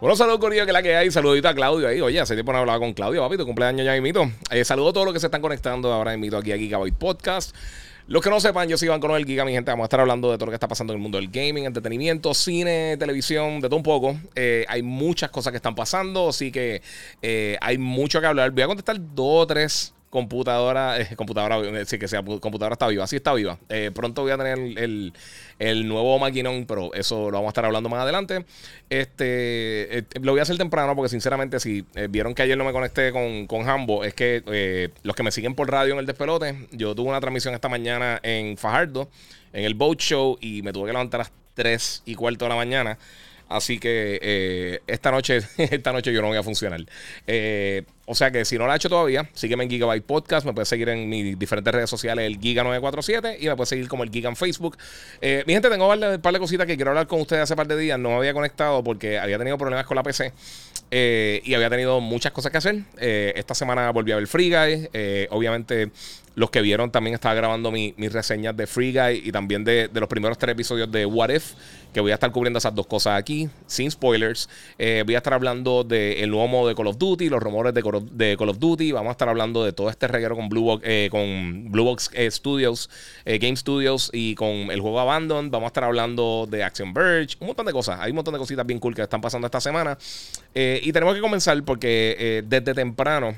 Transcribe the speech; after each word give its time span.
Bueno, 0.00 0.14
saludos 0.14 0.38
Corillo, 0.38 0.64
que 0.64 0.70
la 0.70 0.80
que 0.80 0.94
hay. 0.94 1.10
Saludito 1.10 1.48
a 1.48 1.54
Claudio 1.54 1.88
ahí. 1.88 2.00
Oye, 2.00 2.20
hace 2.20 2.34
tiempo 2.34 2.52
no 2.52 2.58
hablaba 2.58 2.78
con 2.78 2.92
Claudio, 2.92 3.20
papi. 3.20 3.36
Tu 3.36 3.44
cumpleaños 3.44 3.84
ya 3.84 4.00
mito. 4.00 4.30
Eh, 4.48 4.64
saludo 4.64 4.90
a 4.90 4.92
todos 4.92 5.06
los 5.06 5.12
que 5.12 5.18
se 5.18 5.26
están 5.26 5.42
conectando 5.42 5.92
ahora 5.92 6.16
mito 6.16 6.36
aquí 6.36 6.52
a 6.52 6.56
Gigabyte 6.56 6.94
Podcast. 6.94 7.52
Los 8.06 8.22
que 8.22 8.30
no 8.30 8.38
sepan, 8.38 8.68
yo 8.68 8.78
soy 8.78 8.86
Iván 8.86 9.00
Coronel 9.00 9.26
Giga, 9.26 9.44
mi 9.44 9.50
gente. 9.50 9.72
Vamos 9.72 9.82
a 9.82 9.86
estar 9.86 9.98
hablando 9.98 10.30
de 10.30 10.38
todo 10.38 10.46
lo 10.46 10.50
que 10.52 10.54
está 10.54 10.68
pasando 10.68 10.92
en 10.92 10.98
el 10.98 11.02
mundo 11.02 11.18
del 11.18 11.28
gaming, 11.28 11.64
entretenimiento, 11.64 12.32
cine, 12.32 12.96
televisión, 12.96 13.60
de 13.60 13.68
todo 13.68 13.76
un 13.76 13.82
poco. 13.82 14.16
Eh, 14.36 14.64
hay 14.68 14.82
muchas 14.82 15.30
cosas 15.30 15.50
que 15.50 15.56
están 15.56 15.74
pasando, 15.74 16.28
así 16.28 16.52
que 16.52 16.80
eh, 17.20 17.58
hay 17.60 17.76
mucho 17.76 18.20
que 18.20 18.28
hablar. 18.28 18.52
Voy 18.52 18.62
a 18.62 18.66
contestar 18.68 18.98
dos 19.00 19.42
o 19.42 19.46
tres 19.48 19.94
computadora, 20.10 21.00
eh, 21.00 21.16
computadora, 21.16 21.58
eh, 21.58 21.84
sí 21.84 21.98
que 21.98 22.08
sea, 22.08 22.22
computadora 22.22 22.72
está 22.72 22.86
viva, 22.86 23.06
sí 23.06 23.16
está 23.16 23.34
viva. 23.34 23.58
Eh, 23.68 23.90
pronto 23.94 24.22
voy 24.22 24.30
a 24.30 24.38
tener 24.38 24.58
el, 24.58 25.12
el, 25.58 25.88
nuevo 25.88 26.18
maquinón, 26.18 26.64
pero 26.66 26.92
eso 26.94 27.30
lo 27.30 27.38
vamos 27.38 27.48
a 27.48 27.50
estar 27.50 27.64
hablando 27.66 27.88
más 27.88 28.02
adelante. 28.02 28.44
Este, 28.88 30.06
lo 30.20 30.32
voy 30.32 30.40
a 30.40 30.42
hacer 30.42 30.56
temprano 30.56 30.96
porque 30.96 31.10
sinceramente 31.10 31.60
si 31.60 31.84
vieron 32.08 32.34
que 32.34 32.42
ayer 32.42 32.56
no 32.56 32.64
me 32.64 32.72
conecté 32.72 33.12
con, 33.12 33.46
con 33.46 33.68
Hambo, 33.68 34.04
es 34.04 34.14
que 34.14 34.90
los 35.02 35.14
que 35.14 35.22
me 35.22 35.30
siguen 35.30 35.54
por 35.54 35.70
radio 35.70 35.92
en 35.92 36.00
el 36.00 36.06
despelote, 36.06 36.68
yo 36.72 36.94
tuve 36.94 37.08
una 37.10 37.20
transmisión 37.20 37.54
esta 37.54 37.68
mañana 37.68 38.18
en 38.22 38.56
Fajardo, 38.56 39.10
en 39.52 39.64
el 39.64 39.74
Boat 39.74 39.98
Show, 39.98 40.38
y 40.40 40.62
me 40.62 40.72
tuve 40.72 40.86
que 40.86 40.92
levantar 40.92 41.20
a 41.20 41.24
las 41.24 41.32
3 41.54 42.02
y 42.06 42.14
cuarto 42.14 42.46
de 42.46 42.48
la 42.50 42.56
mañana. 42.56 42.98
Así 43.48 43.78
que 43.78 44.80
esta 44.86 45.10
noche, 45.10 45.40
esta 45.58 45.92
noche 45.92 46.12
yo 46.12 46.22
no 46.22 46.28
voy 46.28 46.38
a 46.38 46.42
funcionar. 46.42 46.80
Eh, 47.26 47.84
o 48.08 48.14
sea 48.14 48.30
que 48.30 48.44
si 48.46 48.56
no 48.56 48.64
lo 48.64 48.72
has 48.72 48.76
hecho 48.76 48.88
todavía, 48.88 49.28
sígueme 49.34 49.64
en 49.64 49.70
Gigabyte 49.70 50.02
Podcast. 50.02 50.46
Me 50.46 50.54
puedes 50.54 50.68
seguir 50.68 50.88
en 50.88 51.08
mis 51.10 51.38
diferentes 51.38 51.74
redes 51.74 51.90
sociales, 51.90 52.24
el 52.24 52.40
Giga947, 52.40 53.36
y 53.38 53.48
me 53.48 53.54
puedes 53.54 53.68
seguir 53.68 53.86
como 53.86 54.02
el 54.02 54.10
Giga 54.10 54.30
en 54.30 54.36
Facebook. 54.36 54.78
Eh, 55.20 55.44
mi 55.46 55.52
gente, 55.52 55.68
tengo 55.68 55.92
un 55.92 56.20
par 56.22 56.32
de 56.32 56.38
cositas 56.38 56.66
que 56.66 56.76
quiero 56.76 56.90
hablar 56.90 57.06
con 57.06 57.20
ustedes 57.20 57.42
hace 57.42 57.54
par 57.54 57.68
de 57.68 57.76
días. 57.76 57.98
No 57.98 58.08
me 58.08 58.16
había 58.16 58.32
conectado 58.32 58.82
porque 58.82 59.18
había 59.18 59.36
tenido 59.36 59.58
problemas 59.58 59.84
con 59.84 59.94
la 59.94 60.02
PC 60.02 60.32
eh, 60.90 61.42
y 61.44 61.52
había 61.52 61.68
tenido 61.68 62.00
muchas 62.00 62.32
cosas 62.32 62.50
que 62.50 62.58
hacer. 62.58 62.82
Eh, 62.98 63.34
esta 63.36 63.54
semana 63.54 63.90
volví 63.90 64.12
a 64.12 64.16
ver 64.16 64.26
Free 64.26 64.48
Guy. 64.48 64.88
obviamente, 65.28 65.90
los 66.34 66.50
que 66.50 66.62
vieron 66.62 66.90
también 66.90 67.14
estaba 67.14 67.34
grabando 67.34 67.70
mis 67.72 68.12
reseñas 68.12 68.56
de 68.56 68.66
Free 68.66 68.92
Guy 68.92 69.22
y 69.24 69.32
también 69.32 69.64
de, 69.64 69.90
los 69.92 70.08
primeros 70.08 70.38
tres 70.38 70.52
episodios 70.52 70.90
de 70.90 71.04
What 71.04 71.30
If, 71.30 71.52
que 71.92 72.00
voy 72.00 72.12
a 72.12 72.14
estar 72.14 72.30
cubriendo 72.30 72.58
esas 72.58 72.74
dos 72.74 72.86
cosas 72.86 73.18
aquí, 73.18 73.50
sin 73.66 73.90
spoilers. 73.90 74.48
voy 74.78 75.14
a 75.14 75.18
estar 75.18 75.34
hablando 75.34 75.82
del 75.82 76.30
nuevo 76.30 76.46
modo 76.46 76.68
de 76.68 76.76
Call 76.76 76.86
of 76.86 76.96
Duty, 76.96 77.28
los 77.28 77.42
rumores 77.42 77.74
de 77.74 77.82
Call 77.82 77.96
of 77.96 77.97
de 78.00 78.36
Call 78.36 78.48
of 78.48 78.58
Duty. 78.58 78.92
Vamos 78.92 79.10
a 79.10 79.12
estar 79.12 79.28
hablando 79.28 79.64
de 79.64 79.72
todo 79.72 79.90
este 79.90 80.08
reguero 80.08 80.36
con 80.36 80.48
Blue 80.48 80.62
Box, 80.62 80.82
eh, 80.86 81.08
con 81.10 81.70
Blue 81.70 81.84
Box 81.84 82.10
eh, 82.12 82.30
Studios, 82.30 82.90
eh, 83.24 83.38
Game 83.38 83.56
Studios 83.56 84.10
y 84.12 84.34
con 84.34 84.70
el 84.70 84.80
juego 84.80 85.00
Abandon. 85.00 85.50
Vamos 85.50 85.66
a 85.66 85.68
estar 85.68 85.84
hablando 85.84 86.46
de 86.50 86.64
Action 86.64 86.92
Verge, 86.92 87.36
un 87.40 87.48
montón 87.48 87.66
de 87.66 87.72
cosas. 87.72 88.00
Hay 88.00 88.10
un 88.10 88.16
montón 88.16 88.34
de 88.34 88.38
cositas 88.38 88.66
bien 88.66 88.78
cool 88.78 88.94
que 88.94 89.02
están 89.02 89.20
pasando 89.20 89.46
esta 89.46 89.60
semana. 89.60 89.96
y 90.54 90.92
tenemos 90.92 91.14
que 91.14 91.20
comenzar 91.20 91.62
porque 91.64 92.42
desde 92.46 92.74
temprano. 92.74 93.36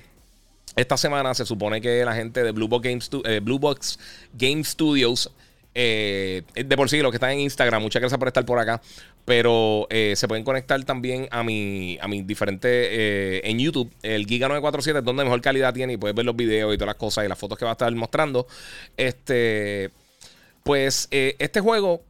Esta 0.76 0.96
semana 0.96 1.34
se 1.34 1.44
supone 1.44 1.80
que 1.80 2.04
la 2.04 2.14
gente 2.14 2.44
de 2.44 2.52
Blue 2.52 2.68
Box 2.68 3.10
Blue 3.42 3.58
Box 3.58 3.98
Game 4.32 4.62
Studios 4.62 5.30
eh, 5.74 6.42
de 6.54 6.76
por 6.76 6.90
sí, 6.90 7.00
los 7.00 7.10
que 7.10 7.16
están 7.16 7.30
en 7.30 7.40
Instagram, 7.40 7.82
muchas 7.82 8.00
gracias 8.00 8.18
por 8.18 8.28
estar 8.28 8.44
por 8.44 8.58
acá. 8.58 8.80
Pero 9.24 9.86
eh, 9.90 10.14
se 10.16 10.26
pueden 10.26 10.44
conectar 10.44 10.82
también 10.84 11.28
a 11.30 11.42
mi, 11.42 11.98
a 12.00 12.08
mis 12.08 12.24
eh, 12.62 13.40
en 13.44 13.58
YouTube. 13.58 13.92
El 14.02 14.26
Giga 14.26 14.48
947 14.48 14.98
es 14.98 15.04
donde 15.04 15.24
mejor 15.24 15.40
calidad 15.40 15.72
tiene 15.72 15.92
y 15.92 15.96
puedes 15.96 16.16
ver 16.16 16.24
los 16.24 16.34
videos 16.34 16.74
y 16.74 16.78
todas 16.78 16.88
las 16.88 16.96
cosas 16.96 17.24
y 17.24 17.28
las 17.28 17.38
fotos 17.38 17.58
que 17.58 17.64
va 17.64 17.72
a 17.72 17.74
estar 17.74 17.92
mostrando. 17.94 18.46
Este, 18.96 19.90
pues 20.64 21.08
este 21.10 21.60
juego 21.60 22.02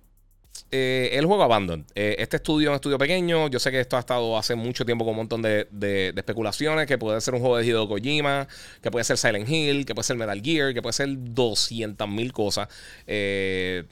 eh, 0.73 1.11
el 1.13 1.27
juego 1.27 1.43
Abandon. 1.43 1.85
Eh, 1.95 2.17
este 2.19 2.37
estudio 2.37 2.69
es 2.69 2.71
un 2.71 2.75
estudio 2.77 2.99
pequeño. 2.99 3.49
Yo 3.49 3.59
sé 3.59 3.71
que 3.71 3.81
esto 3.81 3.97
ha 3.97 4.01
estado 4.01 4.39
hace 4.39 4.55
mucho 4.55 4.85
tiempo 4.85 5.05
con 5.05 5.13
un 5.13 5.19
montón 5.19 5.43
de, 5.43 6.13
especulaciones. 6.17 6.87
Que 6.87 6.99
puede 6.99 7.21
ser 7.21 7.35
un 7.35 7.41
juego 7.41 7.57
de 7.57 7.67
Hideo 7.67 7.89
Kojima, 7.89 8.47
que 8.83 8.91
puede 8.91 9.05
ser 9.05 9.17
Silent 9.19 9.49
Hill, 9.49 9.85
que 9.85 9.95
puede 9.95 10.05
ser 10.05 10.17
Metal 10.17 10.41
Gear, 10.41 10.73
que 10.73 10.83
puede 10.83 10.93
ser 10.93 11.09
200 11.11 12.09
mil 12.09 12.33
cosas. 12.33 12.69
Eh, 13.07 13.85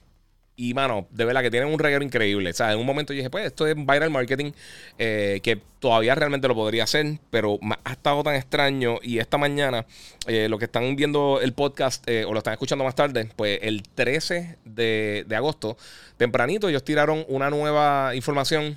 y, 0.58 0.74
mano, 0.74 1.06
de 1.12 1.24
verdad 1.24 1.40
que 1.40 1.52
tienen 1.52 1.72
un 1.72 1.78
reguero 1.78 2.04
increíble. 2.04 2.50
O 2.50 2.52
sea, 2.52 2.72
en 2.72 2.80
un 2.80 2.84
momento 2.84 3.12
yo 3.12 3.18
dije, 3.18 3.30
pues, 3.30 3.46
esto 3.46 3.64
es 3.64 3.76
viral 3.76 4.10
marketing, 4.10 4.50
eh, 4.98 5.38
que 5.40 5.60
todavía 5.78 6.16
realmente 6.16 6.48
lo 6.48 6.56
podría 6.56 6.82
hacer, 6.82 7.20
pero 7.30 7.60
ha 7.84 7.92
estado 7.92 8.24
tan 8.24 8.34
extraño. 8.34 8.98
Y 9.00 9.20
esta 9.20 9.38
mañana, 9.38 9.86
eh, 10.26 10.48
lo 10.48 10.58
que 10.58 10.64
están 10.64 10.96
viendo 10.96 11.38
el 11.40 11.52
podcast 11.52 12.02
eh, 12.08 12.24
o 12.24 12.32
lo 12.32 12.38
están 12.38 12.54
escuchando 12.54 12.82
más 12.82 12.96
tarde, 12.96 13.30
pues 13.36 13.60
el 13.62 13.84
13 13.84 14.58
de, 14.64 15.24
de 15.28 15.36
agosto, 15.36 15.76
tempranito, 16.16 16.68
ellos 16.68 16.82
tiraron 16.82 17.24
una 17.28 17.50
nueva 17.50 18.16
información 18.16 18.76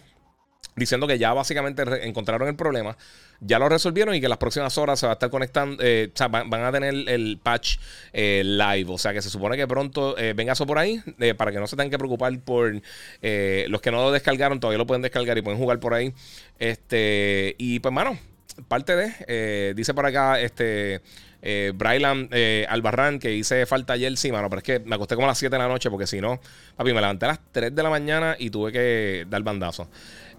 diciendo 0.81 1.07
que 1.07 1.17
ya 1.17 1.33
básicamente 1.33 1.83
encontraron 2.07 2.47
el 2.47 2.55
problema, 2.55 2.97
ya 3.39 3.57
lo 3.59 3.69
resolvieron 3.69 4.13
y 4.13 4.21
que 4.21 4.27
las 4.27 4.37
próximas 4.37 4.77
horas 4.77 4.99
se 4.99 5.05
va 5.05 5.13
a 5.13 5.15
estar 5.15 5.29
conectando, 5.29 5.81
eh, 5.83 6.11
o 6.13 6.17
sea, 6.17 6.27
van, 6.27 6.53
a 6.53 6.71
tener 6.71 6.93
el 7.07 7.39
patch 7.41 7.77
eh, 8.13 8.43
live, 8.43 8.91
o 8.91 8.97
sea 8.97 9.13
que 9.13 9.21
se 9.21 9.29
supone 9.29 9.57
que 9.57 9.67
pronto 9.67 10.17
eh, 10.17 10.33
venga 10.35 10.53
eso 10.53 10.65
por 10.65 10.77
ahí, 10.77 11.01
para 11.37 11.51
que 11.51 11.59
no 11.59 11.67
se 11.67 11.75
tengan 11.75 11.89
que 11.89 11.97
preocupar 11.97 12.37
por 12.39 12.73
los 12.73 13.81
que 13.81 13.91
no 13.91 14.03
lo 14.03 14.11
descargaron, 14.11 14.59
todavía 14.59 14.77
lo 14.77 14.87
pueden 14.87 15.01
descargar 15.01 15.37
y 15.37 15.41
pueden 15.41 15.59
jugar 15.59 15.79
por 15.79 15.93
ahí. 15.93 16.13
Este, 16.59 17.55
y 17.57 17.79
pues, 17.79 17.93
mano, 17.93 18.17
parte 18.67 18.95
de, 18.95 19.73
dice 19.73 19.93
por 19.93 20.05
acá, 20.05 20.39
este... 20.39 21.01
Eh, 21.43 22.65
Albarrán, 22.69 23.19
que 23.19 23.33
hice 23.33 23.65
falta 23.65 23.93
ayer, 23.93 24.15
sí, 24.17 24.31
mano, 24.31 24.49
pero 24.49 24.59
es 24.59 24.63
que 24.63 24.79
me 24.79 24.95
acosté 24.95 25.15
como 25.15 25.25
a 25.25 25.29
las 25.29 25.37
7 25.37 25.55
de 25.55 25.61
la 25.61 25.67
noche 25.67 25.89
porque 25.89 26.07
si 26.07 26.21
no, 26.21 26.39
papi, 26.75 26.93
me 26.93 27.01
levanté 27.01 27.25
a 27.25 27.29
las 27.29 27.39
3 27.51 27.73
de 27.73 27.83
la 27.83 27.89
mañana 27.89 28.35
y 28.37 28.49
tuve 28.49 28.71
que 28.71 29.25
dar 29.29 29.41
bandazo. 29.41 29.89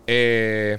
Eh, 0.07 0.79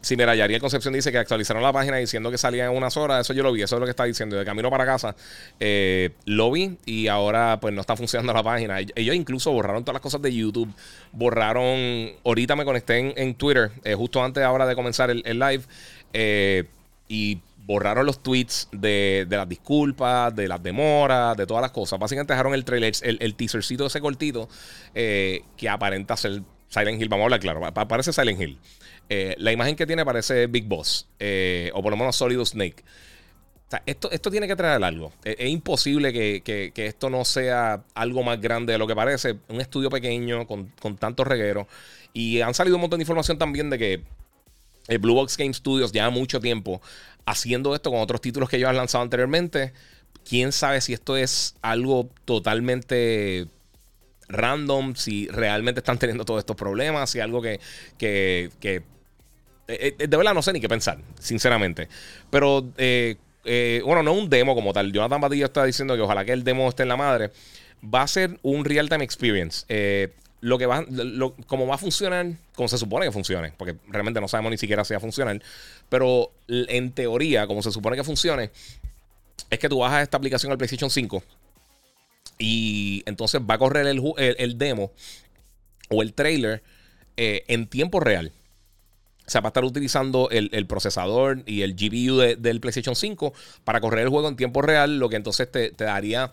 sí, 0.00 0.16
mira, 0.16 0.34
Yariel 0.34 0.60
Concepción 0.60 0.94
dice 0.94 1.12
que 1.12 1.18
actualizaron 1.18 1.62
la 1.62 1.72
página 1.72 1.96
diciendo 1.96 2.30
que 2.30 2.38
salía 2.38 2.66
en 2.66 2.76
unas 2.76 2.96
horas. 2.96 3.20
Eso 3.20 3.32
yo 3.32 3.42
lo 3.42 3.52
vi, 3.52 3.62
eso 3.62 3.76
es 3.76 3.80
lo 3.80 3.86
que 3.86 3.90
está 3.90 4.04
diciendo. 4.04 4.36
De 4.36 4.44
camino 4.44 4.70
para 4.70 4.84
casa 4.84 5.14
eh, 5.60 6.10
lo 6.24 6.50
vi 6.50 6.78
y 6.84 7.08
ahora 7.08 7.58
pues 7.60 7.74
no 7.74 7.80
está 7.80 7.96
funcionando 7.96 8.32
la 8.32 8.42
página. 8.42 8.80
Ellos 8.80 9.14
incluso 9.14 9.52
borraron 9.52 9.84
todas 9.84 9.94
las 9.94 10.02
cosas 10.02 10.22
de 10.22 10.34
YouTube. 10.34 10.72
Borraron, 11.12 12.10
ahorita 12.24 12.56
me 12.56 12.64
conecté 12.64 13.20
en, 13.20 13.34
Twitter, 13.34 13.70
eh, 13.84 13.94
justo 13.94 14.22
antes 14.22 14.42
ahora 14.42 14.66
de 14.66 14.74
comenzar 14.74 15.10
el, 15.10 15.22
live. 15.38 15.62
Eh, 16.12 16.64
y 17.08 17.40
borraron 17.66 18.06
los 18.06 18.22
tweets 18.22 18.68
de, 18.72 19.26
las 19.28 19.48
disculpas, 19.48 20.34
de 20.34 20.48
las 20.48 20.62
demoras, 20.62 21.36
de 21.36 21.46
todas 21.46 21.62
las 21.62 21.70
cosas. 21.70 21.98
Básicamente 21.98 22.32
dejaron 22.32 22.54
el 22.54 22.64
trailer, 22.64 22.92
el, 23.02 23.18
el 23.20 23.34
teasercito 23.34 23.86
ese 23.86 24.00
cortito 24.00 24.48
que 24.94 25.68
aparenta 25.68 26.16
ser 26.16 26.42
Silent 26.68 27.00
Hill, 27.00 27.08
vamos 27.08 27.22
a 27.22 27.26
hablar 27.26 27.40
claro, 27.40 27.88
parece 27.88 28.12
Silent 28.12 28.40
Hill. 28.40 28.58
Eh, 29.08 29.34
la 29.38 29.52
imagen 29.52 29.74
que 29.74 29.86
tiene 29.86 30.04
parece 30.04 30.46
Big 30.46 30.66
Boss, 30.66 31.06
eh, 31.18 31.70
o 31.74 31.82
por 31.82 31.90
lo 31.90 31.96
menos 31.96 32.16
Solid 32.16 32.38
Snake. 32.44 32.84
Esto, 33.84 34.10
esto 34.10 34.30
tiene 34.30 34.46
que 34.46 34.56
traer 34.56 34.82
algo. 34.82 35.12
Es, 35.24 35.48
imposible 35.48 36.10
que, 36.12 36.72
esto 36.74 37.10
no 37.10 37.24
sea 37.24 37.84
algo 37.94 38.22
más 38.22 38.40
grande 38.40 38.72
de 38.72 38.78
lo 38.78 38.86
que 38.86 38.94
parece. 38.94 39.36
Un 39.48 39.60
estudio 39.60 39.90
pequeño 39.90 40.46
con, 40.46 40.72
con 40.80 40.96
tantos 40.96 41.26
regueros. 41.26 41.66
Y 42.14 42.40
han 42.40 42.54
salido 42.54 42.76
un 42.76 42.80
montón 42.80 42.98
de 42.98 43.02
información 43.02 43.36
también 43.36 43.68
de 43.68 43.78
que 43.78 43.92
el 43.94 44.02
eh, 44.88 44.98
Blue 44.98 45.14
Box 45.14 45.36
Game 45.36 45.52
Studios 45.52 45.92
lleva 45.92 46.08
mucho 46.08 46.40
tiempo 46.40 46.80
haciendo 47.26 47.74
esto 47.74 47.90
con 47.90 48.00
otros 48.00 48.22
títulos 48.22 48.48
que 48.48 48.56
ellos 48.56 48.70
han 48.70 48.76
lanzado 48.76 49.02
anteriormente. 49.04 49.74
Quién 50.26 50.50
sabe 50.50 50.80
si 50.80 50.94
esto 50.94 51.16
es 51.16 51.54
algo 51.60 52.08
totalmente 52.24 53.48
random, 54.28 54.94
si 54.94 55.26
realmente 55.28 55.80
están 55.80 55.98
teniendo 55.98 56.24
todos 56.24 56.40
estos 56.40 56.56
problemas, 56.56 57.10
si 57.10 57.20
algo 57.20 57.40
que, 57.40 57.60
que, 57.96 58.50
eh, 58.62 58.82
eh, 59.66 60.06
de 60.06 60.16
verdad 60.16 60.34
no 60.34 60.42
sé 60.42 60.52
ni 60.52 60.60
qué 60.60 60.68
pensar, 60.68 60.98
sinceramente. 61.18 61.88
Pero, 62.30 62.66
eh, 62.76 63.16
bueno, 63.84 64.02
no 64.02 64.12
un 64.12 64.28
demo 64.28 64.54
como 64.54 64.72
tal. 64.72 64.92
Jonathan 64.92 65.20
Badillo 65.20 65.46
está 65.46 65.64
diciendo 65.64 65.96
que 65.96 66.02
ojalá 66.02 66.24
que 66.24 66.32
el 66.32 66.44
demo 66.44 66.68
esté 66.68 66.82
en 66.82 66.88
la 66.90 66.96
madre. 66.96 67.30
Va 67.82 68.02
a 68.02 68.06
ser 68.08 68.38
un 68.42 68.64
real-time 68.64 69.04
experience. 69.04 69.66
lo 70.40 70.56
que 70.56 70.66
va, 70.66 70.84
lo, 70.88 71.34
como 71.46 71.66
va 71.66 71.76
a 71.76 71.78
funcionar, 71.78 72.26
como 72.54 72.68
se 72.68 72.78
supone 72.78 73.06
que 73.06 73.12
funcione, 73.12 73.52
porque 73.56 73.76
realmente 73.88 74.20
no 74.20 74.28
sabemos 74.28 74.52
ni 74.52 74.58
siquiera 74.58 74.84
si 74.84 74.94
va 74.94 74.98
a 74.98 75.00
funcionar, 75.00 75.42
pero 75.88 76.30
en 76.46 76.92
teoría, 76.92 77.46
como 77.46 77.60
se 77.60 77.72
supone 77.72 77.96
que 77.96 78.04
funcione, 78.04 78.50
es 79.50 79.58
que 79.58 79.68
tú 79.68 79.78
bajas 79.78 80.02
esta 80.02 80.16
aplicación 80.16 80.52
al 80.52 80.58
PlayStation 80.58 80.90
5 80.90 81.22
y 82.38 83.02
entonces 83.06 83.40
va 83.40 83.54
a 83.54 83.58
correr 83.58 83.86
el, 83.86 84.58
demo 84.58 84.92
o 85.90 86.02
el 86.02 86.14
trailer 86.14 86.62
eh, 87.16 87.44
en 87.48 87.66
tiempo 87.66 88.00
real. 88.00 88.32
O 89.26 89.30
sea, 89.30 89.42
va 89.42 89.48
a 89.48 89.50
estar 89.50 89.64
utilizando 89.64 90.30
el, 90.30 90.66
procesador 90.66 91.42
y 91.44 91.60
el 91.60 91.74
GPU 91.74 92.16
del 92.40 92.60
PlayStation 92.60 92.96
5 92.96 93.34
para 93.64 93.80
correr 93.80 94.04
el 94.04 94.08
juego 94.08 94.28
en 94.28 94.36
tiempo 94.36 94.62
real, 94.62 94.98
lo 94.98 95.10
que 95.10 95.16
entonces 95.16 95.50
te, 95.50 95.70
daría 95.72 96.30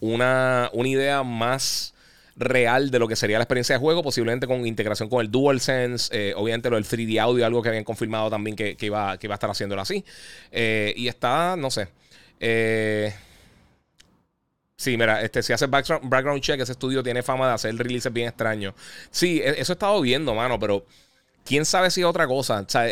una, 0.00 0.68
una 0.74 0.88
idea 0.88 1.22
más 1.22 1.94
real 2.36 2.90
de 2.90 2.98
lo 2.98 3.08
que 3.08 3.16
sería 3.16 3.38
la 3.38 3.44
experiencia 3.44 3.76
de 3.76 3.78
juego, 3.78 4.02
posiblemente 4.02 4.46
con 4.46 4.66
integración 4.66 5.08
con 5.08 5.22
el 5.22 5.30
DualSense, 5.30 6.10
eh, 6.12 6.34
obviamente 6.36 6.68
lo 6.68 6.76
del 6.76 6.84
3D 6.84 7.18
audio, 7.18 7.46
algo 7.46 7.62
que 7.62 7.68
habían 7.68 7.84
confirmado 7.84 8.28
también 8.28 8.56
que, 8.56 8.76
iba, 8.78 9.16
que 9.16 9.26
iba 9.26 9.34
a 9.34 9.36
estar 9.36 9.48
haciéndolo 9.48 9.80
así. 9.80 10.04
Eh, 10.50 10.92
y 10.96 11.08
está, 11.08 11.56
no 11.56 11.70
sé. 11.70 11.88
Sí, 14.84 14.96
mira, 14.96 15.22
este, 15.22 15.42
si 15.42 15.52
hace 15.52 15.66
background, 15.66 16.08
background 16.08 16.42
check, 16.42 16.60
ese 16.60 16.72
estudio 16.72 17.02
tiene 17.02 17.22
fama 17.22 17.48
de 17.48 17.54
hacer 17.54 17.76
releases 17.76 18.12
bien 18.12 18.28
extraños. 18.28 18.74
Sí, 19.10 19.40
e, 19.42 19.60
eso 19.60 19.72
he 19.72 19.74
estado 19.74 20.00
viendo, 20.00 20.34
mano, 20.34 20.58
pero 20.58 20.84
quién 21.44 21.64
sabe 21.64 21.90
si 21.90 22.02
es 22.02 22.06
otra 22.06 22.26
cosa. 22.26 22.60
O 22.60 22.68
sea, 22.68 22.86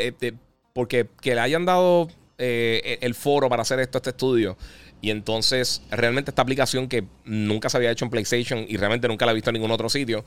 porque 0.73 1.09
que 1.21 1.35
le 1.35 1.41
hayan 1.41 1.65
dado 1.65 2.09
e, 2.39 2.99
el 3.03 3.15
foro 3.15 3.49
para 3.49 3.63
hacer 3.63 3.79
esto 3.81 3.99
a 3.99 4.01
este 4.01 4.11
estudio 4.11 4.57
y 5.03 5.11
entonces, 5.11 5.83
realmente 5.91 6.31
esta 6.31 6.43
aplicación 6.43 6.87
que 6.89 7.05
nunca 7.25 7.69
se 7.69 7.77
había 7.77 7.91
hecho 7.91 8.05
en 8.05 8.11
PlayStation 8.11 8.65
y 8.69 8.77
realmente 8.77 9.09
nunca 9.09 9.27
la 9.27 9.33
he 9.33 9.35
visto 9.35 9.51
en 9.51 9.55
ningún 9.55 9.73
otro 9.73 9.89
sitio. 9.89 10.25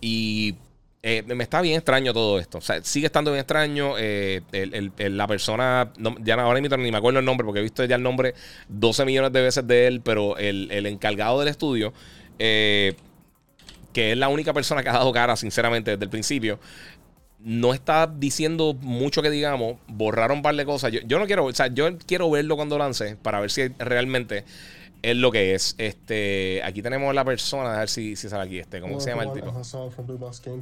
Y 0.00 0.56
eh, 1.08 1.22
me 1.22 1.44
está 1.44 1.60
bien 1.60 1.76
extraño 1.76 2.12
todo 2.12 2.40
esto. 2.40 2.58
O 2.58 2.60
sea, 2.60 2.82
sigue 2.82 3.06
estando 3.06 3.30
bien 3.30 3.42
extraño. 3.42 3.94
Eh, 3.96 4.42
la 4.98 5.28
persona, 5.28 5.92
ya 6.18 6.34
ahora 6.34 6.60
mismo 6.60 6.76
ni 6.78 6.90
me 6.90 6.98
acuerdo 6.98 7.20
el 7.20 7.24
nombre 7.24 7.44
porque 7.44 7.60
he 7.60 7.62
visto 7.62 7.84
ya 7.84 7.94
el 7.94 8.02
nombre 8.02 8.34
12 8.70 9.04
millones 9.04 9.32
de 9.32 9.40
veces 9.40 9.64
de 9.68 9.86
él, 9.86 10.00
pero 10.00 10.36
el, 10.36 10.84
encargado 10.84 11.38
del 11.38 11.46
estudio, 11.46 11.92
eh, 12.40 12.96
que 13.92 14.10
es 14.10 14.18
la 14.18 14.26
única 14.26 14.52
persona 14.52 14.82
que 14.82 14.88
ha 14.88 14.94
dado 14.94 15.12
cara, 15.12 15.36
sinceramente, 15.36 15.92
desde 15.92 16.02
el 16.02 16.10
principio, 16.10 16.58
no 17.38 17.72
está 17.72 18.08
diciendo 18.08 18.76
mucho 18.80 19.22
que 19.22 19.30
digamos. 19.30 19.76
Borraron 19.86 20.38
un 20.38 20.42
par 20.42 20.56
de 20.56 20.64
cosas. 20.64 20.90
Yo, 20.90 21.18
no 21.20 21.26
quiero, 21.26 21.44
o 21.44 21.52
sea, 21.52 21.68
yo 21.68 21.96
quiero 21.98 22.28
verlo 22.32 22.56
cuando 22.56 22.78
lance 22.78 23.14
para 23.14 23.38
ver 23.38 23.52
si 23.52 23.68
realmente 23.78 24.44
es 25.10 25.16
lo 25.16 25.30
que 25.30 25.54
es. 25.54 25.76
Este, 25.78 26.60
aquí 26.64 26.82
tenemos 26.82 27.14
la 27.14 27.24
persona, 27.24 27.74
a 27.74 27.78
ver 27.78 27.88
si, 27.88 28.16
si 28.16 28.28
sale 28.28 28.44
aquí. 28.44 28.58
Este, 28.58 28.80
¿cómo 28.80 28.98
se 28.98 29.10
llama 29.10 29.22
el 29.22 29.32
tipo? 29.32 29.54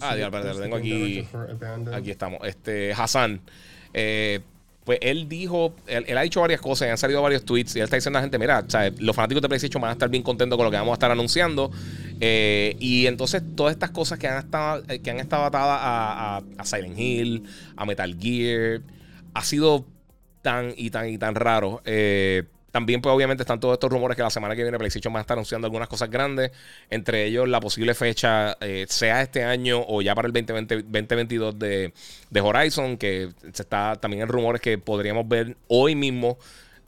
Ah, 0.02 0.14
Dios, 0.14 0.30
lo 0.30 0.60
tengo 0.60 0.76
aquí. 0.76 1.26
Aquí 1.92 2.10
estamos. 2.10 2.40
Este, 2.46 2.92
Hassan. 2.92 3.40
Eh, 3.94 4.40
pues 4.84 4.98
él 5.00 5.30
dijo, 5.30 5.74
él, 5.86 6.18
ha 6.18 6.20
dicho 6.20 6.42
varias 6.42 6.60
cosas, 6.60 6.88
y 6.88 6.90
han 6.90 6.98
salido 6.98 7.22
varios 7.22 7.42
tweets 7.46 7.74
y 7.74 7.78
él 7.78 7.84
está 7.84 7.96
diciendo 7.96 8.18
a 8.18 8.20
la 8.20 8.24
gente, 8.24 8.38
mira, 8.38 8.66
los 8.98 9.16
fanáticos 9.16 9.40
de 9.40 9.48
PlayStation 9.48 9.80
van 9.80 9.88
a 9.88 9.92
estar 9.92 10.10
bien 10.10 10.22
contentos 10.22 10.58
con 10.58 10.66
lo 10.66 10.70
que 10.70 10.76
vamos 10.76 10.92
a 10.92 10.94
estar 10.94 11.10
anunciando. 11.10 11.70
Eh, 12.20 12.76
y 12.78 13.06
entonces 13.06 13.42
todas 13.56 13.72
estas 13.72 13.92
cosas 13.92 14.18
que 14.18 14.28
han 14.28 14.38
estado, 14.40 14.84
eh, 14.88 14.98
que 14.98 15.10
han 15.10 15.20
estado 15.20 15.44
atadas 15.44 15.78
a, 15.82 16.64
Silent 16.64 16.98
Hill, 16.98 17.44
a 17.76 17.86
Metal 17.86 18.14
Gear, 18.20 18.82
ha 19.32 19.42
sido 19.42 19.86
tan 20.42 20.74
y 20.76 20.90
tan 20.90 21.08
y 21.08 21.16
tan 21.16 21.34
raro. 21.34 21.80
Eh, 21.86 22.42
también, 22.74 23.00
pues, 23.00 23.14
obviamente, 23.14 23.44
están 23.44 23.60
todos 23.60 23.74
estos 23.74 23.88
rumores 23.88 24.16
que 24.16 24.24
la 24.24 24.30
semana 24.30 24.56
que 24.56 24.62
viene 24.64 24.76
PlayStation 24.78 25.14
va 25.14 25.18
a 25.18 25.20
estar 25.20 25.36
anunciando 25.36 25.66
algunas 25.66 25.86
cosas 25.86 26.10
grandes. 26.10 26.50
Entre 26.90 27.24
ellos, 27.24 27.48
la 27.48 27.60
posible 27.60 27.94
fecha, 27.94 28.56
eh, 28.60 28.84
sea 28.88 29.22
este 29.22 29.44
año 29.44 29.84
o 29.86 30.02
ya 30.02 30.12
para 30.16 30.26
el 30.26 30.32
2020, 30.32 30.82
2022 30.82 31.56
de, 31.56 31.92
de 32.30 32.40
Horizon, 32.40 32.96
que 32.96 33.28
se 33.52 33.62
está 33.62 33.94
también 33.94 34.24
en 34.24 34.28
rumores 34.28 34.60
que 34.60 34.76
podríamos 34.76 35.28
ver 35.28 35.56
hoy 35.68 35.94
mismo 35.94 36.36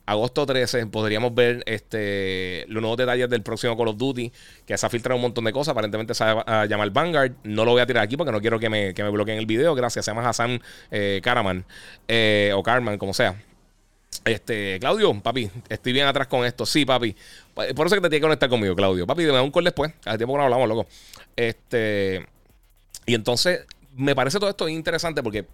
agosto 0.07 0.45
13 0.45 0.87
podríamos 0.87 1.35
ver 1.35 1.63
este, 1.67 2.65
los 2.69 2.81
nuevos 2.81 2.97
detalles 2.97 3.29
del 3.29 3.43
próximo 3.43 3.77
Call 3.77 3.89
of 3.89 3.97
Duty, 3.97 4.33
que 4.65 4.77
se 4.77 4.87
ha 4.87 4.89
filtrado 4.89 5.15
un 5.17 5.23
montón 5.23 5.45
de 5.45 5.53
cosas. 5.53 5.71
Aparentemente 5.71 6.15
se 6.15 6.25
va 6.25 6.43
a 6.47 6.67
llamar 6.67 6.91
Vanguard. 6.91 7.33
No 7.45 7.65
lo 7.65 7.71
voy 7.71 7.81
a 7.81 7.87
tirar 7.87 8.03
aquí 8.03 8.17
porque 8.17 8.33
no 8.33 8.41
quiero 8.41 8.59
que 8.59 8.69
me, 8.69 8.93
que 8.93 9.05
me 9.05 9.11
bloqueen 9.11 9.39
el 9.39 9.47
video. 9.47 9.77
Gracias. 9.77 10.05
Se 10.05 10.11
llama 10.11 10.29
Hassan 10.29 10.61
eh, 10.91 11.21
Karaman 11.23 11.65
eh, 12.09 12.51
o 12.57 12.63
Carman, 12.65 12.99
como 12.99 13.15
sea. 13.15 13.37
Este, 14.25 14.79
Claudio, 14.81 15.21
papi, 15.21 15.51
estoy 15.69 15.93
bien 15.93 16.07
atrás 16.07 16.27
con 16.27 16.45
esto. 16.45 16.67
Sí, 16.67 16.85
papi. 16.85 17.15
Por 17.55 17.65
eso 17.67 17.85
es 17.87 17.93
que 17.95 18.01
te 18.01 18.09
tienes 18.09 18.19
que 18.19 18.23
conectar 18.23 18.49
conmigo, 18.49 18.75
Claudio. 18.75 19.07
Papi, 19.07 19.25
dame 19.25 19.41
un 19.41 19.51
call 19.51 19.65
después. 19.65 19.93
Hace 20.05 20.19
tiempo 20.19 20.35
que 20.35 20.39
no 20.39 20.45
hablamos, 20.45 20.69
loco. 20.69 20.87
Este. 21.35 22.27
Y 23.07 23.15
entonces, 23.15 23.65
me 23.95 24.15
parece 24.15 24.39
todo 24.39 24.51
esto 24.51 24.69
interesante 24.69 25.23
porque 25.23 25.47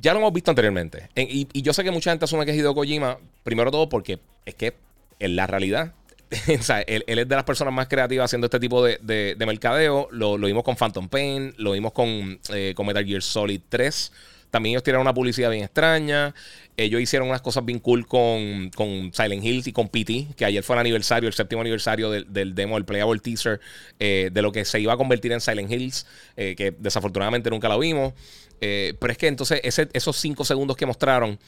ya 0.00 0.12
lo 0.12 0.20
hemos 0.20 0.32
visto 0.32 0.50
anteriormente. 0.50 1.08
y, 1.14 1.62
yo 1.62 1.72
sé 1.72 1.84
que 1.84 1.90
mucha 1.90 2.10
gente 2.10 2.24
asume 2.24 2.44
que 2.44 2.50
es 2.50 2.56
Hideo 2.56 2.74
Kojima, 2.74 3.18
primero 3.44 3.70
todo 3.70 3.88
porque 3.88 4.18
es 4.44 4.54
que 4.54 4.74
en 5.18 5.36
la 5.36 5.46
realidad, 5.46 5.94
sea, 6.60 6.80
él, 6.82 7.04
es 7.06 7.28
de 7.28 7.34
las 7.34 7.44
personas 7.44 7.72
más 7.72 7.88
creativas 7.88 8.26
haciendo 8.26 8.46
este 8.46 8.60
tipo 8.60 8.84
de, 8.84 9.36
mercadeo. 9.38 10.08
Lo, 10.10 10.36
vimos 10.38 10.64
con 10.64 10.76
Phantom 10.76 11.08
Pain, 11.08 11.54
lo 11.56 11.72
vimos 11.72 11.92
con, 11.92 12.38
eh, 12.52 12.72
con 12.74 12.86
Metal 12.86 13.04
Gear 13.04 13.22
Solid 13.22 13.60
3. 13.68 14.12
También 14.56 14.72
ellos 14.72 14.84
tiraron 14.84 15.02
una 15.02 15.12
publicidad 15.12 15.50
bien 15.50 15.64
extraña. 15.64 16.34
Ellos 16.78 16.98
hicieron 16.98 17.28
unas 17.28 17.42
cosas 17.42 17.62
bien 17.66 17.78
cool 17.78 18.06
con, 18.06 18.70
con 18.74 19.12
Silent 19.12 19.44
Hills 19.44 19.66
y 19.66 19.72
con 19.74 19.90
PT, 19.90 20.28
que 20.34 20.46
ayer 20.46 20.62
fue 20.62 20.76
el 20.76 20.80
aniversario, 20.80 21.28
el 21.28 21.34
séptimo 21.34 21.60
aniversario 21.60 22.10
del, 22.10 22.54
demo, 22.54 22.78
el 22.78 22.86
playable 22.86 23.20
teaser, 23.20 23.60
eh, 23.98 24.30
de 24.32 24.40
lo 24.40 24.52
que 24.52 24.64
se 24.64 24.80
iba 24.80 24.94
a 24.94 24.96
convertir 24.96 25.32
en 25.32 25.42
Silent 25.42 25.70
Hills, 25.70 26.06
eh, 26.38 26.54
que 26.56 26.70
desafortunadamente 26.70 27.50
nunca 27.50 27.68
lo 27.68 27.78
vimos. 27.78 28.14
Eh, 28.62 28.94
pero 28.98 29.12
es 29.12 29.18
que 29.18 29.26
entonces 29.26 29.60
esos 29.62 30.16
cinco 30.16 30.42
segundos 30.46 30.74
que 30.78 30.86
mostraron, 30.86 31.38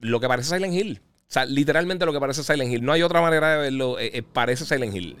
lo 0.00 0.20
que 0.20 0.28
parece 0.28 0.54
Silent 0.54 0.74
Hill. 0.74 1.00
O 1.02 1.32
sea, 1.32 1.46
literalmente 1.46 2.04
lo 2.04 2.12
que 2.12 2.20
parece 2.20 2.44
Silent 2.44 2.70
Hill. 2.70 2.84
No 2.84 2.92
hay 2.92 3.00
otra 3.00 3.22
manera 3.22 3.52
de 3.52 3.58
verlo. 3.62 3.96
parece 4.34 4.66
Silent 4.66 4.94
Hill. 4.94 5.16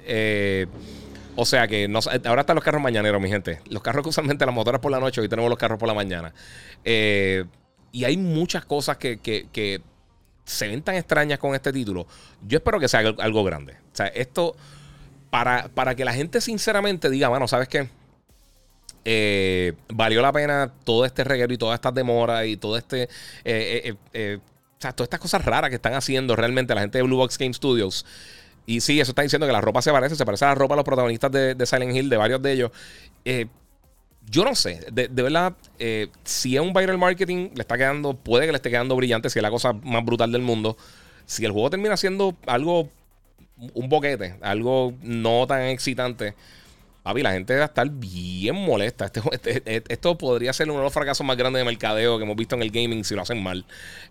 O 1.36 1.44
sea 1.44 1.68
que 1.68 1.88
ahora 2.24 2.40
están 2.40 2.56
los 2.56 2.64
carros 2.64 2.82
mañaneros, 2.82 3.20
mi 3.20 3.28
gente. 3.28 3.60
Los 3.68 3.82
carros 3.82 4.02
que 4.02 4.08
usualmente 4.08 4.44
las 4.46 4.54
motoras 4.54 4.80
por 4.80 4.90
la 4.90 4.98
noche, 4.98 5.20
hoy 5.20 5.28
tenemos 5.28 5.50
los 5.50 5.58
carros 5.58 5.78
por 5.78 5.86
la 5.86 5.94
mañana. 5.94 6.32
Eh, 6.84 7.44
y 7.92 8.04
hay 8.04 8.16
muchas 8.16 8.64
cosas 8.64 8.96
que, 8.96 9.82
se 10.44 10.68
ven 10.68 10.82
tan 10.82 10.94
extrañas 10.94 11.38
con 11.38 11.54
este 11.54 11.72
título. 11.72 12.06
Yo 12.46 12.58
espero 12.58 12.80
que 12.80 12.88
sea 12.88 13.00
algo, 13.00 13.44
grande. 13.44 13.74
O 13.74 13.96
sea, 13.96 14.06
esto, 14.06 14.56
para, 15.28 15.68
para 15.68 15.94
que 15.94 16.04
la 16.04 16.14
gente 16.14 16.40
sinceramente 16.40 17.10
diga, 17.10 17.28
bueno, 17.28 17.48
¿sabes 17.48 17.68
qué? 17.68 17.88
Eh, 19.04 19.74
valió 19.88 20.22
la 20.22 20.32
pena 20.32 20.72
todo 20.84 21.04
este 21.04 21.22
reguero 21.22 21.52
y 21.52 21.58
todas 21.58 21.74
estas 21.74 21.94
demoras 21.94 22.46
y 22.46 22.56
todo 22.56 22.78
este. 22.78 23.08
Eh, 23.44 23.94
o 24.78 24.80
sea, 24.80 24.92
todas 24.92 25.06
estas 25.06 25.20
cosas 25.20 25.44
raras 25.44 25.68
que 25.68 25.76
están 25.76 25.94
haciendo 25.94 26.34
realmente 26.34 26.74
la 26.74 26.80
gente 26.80 26.98
de 26.98 27.02
Blue 27.02 27.16
Box 27.16 27.36
Game 27.36 27.52
Studios. 27.52 28.06
Y 28.66 28.80
sí, 28.80 29.00
eso 29.00 29.12
está 29.12 29.22
diciendo 29.22 29.46
que 29.46 29.52
la 29.52 29.60
ropa 29.60 29.80
se 29.80 29.92
parece, 29.92 30.16
se 30.16 30.26
parece 30.26 30.44
a 30.44 30.48
la 30.48 30.54
ropa 30.56 30.74
de 30.74 30.78
los 30.78 30.84
protagonistas 30.84 31.30
de, 31.30 31.66
Silent 31.66 31.94
Hill, 31.94 32.10
de 32.10 32.16
varios 32.16 32.42
de 32.42 32.52
ellos. 32.52 32.70
Eh, 33.24 33.46
yo 34.28 34.44
no 34.44 34.56
sé, 34.56 34.84
de, 34.92 35.08
verdad, 35.08 35.54
eh, 35.78 36.08
si 36.24 36.56
es 36.56 36.60
un 36.60 36.72
viral 36.72 36.98
marketing, 36.98 37.50
le 37.54 37.60
está 37.60 37.78
quedando, 37.78 38.14
puede 38.14 38.46
que 38.46 38.52
le 38.52 38.56
esté 38.56 38.70
quedando 38.70 38.96
brillante, 38.96 39.30
si 39.30 39.38
es 39.38 39.42
la 39.42 39.50
cosa 39.50 39.72
más 39.72 40.04
brutal 40.04 40.32
del 40.32 40.42
mundo. 40.42 40.76
Si 41.26 41.44
el 41.44 41.52
juego 41.52 41.70
termina 41.70 41.96
siendo 41.96 42.36
algo, 42.46 42.90
un 43.74 43.88
boquete, 43.88 44.34
algo 44.42 44.94
no 45.00 45.46
tan 45.46 45.62
excitante, 45.62 46.34
Papi, 47.06 47.22
la 47.22 47.30
gente 47.30 47.54
va 47.54 47.62
a 47.62 47.66
estar 47.66 47.88
bien 47.88 48.56
molesta. 48.56 49.04
Este, 49.04 49.20
este, 49.30 49.62
este, 49.64 49.92
esto 49.92 50.18
podría 50.18 50.52
ser 50.52 50.68
uno 50.68 50.80
de 50.80 50.86
los 50.86 50.92
fracasos 50.92 51.24
más 51.24 51.36
grandes 51.36 51.60
de 51.60 51.64
mercadeo 51.64 52.18
que 52.18 52.24
hemos 52.24 52.34
visto 52.34 52.56
en 52.56 52.62
el 52.62 52.72
gaming 52.72 53.04
si 53.04 53.14
lo 53.14 53.22
hacen 53.22 53.40
mal. 53.40 53.64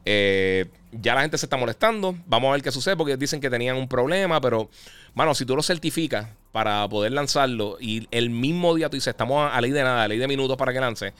Eh, 0.06 0.68
ya 0.94 1.14
la 1.14 1.20
gente 1.20 1.38
se 1.38 1.46
está 1.46 1.58
molestando. 1.58 2.16
Vamos 2.26 2.48
a 2.48 2.52
ver 2.54 2.62
qué 2.62 2.72
sucede 2.72 2.96
porque 2.96 3.18
dicen 3.18 3.42
que 3.42 3.50
tenían 3.50 3.76
un 3.76 3.90
problema, 3.90 4.40
pero, 4.40 4.70
mano, 5.14 5.36
si 5.36 5.46
tú 5.46 5.58
lo 5.58 5.62
certificas 5.62 6.30
para 6.54 6.88
poder 6.88 7.12
lanzarlo 7.12 7.76
y 7.82 8.08
el 8.12 8.30
mismo 8.30 8.74
día 8.76 8.88
tú 8.88 8.96
dices, 8.96 9.10
estamos 9.10 9.52
a, 9.52 9.60
ley 9.60 9.72
de 9.72 9.84
nada, 9.84 10.04
a 10.06 10.08
ley 10.08 10.18
de 10.18 10.30
minutos 10.30 10.56
para 10.56 10.72
que 10.72 10.80
lance, 10.80 11.14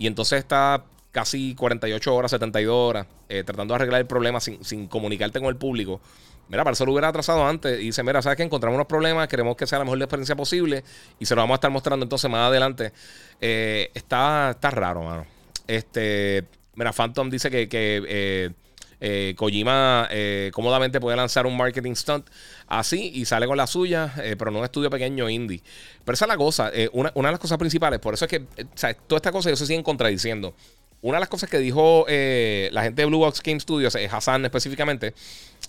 y 0.00 0.08
entonces 0.08 0.40
está 0.40 0.82
casi 1.12 1.54
48 1.54 2.12
horas, 2.12 2.32
72 2.32 2.74
horas, 2.74 3.06
eh, 3.28 3.44
tratando 3.44 3.72
de 3.74 3.76
arreglar 3.76 4.00
el 4.00 4.08
problema 4.08 4.40
sin, 4.40 4.64
sin 4.64 4.88
comunicarte 4.88 5.38
con 5.38 5.48
el 5.48 5.56
público. 5.56 6.00
Mira, 6.48 6.62
para 6.62 6.74
eso 6.74 6.84
lo 6.84 6.92
hubiera 6.92 7.08
atrasado 7.08 7.46
antes. 7.46 7.80
Y 7.80 7.86
dice, 7.86 8.02
mira, 8.02 8.20
¿sabes 8.22 8.36
que 8.36 8.42
Encontramos 8.42 8.76
unos 8.76 8.86
problemas, 8.86 9.28
queremos 9.28 9.56
que 9.56 9.66
sea 9.66 9.78
la 9.78 9.84
mejor 9.84 9.98
experiencia 9.98 10.36
posible. 10.36 10.84
Y 11.18 11.26
se 11.26 11.34
lo 11.34 11.40
vamos 11.42 11.54
a 11.54 11.56
estar 11.56 11.70
mostrando 11.70 12.04
entonces 12.04 12.30
más 12.30 12.48
adelante. 12.48 12.92
Eh, 13.40 13.90
está, 13.94 14.50
está 14.50 14.70
raro, 14.70 15.02
mano. 15.02 15.26
Este, 15.66 16.44
mira, 16.74 16.92
Phantom 16.92 17.30
dice 17.30 17.50
que, 17.50 17.68
que 17.68 18.02
eh, 18.06 18.50
eh, 19.00 19.34
Kojima 19.36 20.08
cómodamente 20.52 21.00
puede 21.00 21.16
lanzar 21.16 21.46
un 21.46 21.56
marketing 21.56 21.94
stunt 21.94 22.28
así 22.66 23.10
y 23.14 23.24
sale 23.24 23.46
con 23.46 23.56
la 23.56 23.66
suya, 23.66 24.12
pero 24.38 24.50
no 24.50 24.58
un 24.58 24.64
estudio 24.64 24.90
pequeño 24.90 25.28
indie. 25.28 25.62
Pero 26.04 26.14
esa 26.14 26.26
es 26.26 26.28
la 26.28 26.36
cosa, 26.36 26.70
una, 26.92 27.10
una, 27.14 27.28
de 27.28 27.32
las 27.32 27.40
cosas 27.40 27.58
principales, 27.58 27.98
por 27.98 28.14
eso 28.14 28.26
es 28.26 28.30
que 28.30 28.38
o 28.38 28.66
sea, 28.74 28.94
toda 28.94 29.16
esta 29.18 29.32
cosa 29.32 29.48
ellos 29.48 29.58
se 29.58 29.66
siguen 29.66 29.82
contradiciendo. 29.82 30.54
Una 31.00 31.16
de 31.16 31.20
las 31.20 31.28
cosas 31.28 31.50
que 31.50 31.58
dijo 31.58 32.06
la 32.08 32.82
gente 32.82 33.02
de 33.02 33.06
Blue 33.06 33.18
Box 33.18 33.42
Game 33.42 33.60
Studios, 33.60 33.96
Hassan 34.10 34.44
específicamente, 34.44 35.14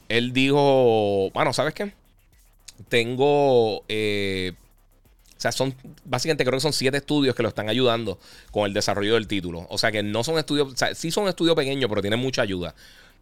él 0.10 0.34
dijo, 0.34 1.30
bueno, 1.32 1.54
¿sabes 1.54 1.74
qué? 1.74 1.94
Tengo, 2.90 3.84
eh, 3.88 4.54
o 5.38 5.40
sea, 5.40 5.52
son, 5.52 5.76
básicamente 6.04 6.44
creo 6.44 6.58
que 6.58 6.62
son 6.62 6.74
siete 6.74 6.98
estudios 6.98 7.36
que 7.36 7.44
lo 7.44 7.50
están 7.50 7.70
ayudando 7.70 8.20
con 8.52 8.66
el 8.66 8.74
desarrollo 8.74 9.16
del 9.16 9.28
título. 9.28 9.66
O 9.70 9.78
sea, 9.78 9.92
que 9.92 10.04
no 10.04 10.24
son 10.24 10.38
estudios, 10.38 10.74
o 10.74 10.78
sea, 10.78 10.94
sí 10.96 11.12
son 11.12 11.28
estudios 11.28 11.56
pequeños, 11.56 11.90
pero 11.90 12.02
tienen 12.02 12.20
mucha 12.20 12.42
ayuda. 12.42 12.76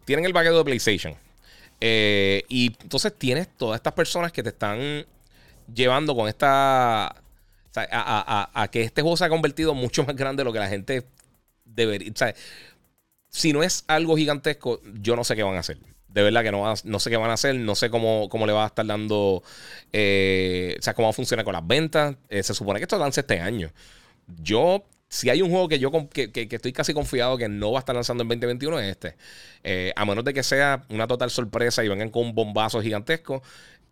Tienen 0.04 0.24
el 0.24 0.32
paquete 0.32 0.54
de 0.54 0.64
PlayStation. 0.64 1.14
Eh, 1.80 2.44
y 2.48 2.66
entonces 2.80 3.12
tienes 3.16 3.48
todas 3.56 3.78
estas 3.78 3.92
personas 3.92 4.32
que 4.32 4.42
te 4.42 4.50
están 4.50 5.06
llevando 5.72 6.14
con 6.14 6.28
esta... 6.28 7.14
O 7.70 7.74
sea, 7.74 7.88
a, 7.90 8.62
a, 8.62 8.68
que 8.68 8.82
este 8.82 9.02
juego 9.02 9.16
se 9.16 9.24
ha 9.24 9.28
convertido 9.28 9.74
mucho 9.74 10.04
más 10.04 10.14
grande 10.14 10.42
de 10.42 10.44
lo 10.44 10.52
que 10.52 10.60
la 10.60 10.68
gente 10.68 11.04
debería. 11.64 12.12
O 12.12 12.16
sea, 12.16 12.32
si 13.28 13.52
no 13.52 13.64
es 13.64 13.84
algo 13.88 14.16
gigantesco, 14.16 14.80
yo 15.00 15.16
no 15.16 15.24
sé 15.24 15.34
qué 15.34 15.42
van 15.42 15.56
a 15.56 15.60
hacer. 15.60 15.78
De 16.14 16.22
verdad 16.22 16.44
que 16.44 16.52
no, 16.52 16.72
no 16.84 17.00
sé 17.00 17.10
qué 17.10 17.16
van 17.16 17.30
a 17.30 17.34
hacer, 17.34 17.56
no 17.56 17.74
sé 17.74 17.90
cómo, 17.90 18.28
cómo 18.28 18.46
le 18.46 18.52
va 18.52 18.62
a 18.62 18.66
estar 18.68 18.86
dando, 18.86 19.42
eh, 19.92 20.76
o 20.78 20.82
sea, 20.82 20.94
cómo 20.94 21.08
va 21.08 21.10
a 21.10 21.12
funcionar 21.12 21.44
con 21.44 21.54
las 21.54 21.66
ventas. 21.66 22.14
Eh, 22.28 22.44
se 22.44 22.54
supone 22.54 22.78
que 22.78 22.84
esto 22.84 22.96
lance 22.98 23.20
este 23.20 23.40
año. 23.40 23.72
Yo, 24.40 24.84
si 25.08 25.28
hay 25.28 25.42
un 25.42 25.50
juego 25.50 25.68
que 25.68 25.80
yo 25.80 25.90
que, 26.08 26.30
estoy 26.48 26.72
casi 26.72 26.94
confiado 26.94 27.36
que 27.36 27.48
no 27.48 27.72
va 27.72 27.80
a 27.80 27.80
estar 27.80 27.96
lanzando 27.96 28.22
en 28.22 28.28
2021 28.28 28.78
es 28.78 28.90
este. 28.90 29.16
Eh, 29.64 29.92
a 29.96 30.04
menos 30.04 30.24
de 30.24 30.32
que 30.32 30.44
sea 30.44 30.84
una 30.88 31.08
total 31.08 31.30
sorpresa 31.30 31.82
y 31.82 31.88
vengan 31.88 32.10
con 32.10 32.26
un 32.26 32.34
bombazo 32.34 32.80
gigantesco, 32.80 33.42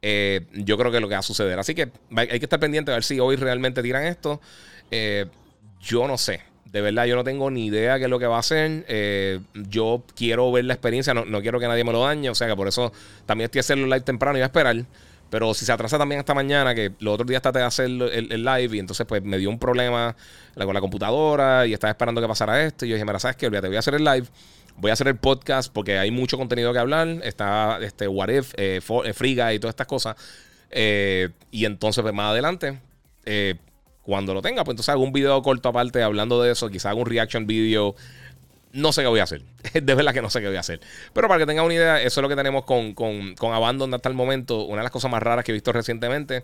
yo 0.01 0.79
creo 0.79 0.91
que 0.93 0.99
es 0.99 1.03
lo 1.03 1.09
que 1.09 1.15
va 1.15 1.21
a 1.21 1.23
suceder. 1.23 1.59
Así 1.59 1.75
que 1.75 1.91
hay 2.17 2.39
que 2.39 2.47
estar 2.47 2.61
pendiente 2.61 2.93
a 2.93 2.95
ver 2.95 3.05
si 3.05 3.19
hoy 3.19 3.35
realmente 3.35 3.83
tiran 3.83 4.05
esto. 4.05 4.41
yo 5.81 6.07
no 6.07 6.17
sé. 6.19 6.52
De 6.65 6.81
verdad, 6.81 7.05
yo 7.05 7.17
no 7.17 7.25
tengo 7.25 7.51
ni 7.51 7.67
idea 7.67 7.99
qué 7.99 8.05
es 8.05 8.11
lo 8.11 8.19
que 8.19 8.27
va 8.27 8.37
a 8.37 8.41
hacer. 8.41 8.87
Eh, 8.89 9.41
yo 9.69 10.03
quiero 10.17 10.51
ver 10.51 10.65
la 10.65 10.73
experiencia, 10.73 11.13
no, 11.13 11.43
quiero 11.43 11.61
que 11.61 11.69
nadie 11.69 11.85
me 11.85 11.93
lo 11.93 12.01
dañe. 12.01 12.31
O 12.31 12.35
sea 12.35 12.49
que 12.49 12.57
por 12.57 12.67
eso 12.67 12.93
también 13.27 13.47
estoy 13.47 13.61
haciendo 13.61 13.85
el 13.85 13.91
live 13.91 14.01
temprano 14.01 14.39
y 14.39 14.41
voy 14.41 14.45
a 14.45 14.47
esperar. 14.47 14.77
Pero 15.29 15.53
si 15.55 15.65
se 15.65 15.73
atrasa 15.73 15.99
también 15.99 16.19
esta 16.19 16.35
mañana, 16.35 16.75
que 16.75 16.93
los 17.01 17.15
otros 17.15 17.27
días 17.27 17.43
traté 17.43 17.59
de 17.59 17.65
hacer 17.65 17.87
el, 17.87 18.45
live 18.45 18.77
y 18.77 18.79
entonces 18.79 19.07
pues 19.07 19.23
me 19.23 19.39
dio 19.39 19.51
un 19.51 19.59
problema 19.59 20.15
con 20.55 20.75
la 20.75 20.81
computadora 20.81 21.67
y 21.67 21.73
estaba 21.73 21.91
esperando 21.91 22.21
que 22.21 22.29
pasara 22.29 22.63
esto. 22.65 22.87
Y 22.87 22.91
yo 22.91 22.95
dije, 22.95 23.05
mira, 23.05 23.19
¿sabes 23.19 23.37
qué? 23.37 23.47
Olvídate, 23.47 23.69
voy 23.69 23.77
a 23.77 23.81
hacer 23.81 23.95
el 23.95 24.05
live. 24.05 24.27
Voy 24.77 24.91
a 24.91 24.95
hacer 24.95 25.09
el 25.09 25.17
podcast 25.17 25.73
porque 25.73 25.99
hay 25.99 26.11
mucho 26.11 26.39
contenido 26.39 26.73
que 26.73 26.79
hablar. 26.79 27.09
Está 27.23 27.79
este 27.83 28.09
What 28.09 28.31
If, 28.31 28.55
eh, 28.57 28.81
eh 29.05 29.13
Friga 29.13 29.53
y 29.53 29.59
todas 29.59 29.73
estas 29.73 29.87
cosas. 29.87 30.17
Y 30.71 31.65
entonces, 31.67 32.03
pues 32.03 32.15
más 32.15 32.31
adelante, 32.31 32.79
cuando 34.03 34.35
lo 34.35 34.43
tenga, 34.43 34.65
pues 34.65 34.75
entonces 34.75 34.89
hago 34.91 35.03
un 35.03 35.13
video 35.13 35.41
corto 35.43 35.69
aparte 35.69 36.03
hablando 36.03 36.43
de 36.43 36.53
eso. 36.53 36.69
Quizá 36.69 36.91
hago 36.91 37.01
un 37.01 37.07
reaction 37.07 37.47
video. 37.47 37.95
No 38.73 38.93
sé 38.93 39.03
qué 39.03 39.09
voy 39.09 39.21
a 39.21 39.25
hacer. 39.25 39.43
De 39.75 39.95
verdad 39.95 40.13
que 40.13 40.23
no 40.23 40.31
sé 40.31 40.41
qué 40.41 40.49
voy 40.49 40.57
a 40.57 40.61
hacer. 40.61 40.81
Pero 41.13 41.29
para 41.29 41.39
que 41.41 41.47
tengan 41.47 41.65
una 41.65 41.75
idea, 41.75 42.03
eso 42.03 42.21
es 42.21 42.23
lo 42.23 42.29
que 42.29 42.37
tenemos 42.37 42.65
con, 42.65 42.95
con, 42.95 43.35
con 43.37 43.53
Abandon 43.53 43.93
hasta 43.95 44.09
el 44.09 44.15
momento. 44.15 44.65
Una 44.65 44.79
de 44.79 44.85
las 44.85 44.93
cosas 44.93 45.11
más 45.11 45.23
raras 45.23 45.45
que 45.45 45.53
he 45.53 45.55
visto 45.55 45.73
recientemente. 45.73 46.43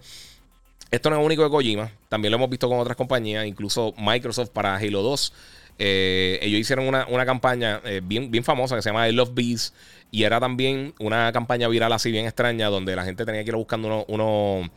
Esto 0.90 1.10
no 1.10 1.18
es 1.18 1.24
único 1.24 1.42
de 1.42 1.50
Kojima. 1.50 1.90
También 2.08 2.30
lo 2.30 2.36
hemos 2.36 2.50
visto 2.50 2.68
con 2.68 2.78
otras 2.78 2.96
compañías. 2.96 3.44
Incluso 3.44 3.92
Microsoft 3.98 4.50
para 4.50 4.76
Halo 4.76 5.02
2. 5.02 5.32
Eh, 5.80 6.38
ellos 6.42 6.60
hicieron 6.60 6.86
una, 6.86 7.26
campaña 7.26 7.80
eh, 7.84 8.00
bien, 8.02 8.30
bien 8.30 8.44
famosa 8.44 8.76
que 8.76 8.82
se 8.82 8.90
llama 8.90 9.08
I 9.08 9.12
Love 9.12 9.30
Bees. 9.34 9.72
Y 10.10 10.22
era 10.22 10.38
también 10.38 10.94
una 11.00 11.32
campaña 11.32 11.66
viral 11.68 11.92
así 11.92 12.10
bien 12.10 12.24
extraña 12.24 12.68
donde 12.68 12.94
la 12.94 13.04
gente 13.04 13.24
tenía 13.24 13.42
que 13.42 13.50
ir 13.50 13.56
buscando 13.56 13.88
uno, 13.88 14.04
uno 14.08 14.70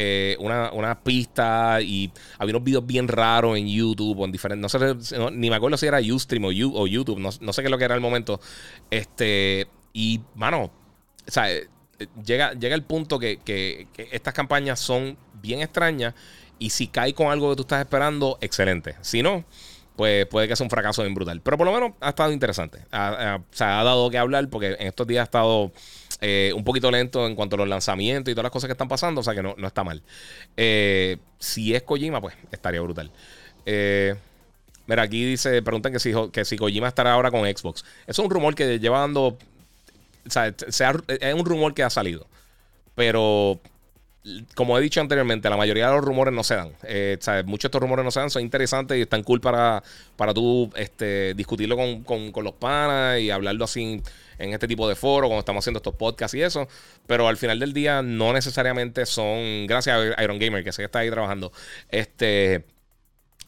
eh, 0.00 0.36
una, 0.38 0.70
una, 0.70 1.02
pista 1.02 1.80
y 1.80 2.12
había 2.38 2.54
unos 2.54 2.62
videos 2.62 2.86
bien 2.86 3.08
raros 3.08 3.58
en 3.58 3.66
YouTube 3.66 4.20
o 4.20 4.24
en 4.24 4.30
diferentes, 4.30 4.62
no 4.62 4.68
sé, 4.68 5.28
ni 5.32 5.50
me 5.50 5.56
acuerdo 5.56 5.76
si 5.76 5.86
era 5.86 5.98
Ustream 5.98 6.44
o, 6.44 6.48
o 6.48 6.86
YouTube, 6.86 7.18
no, 7.18 7.32
sé 7.32 7.62
qué 7.62 7.66
es 7.66 7.70
lo 7.70 7.78
que 7.78 7.84
era 7.84 7.96
el 7.96 8.00
momento. 8.00 8.40
Este, 8.92 9.66
y, 9.92 10.20
mano, 10.36 10.66
o 10.66 10.70
sea, 11.26 11.52
eh, 11.52 11.66
llega, 12.24 12.52
llega 12.52 12.76
el 12.76 12.84
punto 12.84 13.18
que, 13.18 13.40
que, 13.44 13.88
estas 14.12 14.34
campañas 14.34 14.78
son 14.78 15.18
bien 15.42 15.62
extrañas 15.62 16.14
y 16.60 16.70
si 16.70 16.86
cae 16.86 17.12
con 17.12 17.32
algo 17.32 17.50
que 17.50 17.56
tú 17.56 17.62
estás 17.62 17.80
esperando, 17.80 18.38
excelente. 18.40 18.94
Si 19.00 19.20
no, 19.20 19.44
pues 19.96 20.26
puede 20.26 20.46
que 20.46 20.54
sea 20.54 20.62
un 20.62 20.70
fracaso 20.70 21.02
bien 21.02 21.14
brutal. 21.16 21.40
Pero 21.40 21.58
por 21.58 21.66
lo 21.66 21.72
menos 21.72 21.94
ha 22.00 22.10
estado 22.10 22.30
interesante. 22.30 22.78
o 22.92 23.44
sea, 23.50 23.80
ha 23.80 23.82
dado 23.82 24.08
que 24.10 24.18
hablar 24.18 24.48
porque 24.48 24.76
en 24.78 24.86
estos 24.86 25.08
días 25.08 25.22
ha 25.22 25.24
estado 25.24 25.72
eh, 26.20 26.52
un 26.54 26.64
poquito 26.64 26.90
lento 26.90 27.26
en 27.26 27.34
cuanto 27.34 27.56
a 27.56 27.58
los 27.58 27.68
lanzamientos 27.68 28.32
y 28.32 28.34
todas 28.34 28.44
las 28.44 28.52
cosas 28.52 28.68
que 28.68 28.72
están 28.72 28.88
pasando. 28.88 29.20
O 29.20 29.24
sea 29.24 29.34
que 29.34 29.42
no, 29.42 29.54
está 29.64 29.84
mal. 29.84 30.02
Eh, 30.56 31.18
si 31.38 31.74
es 31.74 31.82
Kojima, 31.82 32.20
pues 32.20 32.34
estaría 32.50 32.80
brutal. 32.80 33.10
Eh, 33.66 34.14
mira, 34.86 35.02
aquí 35.02 35.24
dice, 35.24 35.62
preguntan 35.62 35.92
que 35.92 36.00
si, 36.00 36.12
que 36.32 36.44
si 36.44 36.56
Kojima 36.56 36.88
estará 36.88 37.12
ahora 37.12 37.30
con 37.30 37.42
Xbox. 37.42 37.84
Eso 38.06 38.22
es 38.22 38.26
un 38.26 38.30
rumor 38.30 38.54
que 38.54 38.78
lleva 38.78 39.00
dando. 39.00 39.38
O 40.26 40.30
sea, 40.30 40.48
es 40.48 41.34
un 41.34 41.44
rumor 41.44 41.74
que 41.74 41.82
ha 41.82 41.90
salido. 41.90 42.26
Pero 42.94 43.60
como 44.54 44.78
he 44.78 44.80
dicho 44.80 45.00
anteriormente, 45.00 45.48
la 45.48 45.56
mayoría 45.56 45.88
de 45.88 45.94
los 45.94 46.04
rumores 46.04 46.34
no 46.34 46.44
se 46.44 46.56
dan. 46.56 46.72
Eh, 46.82 47.18
muchos 47.46 47.62
de 47.62 47.68
estos 47.68 47.80
rumores 47.80 48.04
no 48.04 48.10
se 48.10 48.20
dan, 48.20 48.30
son 48.30 48.42
interesantes 48.42 48.98
y 48.98 49.02
están 49.02 49.22
cool 49.22 49.40
para, 49.40 49.82
para 50.16 50.34
tú 50.34 50.70
este, 50.76 51.34
discutirlo 51.34 51.76
con, 52.04 52.32
los 52.44 52.52
panas 52.54 53.20
y 53.20 53.30
hablarlo 53.30 53.64
así 53.64 54.02
en 54.38 54.52
este 54.52 54.68
tipo 54.68 54.88
de 54.88 54.96
foros, 54.96 55.28
cuando 55.28 55.40
estamos 55.40 55.62
haciendo 55.62 55.78
estos 55.78 55.94
podcasts 55.94 56.34
y 56.34 56.42
eso. 56.42 56.68
Pero 57.06 57.28
al 57.28 57.36
final 57.36 57.58
del 57.58 57.72
día, 57.72 58.02
no 58.02 58.32
necesariamente 58.32 59.06
son. 59.06 59.66
Gracias 59.66 60.14
a 60.16 60.22
Iron 60.22 60.38
Gamer, 60.38 60.64
que 60.64 60.72
sé 60.72 60.82
que 60.82 60.86
está 60.86 61.00
ahí 61.00 61.10
trabajando. 61.10 61.52
Este. 61.88 62.64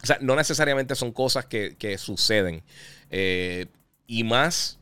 O 0.02 0.06
sea, 0.06 0.18
no 0.20 0.34
necesariamente 0.34 0.94
son 0.94 1.12
cosas 1.12 1.46
que, 1.46 1.96
suceden. 1.98 2.62
Eh, 3.10 3.66
y 4.06 4.24
más 4.24 4.78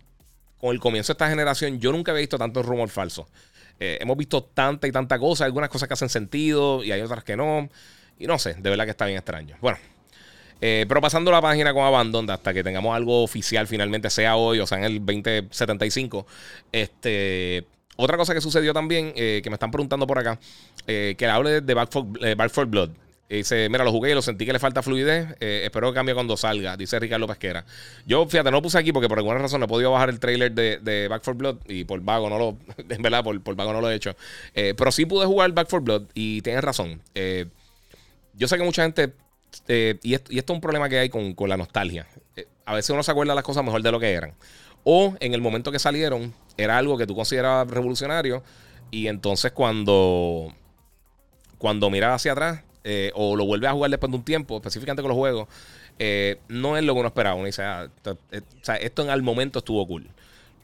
con 0.59 0.73
el 0.73 0.81
comienzo 0.81 1.13
de 1.13 1.15
esta 1.15 1.29
generación, 1.29 1.81
yo 1.81 1.93
nunca 1.93 2.13
había 2.13 2.21
visto 2.21 2.39
tantos 2.39 2.65
rumores 2.65 2.93
falsos. 2.93 3.27
Eh, 3.81 3.99
hemos 4.01 4.17
visto 4.17 4.43
tanta 4.43 4.89
y 4.89 4.93
tanta 4.93 5.19
cosa, 5.19 5.45
algunas 5.45 5.71
cosas 5.71 5.89
que 5.89 5.95
hacen 5.95 6.09
sentido 6.09 6.83
y 6.83 6.93
hay 6.93 7.01
otras 7.01 7.25
que 7.25 7.37
no. 7.37 7.69
Y 8.19 8.27
no 8.27 8.39
sé, 8.39 8.55
de 8.55 8.71
verdad 8.71 8.85
que 8.85 8.91
está 8.91 9.07
bien 9.07 9.19
extraño. 9.19 9.57
Bueno, 9.61 9.79
eh, 10.61 10.85
pero 10.89 11.01
pasando 11.01 11.31
la 11.31 11.41
página 11.41 11.73
con 11.73 11.85
Abandon, 11.85 12.29
hasta 12.31 12.53
que 12.55 12.63
tengamos 12.63 12.95
algo 12.95 13.23
oficial 13.23 13.67
finalmente, 13.67 14.11
sea 14.11 14.37
hoy 14.37 14.61
o 14.61 14.67
sea 14.67 14.79
en 14.79 14.85
el 14.85 15.05
2075. 15.05 16.27
Este, 16.73 17.67
otra 17.97 18.17
cosa 18.17 18.35
que 18.35 18.41
sucedió 18.41 18.73
también, 18.73 19.13
eh, 19.17 19.41
que 19.43 19.51
me 19.51 19.55
están 19.55 19.71
preguntando 19.71 20.07
por 20.07 20.19
acá, 20.19 20.39
que 20.87 21.27
hable 21.27 21.61
de 21.61 21.75
Back 21.75 22.51
for 22.51 22.67
Blood. 22.67 22.91
Dice, 23.29 23.69
mira, 23.69 23.85
lo 23.85 23.93
jugué 23.93 24.13
y 24.13 24.15
lo 24.15 24.23
sentí 24.23 24.47
que 24.47 24.55
le 24.55 24.59
falta 24.59 24.83
fluidez. 24.83 25.37
Eh, 25.41 25.63
espero 25.65 25.91
que 25.91 25.95
cambie 25.95 26.15
cuando 26.15 26.37
salga, 26.37 26.77
dice 26.79 26.99
Ricardo 26.99 27.27
Pesquera. 27.27 27.65
Yo, 28.07 28.27
fíjate, 28.27 28.51
no 28.51 28.57
lo 28.57 28.63
puse 28.63 28.79
aquí 28.79 28.91
porque 28.91 29.09
por 29.09 29.19
alguna 29.19 29.39
razón 29.39 29.61
no 29.61 29.67
he 29.67 29.69
podido 29.69 29.93
bajar 29.93 30.09
el 30.09 30.19
trailer 30.19 30.53
de, 30.53 31.09
Back 31.09 31.23
4 31.25 31.35
Blood 31.35 31.57
y 31.69 31.85
por 31.85 32.01
vago 32.01 32.31
no 32.31 32.39
lo, 32.39 32.57
en 32.89 33.03
verdad, 33.03 33.23
por, 33.23 33.39
por 33.43 33.55
vago 33.55 33.75
no 33.75 33.83
lo 33.83 33.91
he 33.91 33.95
hecho. 33.95 34.17
Eh, 34.55 34.75
pero 34.77 34.91
sí 34.91 35.05
pude 35.05 35.27
jugar 35.27 35.53
Back 35.53 35.69
4 35.69 35.85
Blood 35.85 36.03
y 36.15 36.41
tienes 36.41 36.65
razón. 36.65 37.03
Eh, 37.15 37.47
yo 38.33 38.49
sé 38.49 38.57
que 38.57 38.65
mucha 38.65 38.83
gente, 38.83 39.13
y, 39.69 40.15
esto, 40.15 40.33
y, 40.33 40.39
esto, 40.39 40.53
es 40.53 40.57
un 40.57 40.61
problema 40.61 40.89
que 40.89 40.99
hay 40.99 41.09
con, 41.09 41.35
con 41.35 41.49
la 41.49 41.57
nostalgia. 41.57 42.07
a 42.65 42.75
veces 42.75 42.91
uno 42.91 43.03
se 43.03 43.11
acuerda 43.11 43.35
las 43.35 43.45
cosas 43.45 43.65
mejor 43.65 43.83
de 43.83 43.93
lo 43.93 44.01
que 44.01 44.13
eran. 44.13 44.35
O 44.85 45.15
en 45.21 45.35
el 45.35 45.41
momento 45.41 45.73
que 45.73 45.79
salieron, 45.79 46.33
era 46.57 46.79
algo 46.79 46.97
que 46.97 47.07
tú 47.07 47.15
considerabas 47.15 47.69
revolucionario 47.69 48.43
y 48.91 49.07
entonces 49.09 49.53
cuando, 49.53 50.53
cuando 51.59 51.91
miras 51.91 52.17
hacia 52.17 52.33
atrás 52.33 52.63
eh, 52.85 53.13
o 53.15 53.37
lo 53.37 53.45
vuelves 53.45 53.69
a 53.71 53.73
jugar 53.73 53.91
después 53.91 54.11
de 54.11 54.17
un 54.17 54.25
tiempo, 54.25 54.57
específicamente 54.57 55.03
con 55.03 55.11
los 55.11 55.19
juegos, 55.19 55.49
eh, 55.99 56.39
no 56.49 56.77
es 56.77 56.85
lo 56.85 56.95
que 56.95 57.01
uno 57.01 57.09
esperaba. 57.09 57.35
Uno 57.35 57.47
dice, 57.47 57.63
ah, 57.63 57.89
eh, 58.33 58.41
esto, 58.81 59.03
en 59.03 59.11
el 59.11 59.23
momento 59.23 59.59
estuvo 59.59 59.87
cool. 59.87 60.09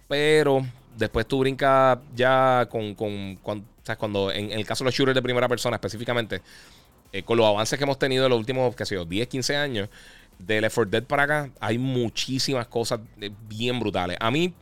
Pero 0.08 0.64
después 0.96 1.26
tú 1.26 1.40
brincas 1.40 1.98
ya 2.14 2.66
con, 2.70 2.94
cuando, 2.94 4.32
en, 4.32 4.52
el 4.52 4.64
caso 4.64 4.84
de 4.84 4.88
los 4.88 4.94
shooters 4.94 5.14
de 5.14 5.22
primera 5.22 5.48
persona 5.48 5.76
específicamente, 5.76 6.40
con 7.22 7.38
los 7.38 7.46
avances 7.46 7.78
que 7.78 7.84
hemos 7.84 7.98
tenido 7.98 8.24
en 8.24 8.30
los 8.30 8.38
últimos, 8.38 8.74
qué 8.74 8.84
sé 8.84 8.96
yo, 8.96 9.04
10, 9.04 9.28
15 9.28 9.56
años, 9.56 9.88
del 10.38 10.62
Left 10.62 10.74
4 10.74 10.90
Dead 10.90 11.04
para 11.04 11.22
acá, 11.22 11.50
hay 11.60 11.78
muchísimas 11.78 12.66
cosas 12.66 13.00
bien 13.48 13.78
brutales. 13.78 14.16
A 14.20 14.30
mí 14.30 14.52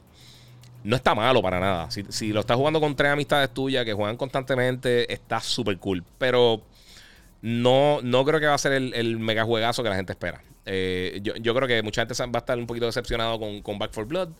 no 0.85 0.97
está 0.97 1.15
malo 1.15 1.43
para 1.43 1.61
nada. 1.61 1.89
Si, 1.91 2.33
lo 2.33 2.41
estás 2.41 2.57
jugando 2.57 2.81
con 2.81 2.97
tres 2.97 3.13
amistades 3.13 3.51
tuyas 3.51 3.85
que 3.85 3.93
juegan 3.93 4.17
constantemente, 4.17 5.13
está 5.13 5.41
súper 5.41 5.79
cool. 5.79 6.05
Pero 6.19 6.63
no, 7.41 8.01
no 8.03 8.25
creo 8.25 8.41
que 8.41 8.47
va 8.47 8.55
a 8.55 8.59
ser 8.59 8.73
el, 8.73 9.19
mega 9.19 9.45
juegazo 9.45 9.83
que 9.83 9.89
la 9.89 9.97
gente 9.97 10.13
espera. 10.13 10.43
Eh, 10.65 11.21
yo, 11.23 11.55
creo 11.55 11.69
que 11.69 11.83
mucha 11.83 12.07
gente 12.07 12.15
va 12.27 12.31
a 12.35 12.39
estar 12.39 12.59
un 12.59 12.67
poquito 12.67 12.87
decepcionado 12.87 13.39
con, 13.63 13.79
Back 13.79 13.93
for 13.93 14.07
Blood. 14.07 14.31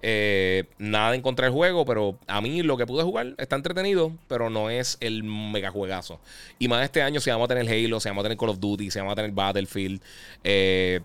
Eh, 0.00 0.64
nada 0.78 1.14
en 1.14 1.22
contra 1.22 1.46
del 1.46 1.52
juego, 1.52 1.84
pero 1.84 2.18
a 2.26 2.40
mí 2.40 2.62
lo 2.62 2.76
que 2.76 2.86
pude 2.86 3.02
jugar 3.02 3.34
está 3.38 3.56
entretenido, 3.56 4.12
pero 4.28 4.48
no 4.48 4.70
es 4.70 4.96
el 5.00 5.24
mega 5.24 5.70
juegazo. 5.70 6.20
Y 6.58 6.68
más 6.68 6.84
este 6.84 7.02
año, 7.02 7.20
si 7.20 7.30
vamos 7.30 7.46
a 7.46 7.54
tener 7.54 7.68
Halo, 7.68 7.98
si 8.00 8.08
vamos 8.08 8.22
a 8.22 8.24
tener 8.24 8.38
Call 8.38 8.50
of 8.50 8.60
Duty, 8.60 8.90
si 8.90 8.98
vamos 8.98 9.12
a 9.12 9.16
tener 9.16 9.32
Battlefield, 9.32 10.00
eh, 10.44 11.00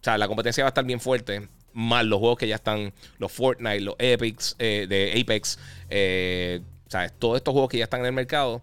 o 0.00 0.04
sea, 0.04 0.18
la 0.18 0.26
competencia 0.26 0.64
va 0.64 0.68
a 0.68 0.70
estar 0.70 0.84
bien 0.84 1.00
fuerte. 1.00 1.48
Más 1.72 2.04
los 2.04 2.18
juegos 2.18 2.38
que 2.38 2.46
ya 2.46 2.56
están, 2.56 2.92
los 3.18 3.32
Fortnite, 3.32 3.80
los 3.80 3.96
Epics, 3.98 4.56
de 4.58 5.20
Apex, 5.20 5.58
o 5.86 6.90
sea, 6.90 7.08
todos 7.08 7.36
estos 7.36 7.52
juegos 7.52 7.68
que 7.70 7.78
ya 7.78 7.84
están 7.84 8.00
en 8.00 8.06
el 8.06 8.12
mercado 8.12 8.62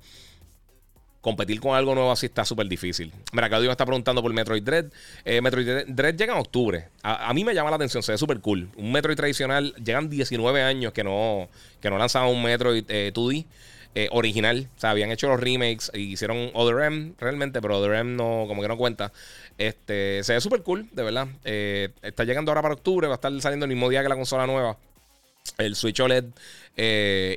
competir 1.22 1.60
con 1.60 1.75
algo 1.75 1.94
nuevo 1.96 2.12
así 2.12 2.25
está 2.25 2.44
súper 2.44 2.68
difícil. 2.68 3.13
Mira, 3.32 3.48
Claudio 3.48 3.70
me 3.70 3.74
está 3.74 3.86
preguntando 3.86 4.22
por 4.22 4.34
Metroid 4.34 4.63
Dread. 4.63 4.86
Eh, 5.24 5.40
Metroid 5.40 5.86
Dread 5.88 6.16
llega 6.16 6.34
en 6.34 6.40
octubre. 6.40 6.88
A, 7.04 7.32
mí 7.34 7.44
me 7.44 7.54
llama 7.54 7.70
la 7.70 7.75
atención, 7.78 8.04
se 8.04 8.12
ve 8.12 8.18
súper 8.18 8.40
cool. 8.42 8.70
Un 8.75 8.92
Metroid 8.92 9.16
tradicional, 9.16 9.74
llegan 9.75 10.10
19 10.10 10.63
años 10.63 10.92
que 10.94 11.04
no, 11.04 11.48
que 11.80 11.90
no 11.90 11.98
lanzaban 11.98 12.30
un 12.30 12.44
Metroid 12.44 12.84
2D. 12.86 13.38
Eh, 13.40 13.46
eh, 13.94 14.08
original, 14.13 14.70
o 14.78 14.80
sea, 14.80 14.92
habían 14.92 15.12
hecho 15.12 15.28
los 15.28 15.38
remakes, 15.38 15.92
hicieron 15.94 16.50
Other 16.54 16.86
M 16.86 17.12
realmente, 17.20 17.62
pero 17.62 17.78
Other 17.78 17.96
M 17.96 18.16
no, 18.16 18.46
como 18.48 18.62
que 18.62 18.70
no 18.70 18.78
cuenta. 18.78 19.12
Este, 19.58 20.24
se 20.24 20.34
ve 20.34 20.40
súper 20.40 20.63
cool, 20.63 20.88
de 20.94 21.04
verdad. 21.04 21.28
está 21.44 22.24
llegando 22.24 22.51
ahora 22.51 22.62
para 22.62 22.75
octubre, 22.75 23.08
va 23.08 23.16
a 23.16 23.16
estar 23.16 23.42
saliendo 23.42 23.66
el 23.66 23.70
mismo 23.70 23.90
día 23.90 24.01
que 24.01 24.08
la 24.08 24.16
consola 24.16 24.48
nueva, 24.48 24.78
el 25.58 25.75
Switch 25.75 26.00
OLED, 26.00 26.24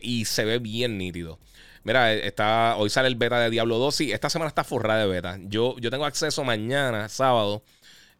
y 0.00 0.24
se 0.26 0.44
ve 0.44 0.60
bien 0.60 0.96
nítido. 0.96 1.40
Mira, 1.84 2.14
está, 2.14 2.76
hoy 2.78 2.88
sale 2.88 3.08
el 3.08 3.14
beta 3.16 3.38
de 3.38 3.50
Diablo 3.50 3.78
2. 3.78 3.94
Sí, 3.94 4.12
esta 4.12 4.30
semana 4.30 4.48
está 4.48 4.64
forrada 4.64 5.00
de 5.00 5.06
beta. 5.06 5.38
Yo, 5.42 5.76
yo 5.78 5.90
tengo 5.90 6.06
acceso 6.06 6.42
mañana, 6.42 7.08
sábado, 7.10 7.62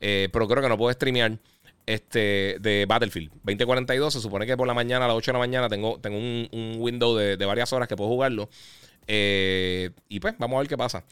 eh, 0.01 0.29
pero 0.33 0.47
creo 0.47 0.63
que 0.63 0.69
no 0.69 0.79
puedo 0.79 0.93
streamear. 0.93 1.39
este, 1.87 2.59
de 2.61 2.87
Battlefield 2.87 3.31
2042. 3.43 4.13
Se 4.13 4.21
supone 4.21 4.47
que 4.47 4.57
por 4.57 4.67
la 4.67 4.75
mañana, 4.75 5.07
a 5.07 5.09
las 5.09 5.17
8 5.17 5.31
de 5.31 5.33
la 5.35 5.39
mañana, 5.39 5.69
tengo, 5.69 5.99
tengo 5.99 6.19
un, 6.19 6.77
window 6.79 7.17
de, 7.17 7.37
varias 7.47 7.73
horas 7.73 7.89
que 7.89 7.97
puedo 7.97 8.11
jugarlo. 8.11 8.51
Eh, 9.07 9.91
y 10.09 10.21
pues, 10.21 10.35
vamos 10.39 10.57
a 10.57 10.61
ver 10.61 10.69
qué 10.69 10.77
pasa. 10.77 11.05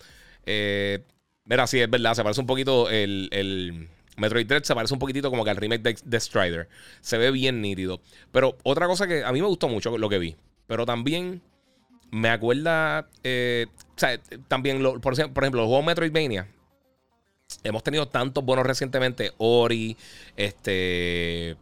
Eh, 0.47 1.02
mira, 1.44 1.66
sí, 1.66 1.80
es 1.80 1.90
verdad, 1.90 2.14
se 2.14 2.23
parece 2.23 2.40
un 2.40 2.47
poquito 2.47 2.90
el, 2.90 3.28
el 3.32 3.88
Metroid 4.16 4.47
Dread 4.47 4.62
se 4.64 4.75
parece 4.75 4.92
un 4.94 5.00
poquitito 5.00 5.30
como 5.30 5.44
que 5.44 5.50
al 5.50 5.56
remake 5.56 5.82
de, 5.82 5.97
de, 6.04 6.21
Strider. 6.21 6.68
Se 7.00 7.16
ve 7.16 7.30
bien 7.30 7.62
nítido. 7.62 8.02
Pero 8.30 8.59
otra 8.62 8.87
cosa 8.87 9.06
que 9.06 9.25
a 9.25 9.32
mí 9.32 9.40
me 9.40 9.47
gustó 9.47 9.68
mucho 9.68 9.97
lo 9.97 10.09
que 10.09 10.18
vi. 10.18 10.37
Pero 10.66 10.85
también 10.85 11.42
me 12.12 12.28
acuerda. 12.28 13.09
Eh, 13.25 13.66
o 13.97 13.99
sea, 13.99 14.21
también, 14.47 14.81
por, 15.00 15.12
ejemplo, 15.14 15.50
los 15.50 15.66
juegos 15.66 15.85
Metroidvania. 15.85 16.47
Hemos 17.64 17.83
tenido 17.83 18.07
tantos 18.07 18.45
buenos 18.45 18.64
recientemente. 18.64 19.33
Ori, 19.38 19.97
este. 20.37 21.57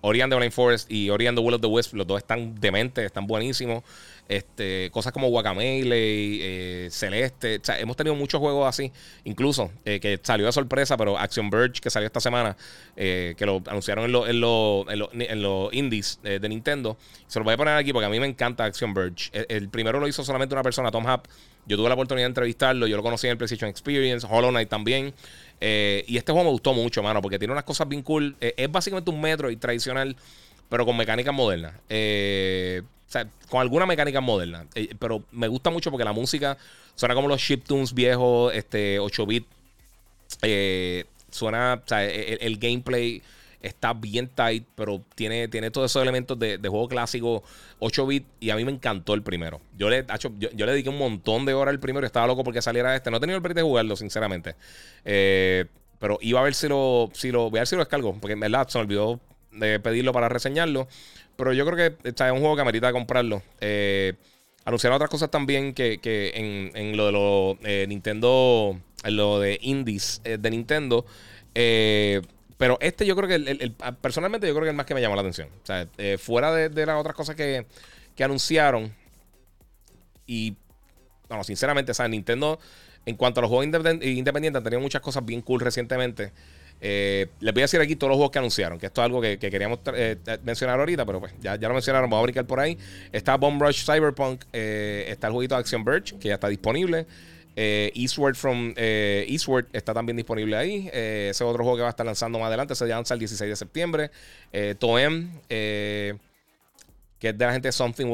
Ori 0.00 0.20
and 0.20 0.32
the 0.32 0.50
Forest 0.50 0.90
y 0.90 1.10
Ori 1.10 1.26
and 1.26 1.36
the 1.36 1.42
Will 1.42 1.54
of 1.54 1.60
the 1.60 1.66
Wisp. 1.66 1.94
Los 1.94 2.06
dos 2.06 2.18
están 2.18 2.54
dementes, 2.60 3.04
están 3.04 3.26
buenísimos. 3.26 3.82
Este, 4.28 4.90
cosas 4.90 5.12
como 5.12 5.28
Guacamele, 5.28 6.84
eh, 6.84 6.90
Celeste. 6.90 7.56
O 7.56 7.64
sea, 7.64 7.80
hemos 7.80 7.96
tenido 7.96 8.14
muchos 8.14 8.38
juegos 8.40 8.68
así. 8.68 8.92
Incluso 9.24 9.70
eh, 9.86 10.00
que 10.00 10.20
salió 10.22 10.44
de 10.44 10.52
sorpresa, 10.52 10.96
pero 10.98 11.18
Action 11.18 11.48
Verge, 11.48 11.80
que 11.80 11.88
salió 11.88 12.06
esta 12.06 12.20
semana, 12.20 12.56
eh, 12.94 13.34
que 13.38 13.46
lo 13.46 13.62
anunciaron 13.66 14.04
en 14.04 14.12
los 14.12 14.28
en 14.28 15.42
lo, 15.42 15.70
indies 15.72 16.20
de 16.22 16.46
Nintendo. 16.48 16.98
Se 17.26 17.38
lo 17.38 17.44
voy 17.44 17.54
a 17.54 17.56
poner 17.56 17.74
aquí 17.74 17.92
porque 17.92 18.06
a 18.06 18.10
mí 18.10 18.20
me 18.20 18.26
encanta 18.26 18.64
Action 18.64 18.92
Verge. 18.92 19.30
El, 19.48 19.70
primero 19.70 19.98
lo 19.98 20.06
hizo 20.06 20.22
solamente 20.22 20.54
una 20.54 20.62
persona, 20.62 20.90
Tom 20.90 21.06
Hub. 21.06 21.22
Yo 21.66 21.76
tuve 21.76 21.88
la 21.88 21.94
oportunidad 21.94 22.26
de 22.26 22.30
entrevistarlo. 22.30 22.86
Yo 22.86 22.96
lo 22.96 23.02
conocí 23.02 23.26
en 23.26 23.32
el 23.32 23.36
PlayStation 23.38 23.68
Experience, 23.68 24.26
Hollow 24.28 24.50
Knight 24.50 24.68
también. 24.68 25.14
Y 25.60 26.16
este 26.16 26.32
juego 26.32 26.44
me 26.44 26.50
gustó 26.50 26.72
mucho, 26.74 27.02
mano, 27.02 27.20
porque 27.20 27.38
tiene 27.38 27.52
unas 27.52 27.64
cosas 27.64 27.88
bien 27.88 28.02
cool. 28.02 28.36
es 28.40 28.70
básicamente 28.70 29.10
un 29.10 29.20
metro 29.20 29.50
y 29.50 29.56
tradicional, 29.56 30.16
pero 30.68 30.84
con 30.84 30.96
mecánicas 30.96 31.34
modernas. 31.34 31.74
Eh 31.88 32.82
o 33.08 33.10
sea, 33.10 33.26
con 33.48 33.62
alguna 33.62 33.86
mecánica 33.86 34.20
moderna. 34.20 34.66
Eh, 34.74 34.94
pero 34.98 35.22
me 35.32 35.48
gusta 35.48 35.70
mucho 35.70 35.90
porque 35.90 36.04
la 36.04 36.12
música 36.12 36.58
suena 36.94 37.14
como 37.14 37.26
los 37.26 37.40
chiptunes 37.40 37.94
viejos, 37.94 38.54
este 38.54 38.98
8 38.98 39.26
bit. 39.26 39.46
Eh, 40.42 41.04
suena, 41.30 41.80
o 41.82 41.88
sea, 41.88 42.04
el, 42.04 42.58
gameplay 42.58 43.22
está 43.62 43.92
bien 43.92 44.28
tight, 44.28 44.66
pero 44.74 45.02
tiene, 45.14 45.48
tiene 45.48 45.70
todos 45.70 45.90
esos 45.90 46.02
elementos 46.02 46.38
de, 46.38 46.58
juego 46.58 46.88
clásico 46.88 47.42
8 47.80 48.06
bit 48.06 48.26
y 48.40 48.50
a 48.50 48.56
mí 48.56 48.64
me 48.64 48.72
encantó 48.72 49.14
el 49.14 49.22
primero. 49.22 49.60
Yo 49.76 49.90
le, 49.90 50.04
yo, 50.38 50.66
le 50.66 50.72
dediqué 50.72 50.88
un 50.88 50.98
montón 50.98 51.44
de 51.44 51.54
horas 51.54 51.72
al 51.72 51.80
primero 51.80 52.04
y 52.04 52.08
estaba 52.08 52.26
loco 52.26 52.44
porque 52.44 52.62
saliera 52.62 52.94
este. 52.94 53.10
No 53.10 53.16
he 53.16 53.20
tenido 53.20 53.36
el 53.36 53.42
break 53.42 53.56
de 53.56 53.62
jugarlo, 53.62 53.96
sinceramente. 53.96 54.54
Eh, 55.04 55.64
pero 55.98 56.18
iba 56.20 56.40
a 56.40 56.42
ver 56.42 56.54
si 56.54 56.68
lo, 56.68 57.10
si 57.12 57.30
lo, 57.30 57.50
voy 57.50 57.58
a 57.58 57.62
ver 57.62 57.66
si 57.66 57.76
lo 57.76 57.82
descargo, 57.82 58.14
porque 58.20 58.34
en 58.34 58.40
verdad 58.40 58.68
se 58.68 58.78
me 58.78 58.82
olvidó 58.82 59.20
de 59.52 59.80
pedirlo 59.80 60.12
para 60.12 60.28
reseñarlo. 60.28 60.88
Pero 61.36 61.52
yo 61.52 61.64
creo 61.66 61.76
que 61.76 62.08
es 62.08 62.20
un 62.32 62.40
juego 62.40 62.56
que 62.56 62.62
amerita 62.62 62.92
comprarlo. 62.92 63.42
Eh, 63.60 64.14
anunciaron 64.64 64.96
otras 64.96 65.10
cosas 65.10 65.30
también 65.30 65.72
que, 65.72 66.00
en, 66.34 66.96
lo 66.96 67.06
de 67.06 67.12
los 67.12 67.56
eh, 67.62 67.86
Nintendo, 67.88 68.78
en 69.04 69.16
lo 69.16 69.38
de 69.38 69.58
indies 69.62 70.20
eh, 70.24 70.36
de 70.38 70.50
Nintendo. 70.50 71.06
Pero 72.58 72.76
este 72.80 73.06
yo 73.06 73.16
creo 73.16 73.28
que, 73.28 73.36
el, 73.36 73.74
personalmente 74.00 74.46
yo 74.46 74.52
creo 74.52 74.64
que 74.64 74.68
es 74.68 74.72
el 74.72 74.76
más 74.76 74.86
que 74.86 74.94
me 74.94 75.00
llamó 75.00 75.14
la 75.14 75.22
atención. 75.22 75.48
O 75.62 75.66
sea, 75.66 75.86
fuera 76.18 76.52
de, 76.52 76.86
las 76.86 77.00
otras 77.00 77.16
cosas 77.16 77.34
que, 77.34 77.64
anunciaron. 78.22 78.92
Y, 80.26 80.56
bueno, 81.28 81.44
sinceramente, 81.44 81.92
o 81.92 81.94
sea, 81.94 82.08
Nintendo, 82.08 82.58
en 83.06 83.16
cuanto 83.16 83.40
a 83.40 83.42
los 83.42 83.48
juegos 83.48 83.64
independientes, 83.64 84.58
han 84.58 84.64
tenido 84.64 84.80
muchas 84.80 85.00
cosas 85.00 85.24
bien 85.24 85.40
cool 85.40 85.60
recientemente. 85.60 86.32
Eh, 86.80 87.26
les 87.40 87.52
voy 87.52 87.62
a 87.62 87.64
decir 87.64 87.80
aquí 87.80 87.96
todos 87.96 88.10
los 88.10 88.16
juegos 88.16 88.30
que 88.30 88.38
anunciaron, 88.38 88.78
que 88.78 88.86
esto 88.86 89.00
es 89.00 89.04
algo 89.06 89.20
que, 89.20 89.38
queríamos 89.38 89.80
eh, 89.94 90.16
mencionar 90.44 90.78
ahorita, 90.78 91.04
pero 91.04 91.18
pues 91.20 91.34
ya, 91.40 91.56
ya, 91.56 91.68
lo 91.68 91.74
mencionaron, 91.74 92.08
vamos 92.08 92.22
a 92.22 92.24
brincar 92.24 92.46
por 92.46 92.60
ahí. 92.60 92.78
Está 93.12 93.36
Bomb 93.36 93.60
Rush 93.60 93.84
Cyberpunk, 93.84 94.44
eh, 94.52 95.06
está 95.08 95.26
el 95.26 95.32
jueguito 95.32 95.56
Action 95.56 95.84
Verge, 95.84 96.16
que 96.18 96.28
ya 96.28 96.34
está 96.34 96.48
disponible. 96.48 97.06
Eastward 97.94 98.36
from 98.36 98.72
Eastward 98.76 99.66
está 99.72 99.92
también 99.92 100.16
disponible 100.16 100.56
ahí. 100.56 100.88
ese 100.88 101.30
es 101.30 101.40
otro 101.42 101.64
juego 101.64 101.76
que 101.76 101.82
va 101.82 101.88
a 101.88 101.90
estar 101.90 102.06
lanzando 102.06 102.38
más 102.38 102.48
adelante, 102.48 102.74
se 102.74 102.86
lanza 102.86 103.14
el 103.14 103.20
16 103.20 103.50
de 103.50 103.56
septiembre. 103.56 104.10
Toem, 104.78 105.30
que 105.48 106.18
es 107.20 107.38
de 107.38 107.44
la 107.44 107.52
gente 107.52 107.72
Something 107.72 108.06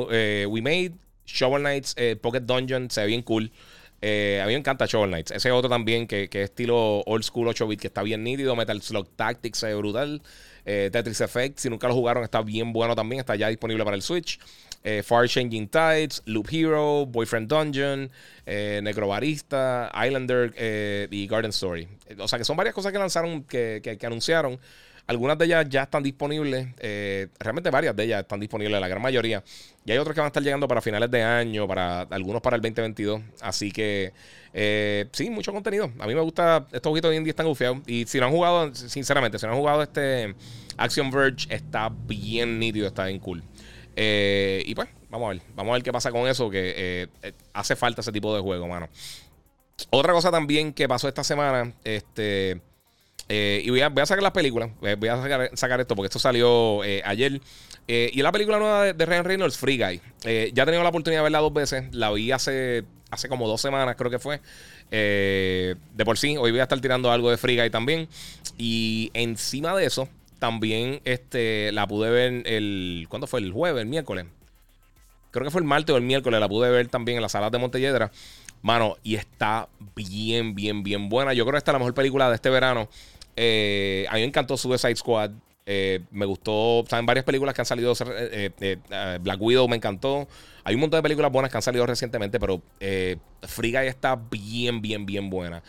We 0.49 0.63
Made. 0.63 0.93
Shovel 1.27 1.63
Knights, 1.63 1.97
Pocket 2.21 2.41
Dungeon, 2.41 2.91
se 2.91 3.03
ve 3.03 3.07
bien 3.09 3.23
cool. 3.23 3.51
Eh, 4.07 4.39
a 4.43 4.47
mí 4.47 4.53
me 4.53 4.59
encanta 4.59 4.85
Shovel 4.85 5.09
Knights. 5.09 5.31
Ese 5.31 5.51
otro 5.51 5.71
también 5.71 6.07
que, 6.07 6.29
que 6.29 6.43
es 6.43 6.51
estilo 6.51 7.01
old 7.07 7.25
school 7.25 7.49
8 7.49 7.67
bit, 7.67 7.81
que 7.81 7.87
está 7.87 8.03
bien 8.03 8.23
nítido. 8.23 8.55
Metal 8.55 8.83
Slug 8.83 9.09
Tactics 9.17 9.63
es 9.63 9.75
brutal. 9.75 10.21
Eh, 10.67 10.91
Tetris 10.93 11.23
Effect, 11.23 11.59
si 11.59 11.71
nunca 11.71 11.89
lo 11.89 11.95
jugaron, 11.95 12.23
está 12.23 12.43
bien 12.43 12.75
bueno 12.75 12.95
también. 12.95 13.21
Está 13.21 13.35
ya 13.35 13.49
disponible 13.49 13.83
para 13.83 13.97
el 13.97 14.03
Switch. 14.03 14.39
Eh, 14.85 15.03
Far 15.03 15.27
Changing 15.27 15.67
Tides, 15.69 16.23
Loop 16.27 16.47
Hero, 16.53 17.07
Boyfriend 17.07 17.49
Dungeon, 17.49 18.11
Necrobarista, 18.47 19.91
Islander 20.07 20.55
y 21.11 21.27
Garden 21.27 21.51
Story. 21.51 21.89
O 22.19 22.29
sea 22.29 22.39
que 22.39 22.45
son 22.45 22.57
varias 22.57 22.75
cosas 22.75 22.93
que 22.93 22.99
lanzaron, 22.99 23.43
que, 23.45 23.81
que 23.99 24.07
anunciaron. 24.07 24.61
Algunas 25.07 25.37
de 25.37 25.45
ellas 25.45 25.67
ya 25.69 25.83
están 25.83 26.03
disponibles. 26.03 26.69
Eh, 26.79 27.29
realmente 27.39 27.69
varias 27.69 27.95
de 27.95 28.05
ellas 28.05 28.21
están 28.23 28.41
disponibles, 28.41 28.81
la 28.81 28.89
gran 28.89 29.03
mayoría. 29.03 29.45
Y 29.85 29.93
hay 29.93 29.99
otras 29.99 30.15
que 30.15 30.21
van 30.21 30.27
a 30.27 30.29
estar 30.29 30.43
llegando 30.43 30.67
para 30.67 30.81
finales 30.81 31.11
de 31.11 31.23
año, 31.23 31.69
para 31.69 32.03
algunos 32.03 32.41
para 32.41 32.57
el 32.57 32.63
2022. 32.63 33.21
Así 33.43 33.71
que 33.71 34.15
eh, 34.55 35.07
sí, 35.13 35.29
mucho 35.29 35.53
contenido. 35.53 35.91
A 35.99 36.07
mí 36.07 36.15
me 36.15 36.23
gusta, 36.23 36.67
estos 36.73 36.89
jueguitos 36.89 37.11
de 37.11 37.19
indie 37.19 37.31
están 37.31 37.47
gufiados. 37.47 37.79
Y 37.87 38.07
si 38.07 38.19
no 38.19 38.27
han 38.27 38.33
jugado, 38.33 38.75
sinceramente, 38.75 39.39
si 39.39 39.45
no 39.45 39.53
han 39.53 39.59
jugado 39.59 39.83
este 39.83 40.35
Action 40.79 41.11
Verge, 41.11 41.55
está 41.55 41.91
bien 41.91 42.59
nítido, 42.59 42.87
está 42.87 43.05
bien 43.05 43.19
cool. 43.19 43.43
Eh, 43.97 44.63
y 44.67 44.75
pues, 44.75 44.89
vamos 45.11 45.27
a 45.27 45.33
ver. 45.35 45.43
Vamos 45.55 45.71
a 45.71 45.75
ver 45.75 45.83
qué 45.83 45.93
pasa 45.93 46.11
con 46.11 46.29
eso, 46.29 46.51
que 46.51 47.09
hace 47.53 47.77
falta 47.77 48.01
ese 48.01 48.13
tipo 48.13 48.35
de 48.35 48.41
juego, 48.41 48.69
mano. 48.69 48.89
Otra 49.91 50.13
cosa 50.13 50.31
también 50.31 50.73
que 50.73 50.89
pasó 50.89 51.09
esta 51.09 51.25
semana, 51.25 51.73
este... 51.85 52.61
Eh, 53.29 53.63
y 53.65 53.71
voy 53.71 53.81
a, 53.81 53.91
sacar 54.07 54.23
las 54.23 54.33
películas. 54.33 54.71
Eh, 54.83 54.97
voy 54.99 55.09
a 55.09 55.51
sacar, 55.55 55.81
esto 55.81 55.97
porque 55.97 56.07
esto 56.07 56.19
salió 56.19 56.85
eh, 56.85 57.03
ayer. 57.05 57.41
y 57.87 58.23
la 58.23 58.33
película 58.33 58.59
nueva 58.59 58.93
de, 58.93 59.07
Ryan 59.07 59.25
Reynolds, 59.25 59.57
Free 59.57 59.79
Guy. 59.79 60.01
ya 60.53 60.63
he 60.63 60.67
tenido 60.67 60.83
la 60.83 60.91
oportunidad 60.91 61.21
de 61.21 61.25
verla 61.25 61.39
dos 61.39 61.53
veces. 61.53 61.85
La 61.93 62.11
vi 62.11 62.33
hace, 62.33 62.85
hace 63.11 63.29
como 63.29 63.49
dos 63.49 63.61
semanas, 63.61 63.97
creo 63.97 64.11
que 64.11 64.19
fue. 64.19 64.41
de 64.91 66.05
por 66.05 66.19
sí, 66.19 66.37
hoy 66.37 66.51
voy 66.51 66.61
a 66.61 66.65
estar 66.65 66.81
tirando 66.81 67.11
algo 67.11 67.31
de 67.31 67.39
Free 67.39 67.57
Guy 67.59 67.71
también. 67.71 68.09
Y 68.59 69.11
encima 69.15 69.75
de 69.75 69.87
eso, 69.87 70.09
también 70.45 71.01
este, 71.07 71.73
la 71.73 71.87
pude 71.87 72.11
ver 72.11 72.47
el. 72.47 73.07
¿Cuándo 73.09 73.27
fue? 73.27 73.41
El 73.41 73.51
jueves, 73.51 73.81
el 73.81 73.89
miércoles. 73.89 74.27
Creo 75.31 75.43
que 75.43 75.51
fue 75.51 75.63
el 75.63 75.67
martes 75.67 75.95
o 75.95 75.97
el 75.97 76.03
miércoles. 76.03 76.39
La 76.39 76.51
pude 76.51 76.69
ver 76.69 76.87
también 76.89 77.17
en 77.17 77.23
las 77.23 77.33
salas 77.33 77.51
de 77.51 77.57
Montelledra. 77.57 78.13
Mano, 78.61 78.99
y 79.03 79.15
está 79.15 79.71
bien, 79.97 80.55
bien, 80.55 80.83
bien 80.83 81.09
buena. 81.09 81.33
Yo 81.33 81.45
creo 81.45 81.53
que 81.53 81.59
esta 81.59 81.71
es 81.71 81.73
la 81.73 81.79
mejor 81.79 81.95
película 81.95 82.29
de 82.29 82.35
este 82.35 82.51
verano. 82.51 82.91
Eh, 83.37 84.05
a 84.11 84.17
mí 84.17 84.21
me 84.21 84.27
encantó 84.27 84.59
Suicide 84.59 84.97
Squad. 84.97 85.31
Eh, 85.65 86.01
me 86.11 86.27
gustó, 86.27 86.85
saben 86.91 87.07
varias 87.07 87.25
películas 87.25 87.55
que 87.55 87.63
han 87.63 87.67
salido. 87.67 87.95
Eh, 88.07 88.77
Black 89.23 89.41
Widow 89.41 89.67
me 89.67 89.77
encantó. 89.77 90.29
Hay 90.63 90.75
un 90.75 90.83
montón 90.83 90.99
de 90.99 91.03
películas 91.05 91.33
buenas 91.33 91.51
que 91.51 91.57
han 91.57 91.63
salido 91.63 91.87
recientemente, 91.87 92.39
pero 92.39 92.61
Guy 92.79 93.87
está 93.87 94.21
bien, 94.31 94.83
bien, 94.83 95.07
bien 95.07 95.31
buena. 95.31 95.63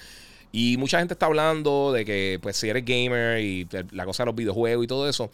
Y 0.58 0.78
mucha 0.78 1.00
gente 1.00 1.16
está 1.16 1.26
hablando 1.26 1.92
de 1.92 2.06
que, 2.06 2.40
pues, 2.42 2.56
si 2.56 2.70
eres 2.70 2.86
gamer 2.86 3.42
y 3.42 3.68
la 3.92 4.06
cosa 4.06 4.24
de 4.24 4.28
los 4.28 4.36
videojuegos 4.36 4.86
y 4.86 4.88
todo 4.88 5.10
eso. 5.10 5.30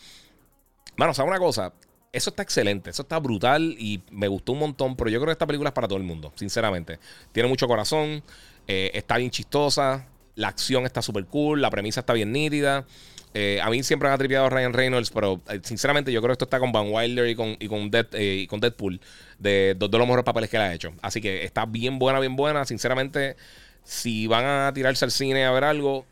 Bueno, 0.97 1.13
¿sabes 1.13 1.29
una 1.29 1.37
cosa? 1.37 1.73
Eso 2.11 2.31
está 2.31 2.41
excelente, 2.41 2.89
eso 2.89 3.03
está 3.03 3.19
brutal 3.19 3.75
y 3.77 4.01
me 4.09 4.27
gustó 4.27 4.53
un 4.53 4.59
montón, 4.59 4.95
pero 4.95 5.11
yo 5.11 5.19
creo 5.19 5.27
que 5.27 5.33
esta 5.33 5.45
película 5.45 5.69
es 5.69 5.75
para 5.75 5.87
todo 5.87 5.99
el 5.99 6.03
mundo, 6.03 6.33
sinceramente. 6.33 6.97
Tiene 7.31 7.47
mucho 7.47 7.67
corazón, 7.67 8.23
está 8.65 9.17
bien 9.17 9.29
chistosa, 9.29 10.07
la 10.33 10.47
acción 10.47 10.87
está 10.87 11.03
súper 11.03 11.25
cool, 11.25 11.61
la 11.61 11.69
premisa 11.69 11.99
está 11.99 12.13
bien 12.13 12.31
nítida. 12.31 12.87
Eh, 13.35 13.59
a 13.61 13.69
mí 13.69 13.83
siempre 13.83 14.09
me 14.09 14.15
ha 14.15 14.17
tripeado 14.17 14.49
Ryan 14.49 14.73
Reynolds, 14.73 15.11
pero 15.11 15.39
eh, 15.49 15.59
sinceramente 15.63 16.11
yo 16.11 16.19
creo 16.21 16.29
que 16.29 16.33
esto 16.33 16.45
está 16.45 16.59
con 16.59 16.71
Van 16.71 16.87
Wilder 16.91 17.29
y 17.29 17.35
con, 17.35 17.55
y 17.59 17.67
con, 17.67 17.91
eh, 17.93 18.47
con 18.49 18.59
Deadpool, 18.59 18.99
de 19.37 19.75
de 19.75 19.97
los 19.97 20.07
mejores 20.07 20.25
papeles 20.25 20.49
que 20.49 20.57
él 20.57 20.63
ha 20.63 20.73
hecho. 20.73 20.93
Así 21.03 21.21
que 21.21 21.45
está 21.45 21.67
bien 21.67 21.99
buena, 21.99 22.19
bien 22.19 22.35
buena. 22.35 22.65
Sinceramente, 22.65 23.37
si 23.83 24.27
van 24.27 24.45
a 24.45 24.71
tirarse 24.73 25.05
al 25.05 25.11
cine 25.11 25.45
a 25.45 25.51
ver 25.51 25.63
algo, 25.63 26.05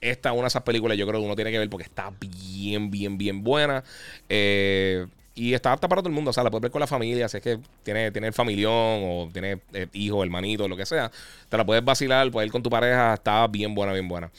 esta 0.00 0.30
es 0.30 0.32
una 0.34 0.42
de 0.42 0.48
esas 0.48 0.62
películas 0.62 0.98
yo 0.98 1.06
creo 1.06 1.20
que 1.20 1.26
uno 1.26 1.36
tiene 1.36 1.50
que 1.50 1.58
ver 1.58 1.70
porque 1.70 1.84
está 1.84 2.12
bien, 2.20 2.90
bien, 2.90 3.16
bien 3.16 3.42
buena. 3.42 3.82
Eh, 4.28 5.06
y 5.34 5.52
está 5.52 5.72
apta 5.72 5.88
para 5.88 6.00
todo 6.00 6.08
el 6.08 6.14
mundo. 6.14 6.30
O 6.30 6.32
sea, 6.32 6.44
la 6.44 6.50
puedes 6.50 6.62
ver 6.62 6.70
con 6.70 6.80
la 6.80 6.86
familia. 6.86 7.28
Si 7.28 7.38
es 7.38 7.42
que 7.42 7.58
tiene, 7.82 8.10
tiene 8.12 8.28
el 8.28 8.32
familión 8.32 8.72
o 8.72 9.30
tiene 9.32 9.58
eh, 9.72 9.88
hijo, 9.92 10.22
hermanito, 10.22 10.68
lo 10.68 10.76
que 10.76 10.86
sea. 10.86 11.10
Te 11.48 11.56
la 11.56 11.66
puedes 11.66 11.84
vacilar, 11.84 12.30
puedes 12.30 12.46
ir 12.46 12.52
con 12.52 12.62
tu 12.62 12.70
pareja. 12.70 13.14
Está 13.14 13.46
bien 13.48 13.74
buena, 13.74 13.92
bien 13.92 14.08
buena. 14.08 14.30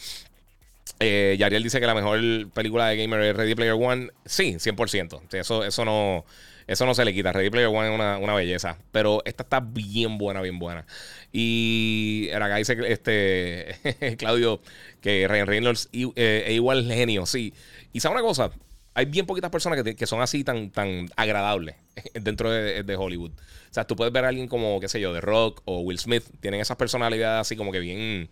Eh, 1.00 1.36
Yariel 1.38 1.64
dice 1.64 1.80
que 1.80 1.86
la 1.86 1.96
mejor 1.96 2.20
película 2.52 2.88
de 2.88 2.98
gamer 2.98 3.22
es 3.22 3.36
Ready 3.36 3.56
Player 3.56 3.74
One. 3.74 4.12
Sí, 4.24 4.54
100%. 4.54 5.34
eso, 5.34 5.66
eso, 5.66 5.84
no, 5.84 6.24
eso 6.68 6.86
no 6.86 6.96
se 6.96 7.06
le 7.06 7.14
quita. 7.14 7.32
Ready 7.32 7.50
Player 7.50 7.68
One 7.68 7.90
es 7.90 8.20
una, 8.22 8.34
belleza. 8.34 8.78
Pero 8.92 9.22
esta 9.26 9.44
está 9.44 9.60
bien 9.60 10.18
buena, 10.18 10.42
bien 10.42 10.58
buena. 10.58 10.86
Y 11.32 12.30
acá 12.34 12.56
dice 12.56 12.78
este 12.88 14.16
Claudio 14.18 14.62
que 15.02 15.28
Ryan 15.28 15.48
Reynolds 15.48 15.90
eh, 15.94 16.44
es 16.48 16.54
igual 16.54 16.86
genio, 16.92 17.26
sí. 17.26 17.54
Y 17.94 18.00
sabe 18.00 18.16
una 18.16 18.24
cosa, 18.24 18.52
hay 18.96 19.06
bien 19.06 19.26
poquitas 19.26 19.52
personas 19.52 19.84
que, 19.84 20.08
son 20.08 20.22
así 20.22 20.44
tan, 20.44 20.72
tan 20.72 21.10
agradables 21.16 21.76
dentro 22.14 22.50
de, 22.50 22.96
Hollywood. 22.96 23.32
O 23.32 23.74
sea, 23.76 23.86
tú 23.86 23.96
puedes 23.96 24.14
ver 24.14 24.26
a 24.26 24.30
alguien 24.30 24.48
como, 24.48 24.80
qué 24.80 24.88
sé 24.88 25.00
yo, 25.00 25.14
The 25.14 25.22
Rock 25.22 25.62
o 25.66 25.82
Will 25.82 26.00
Smith. 26.00 26.24
Tienen 26.40 26.62
esas 26.62 26.78
personalidades 26.78 27.42
así 27.42 27.56
como 27.56 27.72
que 27.72 27.80
bien. 27.80 28.30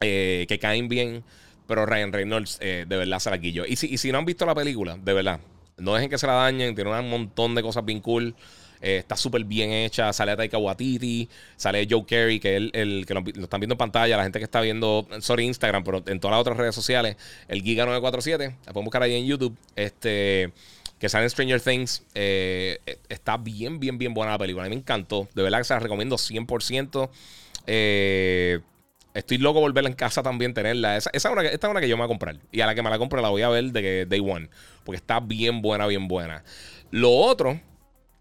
Eh, 0.00 0.46
que 0.48 0.58
caen 0.58 0.88
bien. 0.88 1.24
Pero 1.68 1.86
Ryan 1.86 2.12
Reynolds, 2.12 2.58
eh, 2.60 2.84
de 2.86 2.96
verdad, 2.96 3.20
se 3.20 3.30
la 3.30 3.38
quillo. 3.38 3.64
Y 3.64 3.76
si, 3.76 3.86
y 3.86 3.98
si 3.98 4.10
no 4.10 4.18
han 4.18 4.24
visto 4.24 4.44
la 4.44 4.54
película, 4.54 4.98
de 5.00 5.12
verdad, 5.12 5.40
no 5.82 5.94
dejen 5.94 6.08
que 6.08 6.18
se 6.18 6.26
la 6.26 6.34
dañen. 6.34 6.74
Tiene 6.74 6.90
un 6.90 7.10
montón 7.10 7.54
de 7.54 7.62
cosas 7.62 7.84
bien 7.84 8.00
cool. 8.00 8.34
Eh, 8.80 8.98
está 8.98 9.16
súper 9.16 9.44
bien 9.44 9.70
hecha. 9.72 10.12
Sale 10.12 10.36
Taika 10.36 10.58
Waititi. 10.58 11.28
Sale 11.56 11.86
Joe 11.88 12.04
Carey, 12.06 12.40
que 12.40 12.56
es 12.56 12.62
el, 12.72 13.04
que 13.06 13.14
lo, 13.14 13.20
están 13.20 13.60
viendo 13.60 13.74
en 13.74 13.78
pantalla. 13.78 14.16
La 14.16 14.22
gente 14.22 14.38
que 14.38 14.44
está 14.44 14.60
viendo, 14.60 15.06
sorry, 15.20 15.44
Instagram, 15.44 15.84
pero 15.84 16.02
en 16.06 16.20
todas 16.20 16.34
las 16.34 16.40
otras 16.40 16.56
redes 16.56 16.74
sociales. 16.74 17.16
El 17.48 17.62
Giga947. 17.62 18.56
La 18.66 18.72
pueden 18.72 18.84
buscar 18.84 19.02
ahí 19.02 19.14
en 19.14 19.26
YouTube. 19.26 19.56
Este. 19.76 20.52
Que 20.98 21.08
sale 21.08 21.24
en 21.24 21.30
Stranger 21.30 21.60
Things. 21.60 22.04
Eh, 22.14 22.78
está 23.08 23.36
bien, 23.36 23.80
bien, 23.80 23.98
bien 23.98 24.14
buena 24.14 24.32
la 24.32 24.38
película. 24.38 24.64
A 24.64 24.68
mí 24.68 24.74
me 24.74 24.80
encantó. 24.80 25.28
De 25.34 25.42
verdad 25.42 25.58
que 25.58 25.64
se 25.64 25.74
la 25.74 25.80
recomiendo 25.80 26.16
100%. 26.16 27.10
Eh. 27.66 28.60
Estoy 29.14 29.38
loco 29.38 29.60
por 29.60 29.72
verla 29.72 29.90
en 29.90 29.96
casa 29.96 30.22
también, 30.22 30.54
tenerla. 30.54 30.96
Esa, 30.96 31.10
esa 31.12 31.30
una, 31.30 31.42
esta 31.42 31.66
es 31.66 31.70
una 31.70 31.80
que 31.80 31.88
yo 31.88 31.96
me 31.96 32.02
voy 32.02 32.06
a 32.06 32.08
comprar. 32.08 32.36
Y 32.50 32.60
a 32.60 32.66
la 32.66 32.74
que 32.74 32.82
me 32.82 32.90
la 32.90 32.98
compro 32.98 33.20
la 33.20 33.28
voy 33.28 33.42
a 33.42 33.48
ver 33.48 33.64
de 33.64 34.06
Day 34.06 34.20
One. 34.20 34.48
Porque 34.84 34.96
está 34.96 35.20
bien 35.20 35.60
buena, 35.62 35.86
bien 35.86 36.08
buena. 36.08 36.42
Lo 36.90 37.10
otro 37.10 37.60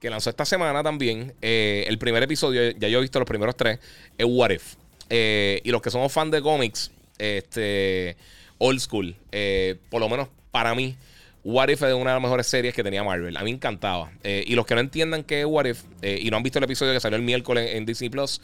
que 0.02 0.10
lanzó 0.10 0.32
esta 0.32 0.44
semana 0.44 0.84
también. 0.84 1.34
Eh, 1.42 1.86
el 1.88 1.98
primer 1.98 2.24
episodio, 2.24 2.72
ya 2.72 2.88
yo 2.88 2.98
he 2.98 3.02
visto 3.02 3.20
los 3.20 3.28
primeros 3.28 3.56
tres, 3.56 3.80
es 4.18 4.26
What 4.28 4.50
If. 4.50 4.76
Eh, 5.10 5.62
y 5.64 5.70
los 5.70 5.82
que 5.82 5.92
somos 5.92 6.12
fans 6.12 6.32
de 6.32 6.42
cómics, 6.42 6.92
este, 7.20 8.18
old 8.58 8.80
school, 8.80 9.16
eh, 9.32 9.78
por 9.90 10.02
lo 10.02 10.10
menos 10.10 10.28
para 10.50 10.74
mí, 10.74 10.96
What 11.44 11.70
If 11.70 11.82
es 11.84 11.94
una 11.94 12.12
de 12.12 12.16
las 12.16 12.22
mejores 12.22 12.48
series 12.48 12.74
que 12.74 12.84
tenía 12.84 13.04
Marvel. 13.04 13.36
A 13.36 13.40
mí 13.40 13.52
me 13.52 13.56
encantaba. 13.56 14.12
y 14.24 14.54
los 14.56 14.66
que 14.66 14.76
no 14.76 14.82
entiendan 14.82 15.24
qué 15.24 15.42
es 15.42 15.46
What 15.46 15.66
If 15.66 15.84
y 16.04 16.30
no 16.30 16.38
han 16.38 16.44
visto 16.44 16.60
el 16.60 16.66
episodio 16.66 16.94
que 16.94 17.00
salió 17.00 17.18
el 17.18 17.24
miércoles 17.24 17.72
en 17.74 17.86
Disney 17.86 18.10
Plus, 18.10 18.42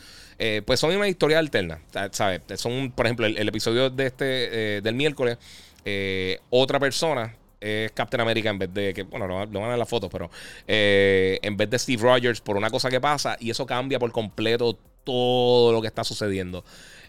pues 0.66 0.80
son 0.80 0.96
una 0.96 1.08
historia 1.08 1.40
alterna. 1.40 1.80
¿sabes? 2.12 2.42
Son, 2.56 2.92
por 2.92 3.06
ejemplo, 3.06 3.26
el, 3.28 3.48
episodio 3.48 3.90
de 3.90 4.08
este 4.08 4.82
del 4.82 4.96
miércoles, 4.96 5.38
otra 6.50 6.80
persona 6.80 7.36
es 7.60 7.92
Captain 7.92 8.22
America 8.22 8.50
en 8.50 8.60
vez 8.60 8.74
de 8.74 8.94
que, 8.94 9.04
bueno, 9.04 9.28
lo, 9.28 9.36
van 9.36 9.64
a 9.64 9.68
ver 9.70 9.78
las 9.78 9.90
fotos, 9.90 10.10
pero 10.12 10.30
eh, 10.68 11.40
en 11.42 11.58
vez 11.58 11.70
de 11.70 11.80
Steve 11.80 12.02
Rogers 12.02 12.42
por 12.42 12.58
una 12.58 12.70
cosa 12.70 12.90
que 12.90 13.02
pasa 13.02 13.38
y 13.40 13.50
eso 13.50 13.66
cambia 13.66 14.00
por 14.00 14.12
completo 14.12 14.78
todo 15.04 15.72
lo 15.72 15.82
que 15.82 15.88
está 15.88 16.04
sucediendo. 16.04 16.64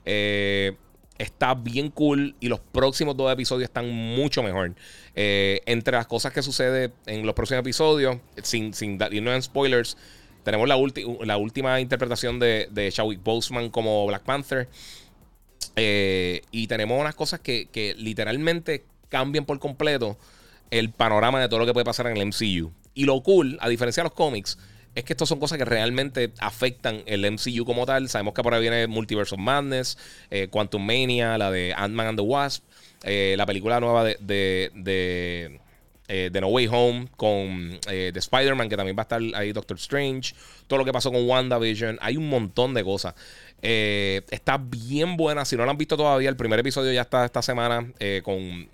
Eh, 0.05 0.75
está 1.19 1.55
bien 1.55 1.91
cool 1.91 2.35
y 2.41 2.49
los 2.49 2.61
próximos 2.61 3.17
dos 3.17 3.33
episodios 3.33 3.69
están 3.69 3.91
mucho 3.91 4.43
mejor. 4.43 4.75
Eh, 5.15 5.61
entre 5.67 5.97
las 5.97 6.07
cosas 6.07 6.33
que 6.33 6.43
sucede 6.43 6.93
en 7.07 7.27
los 7.27 7.35
próximos 7.35 7.61
episodios, 7.61 8.19
sin, 8.43 8.73
sin 8.73 8.99
irnos 9.11 9.35
en 9.35 9.43
spoilers, 9.43 9.97
tenemos 10.45 10.69
la, 10.69 10.77
la 11.25 11.37
última 11.37 11.81
interpretación 11.81 12.39
de, 12.39 12.69
de 12.71 12.91
Chadwick 12.91 13.23
Boseman 13.23 13.69
como 13.71 14.07
Black 14.07 14.23
Panther. 14.23 14.69
y 15.77 16.67
tenemos 16.69 17.01
unas 17.01 17.15
cosas 17.15 17.41
que, 17.41 17.67
que 17.67 17.95
literalmente 17.95 18.85
cambian 19.09 19.45
por 19.45 19.59
completo 19.59 20.17
el 20.71 20.91
panorama 20.91 21.41
de 21.41 21.49
todo 21.49 21.61
lo 21.61 21.67
que 21.67 21.73
puede 21.73 21.85
pasar 21.85 22.07
en 22.07 22.17
el 22.17 22.27
MCU. 22.27 22.73
Y 22.95 23.05
lo 23.05 23.23
cool, 23.23 23.59
a 23.61 23.69
diferencia 23.69 24.03
de 24.03 24.09
los 24.09 24.13
cómics, 24.13 24.59
es 24.99 25.05
que 25.05 25.13
estas 25.13 25.29
son 25.29 25.39
cosas 25.39 25.59
que 25.59 25.65
realmente 25.65 26.33
afectan 26.41 27.03
el 27.07 27.25
MCU 27.31 27.65
como 27.65 27.87
tal. 27.87 28.09
Sabemos 28.09 28.35
que 28.35 28.43
por 28.43 28.53
ahí 28.53 28.61
viene 28.61 28.89
Multiverse 28.89 29.33
of 29.33 29.41
Madness, 29.41 29.97
eh, 30.29 30.49
Quantum 30.49 30.85
Mania, 30.85 31.39
la 31.39 31.53
de 31.53 31.73
Ant-Man 31.73 32.09
and 32.09 32.19
the 32.19 32.25
Wasp, 32.25 32.65
eh, 33.05 33.37
la 33.39 33.47
película 33.47 33.79
nueva 33.79 34.03
de, 34.03 34.17
de, 34.19 35.61
eh, 36.09 36.31
No 36.41 36.49
Way 36.49 36.69
Home 36.73 37.09
con 37.17 37.79
de 37.87 38.13
Spider-Man, 38.13 38.69
que 38.69 38.77
también 38.77 38.97
va 38.97 39.03
a 39.03 39.05
estar 39.05 39.21
ahí 39.35 39.53
Doctor 39.53 39.77
Strange, 39.77 40.35
todo 40.67 40.81
lo 40.81 40.85
que 40.85 40.93
pasó 40.93 41.13
con 41.13 41.29
WandaVision. 41.29 41.99
Hay 42.03 42.17
un 42.17 42.29
montón 42.29 42.75
de 42.75 42.83
cosas. 42.83 43.15
está 43.63 44.59
bien 44.59 45.17
buena. 45.17 45.45
Si 45.45 45.57
no 45.57 45.65
la 45.65 45.71
han 45.71 45.79
visto 45.79 45.97
todavía, 45.97 46.29
el 46.29 46.37
primer 46.37 46.59
episodio 46.59 46.93
ya 46.93 47.03
está 47.03 47.25
esta 47.25 47.41
semana 47.41 47.93
con 48.25 48.69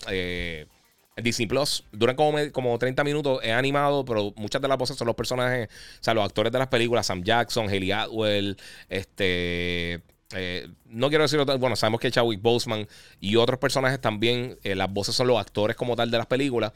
Disney 1.22 1.46
Plus. 1.46 1.84
Duran 1.92 2.16
como, 2.16 2.38
como 2.52 2.78
30 2.78 3.04
minutos. 3.04 3.40
Es 3.42 3.52
animado, 3.52 4.04
pero 4.04 4.32
muchas 4.36 4.60
de 4.60 4.68
las 4.68 4.78
voces 4.78 4.96
son 4.96 5.06
los 5.06 5.16
personajes, 5.16 5.68
o 5.68 6.04
sea, 6.04 6.14
los 6.14 6.24
actores 6.24 6.52
de 6.52 6.58
las 6.58 6.68
películas. 6.68 7.06
Sam 7.06 7.22
Jackson, 7.22 7.68
Haley 7.68 7.92
Atwell, 7.92 8.56
este... 8.88 10.02
Eh, 10.36 10.68
no 10.86 11.10
quiero 11.10 11.22
decirlo, 11.22 11.44
bueno, 11.58 11.76
sabemos 11.76 12.00
que 12.00 12.10
Chadwick 12.10 12.42
Boseman 12.42 12.88
y 13.20 13.36
otros 13.36 13.60
personajes 13.60 14.00
también, 14.00 14.58
eh, 14.64 14.74
las 14.74 14.92
voces 14.92 15.14
son 15.14 15.28
los 15.28 15.38
actores 15.38 15.76
como 15.76 15.94
tal 15.94 16.10
de 16.10 16.18
las 16.18 16.26
películas. 16.26 16.72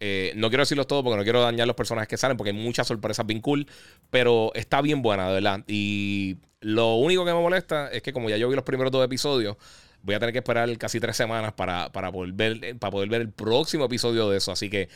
Eh, 0.00 0.32
no 0.36 0.48
quiero 0.48 0.62
decirlo 0.62 0.86
todo 0.86 1.02
porque 1.02 1.16
no 1.16 1.22
quiero 1.22 1.40
dañar 1.40 1.66
los 1.66 1.76
personajes 1.76 2.08
que 2.08 2.16
salen 2.16 2.36
porque 2.36 2.50
hay 2.50 2.56
muchas 2.56 2.86
sorpresas 2.86 3.24
bien 3.24 3.40
cool, 3.40 3.66
pero 4.10 4.52
está 4.54 4.82
bien 4.82 5.00
buena, 5.00 5.28
de 5.28 5.34
verdad. 5.34 5.64
Y 5.66 6.36
lo 6.60 6.96
único 6.96 7.24
que 7.24 7.32
me 7.32 7.40
molesta 7.40 7.90
es 7.90 8.02
que 8.02 8.12
como 8.12 8.28
ya 8.28 8.36
yo 8.36 8.48
vi 8.48 8.56
los 8.56 8.64
primeros 8.64 8.92
dos 8.92 9.04
episodios, 9.04 9.56
voy 10.02 10.14
a 10.14 10.18
tener 10.18 10.32
que 10.32 10.38
esperar 10.38 10.76
casi 10.78 11.00
tres 11.00 11.16
semanas 11.16 11.52
para, 11.52 11.90
para, 11.90 12.10
poder, 12.12 12.32
ver, 12.32 12.76
para 12.78 12.90
poder 12.90 13.08
ver 13.08 13.20
el 13.22 13.30
próximo 13.30 13.84
episodio 13.84 14.28
de 14.30 14.38
eso. 14.38 14.52
Así 14.52 14.70
que 14.70 14.88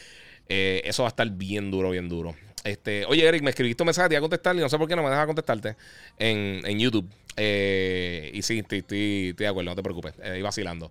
eh, 0.49 0.83
eso 0.85 1.03
va 1.03 1.09
a 1.09 1.11
estar 1.11 1.29
bien 1.31 1.71
duro, 1.71 1.91
bien 1.91 2.09
duro. 2.09 2.35
Este, 2.65 3.05
oye, 3.07 3.27
Eric, 3.27 3.43
me 3.43 3.51
escribiste 3.51 3.83
un 3.83 3.87
mensaje, 3.87 4.09
te 4.09 4.15
iba 4.15 4.19
a 4.19 4.23
contestar 4.23 4.55
y 4.55 4.61
no 4.61 4.69
sé 4.69 4.79
por 4.79 4.89
qué 4.89 4.95
no 4.95 5.03
me 5.03 5.11
dejas 5.11 5.27
contestarte 5.27 5.77
en, 6.19 6.61
en 6.65 6.79
YouTube. 6.79 7.09
Eh, 7.37 8.31
y 8.33 8.43
sí, 8.43 8.61
estoy, 8.61 8.79
estoy, 8.79 9.33
de 9.33 9.47
acuerdo, 9.47 9.71
no 9.71 9.77
te 9.77 9.83
preocupes. 9.83 10.15
Eh, 10.23 10.39
iba 10.39 10.49
vacilando. 10.49 10.91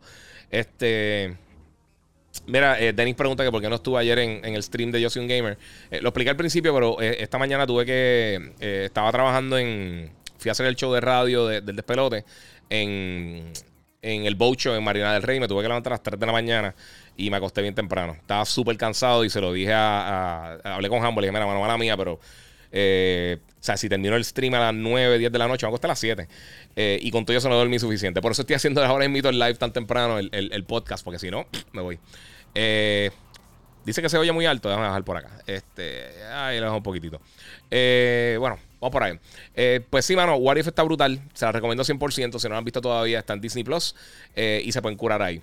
Este. 0.50 1.36
Mira, 2.47 2.76
Denis 2.76 3.15
pregunta 3.15 3.43
que 3.43 3.52
por 3.52 3.62
qué 3.62 3.67
no 3.67 3.76
estuve 3.76 4.00
ayer 4.00 4.17
en, 4.19 4.56
el 4.56 4.63
stream 4.63 4.89
de 4.91 5.02
Yo 5.02 5.10
Soy 5.10 5.21
un 5.21 5.28
Gamer. 5.28 5.58
lo 6.02 6.10
expliqué 6.10 6.30
al 6.30 6.38
principio, 6.38 6.74
pero 6.74 7.00
esta 7.02 7.38
mañana 7.38 7.67
tuve 7.67 7.86
que. 7.86 8.54
estaba 8.86 9.12
trabajando 9.12 9.58
en. 9.58 10.12
Fui 10.38 10.47
a 10.47 10.54
hacer 10.54 10.65
el 10.65 10.76
show 10.76 10.93
de 10.93 11.02
radio 11.02 11.47
del 11.47 11.76
despelote 11.76 12.24
en, 12.71 13.52
en 14.02 14.26
el 14.26 14.36
Bocho 14.36 14.76
en 14.76 14.84
Marina 14.84 15.14
del 15.14 15.24
Rey. 15.24 15.40
Me 15.40 15.48
tuve 15.48 15.62
que 15.62 15.68
levantar 15.68 15.94
a 15.94 15.96
las 15.96 16.04
3 16.04 16.20
de 16.20 16.26
la 16.26 16.32
mañana 16.32 16.76
y 17.18 17.30
me 17.30 17.38
acosté 17.38 17.62
bien 17.62 17.76
temprano. 17.76 18.14
Estaba 18.14 18.46
súper 18.46 18.78
cansado 18.78 19.24
y 19.24 19.30
se 19.30 19.42
lo 19.42 19.54
dije 19.54 19.74
a, 19.74 20.58
Hablé 20.64 20.90
con 20.90 21.04
Humble 21.06 21.26
y 21.26 21.30
dije, 21.30 21.32
mira, 21.32 21.46
mano, 21.46 21.62
mala 21.62 21.78
mía, 21.78 21.96
pero. 21.98 22.20
Eh, 22.74 23.38
o 23.60 23.64
sea, 23.64 23.76
si 23.78 23.90
termino 23.90 24.16
el 24.16 24.24
stream 24.24 24.54
a 24.56 24.60
las 24.60 24.74
9, 24.74 25.20
10 25.20 25.32
de 25.32 25.38
la 25.38 25.48
noche, 25.48 25.66
me 25.66 25.70
acosté 25.70 25.88
a 25.88 25.90
las 25.90 26.00
7. 26.00 26.28
Eh, 26.76 27.00
y 27.02 27.12
con 27.12 27.26
todo 27.26 27.38
eso 27.38 27.48
no 27.50 27.56
dormí 27.56 27.78
suficiente. 27.78 28.22
Por 28.22 28.32
eso 28.32 28.42
estoy 28.42 28.56
haciendo 28.56 28.84
ahora 28.84 29.06
en 29.06 29.16
el 29.16 29.40
live 29.40 29.56
tan 29.56 29.72
temprano, 29.72 30.18
el, 30.18 30.30
el, 30.32 30.64
podcast, 30.64 31.04
porque 31.04 31.20
si 31.20 31.30
no, 31.30 31.46
me 31.74 31.82
voy. 31.82 32.00
Eh, 32.56 33.12
dice 33.86 34.02
que 34.02 34.10
se 34.10 34.18
oye 34.18 34.32
muy 34.32 34.46
alto. 34.46 34.70
Déjame 34.70 34.88
bajar 34.88 35.04
por 35.04 35.18
acá. 35.18 35.30
Este, 35.46 36.24
ahí 36.34 36.58
le 36.58 36.64
dejo 36.64 36.78
un 36.78 36.84
poquitito. 36.84 37.22
bueno, 37.70 38.58
Vamos 38.82 38.94
por 38.94 39.04
ahí. 39.04 39.20
Eh, 39.54 39.80
pues 39.88 40.06
sí, 40.06 40.15
mano, 40.15 40.36
What 40.38 40.58
está 40.58 40.82
brutal. 40.82 41.22
Se 41.36 41.46
la 41.46 41.52
recomiendo 41.52 41.84
100%. 41.84 42.39
Si 42.39 42.48
no 42.48 42.54
la 42.54 42.58
han 42.58 42.65
visto 42.65 42.82
todavía, 42.82 43.20
está 43.20 43.34
en 43.34 43.41
Disney 43.41 43.63
Plus. 43.63 43.96
Eh, 44.36 44.63
y 44.65 44.72
se 44.72 44.82
pueden 44.82 44.98
curar 44.98 45.22
ahí. 45.22 45.39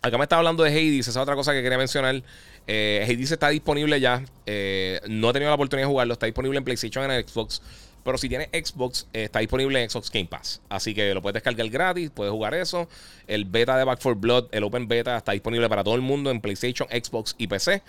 Acá 0.00 0.16
me 0.16 0.22
estaba 0.22 0.38
hablando 0.38 0.62
de 0.62 0.70
Hades. 0.70 1.08
Esa 1.08 1.10
es 1.10 1.16
otra 1.16 1.34
cosa 1.34 1.52
que 1.52 1.60
quería 1.60 1.76
mencionar. 1.76 2.22
Eh, 2.68 3.18
está 3.20 3.48
disponible 3.48 3.98
ya. 3.98 4.24
Eh, 4.46 5.00
no 5.08 5.30
he 5.30 5.32
tenido 5.32 5.50
la 5.50 5.56
oportunidad 5.56 5.88
de 5.88 5.90
jugarlo. 5.90 6.12
Está 6.12 6.26
disponible 6.26 6.56
en 6.56 6.64
PlayStation 6.64 7.10
y 7.10 7.12
en 7.12 7.28
Xbox. 7.28 7.60
Pero 8.04 8.16
si 8.16 8.28
tienes 8.28 8.48
Xbox, 8.52 9.08
está 9.12 9.40
disponible 9.40 9.82
en 9.82 9.90
Xbox 9.90 10.10
Game 10.10 10.26
Pass. 10.26 10.60
Así 10.68 10.94
que 10.94 11.14
lo 11.14 11.22
puedes 11.22 11.34
descargar 11.34 11.68
gratis, 11.68 12.10
puedes 12.10 12.32
jugar 12.32 12.54
eso. 12.54 12.88
El 13.26 13.44
beta 13.44 13.76
de 13.76 13.84
Back 13.84 14.00
4 14.02 14.20
Blood, 14.20 14.48
el 14.52 14.64
Open 14.64 14.88
Beta, 14.88 15.16
está 15.16 15.32
disponible 15.32 15.68
para 15.68 15.84
todo 15.84 15.94
el 15.94 16.00
mundo 16.00 16.30
en 16.30 16.40
PlayStation, 16.40 16.88
Xbox 16.88 17.36
y 17.38 17.46
PC. 17.46 17.82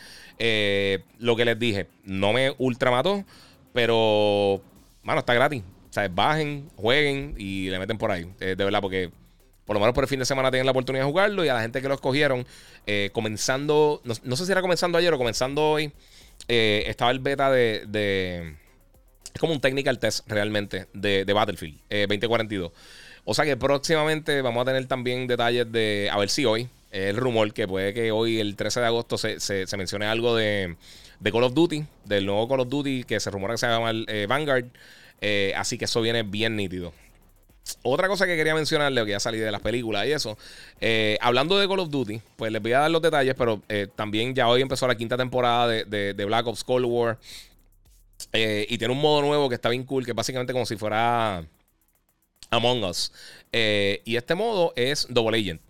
lo 1.19 1.35
que 1.35 1.45
les 1.45 1.57
dije, 1.57 1.87
no 2.03 2.33
me 2.33 2.53
ultramató. 2.59 3.23
Pero, 3.73 4.61
mano, 5.01 5.19
está 5.19 5.33
gratis. 5.33 5.63
O 5.89 5.93
sea, 5.93 6.07
bajen, 6.07 6.69
jueguen 6.75 7.35
y 7.37 7.69
le 7.69 7.79
meten 7.79 7.97
por 7.97 8.11
ahí. 8.11 8.27
Eh, 8.39 8.55
de 8.55 8.63
verdad, 8.63 8.81
porque 8.81 9.11
por 9.65 9.75
lo 9.75 9.79
menos 9.79 9.93
por 9.93 10.03
el 10.03 10.07
fin 10.07 10.19
de 10.19 10.25
semana 10.25 10.49
tienen 10.51 10.65
la 10.65 10.71
oportunidad 10.71 11.03
de 11.03 11.09
jugarlo. 11.09 11.43
Y 11.43 11.49
a 11.49 11.55
la 11.55 11.61
gente 11.61 11.81
que 11.81 11.87
lo 11.87 11.95
escogieron, 11.95 12.45
eh, 12.85 13.09
comenzando, 13.13 14.01
no, 14.03 14.35
sé 14.35 14.45
si 14.45 14.51
era 14.51 14.61
comenzando 14.61 14.97
ayer 14.97 15.13
o 15.13 15.17
comenzando 15.17 15.61
hoy, 15.61 15.91
eh, 16.47 16.83
estaba 16.87 17.11
el 17.11 17.19
beta 17.19 17.51
de, 17.51 18.55
Es 19.33 19.39
como 19.39 19.53
un 19.53 19.61
technical 19.61 19.99
test 19.99 20.27
realmente 20.27 20.87
de, 20.93 21.31
Battlefield 21.31 21.79
2042. 21.89 22.71
O 23.25 23.33
sea 23.33 23.45
que 23.45 23.55
próximamente 23.55 24.41
vamos 24.41 24.63
a 24.63 24.65
tener 24.65 24.85
también 24.87 25.27
detalles 25.27 25.71
de. 25.71 26.09
A 26.11 26.17
ver 26.17 26.29
si 26.29 26.45
hoy. 26.45 26.69
El 26.91 27.17
rumor 27.17 27.53
que 27.53 27.67
puede 27.67 27.91
que 27.91 28.11
hoy, 28.11 28.39
el 28.39 28.55
13 28.55 28.79
de 28.79 28.85
agosto, 28.85 29.17
se, 29.17 29.39
se 29.39 29.77
mencione 29.77 30.05
algo 30.05 30.35
de 30.35 30.75
de 31.23 31.31
Call 31.31 31.43
of 31.43 31.53
Duty, 31.53 31.85
del 32.03 32.25
nuevo 32.25 32.47
Call 32.49 32.59
of 32.59 32.67
Duty 32.67 33.05
que 33.05 33.17
se 33.19 33.31
rumora 33.31 33.53
que 33.53 33.57
se 33.59 33.67
llama 33.67 33.91
eh, 34.07 34.25
Vanguard. 34.27 34.65
Eh, 35.21 35.53
así 35.55 35.77
que 35.77 35.85
eso 35.85 36.01
viene 36.01 36.23
bien 36.23 36.57
nítido. 36.57 36.93
Otra 37.81 38.09
cosa 38.09 38.25
que 38.25 38.35
quería 38.35 38.53
mencionarle, 38.53 39.05
que 39.05 39.11
ya 39.11 39.21
salí 39.21 39.37
de 39.37 39.49
las 39.49 39.61
películas 39.61 40.05
y 40.05 40.11
eso, 40.11 40.37
eh, 40.81 41.17
hablando 41.21 41.57
de 41.57 41.65
Call 41.65 41.79
of 41.79 41.89
Duty, 41.89 42.21
pues 42.35 42.51
les 42.51 42.61
voy 42.61 42.73
a 42.73 42.79
dar 42.79 42.91
los 42.91 43.01
detalles, 43.01 43.35
pero 43.37 43.61
también 43.95 44.35
ya 44.35 44.49
hoy 44.49 44.61
empezó 44.61 44.85
la 44.85 44.95
quinta 44.95 45.15
temporada 45.15 45.69
de, 45.69 46.25
Black 46.25 46.45
Ops 46.45 46.65
Cold 46.65 46.85
War. 46.85 47.17
y 48.33 48.77
tiene 48.77 48.93
un 48.93 48.99
modo 48.99 49.21
nuevo 49.21 49.47
que 49.47 49.55
está 49.55 49.69
bien 49.69 49.85
cool, 49.85 50.03
que 50.03 50.11
es 50.11 50.15
básicamente 50.15 50.51
como 50.51 50.65
si 50.65 50.75
fuera 50.75 51.45
Among 52.49 52.83
Us. 52.83 53.13
y 53.53 54.17
este 54.17 54.35
modo 54.35 54.73
es 54.75 55.07
Double 55.09 55.39
Agent. 55.39 55.61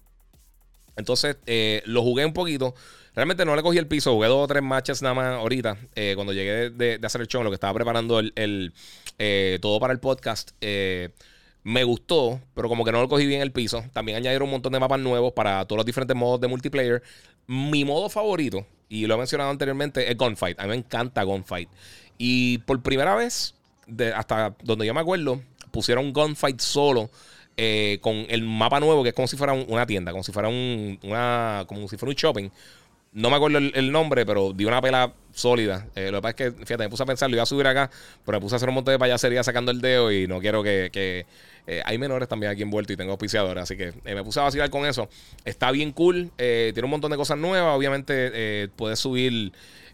Entonces 0.95 1.37
lo 1.85 2.01
jugué 2.01 2.25
un 2.25 2.33
poquito. 2.33 2.73
Realmente 3.15 3.45
no 3.45 3.55
le 3.55 3.61
cogí 3.61 3.77
el 3.77 3.87
piso, 3.87 4.13
jugué 4.13 4.27
dos 4.27 4.43
o 4.43 4.47
tres 4.47 4.63
matches 4.63 5.01
nada 5.03 5.13
más 5.13 5.35
ahorita, 5.35 5.77
eh, 5.95 6.13
cuando 6.15 6.33
llegué 6.33 6.71
de, 6.71 6.99
hacer 7.03 7.21
el 7.21 7.27
show, 7.27 7.43
lo 7.43 7.51
que 7.51 7.55
estaba 7.55 7.73
preparando 7.73 8.19
el, 8.19 8.73
eh, 9.19 9.59
todo 9.61 9.79
para 9.79 9.93
el 9.93 9.99
podcast. 9.99 10.51
Eh, 10.61 11.09
me 11.63 11.83
gustó, 11.83 12.41
pero 12.55 12.67
como 12.67 12.83
que 12.83 12.91
no 12.91 13.01
lo 13.01 13.07
cogí 13.07 13.25
bien 13.27 13.41
el 13.41 13.51
piso. 13.51 13.83
También 13.93 14.17
añadieron 14.17 14.47
un 14.47 14.51
montón 14.51 14.73
de 14.73 14.79
mapas 14.79 14.99
nuevos 14.99 15.31
para 15.33 15.63
todos 15.65 15.77
los 15.77 15.85
diferentes 15.85 16.17
modos 16.17 16.41
de 16.41 16.47
multiplayer. 16.47 17.03
Mi 17.47 17.85
modo 17.85 18.09
favorito, 18.09 18.65
y 18.89 19.05
lo 19.05 19.13
he 19.13 19.17
mencionado 19.17 19.51
anteriormente, 19.51 20.11
es 20.11 20.17
Gunfight. 20.17 20.59
A 20.59 20.63
mí 20.63 20.69
me 20.69 20.75
encanta 20.75 21.23
Gunfight. 21.23 21.69
Y 22.17 22.57
por 22.59 22.81
primera 22.81 23.15
vez, 23.15 23.53
hasta 24.15 24.55
donde 24.63 24.85
yo 24.85 24.93
me 24.93 25.01
acuerdo, 25.01 25.39
pusieron 25.71 26.11
Gunfight 26.13 26.59
solo. 26.59 27.09
Eh, 27.55 27.99
con 28.01 28.25
el 28.29 28.41
mapa 28.41 28.79
nuevo, 28.79 29.03
que 29.03 29.09
es 29.09 29.15
como 29.15 29.27
si 29.27 29.37
fuera 29.37 29.53
una 29.53 29.85
tienda, 29.85 30.11
como 30.11 30.23
si 30.23 30.31
fuera 30.31 30.49
un, 30.49 30.97
una, 31.03 31.65
como 31.67 31.87
si 31.87 31.97
fuera 31.97 32.09
un 32.09 32.15
shopping. 32.15 32.49
No 33.13 33.29
me 33.29 33.35
acuerdo 33.35 33.59
el, 33.59 33.91
nombre, 33.91 34.25
pero 34.25 34.53
dio 34.53 34.67
una 34.67 34.81
pela 34.81 35.13
sólida. 35.33 35.87
Eh, 35.95 36.09
lo 36.11 36.17
que 36.17 36.21
pasa 36.21 36.29
es 36.29 36.35
que, 36.35 36.51
fíjate, 36.65 36.83
me 36.83 36.89
puse 36.89 37.03
a 37.03 37.05
pensar, 37.05 37.29
lo 37.29 37.35
iba 37.35 37.43
a 37.43 37.45
subir 37.45 37.67
acá, 37.67 37.89
pero 38.25 38.37
me 38.37 38.41
puse 38.41 38.55
a 38.55 38.57
hacer 38.57 38.69
un 38.69 38.75
montón 38.75 38.93
de 38.93 38.99
payasería 38.99 39.43
sacando 39.43 39.71
el 39.71 39.81
dedo 39.81 40.11
y 40.11 40.27
no 40.27 40.39
quiero 40.39 40.63
que. 40.63 41.25
Eh, 41.65 41.81
hay 41.85 41.97
menores 41.97 42.27
también 42.27 42.51
aquí 42.51 42.61
envueltos 42.61 42.93
y 42.93 42.97
tengo 42.97 43.11
auspiciadores, 43.11 43.63
así 43.63 43.77
que 43.77 43.93
me 44.03 44.21
puse 44.23 44.39
a 44.39 44.43
vacilar 44.43 44.69
con 44.69 44.85
eso. 44.85 45.07
Está 45.45 45.71
bien 45.71 45.91
cool, 45.91 46.31
tiene 46.37 46.83
un 46.83 46.89
montón 46.89 47.11
de 47.11 47.17
cosas 47.17 47.37
nuevas. 47.37 47.77
Obviamente, 47.77 48.69
puedes 48.75 48.99
subir 48.99 49.53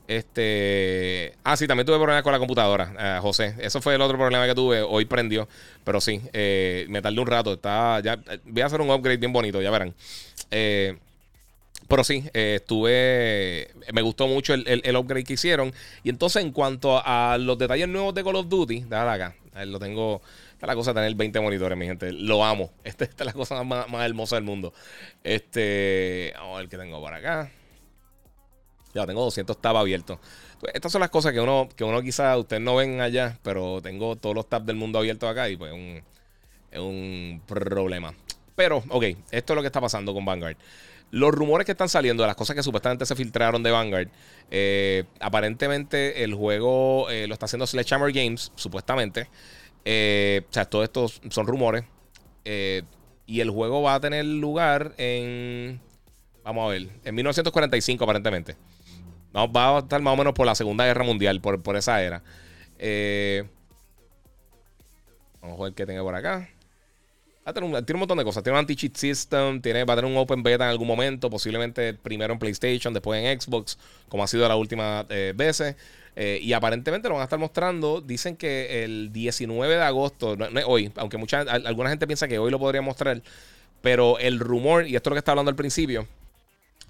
este. 0.10 1.36
Ah, 1.44 1.56
sí, 1.56 1.68
también 1.68 1.86
tuve 1.86 1.98
problemas 1.98 2.24
con 2.24 2.34
la 2.34 2.40
computadora, 2.40 2.96
eh, 3.00 3.20
José. 3.22 3.54
Eso 3.60 3.80
fue 3.80 3.94
el 3.94 4.02
otro 4.02 4.18
problema 4.18 4.48
que 4.48 4.56
tuve. 4.56 4.82
Hoy 4.82 5.06
prendió. 5.06 5.48
Pero 5.84 6.02
sí, 6.02 6.20
eh, 6.34 6.88
me 6.90 7.00
tardé 7.00 7.20
un 7.20 7.28
rato. 7.28 7.54
Está, 7.54 8.00
ya, 8.00 8.20
voy 8.44 8.62
a 8.64 8.66
hacer 8.66 8.82
un 8.82 8.90
upgrade 8.90 9.18
bien 9.18 9.32
bonito, 9.32 9.62
ya 9.62 9.70
verán. 9.70 9.94
Eh, 10.50 10.98
pero 11.90 12.04
sí, 12.04 12.24
estuve. 12.34 13.72
Me 13.92 14.02
gustó 14.04 14.28
mucho 14.28 14.54
el, 14.54 14.96
upgrade 14.96 15.24
que 15.24 15.34
hicieron. 15.34 15.74
Y 16.04 16.10
entonces, 16.10 16.44
en 16.44 16.52
cuanto 16.52 17.02
a 17.04 17.38
los 17.40 17.58
detalles 17.58 17.88
nuevos 17.88 18.14
de 18.14 18.24
Call 18.24 18.36
of 18.36 18.48
Duty, 18.48 18.82
déjala 18.82 19.14
acá. 19.14 19.36
Lo 19.66 19.80
tengo. 19.80 20.22
Esta 20.52 20.66
es 20.66 20.68
la 20.68 20.76
cosa 20.76 20.94
de 20.94 21.02
tener 21.02 21.16
20 21.16 21.40
monitores, 21.42 21.78
mi 21.78 21.88
gente. 21.88 22.12
Lo 22.14 22.46
amo. 22.46 22.72
Esta, 22.84 23.06
esta 23.06 23.24
es 23.24 23.26
la 23.26 23.34
cosa 23.34 23.64
más, 23.64 23.90
más 23.90 24.06
hermosa 24.06 24.36
del 24.36 24.46
mundo. 24.46 24.72
Este. 25.24 26.32
Vamos 26.38 26.56
a 26.56 26.60
ver 26.60 26.70
qué 26.70 26.78
tengo 26.78 27.02
por 27.02 27.14
acá. 27.14 27.52
Ya 28.94 29.06
tengo 29.06 29.24
200 29.24 29.60
tabs 29.60 29.80
abiertos. 29.80 30.20
Pues, 30.60 30.76
estas 30.76 30.92
son 30.92 31.02
las 31.02 31.10
cosas 31.10 31.34
que 31.34 31.40
uno, 31.40 31.70
que 31.76 31.84
uno 31.84 32.02
quizás 32.02 32.38
ustedes 32.38 32.62
no 32.62 32.76
ven 32.76 33.02
allá, 33.02 33.40
pero 33.42 33.82
tengo 33.82 34.16
todos 34.16 34.36
los 34.36 34.48
tabs 34.48 34.66
del 34.66 34.76
mundo 34.76 35.00
abiertos 35.00 35.30
acá 35.30 35.50
y 35.50 35.58
pues 35.58 35.74
es 36.72 36.80
un 36.80 37.42
problema. 37.48 38.14
Pero, 38.56 38.84
ok, 38.90 39.06
esto 39.32 39.54
es 39.54 39.56
lo 39.56 39.62
que 39.62 39.68
está 39.68 39.80
pasando 39.80 40.14
con 40.14 40.26
Vanguard. 40.26 40.58
Los 41.12 41.32
rumores 41.32 41.66
que 41.66 41.72
están 41.72 41.90
saliendo 41.90 42.26
las 42.26 42.36
cosas 42.36 42.56
que 42.56 42.64
supuestamente 42.64 43.06
se 43.06 43.16
filtraron 43.16 43.64
de 43.64 43.72
Vanguard, 43.72 44.10
eh, 44.52 45.06
aparentemente 45.20 46.24
el 46.24 46.36
juego 46.36 47.10
eh, 47.10 47.28
lo 47.28 47.34
está 47.34 47.46
haciendo 47.46 47.66
Sledgehammer 47.66 48.12
Games, 48.12 48.52
supuestamente. 48.56 49.28
Eh, 49.86 50.42
o 50.50 50.54
sea, 50.54 50.66
todo 50.66 50.84
esto 50.84 51.08
son 51.30 51.48
rumores. 51.48 51.84
y 52.46 53.42
el 53.42 53.50
juego 53.50 53.82
va 53.82 53.96
a 53.96 54.00
tener 54.00 54.26
lugar 54.26 54.94
en. 54.98 55.80
Vamos 56.44 56.68
a 56.68 56.72
ver, 56.72 56.90
en 57.04 57.16
1945 57.16 58.04
aparentemente 58.04 58.56
va 59.36 59.78
a 59.78 59.80
estar 59.80 60.02
más 60.02 60.14
o 60.14 60.18
menos 60.18 60.34
por 60.34 60.48
la 60.48 60.56
Segunda 60.56 60.86
Guerra 60.86 61.04
Mundial, 61.04 61.40
por, 61.42 61.62
por 61.62 61.76
esa 61.76 62.02
era. 62.02 62.24
Vamos 65.42 65.60
a 65.60 65.64
ver 65.64 65.74
qué 65.74 65.86
tenga 65.86 66.02
por 66.02 66.16
acá. 66.16 66.50
Tiene 67.54 67.66
un, 67.66 68.00
montón 68.00 68.18
de 68.18 68.24
cosas. 68.24 68.44
Tiene 68.44 68.58
un 68.58 68.60
anti-cheat 68.60 68.96
system. 68.96 69.62
Tiene, 69.62 69.84
va 69.84 69.94
a 69.94 69.96
tener 69.98 70.12
un 70.12 70.18
open 70.18 70.44
beta 70.44 70.66
en 70.66 70.70
algún 70.70 70.88
momento. 70.88 71.30
Posiblemente 71.30 71.94
primero 71.94 72.34
en 72.34 72.40
PlayStation, 72.40 72.94
después 72.94 73.24
en 73.24 73.40
Xbox, 73.40 73.78
como 74.08 74.24
ha 74.24 74.28
sido 74.28 74.48
las 74.48 74.58
últimas 74.58 75.06
eh, 75.10 75.34
veces. 75.36 75.76
Eh, 76.16 76.40
y 76.42 76.54
aparentemente 76.54 77.08
lo 77.08 77.16
van 77.16 77.22
a 77.22 77.24
estar 77.26 77.40
mostrando. 77.40 78.02
Dicen 78.02 78.36
que 78.36 78.84
el 78.84 79.12
19 79.14 79.76
de 79.76 79.82
agosto, 79.82 80.36
no, 80.36 80.46
es 80.46 80.66
hoy, 80.68 80.92
aunque 80.96 81.18
mucha, 81.18 81.42
alguna 81.42 81.90
gente 81.90 82.08
piensa 82.08 82.28
que 82.28 82.40
hoy 82.40 82.52
lo 82.52 82.60
podría 82.60 82.82
mostrar. 82.82 83.22
Pero 83.82 84.20
el 84.20 84.40
rumor, 84.40 84.86
y 84.86 84.96
esto 84.96 85.10
es 85.10 85.12
lo 85.12 85.16
que 85.16 85.20
está 85.20 85.32
hablando 85.32 85.50
al 85.50 85.56
principio, 85.56 86.08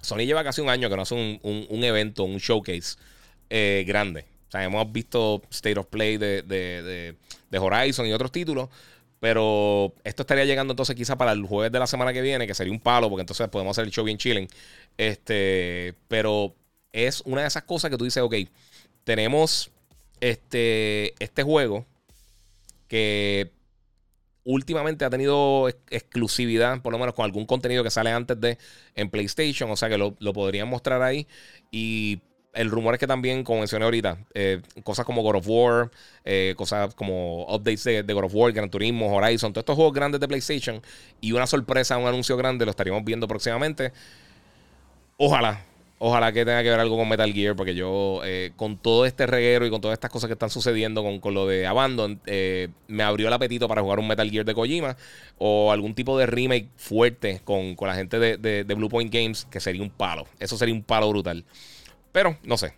Sony 0.00 0.24
lleva 0.24 0.42
casi 0.42 0.60
un 0.60 0.68
año 0.68 0.88
que 0.88 0.96
no 0.96 1.02
hace 1.02 1.14
un, 1.14 1.84
evento, 1.84 2.24
un 2.24 2.38
showcase 2.38 2.96
eh, 3.50 3.84
grande. 3.86 4.24
O 4.48 4.50
sea, 4.50 4.64
hemos 4.64 4.90
visto 4.90 5.42
State 5.50 5.78
of 5.78 5.86
Play 5.86 6.16
de, 6.16 7.14
Horizon 7.52 8.06
y 8.06 8.12
otros 8.12 8.32
títulos. 8.32 8.68
Pero 9.20 9.94
esto 10.02 10.22
estaría 10.22 10.46
llegando 10.46 10.72
entonces 10.72 10.96
quizá 10.96 11.16
para 11.16 11.32
el 11.32 11.44
jueves 11.44 11.70
de 11.70 11.78
la 11.78 11.86
semana 11.86 12.12
que 12.12 12.22
viene, 12.22 12.46
que 12.46 12.54
sería 12.54 12.72
un 12.72 12.80
palo, 12.80 13.08
porque 13.08 13.20
entonces 13.20 13.46
podemos 13.48 13.72
hacer 13.72 13.84
el 13.84 13.92
show 13.92 14.04
bien 14.04 14.18
chilling. 14.18 14.48
Este, 14.96 15.94
pero 16.08 16.54
es 16.92 17.22
una 17.26 17.42
de 17.42 17.48
esas 17.48 17.64
cosas 17.64 17.90
que 17.90 17.98
tú 17.98 18.04
dices, 18.04 18.22
ok, 18.22 18.34
tenemos 19.04 19.70
este, 20.20 21.14
este 21.22 21.42
juego 21.42 21.86
que 22.88 23.52
últimamente 24.44 25.04
ha 25.04 25.10
tenido 25.10 25.68
exclusividad, 25.68 26.80
por 26.82 26.92
lo 26.92 26.98
menos 26.98 27.14
con 27.14 27.24
algún 27.24 27.46
contenido 27.46 27.84
que 27.84 27.90
sale 27.90 28.10
antes 28.10 28.40
de 28.40 28.58
en 28.94 29.10
PlayStation, 29.10 29.70
o 29.70 29.76
sea 29.76 29.88
que 29.88 29.98
lo, 29.98 30.14
podrían 30.32 30.68
mostrar 30.68 31.02
ahí. 31.02 31.26
Y 31.70 32.20
el 32.52 32.70
rumor 32.70 32.94
es 32.94 33.00
que 33.00 33.06
también, 33.06 33.44
como 33.44 33.60
mencioné 33.60 33.84
ahorita, 33.84 34.18
eh, 34.34 34.60
cosas 34.82 35.04
como 35.04 35.22
God 35.22 35.36
of 35.36 35.44
War, 35.48 35.90
eh, 36.24 36.54
cosas 36.56 36.94
como 36.94 37.44
updates 37.44 37.84
de, 37.84 38.02
God 38.02 38.24
of 38.24 38.34
War, 38.34 38.52
Gran 38.52 38.70
Turismo, 38.70 39.14
Horizon, 39.14 39.52
todos 39.52 39.62
estos 39.62 39.76
juegos 39.76 39.94
grandes 39.94 40.20
de 40.20 40.28
PlayStation 40.28 40.82
y 41.20 41.32
una 41.32 41.46
sorpresa, 41.46 41.96
un 41.96 42.08
anuncio 42.08 42.36
grande, 42.36 42.64
lo 42.64 42.70
estaríamos 42.70 43.04
viendo 43.04 43.28
próximamente. 43.28 43.92
Ojalá, 45.16 45.64
Ojalá 46.02 46.32
que 46.32 46.46
tenga 46.46 46.62
que 46.62 46.70
ver 46.70 46.80
algo 46.80 46.96
con 46.96 47.06
Metal 47.06 47.30
Gear, 47.30 47.54
porque 47.54 47.74
yo, 47.74 48.22
eh, 48.24 48.52
con 48.56 48.78
todo 48.78 49.04
este 49.04 49.26
reguero 49.26 49.66
y 49.66 49.70
con 49.70 49.82
todas 49.82 49.92
estas 49.92 50.10
cosas 50.10 50.28
que 50.28 50.32
están 50.32 50.48
sucediendo 50.48 51.04
con, 51.20 51.34
lo 51.34 51.46
de 51.46 51.66
Abandon, 51.66 52.18
me 52.88 53.02
abrió 53.02 53.28
el 53.28 53.34
apetito 53.34 53.68
para 53.68 53.82
jugar 53.82 53.98
un 53.98 54.08
Metal 54.08 54.30
Gear 54.30 54.46
de 54.46 54.54
Kojima 54.54 54.96
o 55.36 55.70
algún 55.70 55.94
tipo 55.94 56.16
de 56.16 56.24
remake 56.24 56.68
fuerte 56.78 57.42
con, 57.44 57.76
la 57.82 57.94
gente 57.94 58.18
de, 58.18 58.74
Blue 58.74 58.88
Point 58.88 59.12
Games, 59.12 59.46
que 59.50 59.60
sería 59.60 59.82
un 59.82 59.90
palo. 59.90 60.26
Eso 60.38 60.56
sería 60.56 60.74
un 60.74 60.82
palo 60.82 61.10
brutal. 61.10 61.44
Pero, 62.12 62.36
no 62.42 62.56
sé. 62.56 62.74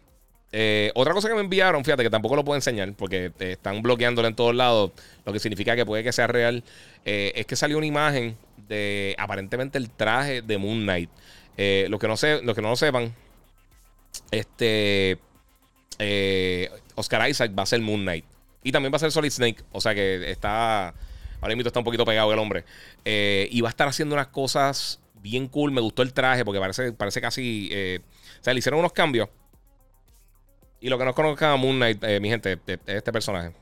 Eh, 0.52 0.92
otra 0.94 1.14
cosa 1.14 1.28
que 1.28 1.34
me 1.34 1.40
enviaron, 1.40 1.84
fíjate 1.84 2.02
que 2.02 2.10
tampoco 2.10 2.36
lo 2.36 2.44
puedo 2.44 2.56
enseñar 2.56 2.92
porque 2.94 3.32
están 3.38 3.80
bloqueándolo 3.80 4.28
en 4.28 4.34
todos 4.34 4.54
lados, 4.54 4.92
lo 5.24 5.32
que 5.32 5.38
significa 5.38 5.74
que 5.74 5.86
puede 5.86 6.04
que 6.04 6.12
sea 6.12 6.26
real, 6.26 6.62
es 7.04 7.46
que 7.46 7.56
salió 7.56 7.78
una 7.78 7.86
imagen 7.86 8.36
de 8.68 9.14
aparentemente 9.18 9.78
el 9.78 9.90
traje 9.90 10.42
de 10.42 10.58
Moon 10.58 10.82
Knight. 10.82 11.10
Eh, 11.56 11.90
que 12.00 12.08
no 12.08 12.16
sé, 12.16 12.42
los 12.42 12.54
que 12.54 12.62
no 12.62 12.70
lo 12.70 12.76
sepan, 12.76 13.14
este 14.30 15.18
eh, 15.98 16.70
Oscar 16.94 17.28
Isaac 17.28 17.52
va 17.56 17.62
a 17.62 17.66
ser 17.66 17.80
Moon 17.80 18.00
Knight. 18.00 18.24
Y 18.64 18.72
también 18.72 18.92
va 18.92 18.96
a 18.96 19.00
ser 19.00 19.12
Solid 19.12 19.30
Snake. 19.30 19.62
O 19.72 19.80
sea 19.80 19.94
que 19.94 20.30
está. 20.30 20.94
Ahora 21.40 21.56
mismo 21.56 21.66
está 21.68 21.80
un 21.80 21.84
poquito 21.84 22.04
pegado 22.04 22.32
el 22.32 22.38
hombre. 22.38 22.64
Eh, 23.04 23.48
y 23.50 23.60
va 23.60 23.68
a 23.68 23.70
estar 23.70 23.88
haciendo 23.88 24.14
unas 24.14 24.28
cosas 24.28 25.00
bien 25.22 25.48
cool. 25.48 25.72
Me 25.72 25.80
gustó 25.80 26.02
el 26.02 26.12
traje 26.12 26.44
porque 26.44 26.60
parece, 26.60 26.92
parece 26.92 27.20
casi. 27.20 27.70
o 27.98 28.42
sea, 28.42 28.52
le 28.52 28.58
hicieron 28.58 28.80
unos 28.80 28.92
cambios. 28.92 29.28
Y 30.80 30.88
lo 30.88 30.98
que 30.98 31.04
no 31.04 31.14
conozcan 31.14 31.52
a 31.52 31.56
Moon 31.56 31.76
Knight, 31.76 32.02
mi 32.20 32.28
gente, 32.28 32.58
es 32.66 32.78
este 32.86 33.12
personaje. 33.12 33.54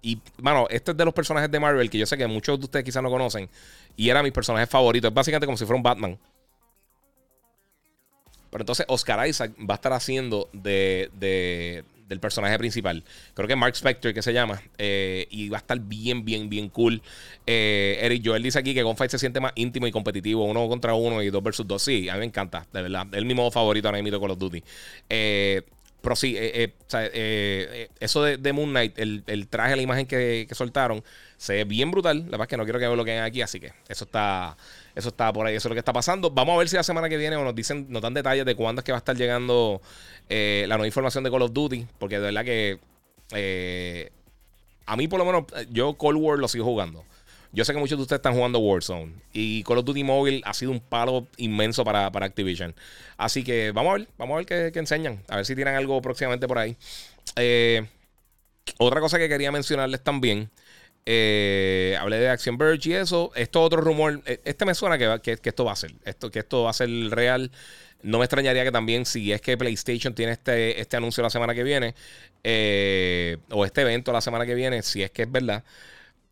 Y, 0.00 0.20
mano, 0.40 0.68
este 0.70 0.92
es 0.92 0.96
de 0.96 1.04
los 1.04 1.12
personajes 1.12 1.50
de 1.50 1.58
Marvel 1.58 1.90
que 1.90 1.98
yo 1.98 2.06
sé 2.06 2.16
que 2.16 2.26
muchos 2.28 2.58
de 2.60 2.66
ustedes 2.66 2.84
quizás 2.84 3.02
no 3.02 3.10
conocen. 3.10 3.50
Y 3.96 4.08
era 4.08 4.22
mi 4.22 4.30
personaje 4.30 4.68
favorito. 4.68 5.08
Es 5.08 5.14
básicamente 5.14 5.46
como 5.46 5.58
si 5.58 5.64
fuera 5.64 5.76
un 5.76 5.82
Batman. 5.82 6.18
Pero 8.50 8.62
entonces 8.62 8.86
Oscar 8.88 9.26
Isaac 9.26 9.52
va 9.68 9.74
a 9.74 9.76
estar 9.76 9.92
haciendo 9.92 10.48
de, 10.52 11.84
del 12.08 12.20
personaje 12.20 12.58
principal. 12.58 13.04
Creo 13.34 13.48
que 13.48 13.56
Mark 13.56 13.74
Spector, 13.74 14.14
que 14.14 14.22
se 14.22 14.32
llama. 14.32 14.62
Eh, 14.78 15.26
y 15.30 15.48
va 15.48 15.58
a 15.58 15.60
estar 15.60 15.78
bien, 15.78 16.24
bien, 16.24 16.48
bien 16.48 16.68
cool. 16.68 17.02
Eh, 17.46 17.98
Eric 18.02 18.22
Joel 18.24 18.42
dice 18.42 18.58
aquí 18.58 18.74
que 18.74 18.82
Gunfight 18.82 19.10
se 19.10 19.18
siente 19.18 19.40
más 19.40 19.52
íntimo 19.54 19.86
y 19.86 19.92
competitivo. 19.92 20.44
Uno 20.44 20.68
contra 20.68 20.94
uno 20.94 21.22
y 21.22 21.30
dos 21.30 21.42
versus 21.42 21.66
dos. 21.66 21.82
Sí, 21.82 22.08
a 22.08 22.14
mí 22.14 22.20
me 22.20 22.26
encanta, 22.26 22.66
de 22.72 22.82
verdad. 22.82 23.06
Es 23.12 23.24
mi 23.24 23.34
modo 23.34 23.50
favorito 23.50 23.88
ahora 23.88 24.02
mismo 24.02 24.20
con 24.20 24.28
los 24.28 24.38
Duty. 24.38 24.62
Eh, 25.08 25.62
pero 26.06 26.14
sí, 26.14 26.36
eso 27.98 28.22
de, 28.22 28.52
Moon 28.52 28.70
Knight, 28.70 28.96
el, 28.96 29.24
el, 29.26 29.48
traje, 29.48 29.74
la 29.74 29.82
imagen 29.82 30.06
que, 30.06 30.46
que 30.48 30.54
soltaron, 30.54 31.02
se 31.36 31.54
ve 31.54 31.64
bien 31.64 31.90
brutal. 31.90 32.18
La 32.18 32.38
verdad 32.38 32.42
es 32.42 32.46
que 32.46 32.56
no 32.56 32.62
quiero 32.62 32.78
que 32.78 32.86
lo 32.86 33.04
que 33.04 33.18
aquí, 33.18 33.42
así 33.42 33.58
que 33.58 33.72
eso 33.88 34.04
está, 34.04 34.56
eso 34.94 35.08
está 35.08 35.32
por 35.32 35.48
ahí, 35.48 35.56
eso 35.56 35.66
es 35.66 35.70
lo 35.70 35.74
que 35.74 35.80
está 35.80 35.92
pasando. 35.92 36.30
Vamos 36.30 36.54
a 36.54 36.58
ver 36.58 36.68
si 36.68 36.76
la 36.76 36.84
semana 36.84 37.08
que 37.08 37.16
viene 37.16 37.34
o 37.34 37.42
nos 37.42 37.56
dicen, 37.56 37.86
nos 37.88 38.02
dan 38.02 38.14
detalles 38.14 38.46
de 38.46 38.54
cuándo 38.54 38.82
es 38.82 38.84
que 38.84 38.92
va 38.92 38.98
a 38.98 39.00
estar 39.00 39.16
llegando 39.16 39.82
eh, 40.28 40.64
la 40.68 40.76
nueva 40.76 40.86
información 40.86 41.24
de 41.24 41.30
Call 41.32 41.42
of 41.42 41.52
Duty. 41.52 41.88
Porque 41.98 42.20
de 42.20 42.22
verdad 42.22 42.44
que 42.44 42.78
eh, 43.32 44.12
a 44.86 44.96
mí 44.96 45.08
por 45.08 45.18
lo 45.18 45.24
menos, 45.24 45.42
yo 45.70 45.94
Cold 45.94 46.18
War 46.20 46.38
lo 46.38 46.46
sigo 46.46 46.64
jugando. 46.64 47.04
Yo 47.52 47.64
sé 47.64 47.72
que 47.72 47.78
muchos 47.78 47.98
de 47.98 48.02
ustedes 48.02 48.18
están 48.18 48.34
jugando 48.34 48.58
Warzone. 48.58 49.12
Y 49.32 49.62
Call 49.64 49.78
of 49.78 49.84
Duty 49.84 50.04
Mobile 50.04 50.42
ha 50.44 50.54
sido 50.54 50.70
un 50.72 50.80
palo 50.80 51.26
inmenso 51.36 51.84
para, 51.84 52.06
Activision. 52.06 52.74
Así 53.16 53.44
que 53.44 53.72
vamos 53.72 53.90
a 53.94 53.98
ver, 53.98 54.08
vamos 54.18 54.34
a 54.34 54.36
ver 54.44 54.72
qué, 54.72 54.78
enseñan. 54.78 55.22
A 55.28 55.36
ver 55.36 55.46
si 55.46 55.54
tienen 55.54 55.74
algo 55.74 56.00
próximamente 56.02 56.46
por 56.46 56.58
ahí. 56.58 56.76
Eh, 57.36 57.86
otra 58.78 59.00
cosa 59.00 59.18
que 59.18 59.28
quería 59.28 59.52
mencionarles 59.52 60.02
también 60.02 60.50
Eh, 61.08 61.96
hablé 62.00 62.18
de 62.18 62.28
Action 62.28 62.58
Verge 62.58 62.90
y 62.90 62.94
eso. 62.94 63.30
Esto 63.36 63.62
otro 63.62 63.80
rumor. 63.80 64.22
eh, 64.26 64.40
Este 64.44 64.64
me 64.64 64.74
suena 64.74 64.98
que, 64.98 65.38
esto 65.44 65.64
va 65.64 65.72
a 65.72 65.76
ser. 65.76 65.92
Esto, 66.04 66.30
que 66.30 66.40
esto 66.40 66.64
va 66.64 66.70
a 66.70 66.72
ser 66.72 66.88
real. 67.10 67.50
No 68.02 68.18
me 68.18 68.24
extrañaría 68.24 68.64
que 68.64 68.72
también, 68.72 69.06
si 69.06 69.32
es 69.32 69.40
que 69.40 69.56
PlayStation 69.56 70.14
tiene 70.14 70.32
este, 70.32 70.80
este 70.80 70.96
anuncio 70.96 71.22
la 71.22 71.30
semana 71.30 71.54
que 71.54 71.62
viene, 71.64 71.94
eh, 72.44 73.38
o 73.50 73.64
este 73.64 73.82
evento 73.82 74.12
la 74.12 74.20
semana 74.20 74.46
que 74.46 74.54
viene, 74.54 74.82
si 74.82 75.02
es 75.02 75.10
que 75.10 75.22
es 75.22 75.32
verdad, 75.32 75.64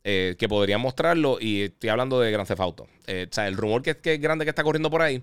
eh, 0.05 0.37
que 0.39 0.49
podrían 0.49 0.81
mostrarlo. 0.81 1.39
Y 1.41 1.63
estoy 1.63 1.89
hablando 1.91 2.21
de 2.21 2.31
Grand 2.31 2.47
Theft 2.47 2.61
Auto. 2.61 2.87
Eh, 3.07 3.27
o 3.31 3.35
sea, 3.35 3.49
el 3.49 3.57
rumor 3.57 3.83
que, 3.83 3.97
que 3.97 4.15
es 4.15 4.21
grande 4.21 4.45
que 4.45 4.51
está 4.51 4.63
corriendo 4.63 4.91
por 4.91 5.03
ahí 5.03 5.23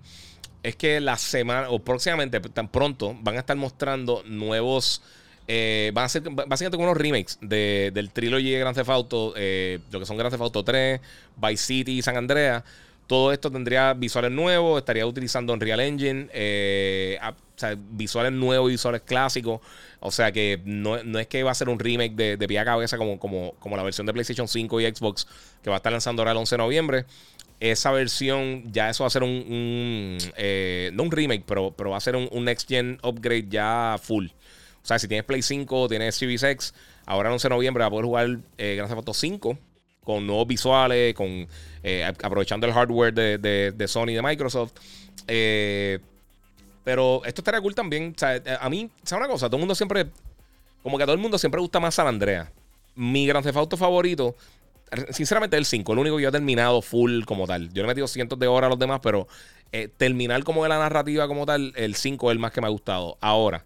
es 0.63 0.75
que 0.75 0.99
la 0.99 1.17
semana, 1.17 1.69
o 1.69 1.79
próximamente, 1.79 2.39
tan 2.39 2.67
pronto, 2.67 3.15
van 3.21 3.35
a 3.37 3.39
estar 3.39 3.55
mostrando 3.55 4.21
nuevos. 4.25 5.01
eh, 5.47 5.91
van 5.93 6.05
a 6.05 6.09
ser 6.09 6.21
básicamente 6.29 6.77
unos 6.77 6.95
remakes 6.95 7.37
de- 7.41 7.91
del 7.93 8.11
trilogy 8.11 8.51
de 8.51 8.59
Grand 8.59 8.75
Theft 8.75 8.89
Auto, 8.89 9.33
eh, 9.35 9.79
lo 9.91 9.99
que 9.99 10.05
son 10.05 10.15
Grand 10.15 10.31
Theft 10.31 10.43
Auto 10.43 10.63
3, 10.63 11.01
Vice 11.35 11.57
City 11.65 11.97
y 11.97 12.01
San 12.03 12.15
Andreas. 12.15 12.63
Todo 13.07 13.31
esto 13.31 13.51
tendría 13.51 13.93
visuales 13.93 14.31
nuevos, 14.31 14.79
estaría 14.79 15.05
utilizando 15.05 15.53
Unreal 15.53 15.81
Engine, 15.81 16.29
eh, 16.31 17.19
o 17.21 17.59
sea, 17.59 17.75
visuales 17.77 18.31
nuevos 18.31 18.69
visuales 18.69 19.01
clásicos. 19.01 19.59
O 19.99 20.11
sea 20.11 20.31
que 20.31 20.59
no, 20.65 21.03
no 21.03 21.19
es 21.19 21.27
que 21.27 21.43
va 21.43 21.51
a 21.51 21.55
ser 21.55 21.69
un 21.69 21.77
remake 21.77 22.15
de, 22.15 22.37
de 22.37 22.47
pie 22.47 22.57
a 22.57 22.65
cabeza 22.65 22.97
como, 22.97 23.19
como, 23.19 23.53
como 23.59 23.77
la 23.77 23.83
versión 23.83 24.07
de 24.07 24.13
PlayStation 24.13 24.47
5 24.47 24.81
y 24.81 24.95
Xbox 24.95 25.27
que 25.61 25.69
va 25.69 25.75
a 25.75 25.77
estar 25.77 25.91
lanzando 25.91 26.21
ahora 26.21 26.31
el 26.31 26.37
11 26.37 26.55
de 26.55 26.57
noviembre. 26.57 27.05
Esa 27.59 27.91
versión, 27.91 28.63
ya 28.71 28.89
eso 28.89 29.03
va 29.03 29.07
a 29.07 29.11
ser 29.11 29.21
un, 29.21 30.17
eh, 30.35 30.89
no 30.93 31.03
un 31.03 31.11
remake, 31.11 31.43
pero, 31.45 31.71
pero 31.77 31.91
va 31.91 31.97
a 31.97 32.01
ser 32.01 32.15
un, 32.15 32.45
next 32.45 32.67
gen 32.67 32.97
upgrade 33.03 33.45
ya 33.49 33.99
full. 34.01 34.25
O 34.81 34.85
sea, 34.85 34.97
si 34.97 35.07
tienes 35.07 35.25
Play 35.25 35.43
5, 35.43 35.87
tienes 35.87 36.15
Series 36.15 36.41
X, 36.41 36.73
ahora 37.05 37.29
el 37.29 37.33
11 37.33 37.47
de 37.47 37.53
noviembre 37.53 37.81
va 37.81 37.87
a 37.87 37.91
poder 37.91 38.05
jugar 38.05 38.39
eh, 38.57 38.75
Grand 38.77 38.89
Theft 38.89 38.97
Auto 38.97 39.13
5 39.13 39.59
con 40.03 40.25
nuevos 40.25 40.47
visuales, 40.47 41.13
con 41.13 41.47
eh, 41.83 42.03
aprovechando 42.05 42.67
el 42.67 42.73
hardware 42.73 43.13
de, 43.13 43.85
Sony 43.87 44.09
y 44.09 44.13
de 44.13 44.21
Microsoft. 44.21 44.73
Eh, 45.27 45.99
pero 46.83 47.23
esto 47.25 47.41
estaría 47.41 47.61
cool 47.61 47.75
también. 47.75 48.15
A 48.59 48.69
mí, 48.69 48.89
¿sabes 49.03 49.25
una 49.25 49.31
cosa? 49.31 49.47
Todo 49.47 49.57
el 49.57 49.61
mundo 49.61 49.75
siempre, 49.75 50.07
como 50.83 50.97
que 50.97 51.03
a 51.03 51.05
todo 51.05 51.15
el 51.15 51.21
mundo 51.21 51.37
siempre 51.37 51.61
gusta 51.61 51.79
más 51.79 51.95
San 51.95 52.07
Andreas. 52.07 52.49
Mi 52.95 53.25
Grand 53.25 53.45
Theft 53.45 53.75
favorito, 53.77 54.35
sinceramente, 55.11 55.57
el 55.57 55.65
5, 55.65 55.93
el 55.93 55.99
único 55.99 56.17
que 56.17 56.23
yo 56.23 56.29
he 56.29 56.31
terminado 56.31 56.81
full 56.81 57.23
como 57.23 57.47
tal. 57.47 57.69
Yo 57.69 57.81
le 57.81 57.83
he 57.83 57.87
metido 57.87 58.07
cientos 58.07 58.37
de 58.37 58.47
horas 58.47 58.67
a 58.67 58.69
los 58.69 58.79
demás, 58.79 58.99
pero 59.01 59.27
eh, 59.71 59.87
terminar 59.95 60.43
como 60.43 60.63
de 60.63 60.69
la 60.69 60.79
narrativa 60.79 61.27
como 61.27 61.45
tal, 61.45 61.73
el 61.75 61.95
5 61.95 62.29
es 62.29 62.33
el 62.33 62.39
más 62.39 62.51
que 62.51 62.61
me 62.61 62.67
ha 62.67 62.71
gustado. 62.71 63.17
Ahora, 63.21 63.63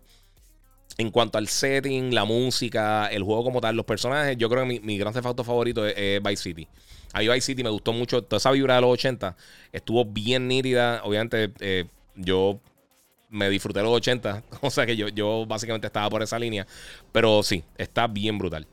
en 0.97 1.09
cuanto 1.09 1.37
al 1.37 1.47
setting, 1.47 2.13
la 2.13 2.25
música, 2.25 3.07
el 3.07 3.23
juego 3.23 3.43
como 3.43 3.61
tal, 3.61 3.75
los 3.75 3.85
personajes, 3.85 4.37
yo 4.37 4.49
creo 4.49 4.63
que 4.63 4.67
mi, 4.67 4.79
mi 4.79 4.97
Grand 4.97 5.15
Theft 5.15 5.25
Auto 5.25 5.43
favorito 5.43 5.85
es 5.85 6.21
Vice 6.21 6.43
City. 6.43 6.67
A 7.13 7.19
Vice 7.19 7.41
City 7.41 7.63
me 7.63 7.69
gustó 7.69 7.93
mucho, 7.93 8.23
toda 8.23 8.37
esa 8.37 8.51
vibra 8.51 8.75
de 8.75 8.81
los 8.81 8.91
80 8.91 9.35
estuvo 9.71 10.05
bien 10.05 10.47
nítida. 10.47 11.01
Obviamente, 11.03 11.51
eh, 11.59 11.85
yo 12.15 12.59
me 13.29 13.49
disfruté 13.49 13.81
los 13.81 13.91
80, 13.91 14.43
o 14.61 14.69
sea 14.69 14.85
que 14.85 14.95
yo, 14.95 15.09
yo 15.09 15.45
básicamente 15.45 15.87
estaba 15.87 16.09
por 16.09 16.23
esa 16.23 16.39
línea, 16.39 16.65
pero 17.11 17.43
sí, 17.43 17.63
está 17.77 18.07
bien 18.07 18.37
brutal. 18.37 18.67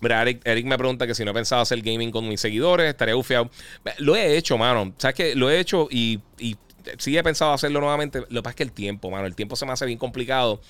Mira, 0.00 0.22
Eric, 0.22 0.64
me 0.64 0.78
pregunta 0.78 1.06
que 1.06 1.14
si 1.14 1.24
no 1.24 1.32
he 1.32 1.34
pensado 1.34 1.60
hacer 1.60 1.82
gaming 1.82 2.12
con 2.12 2.28
mis 2.28 2.40
seguidores, 2.40 2.88
estaría 2.88 3.16
bufiado. 3.16 3.50
Lo 3.98 4.14
he 4.14 4.36
hecho, 4.36 4.56
mano. 4.56 4.94
¿Sabes 4.96 5.16
qué? 5.16 5.34
Lo 5.34 5.50
he 5.50 5.58
hecho 5.58 5.88
y, 5.90 6.20
y 6.38 6.56
sí 6.98 7.18
he 7.18 7.22
pensado 7.24 7.52
hacerlo 7.52 7.80
nuevamente. 7.80 8.20
Lo 8.20 8.40
que 8.40 8.42
pasa 8.42 8.50
es 8.50 8.56
que 8.56 8.62
el 8.62 8.72
tiempo, 8.72 9.10
mano, 9.10 9.26
el 9.26 9.34
tiempo 9.34 9.56
se 9.56 9.66
me 9.66 9.72
hace 9.72 9.86
bien 9.86 9.98
complicado. 9.98 10.60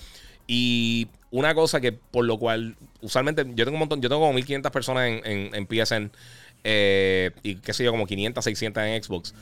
Y 0.47 1.09
una 1.31 1.55
cosa 1.55 1.79
que 1.79 1.93
por 1.93 2.25
lo 2.25 2.39
cual, 2.39 2.77
usualmente, 3.03 3.45
yo 3.55 3.67
tengo 3.67 3.73
un 3.73 3.81
montón, 3.81 4.01
yo 4.01 4.09
tengo 4.09 4.23
como 4.23 4.33
1500 4.33 4.73
personas 4.73 5.09
en, 5.09 5.21
en, 5.27 5.55
en 5.55 5.67
PSN 5.67 6.11
eh, 6.65 7.31
y 7.43 7.57
qué 7.57 7.73
sé 7.73 7.85
yo, 7.85 7.91
como 7.91 8.07
500, 8.07 8.45
600 8.45 8.83
en 8.83 9.03
Xbox. 9.03 9.35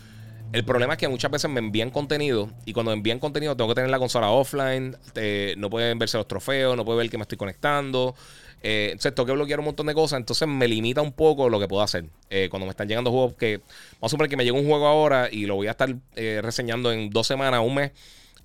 El 0.52 0.64
problema 0.64 0.94
es 0.94 0.98
que 0.98 1.08
muchas 1.08 1.30
veces 1.30 1.50
me 1.50 1.58
envían 1.58 1.90
contenido 1.90 2.50
y 2.64 2.72
cuando 2.72 2.92
me 2.92 2.96
envían 2.96 3.18
contenido 3.18 3.56
tengo 3.56 3.68
que 3.68 3.74
tener 3.74 3.90
la 3.90 3.98
consola 3.98 4.30
offline, 4.30 4.96
eh, 5.16 5.54
no 5.58 5.68
pueden 5.68 5.98
verse 5.98 6.16
los 6.16 6.28
trofeos, 6.28 6.76
no 6.76 6.84
puede 6.84 6.98
ver 6.98 7.10
que 7.10 7.18
me 7.18 7.22
estoy 7.22 7.36
conectando. 7.36 8.14
Eh, 8.62 8.88
entonces 8.92 9.14
tengo 9.14 9.26
que 9.26 9.32
bloquear 9.32 9.58
un 9.58 9.66
montón 9.66 9.86
de 9.86 9.94
cosas, 9.94 10.18
entonces 10.18 10.46
me 10.48 10.66
limita 10.68 11.02
un 11.02 11.12
poco 11.12 11.48
lo 11.48 11.58
que 11.58 11.66
puedo 11.68 11.82
hacer. 11.82 12.06
Eh, 12.30 12.48
cuando 12.48 12.66
me 12.66 12.70
están 12.70 12.88
llegando 12.88 13.10
juegos 13.10 13.34
que, 13.34 13.60
vamos 13.94 14.04
a 14.04 14.08
suponer 14.08 14.30
que 14.30 14.36
me 14.36 14.44
llega 14.44 14.56
un 14.56 14.66
juego 14.66 14.86
ahora 14.86 15.28
y 15.30 15.46
lo 15.46 15.56
voy 15.56 15.66
a 15.66 15.72
estar 15.72 15.94
reseñando 16.14 16.92
en 16.92 17.10
dos 17.10 17.26
semanas, 17.26 17.60
un 17.64 17.74
mes. 17.74 17.92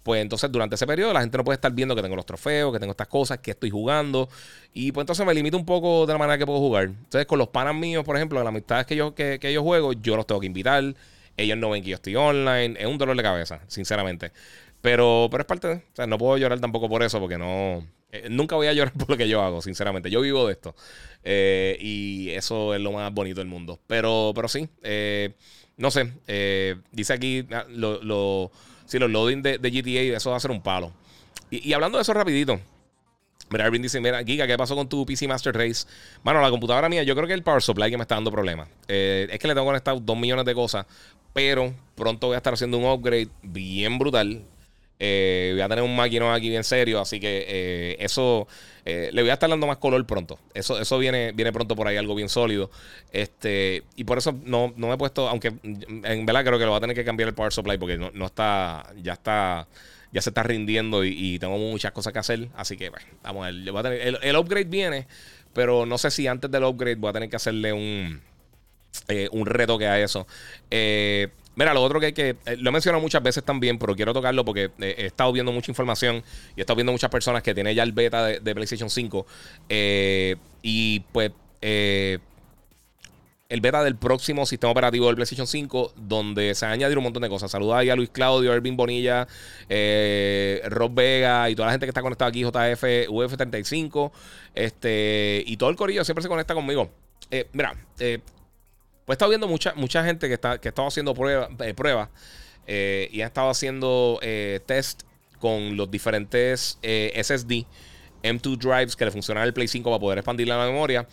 Pues 0.04 0.22
entonces 0.22 0.52
durante 0.52 0.76
ese 0.76 0.88
periodo 0.88 1.14
la 1.14 1.22
gente 1.22 1.38
no 1.38 1.44
puede 1.44 1.56
estar 1.56 1.72
viendo 1.72 1.96
que 1.96 2.02
tengo 2.02 2.16
los 2.16 2.26
trofeos, 2.26 2.74
que 2.74 2.80
tengo 2.80 2.92
estas 2.92 3.08
cosas, 3.08 3.38
que 3.40 3.52
estoy 3.52 3.70
jugando. 3.70 4.30
Y 4.74 4.92
pues 4.92 5.04
entonces 5.04 5.26
me 5.26 5.34
limita 5.34 5.58
un 5.58 5.66
poco 5.66 6.06
de 6.08 6.14
la 6.14 6.20
manera 6.20 6.38
que 6.38 6.46
puedo 6.46 6.60
jugar. 6.60 6.86
Entonces 6.86 7.26
con 7.26 7.38
los 7.40 7.50
panas 7.50 7.76
míos, 7.76 8.04
por 8.04 8.16
ejemplo, 8.16 8.40
las 8.40 8.48
amistades 8.48 8.86
que 8.88 8.96
yo, 8.96 9.14
que, 9.14 9.40
que 9.40 9.54
yo 9.54 9.62
juego, 9.64 9.94
yo 9.94 10.16
los 10.16 10.26
tengo 10.26 10.42
que 10.42 10.48
invitar. 10.48 10.96
Ellos 11.38 11.58
no 11.58 11.70
ven 11.70 11.84
que 11.84 11.90
yo 11.90 11.96
estoy 11.96 12.16
online. 12.16 12.76
Es 12.80 12.86
un 12.88 12.98
dolor 12.98 13.16
de 13.16 13.24
cabeza, 13.24 13.62
sinceramente. 13.68 14.32
Pero, 14.82 15.28
pero 15.30 15.42
es 15.42 15.48
parte 15.48 15.68
de... 15.68 15.76
O 15.76 15.82
sea, 15.94 16.08
no 16.08 16.18
puedo 16.18 16.38
llorar 16.38 16.60
tampoco 16.60 16.90
por 16.90 17.04
eso 17.04 17.20
porque 17.20 17.38
no... 17.38 17.86
eh, 18.12 18.28
nunca 18.30 18.56
voy 18.56 18.68
a 18.68 18.74
llorar 18.74 18.94
por 18.98 19.10
lo 19.10 19.18
que 19.18 19.28
yo 19.28 19.42
hago, 19.42 19.62
sinceramente. 19.62 20.10
Yo 20.10 20.22
vivo 20.22 20.48
de 20.48 20.54
esto. 20.54 20.76
Eh, 21.24 21.78
y 21.80 22.30
eso 22.32 22.74
es 22.74 22.82
lo 22.82 22.92
más 22.92 23.14
bonito 23.14 23.40
del 23.40 23.48
mundo. 23.48 23.80
Pero, 23.88 24.32
pero 24.36 24.48
sí. 24.48 24.68
eh, 24.84 25.34
no 25.78 25.90
sé. 25.92 26.12
dice 26.92 27.14
aquí 27.14 27.48
ah, 27.52 27.66
lo, 27.70 28.02
lo, 28.04 28.52
sí, 28.92 29.00
los 29.00 29.10
loading 29.10 29.42
de, 29.42 29.58
GTA, 29.58 30.18
eso 30.18 30.32
va 30.32 30.38
a 30.38 30.40
ser 30.40 30.52
un 30.52 30.62
palo. 30.62 30.92
Y, 31.50 31.72
hablando 31.72 31.98
de 31.98 32.02
eso 32.02 32.14
rapidito. 32.14 32.60
Mira, 33.50 33.66
Arvin 33.66 33.82
dice, 33.82 34.00
mira, 34.00 34.24
Giga, 34.24 34.48
¿qué 34.48 34.58
pasó 34.58 34.76
con 34.76 34.88
tu 34.88 35.06
PC 35.06 35.28
Master 35.28 35.54
Race? 35.56 35.86
Mano, 36.24 36.42
la 36.42 36.50
computadora 36.50 36.88
mía, 36.88 37.04
yo 37.04 37.16
creo 37.16 37.28
que 37.28 37.34
el 37.34 37.44
Power 37.44 37.62
Supply 37.62 37.90
que 37.90 37.98
me 37.98 38.04
está 38.04 38.16
dando 38.16 38.32
problemas. 38.32 38.70
Eh, 38.88 39.28
es 39.30 39.40
que 39.40 39.48
le 39.48 39.54
tengo 39.54 39.66
conectado 39.66 40.00
dos 40.00 40.18
millones 40.18 40.46
de 40.46 40.54
cosas, 40.54 40.86
pero 41.34 41.74
pronto 41.96 42.28
voy 42.28 42.36
a 42.36 42.38
estar 42.38 42.54
haciendo 42.54 42.78
un 42.78 42.86
upgrade 42.86 43.30
bien 43.42 43.98
brutal. 43.98 44.44
Eh, 45.04 45.50
voy 45.54 45.62
a 45.62 45.68
tener 45.68 45.84
un 45.84 45.96
maquinón 45.96 46.32
aquí 46.32 46.48
bien 46.48 46.64
serio, 46.64 47.02
así 47.02 47.20
que 47.20 47.46
eh, 47.48 47.96
eso 48.00 48.48
eh, 48.86 49.10
le 49.12 49.24
voy 49.24 49.32
a 49.32 49.34
estar 49.34 49.50
dando 49.50 49.66
más 49.66 49.78
color 49.78 50.06
pronto. 50.06 50.38
Eso, 50.54 50.80
eso 50.80 51.00
viene, 51.00 51.32
viene 51.32 51.52
pronto 51.52 51.76
por 51.76 51.88
ahí, 51.88 51.98
algo 51.98 52.14
bien 52.14 52.30
sólido. 52.30 52.70
Este, 53.12 53.82
y 53.96 54.04
por 54.04 54.20
eso 54.20 54.32
no, 54.44 54.74
no 54.78 54.88
me 54.90 54.94
he 54.94 54.98
puesto, 54.98 55.28
aunque 55.28 55.54
en 55.64 56.26
verdad 56.28 56.46
creo 56.46 56.60
que 56.60 56.66
lo 56.66 56.72
va 56.72 56.78
a 56.78 56.82
tener 56.82 56.96
que 56.96 57.04
cambiar 57.04 57.30
el 57.30 57.34
Power 57.34 57.52
Supply 57.52 57.80
porque 57.80 57.98
no, 57.98 58.12
no 58.14 58.28
está, 58.28 58.94
ya 59.02 59.14
está 59.14 59.68
ya 60.14 60.22
se 60.22 60.30
está 60.30 60.44
rindiendo 60.44 61.04
y, 61.04 61.40
tengo 61.40 61.58
muchas 61.58 61.94
cosas 61.94 62.14
que 62.14 62.20
hacer. 62.20 62.50
Así 62.56 62.78
que, 62.78 62.90
bueno, 62.90 63.08
vamos 63.24 63.48
a 63.48 63.90
ver. 63.90 64.02
el, 64.02 64.20
el 64.22 64.36
upgrade 64.36 64.66
viene, 64.66 65.08
pero 65.54 65.88
no 65.88 65.98
sé 65.98 66.12
si 66.12 66.28
antes 66.28 66.52
del 66.52 66.64
upgrade 66.64 66.96
voy 66.96 67.10
a 67.10 67.14
tener 67.14 67.30
que 67.30 67.38
hacerle 67.38 67.74
un, 67.74 68.22
un 69.32 69.46
reto 69.48 69.80
que 69.80 69.88
a 69.88 70.00
eso. 70.00 70.28
Eh, 70.70 71.30
mira, 71.56 71.74
lo 71.74 71.82
otro 71.82 72.00
que 72.00 72.08
hay 72.08 72.14
que. 72.14 72.38
eh, 72.46 72.58
lo 72.58 72.70
he 72.70 72.74
mencionado 72.74 73.02
muchas 73.02 73.22
veces 73.24 73.44
también, 73.44 73.78
pero 73.78 73.96
quiero 73.96 74.14
tocarlo 74.14 74.46
porque 74.46 74.72
eh, 74.80 74.96
he 74.98 75.06
estado 75.08 75.32
viendo 75.32 75.52
mucha 75.52 75.72
información 75.72 76.24
y 76.56 76.60
he 76.60 76.62
estado 76.62 76.76
viendo 76.76 76.92
muchas 76.92 77.10
personas 77.10 77.44
que 77.44 77.54
tienen 77.54 77.76
ya 77.76 77.84
el 77.84 77.92
beta 77.92 78.26
de, 78.26 78.56
PlayStation 78.56 78.90
5. 78.90 79.26
eh, 79.70 80.36
y 80.62 81.00
pues. 81.12 81.32
el 81.62 82.20
beta 83.60 83.84
del 83.84 83.96
próximo 83.98 84.46
sistema 84.46 84.72
operativo 84.72 85.08
del 85.08 85.16
PlayStation 85.16 85.48
5, 85.48 85.94
donde 85.98 86.56
se 86.56 86.66
añadir 86.66 86.98
un 86.98 87.04
montón 87.04 87.24
de 87.24 87.30
cosas. 87.30 87.52
Saluda 87.52 87.80
ahí 87.80 87.90
a 87.90 87.96
Luis 87.96 88.10
Claudio, 88.10 88.54
Ervin 88.54 88.78
Bonilla, 88.78 89.28
eh, 89.68 90.62
Rob 90.66 90.94
Vega 90.94 91.50
y 91.50 91.56
toda 91.56 91.68
la 91.68 91.74
gente 91.74 91.86
que 91.86 91.90
está 91.90 92.02
conectada 92.02 92.30
aquí, 92.30 92.44
JF, 92.44 93.10
UF35, 93.10 94.12
este, 94.56 95.44
y 95.46 95.58
todo 95.58 95.70
el 95.70 95.76
corillo 95.76 96.06
siempre 96.06 96.24
se 96.24 96.30
conecta 96.30 96.54
conmigo. 96.54 96.92
Mira, 97.54 97.74
eh, 98.00 98.20
pues 99.12 99.16
he 99.16 99.18
estado 99.18 99.30
viendo 99.30 99.48
mucha, 99.48 99.74
mucha 99.76 100.04
gente 100.04 100.28
que 100.28 100.36
está 100.36 100.60
que 100.60 100.68
ha 100.68 100.72
estado 100.72 100.88
haciendo 100.88 101.14
pruebas 101.14 101.50
eh, 101.60 101.74
pruebas, 101.74 102.10
eh, 102.68 103.10
y 103.12 103.22
ha 103.22 103.28
estado 103.28 103.50
haciendo 103.50 104.20
eh, 104.22 104.60
test 104.66 105.04
con 105.40 105.76
los 105.78 105.90
diferentes 105.90 106.78
eh, 106.84 107.12
SSD 107.16 107.66
M2 108.24 108.58
drives 108.58 108.96
que 108.96 109.06
le 109.06 109.12
funcionan 109.12 109.44
al 109.44 109.54
Play 109.54 109.68
5 109.68 109.90
para 109.90 110.00
poder 110.00 110.20
expandir 110.20 110.48
la 110.48 110.64
memoria. 110.66 111.08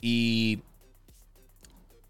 Y 0.00 0.60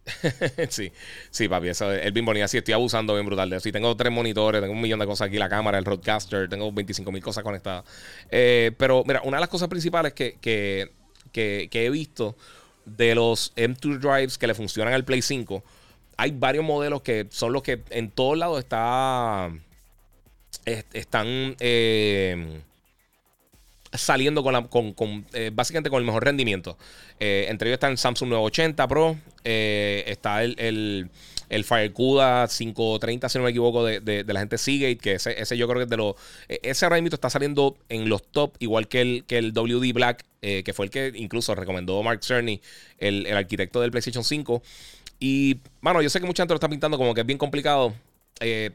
sí, 0.71 0.90
sí, 1.31 1.48
papi, 1.48 1.69
eso 1.69 1.92
es 1.92 2.04
el 2.06 2.12
bien 2.12 2.25
bonito. 2.25 2.48
Sí, 2.48 2.56
estoy 2.58 2.75
abusando 2.75 3.15
bien 3.15 3.27
brutal 3.27 3.50
de. 3.50 3.60
Sí, 3.60 3.73
tengo 3.73 3.94
tres 3.96 4.12
monitores, 4.12 4.60
tengo 4.60 4.73
un 4.73 4.81
millón 4.81 4.98
de 5.00 5.06
cosas 5.06 5.29
aquí, 5.29 5.37
la 5.38 5.48
cámara, 5.48 5.79
el 5.79 5.85
roadcaster, 5.85 6.48
tengo 6.48 6.73
25 6.73 7.12
mil 7.12 7.23
cosas 7.23 7.44
conectadas. 7.44 7.85
Pero 8.31 9.04
mira, 9.06 9.21
una 9.25 9.37
de 9.37 9.40
las 9.42 9.48
cosas 9.50 9.69
principales 9.69 10.12
que, 10.15 10.38
que- 10.40 10.90
que 11.33 11.69
he 11.87 11.90
visto 11.90 12.37
de 12.96 13.14
los 13.14 13.52
M2 13.56 13.98
drives 13.98 14.38
que 14.38 14.46
le 14.46 14.54
funcionan 14.54 14.94
al 14.94 15.04
Play 15.04 15.22
5, 15.22 15.62
hay 16.16 16.32
varios 16.32 16.64
modelos 16.64 17.02
que 17.02 17.26
son 17.30 17.52
los 17.52 17.62
que 17.62 17.82
en 17.90 18.10
todos 18.10 18.36
lados 18.36 18.58
está, 18.58 19.50
est- 20.64 20.94
están... 20.94 21.54
eh, 21.60 22.60
saliendo 23.92 24.42
con, 24.42 24.52
la, 24.52 24.62
con, 24.64 24.92
con, 24.92 25.24
eh, 25.32 25.50
básicamente 25.52 25.88
con 25.88 25.98
el 26.00 26.04
mejor 26.04 26.22
rendimiento. 26.24 26.76
Eh, 27.20 27.46
entre 27.48 27.68
ellos 27.70 27.76
está 27.76 27.88
el 27.88 27.96
Samsung 27.96 28.28
980 28.28 28.86
Pro, 28.86 29.16
está 29.44 30.42
el, 30.44 31.10
el 31.49 31.65
FireCuda 31.65 32.46
530, 32.49 33.29
si 33.29 33.38
no 33.38 33.44
me 33.44 33.51
equivoco, 33.51 33.85
de, 33.85 34.25
la 34.27 34.40
gente 34.40 34.59
Seagate, 34.59 34.99
que 34.99 35.15
ese, 35.15 35.57
yo 35.57 35.67
creo 35.67 35.79
que 35.79 35.85
es 35.85 35.90
de 35.90 35.96
los... 35.96 36.15
E, 36.49 36.61
ese 36.63 36.85
ahora 36.85 36.99
está 36.99 37.31
saliendo 37.31 37.77
en 37.88 38.09
los 38.09 38.23
top, 38.23 38.55
igual 38.59 38.88
que 38.88 39.01
el, 39.01 39.25
que 39.27 39.38
el 39.38 39.53
WD 39.53 39.92
Black, 39.92 40.25
eh, 40.42 40.63
que 40.65 40.73
fue 40.73 40.87
el 40.87 40.90
que 40.90 41.13
incluso 41.15 41.55
recomendó 41.55 42.03
Mark 42.03 42.23
Cerny, 42.23 42.61
el, 42.99 43.27
arquitecto 43.37 43.81
del 43.81 43.90
PlayStation 43.90 44.25
5. 44.25 44.63
Y, 45.21 45.59
bueno, 45.81 46.03
yo 46.03 46.11
sé 46.11 46.21
que 46.21 46.27
mucha 46.27 46.42
gente 46.42 46.55
lo 46.55 46.57
está 46.57 46.69
pintando 46.69 46.99
como 46.99 47.15
que 47.15 47.23
es 47.23 47.27
bien 47.27 47.38
complicado. 47.38 47.94
Eh, 48.40 48.71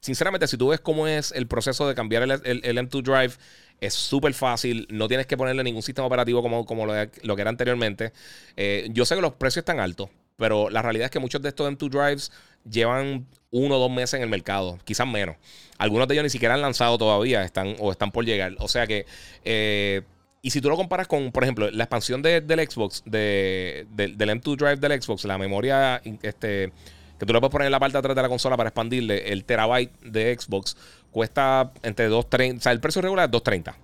sinceramente, 0.00 0.46
si 0.46 0.56
tú 0.56 0.68
ves 0.68 0.80
cómo 0.80 1.06
es 1.06 1.32
el 1.32 1.46
proceso 1.46 1.88
de 1.88 1.94
cambiar 1.94 2.22
el, 2.22 2.30
M2 2.30 3.02
Drive, 3.02 3.34
es 3.80 3.94
súper 3.94 4.34
fácil. 4.34 4.86
No 4.90 5.08
tienes 5.08 5.26
que 5.26 5.36
ponerle 5.36 5.64
ningún 5.64 5.82
sistema 5.82 6.06
operativo 6.06 6.42
como, 6.42 6.66
como 6.66 6.86
lo, 6.86 7.36
que 7.36 7.40
era 7.40 7.50
anteriormente. 7.50 8.12
Eh, 8.56 8.88
yo 8.90 9.04
sé 9.04 9.16
que 9.16 9.22
los 9.22 9.32
precios 9.34 9.62
están 9.62 9.80
altos, 9.80 10.10
pero 10.42 10.70
la 10.70 10.82
realidad 10.82 11.04
es 11.04 11.12
que 11.12 11.20
muchos 11.20 11.40
de 11.40 11.50
estos 11.50 11.70
M2 11.70 11.88
Drives 11.88 12.32
llevan 12.68 13.28
uno 13.52 13.76
o 13.76 13.78
dos 13.78 13.92
meses 13.92 14.14
en 14.14 14.22
el 14.22 14.28
mercado, 14.28 14.76
quizás 14.82 15.06
menos. 15.06 15.36
Algunos 15.78 16.08
de 16.08 16.14
ellos 16.14 16.24
ni 16.24 16.30
siquiera 16.30 16.54
han 16.54 16.60
lanzado 16.60 16.98
todavía 16.98 17.44
están, 17.44 17.76
o 17.78 17.92
están 17.92 18.10
por 18.10 18.24
llegar. 18.24 18.56
O 18.58 18.66
sea 18.66 18.88
que. 18.88 19.06
Eh, 19.44 20.02
y 20.42 20.50
si 20.50 20.60
tú 20.60 20.68
lo 20.68 20.76
comparas 20.76 21.06
con, 21.06 21.30
por 21.30 21.44
ejemplo, 21.44 21.70
la 21.70 21.84
expansión 21.84 22.22
del 22.22 22.68
Xbox, 22.68 23.04
del 23.06 23.86
M2 23.88 24.56
Drive 24.56 24.76
del 24.78 25.00
Xbox, 25.00 25.24
la 25.26 25.38
memoria 25.38 26.02
este, 26.22 26.72
que 27.20 27.24
tú 27.24 27.32
le 27.32 27.38
puedes 27.38 27.52
poner 27.52 27.66
en 27.66 27.72
la 27.72 27.78
parte 27.78 27.92
de 27.92 27.98
atrás 28.00 28.16
de 28.16 28.22
la 28.22 28.28
consola 28.28 28.56
para 28.56 28.70
expandirle, 28.70 29.32
el 29.32 29.44
terabyte 29.44 29.92
de 30.00 30.36
Xbox 30.36 30.76
cuesta 31.12 31.70
entre 31.84 32.10
2.30, 32.10 32.58
o 32.58 32.60
sea, 32.60 32.72
el 32.72 32.80
precio 32.80 33.00
regular 33.00 33.30
es 33.32 33.40
2.30. 33.40 33.76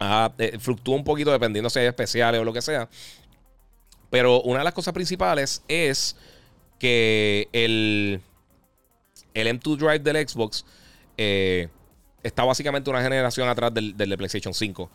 Ah, 0.00 0.32
eh, 0.38 0.56
fluctúa 0.58 0.96
un 0.96 1.04
poquito 1.04 1.30
dependiendo 1.30 1.68
si 1.68 1.80
hay 1.80 1.86
especiales 1.86 2.40
o 2.40 2.44
lo 2.44 2.54
que 2.54 2.62
sea. 2.62 2.88
Pero 4.10 4.42
una 4.42 4.58
de 4.58 4.64
las 4.64 4.74
cosas 4.74 4.94
principales 4.94 5.62
es 5.68 6.16
que 6.78 7.48
el, 7.52 8.20
el 9.34 9.60
M2 9.60 9.76
Drive 9.76 9.98
del 10.00 10.28
Xbox 10.28 10.64
eh, 11.16 11.68
está 12.22 12.44
básicamente 12.44 12.90
una 12.90 13.02
generación 13.02 13.48
atrás 13.48 13.72
del, 13.72 13.96
del 13.96 14.16
PlayStation 14.16 14.52
5 14.52 14.90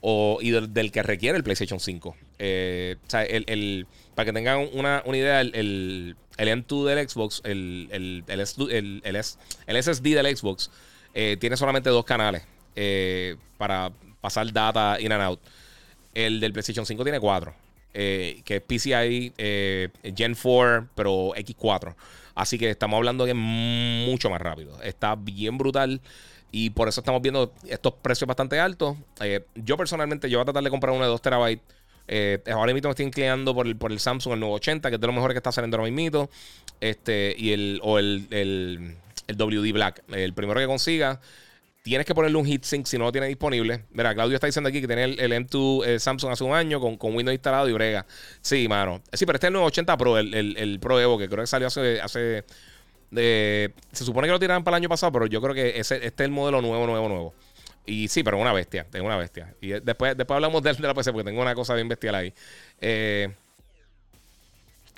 o, 0.00 0.38
y 0.40 0.50
del, 0.50 0.92
que 0.92 1.02
requiere 1.02 1.36
el 1.38 1.44
PlayStation 1.44 1.80
5. 1.80 2.16
Eh, 2.38 2.96
o 3.06 3.10
sea, 3.10 3.24
el, 3.24 3.86
para 4.14 4.26
que 4.26 4.32
tengan 4.32 4.68
una, 4.74 5.02
idea, 5.06 5.40
el, 5.40 6.16
M2 6.36 6.84
del 6.84 7.08
Xbox, 7.08 7.40
el, 7.44 7.88
el, 7.90 8.24
el, 8.26 8.46
SSD 8.46 10.14
del 10.14 10.36
Xbox, 10.36 10.70
eh, 11.14 11.36
tiene 11.40 11.56
solamente 11.56 11.90
dos 11.90 12.04
canales 12.04 12.42
para 13.56 13.92
pasar 14.20 14.52
data 14.52 14.98
in 15.00 15.12
and 15.12 15.22
out. 15.22 15.40
El 16.12 16.38
del 16.38 16.52
PlayStation 16.52 16.84
5 16.84 17.02
tiene 17.02 17.18
cuatro, 17.18 17.54
que 17.94 18.42
es 18.46 18.60
PCI 18.60 19.32
Gen 20.14 20.34
4, 20.34 20.88
pero 20.94 21.30
X4. 21.34 21.94
Así 22.34 22.58
que 22.58 22.70
estamos 22.70 22.96
hablando 22.96 23.24
de 23.24 23.34
mucho 23.34 24.28
más 24.28 24.40
rápido. 24.40 24.80
Está 24.82 25.14
bien 25.14 25.56
brutal. 25.56 26.00
Y 26.50 26.70
por 26.70 26.88
eso 26.88 27.00
estamos 27.00 27.20
viendo 27.20 27.52
estos 27.68 27.94
precios 27.94 28.28
bastante 28.28 28.60
altos. 28.60 28.96
Eh, 29.20 29.44
yo 29.54 29.76
personalmente, 29.76 30.30
yo 30.30 30.38
voy 30.38 30.42
a 30.42 30.44
tratar 30.44 30.62
de 30.62 30.70
comprar 30.70 30.92
uno 30.92 31.02
de 31.02 31.10
2 31.10 31.22
terabytes. 31.22 31.64
Eh, 32.06 32.38
ahora 32.52 32.72
mismo 32.72 32.88
me 32.88 32.90
estoy 32.90 33.06
inclinando 33.06 33.54
por 33.54 33.66
el, 33.66 33.76
por 33.76 33.90
el 33.90 33.98
Samsung, 33.98 34.34
el 34.34 34.40
nuevo 34.40 34.54
80, 34.54 34.88
que 34.88 34.96
es 34.96 35.00
de 35.00 35.06
los 35.06 35.14
mejores 35.14 35.34
que 35.34 35.38
está 35.38 35.52
saliendo 35.52 35.76
ahora 35.76 35.90
mismo. 35.90 36.30
Este, 36.80 37.34
y 37.36 37.52
el, 37.52 37.80
o 37.82 37.98
el, 37.98 38.28
el 38.30 38.96
WD 39.36 39.72
Black. 39.72 40.02
El 40.12 40.32
primero 40.32 40.60
que 40.60 40.66
consiga. 40.66 41.20
Tienes 41.84 42.06
que 42.06 42.14
ponerle 42.14 42.38
un 42.38 42.46
heatsink 42.46 42.86
si 42.86 42.96
no 42.96 43.04
lo 43.04 43.12
tiene 43.12 43.26
disponible. 43.26 43.84
Mira, 43.92 44.14
Claudio 44.14 44.36
está 44.36 44.46
diciendo 44.46 44.70
aquí 44.70 44.80
que 44.80 44.86
tiene 44.86 45.04
el, 45.04 45.32
M2 45.32 45.86
eh, 45.86 46.00
Samsung 46.00 46.32
hace 46.32 46.42
un 46.42 46.54
año 46.54 46.80
con, 46.80 46.96
con, 46.96 47.14
Windows 47.14 47.34
instalado 47.34 47.68
y 47.68 47.74
brega. 47.74 48.06
Sí, 48.40 48.66
mano. 48.68 49.02
Sí, 49.12 49.26
pero 49.26 49.36
este 49.36 49.48
es 49.48 49.48
el 49.48 49.52
nuevo 49.52 49.66
80 49.66 49.94
Pro, 49.98 50.16
el, 50.16 50.32
el, 50.34 50.80
Pro 50.80 50.98
Evo, 50.98 51.18
que 51.18 51.28
creo 51.28 51.42
que 51.42 51.46
salió 51.46 51.66
hace, 51.66 52.00
hace 52.00 52.42
se 53.12 53.70
supone 53.92 54.26
que 54.26 54.32
lo 54.32 54.40
tiraron 54.40 54.64
para 54.64 54.78
el 54.78 54.82
año 54.82 54.88
pasado, 54.88 55.12
pero 55.12 55.26
yo 55.26 55.42
creo 55.42 55.54
que 55.54 55.78
ese, 55.78 55.96
este 55.96 56.22
es 56.22 56.26
el 56.26 56.30
modelo 56.30 56.62
nuevo, 56.62 56.86
nuevo, 56.86 57.06
nuevo. 57.06 57.34
Y 57.84 58.08
sí, 58.08 58.22
pero 58.24 58.38
una 58.38 58.54
bestia, 58.54 58.86
tengo 58.90 59.04
una 59.04 59.18
bestia. 59.18 59.54
Y 59.60 59.68
después, 59.68 60.16
después 60.16 60.36
hablamos 60.36 60.62
de, 60.62 60.72
la 60.80 60.94
PC 60.94 61.12
porque 61.12 61.24
tengo 61.26 61.42
una 61.42 61.54
cosa 61.54 61.74
bien 61.74 61.88
bestial 61.88 62.14
ahí. 62.14 62.32
Eh, 62.80 63.30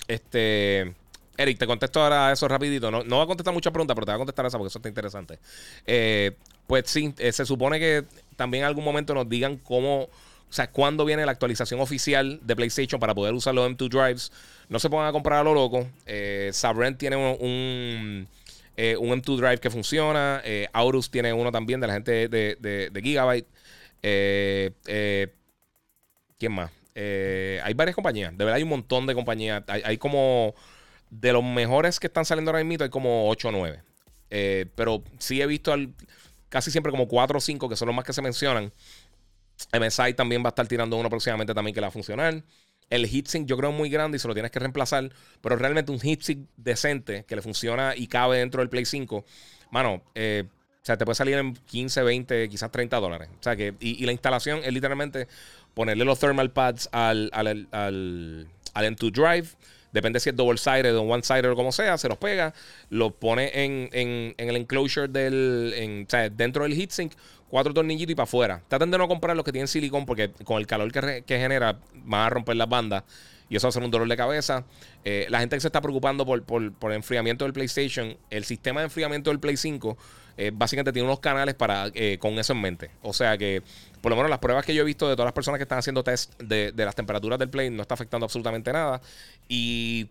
este. 0.07 0.93
Eric, 1.35 1.59
te 1.59 1.67
contesto 1.67 2.01
ahora 2.01 2.31
eso 2.31 2.47
rapidito. 2.47 2.89
No, 2.89 3.03
no 3.03 3.17
voy 3.17 3.25
a 3.25 3.27
contestar 3.27 3.53
muchas 3.53 3.73
preguntas, 3.73 3.93
pero 3.93 4.05
te 4.05 4.11
voy 4.13 4.15
a 4.15 4.19
contestar 4.19 4.45
esa 4.45 4.57
porque 4.57 4.69
eso 4.69 4.79
está 4.79 4.87
interesante. 4.87 5.37
Eh, 5.85 6.31
pues 6.67 6.83
sí, 6.87 7.13
eh, 7.17 7.31
se 7.31 7.45
supone 7.45 7.79
que 7.79 8.03
también 8.35 8.63
en 8.63 8.67
algún 8.67 8.83
momento 8.83 9.13
nos 9.13 9.27
digan 9.27 9.57
cómo 9.57 10.09
o 10.49 10.53
sea, 10.53 10.69
cuándo 10.71 11.03
viene 11.03 11.25
la 11.25 11.31
actualización 11.31 11.81
oficial 11.81 12.39
de 12.41 12.55
PlayStation 12.55 12.99
para 12.99 13.13
poder 13.13 13.33
usar 13.33 13.53
los 13.53 13.69
M2 13.69 13.89
Drives. 13.89 14.31
No 14.69 14.79
se 14.79 14.89
pongan 14.89 15.07
a 15.07 15.11
comprar 15.11 15.39
a 15.39 15.43
lo 15.43 15.53
loco. 15.53 15.87
Eh, 16.05 16.51
Sabrent 16.53 16.97
tiene 16.97 17.17
un, 17.17 18.27
eh, 18.77 18.95
un, 18.97 19.09
M2 19.09 19.37
Drive 19.37 19.57
que 19.57 19.69
funciona. 19.69 20.41
Aurus 20.71 21.11
tiene 21.11 21.33
uno 21.33 21.51
también 21.51 21.81
de 21.81 21.87
la 21.87 21.93
gente 21.93 22.29
de, 22.29 22.91
Gigabyte. 23.03 23.47
Eh, 24.03 25.27
¿Quién 26.39 26.51
más? 26.53 26.71
hay 26.95 27.73
varias 27.73 27.95
compañías. 27.95 28.31
De 28.31 28.43
verdad 28.45 28.55
hay 28.55 28.63
un 28.63 28.69
montón 28.69 29.05
de 29.05 29.13
compañías. 29.13 29.63
Hay, 29.67 29.97
como... 29.97 30.55
De 31.09 31.31
los 31.31 31.43
mejores 31.43 32.01
que 32.01 32.07
están 32.07 32.25
saliendo 32.25 32.51
ahora 32.51 32.61
mismo 32.65 32.83
hay 32.83 32.89
como 32.89 33.29
8 33.29 33.47
o 33.47 33.51
9. 33.51 33.79
pero 34.75 35.03
sí 35.19 35.41
he 35.41 35.45
visto 35.45 35.73
casi 36.49 36.71
siempre 36.71 36.91
como 36.91 37.07
4 37.07 37.37
o 37.37 37.41
5 37.41 37.69
que 37.69 37.75
son 37.75 37.87
los 37.87 37.95
más 37.95 38.05
que 38.05 38.13
se 38.13 38.21
mencionan. 38.21 38.71
MSI 39.73 40.13
también 40.13 40.43
va 40.43 40.47
a 40.47 40.49
estar 40.49 40.67
tirando 40.67 40.97
uno 40.97 41.09
próximamente 41.09 41.53
también 41.53 41.73
que 41.73 41.81
le 41.81 41.85
va 41.85 41.89
a 41.89 41.91
funcionar. 41.91 42.43
El 42.89 43.05
heatsink 43.05 43.47
yo 43.47 43.57
creo 43.57 43.71
es 43.71 43.75
muy 43.75 43.89
grande 43.89 44.17
y 44.17 44.19
se 44.19 44.27
lo 44.27 44.33
tienes 44.33 44.51
que 44.51 44.59
reemplazar. 44.59 45.11
Pero 45.41 45.55
realmente 45.55 45.91
un 45.91 45.99
heatsink 45.99 46.47
decente 46.55 47.25
que 47.27 47.35
le 47.35 47.41
funciona 47.41 47.95
y 47.95 48.07
cabe 48.07 48.37
dentro 48.37 48.61
del 48.61 48.69
Play 48.69 48.85
5. 48.85 49.25
Mano, 49.71 50.03
eh, 50.15 50.45
o 50.47 50.85
sea, 50.85 50.97
te 50.97 51.03
puede 51.03 51.15
salir 51.15 51.37
en 51.37 51.53
15, 51.53 52.01
20, 52.03 52.49
quizás 52.49 52.71
30 52.71 52.97
dólares. 52.99 53.29
O 53.39 53.43
sea 53.43 53.55
que, 53.55 53.73
y, 53.79 54.05
la 54.05 54.13
instalación 54.13 54.61
es 54.63 54.71
literalmente 54.71 55.27
ponerle 55.73 56.05
los 56.05 56.17
thermal 56.19 56.51
pads 56.51 56.87
al, 56.93 57.29
al, 57.33 57.47
al, 57.71 58.47
al 58.73 58.95
M2 58.95 59.11
Drive. 59.11 59.49
Depende 59.97 60.19
si 60.19 60.29
es 60.29 60.35
double 60.35 60.59
sided 60.59 60.95
o 60.95 61.01
one 61.01 61.23
sided 61.23 61.49
o 61.49 61.55
como 61.55 61.71
sea, 61.71 61.97
se 61.97 62.07
los 62.07 62.19
pega, 62.19 62.53
lo 62.91 63.09
pone 63.15 63.49
en, 63.51 63.89
en, 63.93 64.35
en 64.37 64.49
el 64.49 64.55
enclosure 64.57 65.07
del, 65.07 66.05
o 66.05 66.07
sea, 66.07 66.29
dentro 66.29 66.61
del 66.65 66.73
heatsink 66.79 67.13
cuatro 67.49 67.73
tornillitos 67.73 68.11
y 68.11 68.15
para 68.15 68.25
afuera. 68.25 68.61
Traten 68.67 68.91
de 68.91 68.97
no 68.99 69.07
comprar 69.07 69.35
los 69.35 69.43
que 69.43 69.51
tienen 69.51 69.67
silicón 69.67 70.05
porque 70.05 70.29
con 70.43 70.57
el 70.59 70.67
calor 70.67 70.91
que, 70.91 71.23
genera 71.27 71.79
van 71.95 72.21
a 72.21 72.29
romper 72.29 72.55
las 72.57 72.69
bandas 72.69 73.03
y 73.49 73.55
eso 73.55 73.65
va 73.65 73.69
a 73.69 73.71
ser 73.71 73.83
un 73.83 73.89
dolor 73.89 74.07
de 74.07 74.17
cabeza. 74.17 74.65
Eh, 75.03 75.25
la 75.29 75.39
gente 75.39 75.55
que 75.55 75.61
se 75.61 75.67
está 75.69 75.81
preocupando 75.81 76.27
por, 76.27 76.43
por, 76.43 76.61
el 76.61 76.95
enfriamiento 76.95 77.45
del 77.45 77.53
PlayStation, 77.53 78.15
el 78.29 78.43
sistema 78.43 78.81
de 78.81 78.85
enfriamiento 78.85 79.31
del 79.31 79.39
Play 79.39 79.57
5 79.57 79.97
eh, 80.37 80.51
básicamente 80.53 80.93
tiene 80.93 81.07
unos 81.07 81.19
canales 81.19 81.55
para 81.55 81.89
eh, 81.95 82.17
con 82.19 82.37
eso 82.37 82.53
en 82.53 82.61
mente. 82.61 82.91
O 83.01 83.11
sea 83.11 83.37
que, 83.37 83.63
por 84.01 84.11
lo 84.11 84.15
menos 84.15 84.29
las 84.29 84.39
pruebas 84.39 84.65
que 84.65 84.73
yo 84.73 84.83
he 84.83 84.85
visto 84.85 85.09
de 85.09 85.15
todas 85.15 85.25
las 85.25 85.33
personas 85.33 85.57
que 85.57 85.63
están 85.63 85.79
haciendo 85.79 86.03
test 86.03 86.39
de, 86.39 86.71
las 86.75 86.95
temperaturas 86.95 87.39
del 87.39 87.49
Play 87.49 87.71
no 87.71 87.81
está 87.81 87.95
afectando 87.95 88.25
absolutamente 88.25 88.71
nada. 88.71 89.01
Y 89.49 90.07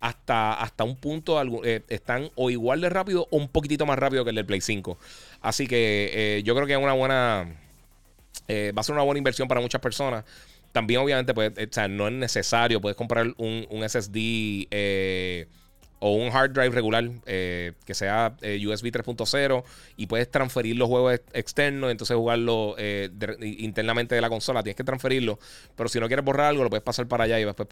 hasta, 0.00 0.54
hasta 0.54 0.84
un 0.84 0.96
punto 0.96 1.40
eh, 1.64 1.82
están 1.88 2.30
o 2.34 2.50
igual 2.50 2.82
de 2.82 2.90
rápido 2.90 3.26
o 3.30 3.36
un 3.38 3.48
poquitito 3.48 3.86
más 3.86 3.98
rápido 3.98 4.24
que 4.24 4.30
el 4.30 4.36
del 4.36 4.46
Play 4.46 4.60
5. 4.60 4.98
Así 5.40 5.66
que 5.66 6.42
yo 6.44 6.54
creo 6.54 6.66
que 6.66 6.74
es 6.74 6.78
una 6.78 6.92
buena. 6.92 7.56
Va 8.50 8.80
a 8.80 8.82
ser 8.82 8.94
una 8.94 9.04
buena 9.04 9.18
inversión 9.18 9.48
para 9.48 9.62
muchas 9.62 9.80
personas. 9.80 10.24
También, 10.72 11.00
obviamente, 11.00 11.32
pues, 11.32 11.52
no 11.88 12.08
es 12.08 12.12
necesario. 12.12 12.80
Puedes 12.80 12.96
comprar 12.96 13.26
un, 13.38 13.66
un 13.70 13.88
SSD 13.88 14.66
o 16.04 16.14
un 16.14 16.34
hard 16.34 16.50
drive 16.50 16.70
regular 16.70 17.08
que 17.24 17.94
sea 17.94 18.34
USB 18.42 18.90
3.0 18.90 19.64
y 19.96 20.06
puedes 20.06 20.28
transferir 20.28 20.76
los 20.76 20.88
juegos 20.88 21.20
externos, 21.32 21.92
entonces 21.92 22.16
jugarlo 22.16 22.74
internamente 23.40 24.16
de 24.16 24.20
la 24.20 24.28
consola. 24.28 24.64
Tienes 24.64 24.76
que 24.76 24.84
transferirlo, 24.84 25.38
pero 25.76 25.88
si 25.88 26.00
no 26.00 26.08
quieres 26.08 26.24
borrar 26.24 26.46
algo, 26.46 26.64
lo 26.64 26.70
puedes 26.70 26.82
pasar 26.82 27.06
para 27.06 27.24
allá 27.24 27.38
y 27.38 27.44
después 27.44 27.68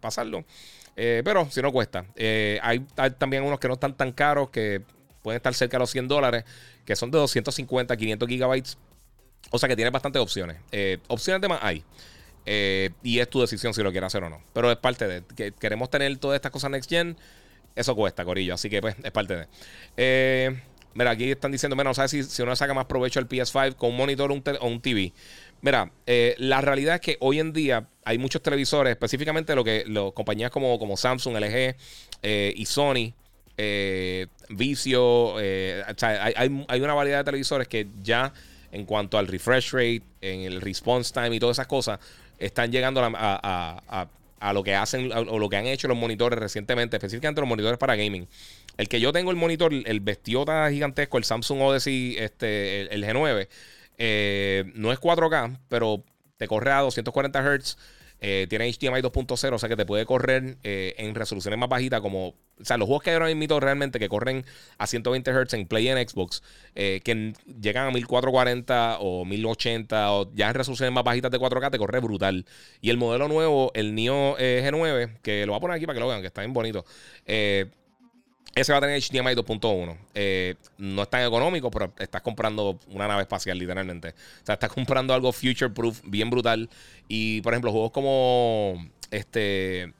pasarlo. 0.00 0.44
Eh, 0.96 1.22
pero 1.24 1.48
si 1.50 1.60
no 1.62 1.72
cuesta. 1.72 2.06
Eh, 2.16 2.58
hay, 2.62 2.80
también 3.18 3.42
unos 3.42 3.58
que 3.58 3.68
no 3.68 3.74
están 3.74 3.96
tan 3.96 4.12
caros 4.12 4.50
que 4.50 4.82
pueden 5.22 5.36
estar 5.36 5.54
cerca 5.54 5.76
de 5.76 5.80
los 5.80 5.90
100 5.90 6.08
dólares, 6.08 6.44
que 6.84 6.96
son 6.96 7.10
de 7.10 7.18
250, 7.18 7.96
500 7.96 8.28
gigabytes. 8.28 8.78
O 9.50 9.58
sea 9.58 9.68
que 9.68 9.76
tiene 9.76 9.90
bastantes 9.90 10.20
opciones. 10.20 10.58
Eh, 10.72 10.98
opciones 11.08 11.40
de 11.42 11.48
más 11.48 11.60
hay. 11.62 11.84
y 13.02 13.18
es 13.18 13.28
tu 13.28 13.40
decisión 13.40 13.72
si 13.74 13.82
lo 13.82 13.90
quieres 13.90 14.08
hacer 14.08 14.22
o 14.22 14.30
no. 14.30 14.42
Pero 14.52 14.70
es 14.70 14.76
parte 14.76 15.06
de 15.06 15.22
que 15.34 15.52
queremos 15.52 15.90
tener 15.90 16.16
todas 16.18 16.36
estas 16.36 16.52
cosas 16.52 16.70
next 16.70 16.90
gen. 16.90 17.16
Eso 17.74 17.94
cuesta, 17.94 18.24
Corillo. 18.24 18.54
Así 18.54 18.70
que 18.70 18.80
pues 18.80 18.96
es 19.02 19.10
parte 19.10 19.48
de. 19.96 20.60
mira, 20.94 21.10
aquí 21.10 21.30
están 21.30 21.52
diciendo, 21.52 21.76
bueno, 21.76 21.90
no 21.90 21.94
sabes 21.94 22.10
si, 22.10 22.22
si 22.22 22.42
uno 22.42 22.54
saca 22.56 22.74
más 22.74 22.86
provecho 22.86 23.20
el 23.20 23.28
PS5 23.28 23.76
con 23.76 23.90
un 23.90 23.96
monitor 23.96 24.30
o 24.30 24.66
un 24.66 24.80
TV. 24.80 25.12
Mira, 25.64 25.90
eh, 26.06 26.34
la 26.36 26.60
realidad 26.60 26.96
es 26.96 27.00
que 27.00 27.16
hoy 27.20 27.40
en 27.40 27.54
día 27.54 27.88
hay 28.04 28.18
muchos 28.18 28.42
televisores, 28.42 28.90
específicamente 28.90 29.54
lo 29.54 29.64
que 29.64 29.84
los 29.86 30.12
compañías 30.12 30.50
como, 30.50 30.78
como 30.78 30.94
Samsung, 30.98 31.38
LG 31.38 31.74
eh, 32.22 32.52
y 32.54 32.66
Sony, 32.66 33.14
eh, 33.56 34.26
Vicio, 34.50 35.38
hay, 35.38 36.80
una 36.82 36.92
variedad 36.92 37.20
de 37.20 37.24
televisores 37.24 37.66
que 37.66 37.86
ya 38.02 38.30
en 38.72 38.84
cuanto 38.84 39.16
al 39.16 39.26
refresh 39.26 39.70
rate, 39.72 40.02
en 40.20 40.42
el 40.42 40.60
response 40.60 41.14
time 41.14 41.34
y 41.34 41.38
todas 41.38 41.54
esas 41.54 41.66
cosas, 41.66 41.98
están 42.38 42.70
llegando 42.70 43.00
a 43.02 44.08
lo 44.52 44.62
que 44.62 44.74
hacen 44.74 45.10
o 45.12 45.38
lo 45.38 45.48
que 45.48 45.56
han 45.56 45.66
hecho 45.66 45.88
los 45.88 45.96
monitores 45.96 46.38
recientemente, 46.38 46.96
específicamente 46.96 47.40
los 47.40 47.48
monitores 47.48 47.78
para 47.78 47.96
gaming. 47.96 48.28
El 48.76 48.88
que 48.88 49.00
yo 49.00 49.12
tengo 49.12 49.30
el 49.30 49.36
monitor, 49.36 49.72
el 49.72 50.00
vestiota 50.00 50.70
gigantesco, 50.70 51.18
el 51.18 51.24
Samsung 51.24 51.60
Odyssey, 51.62 52.16
este, 52.18 52.92
el, 52.94 53.04
G9, 53.04 53.48
eh, 53.98 54.72
no 54.74 54.92
es 54.92 55.00
4K, 55.00 55.58
pero 55.68 56.04
te 56.36 56.48
corre 56.48 56.72
a 56.72 56.80
240 56.80 57.58
Hz 57.58 57.76
eh, 58.20 58.46
tiene 58.48 58.70
HDMI 58.70 59.02
2.0, 59.02 59.54
o 59.54 59.58
sea 59.58 59.68
que 59.68 59.76
te 59.76 59.84
puede 59.84 60.06
correr 60.06 60.56
eh, 60.62 60.94
en 60.98 61.14
resoluciones 61.14 61.58
más 61.58 61.68
bajitas, 61.68 62.00
como. 62.00 62.34
O 62.56 62.64
sea, 62.64 62.76
los 62.76 62.86
juegos 62.86 63.02
que 63.02 63.10
hay 63.10 63.14
ahora 63.14 63.34
mismo 63.34 63.58
realmente 63.58 63.98
que 63.98 64.08
corren 64.08 64.44
a 64.78 64.86
120 64.86 65.32
Hz 65.32 65.54
en 65.54 65.66
Play 65.66 65.88
en 65.88 66.08
Xbox, 66.08 66.42
eh, 66.76 67.00
que 67.04 67.32
llegan 67.60 67.88
a 67.88 67.90
1440 67.90 68.98
o 69.00 69.24
1080 69.24 70.12
o 70.12 70.32
ya 70.34 70.48
en 70.48 70.54
resoluciones 70.54 70.94
más 70.94 71.02
bajitas 71.02 71.32
de 71.32 71.38
4K, 71.40 71.72
te 71.72 71.78
corre 71.78 71.98
brutal. 71.98 72.46
Y 72.80 72.90
el 72.90 72.96
modelo 72.96 73.26
nuevo, 73.26 73.72
el 73.74 73.94
Neo 73.94 74.36
G9, 74.36 75.18
que 75.20 75.44
lo 75.46 75.52
voy 75.52 75.58
a 75.58 75.60
poner 75.60 75.76
aquí 75.76 75.86
para 75.86 75.94
que 75.94 76.00
lo 76.00 76.08
vean, 76.08 76.20
que 76.20 76.28
está 76.28 76.42
bien 76.42 76.52
bonito. 76.52 76.84
Ese 78.54 78.72
va 78.72 78.78
a 78.78 78.80
tener 78.80 79.00
HDMI 79.00 79.34
2.1. 79.34 79.96
Eh, 80.14 80.54
no 80.78 81.02
es 81.02 81.10
tan 81.10 81.26
económico, 81.26 81.70
pero 81.70 81.92
estás 81.98 82.22
comprando 82.22 82.78
una 82.88 83.08
nave 83.08 83.22
espacial, 83.22 83.58
literalmente. 83.58 84.10
O 84.10 84.46
sea, 84.46 84.54
estás 84.54 84.70
comprando 84.72 85.12
algo 85.12 85.32
future 85.32 85.70
proof, 85.70 86.00
bien 86.04 86.30
brutal. 86.30 86.70
Y, 87.08 87.40
por 87.40 87.52
ejemplo, 87.52 87.72
juegos 87.72 87.90
como 87.90 88.88
este. 89.10 89.92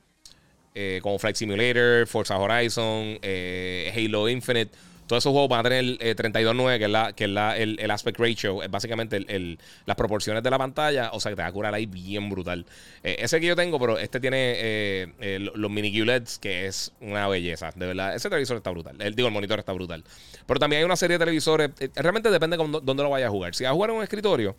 Eh, 0.76 0.98
como 1.02 1.18
Flight 1.20 1.36
Simulator, 1.36 2.06
Forza 2.06 2.36
Horizon, 2.36 3.18
eh, 3.22 3.92
Halo 3.94 4.28
Infinite 4.28 4.72
todos 5.06 5.22
esos 5.22 5.32
juegos 5.32 5.48
van 5.48 5.60
a 5.60 5.62
tener 5.68 5.84
eh, 6.00 6.16
32.9, 6.16 6.78
que 6.78 6.84
es, 6.84 6.90
la, 6.90 7.12
que 7.12 7.24
es 7.24 7.30
la, 7.30 7.56
el, 7.56 7.90
aspect 7.90 8.18
ratio, 8.18 8.62
es 8.62 8.70
básicamente 8.70 9.16
el, 9.16 9.58
las 9.86 9.96
proporciones 9.96 10.42
de 10.42 10.50
la 10.50 10.58
pantalla, 10.58 11.10
o 11.12 11.20
sea 11.20 11.32
que 11.32 11.36
te 11.36 11.42
va 11.42 11.48
a 11.48 11.52
curar 11.52 11.74
ahí 11.74 11.86
bien 11.86 12.28
brutal. 12.30 12.66
Eh, 13.02 13.16
ese 13.18 13.40
que 13.40 13.46
yo 13.46 13.56
tengo, 13.56 13.78
pero 13.78 13.98
este 13.98 14.20
tiene 14.20 14.54
eh, 14.56 15.12
eh, 15.20 15.50
los 15.54 15.70
mini 15.70 15.92
QLEDs, 15.92 16.38
que 16.38 16.66
es 16.66 16.92
una 17.00 17.28
belleza, 17.28 17.70
de 17.74 17.86
verdad. 17.86 18.14
Ese 18.14 18.28
televisor 18.28 18.56
está 18.56 18.70
brutal, 18.70 18.96
el, 19.00 19.14
digo, 19.14 19.28
el 19.28 19.34
monitor 19.34 19.58
está 19.58 19.72
brutal. 19.72 20.04
Pero 20.46 20.60
también 20.60 20.80
hay 20.80 20.84
una 20.84 20.96
serie 20.96 21.18
de 21.18 21.24
televisores, 21.24 21.70
realmente 21.94 22.30
depende 22.30 22.56
de 22.56 22.80
dónde 22.82 23.02
lo 23.02 23.10
vayas 23.10 23.28
a 23.28 23.30
jugar. 23.30 23.54
Si 23.54 23.64
vas 23.64 23.70
a 23.70 23.74
jugar 23.74 23.90
en 23.90 23.96
un 23.96 24.02
escritorio, 24.02 24.56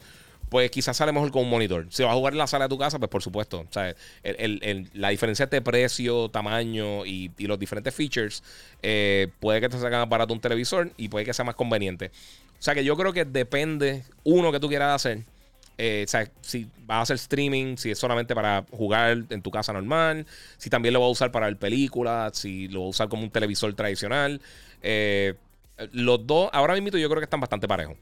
pues 0.50 0.70
quizás 0.72 0.98
sale 0.98 1.12
mejor 1.12 1.32
con 1.32 1.44
un 1.44 1.50
monitor. 1.50 1.88
Si 1.90 2.04
vas 2.04 2.12
a 2.12 2.16
jugar 2.16 2.34
en 2.34 2.40
la 2.40 2.48
sala 2.48 2.66
de 2.66 2.70
tu 2.70 2.78
casa, 2.78 3.00
pues 3.00 3.10
por 3.10 3.24
supuesto. 3.24 3.62
O 3.62 3.72
sea, 3.72 3.96
la 4.94 5.10
diferencia 5.10 5.48
de 5.48 5.62
precio, 5.62 6.30
tamaño 6.30 7.06
y, 7.06 7.32
los 7.40 7.60
diferentes 7.60 7.94
features 7.94 8.44
eh, 8.82 9.28
puede 9.40 9.62
que 9.62 9.70
te 9.70 9.78
más 9.78 10.10
barato 10.10 10.34
un 10.34 10.40
televisor 10.40 10.92
y 10.98 11.10
puede 11.10 11.26
que 11.26 11.34
sea 11.34 11.46
más 11.46 11.56
conveniente. 11.56 12.12
O 12.60 12.64
sea 12.66 12.74
que 12.74 12.84
yo 12.84 12.96
creo 12.96 13.14
que 13.14 13.26
depende, 13.26 14.04
uno, 14.24 14.52
que 14.52 14.60
tú 14.60 14.68
quieras 14.68 14.96
hacer. 14.96 15.24
Eh, 15.78 16.06
o 16.08 16.10
sea, 16.10 16.30
si 16.42 16.68
vas 16.86 17.00
a 17.00 17.02
hacer 17.02 17.16
streaming, 17.16 17.76
si 17.76 17.92
es 17.92 18.00
solamente 18.00 18.34
para 18.34 18.66
jugar 18.72 19.26
en 19.30 19.42
tu 19.42 19.52
casa 19.52 19.74
normal, 19.74 20.26
si 20.58 20.70
también 20.70 20.94
lo 20.94 21.02
vas 21.02 21.08
a 21.08 21.12
usar 21.12 21.32
para 21.32 21.48
ver 21.48 21.58
películas, 21.58 22.38
si 22.38 22.68
lo 22.70 22.82
vas 22.82 22.88
a 22.88 22.90
usar 22.90 23.10
como 23.10 23.24
un 23.24 23.30
televisor 23.30 23.74
tradicional. 23.74 24.42
Eh, 24.82 25.34
los 25.92 26.26
dos, 26.26 26.50
ahora 26.54 26.74
mismo 26.76 26.98
yo 26.98 27.10
creo 27.10 27.20
que 27.20 27.26
están 27.26 27.42
bastante 27.42 27.68
parejos 27.68 27.98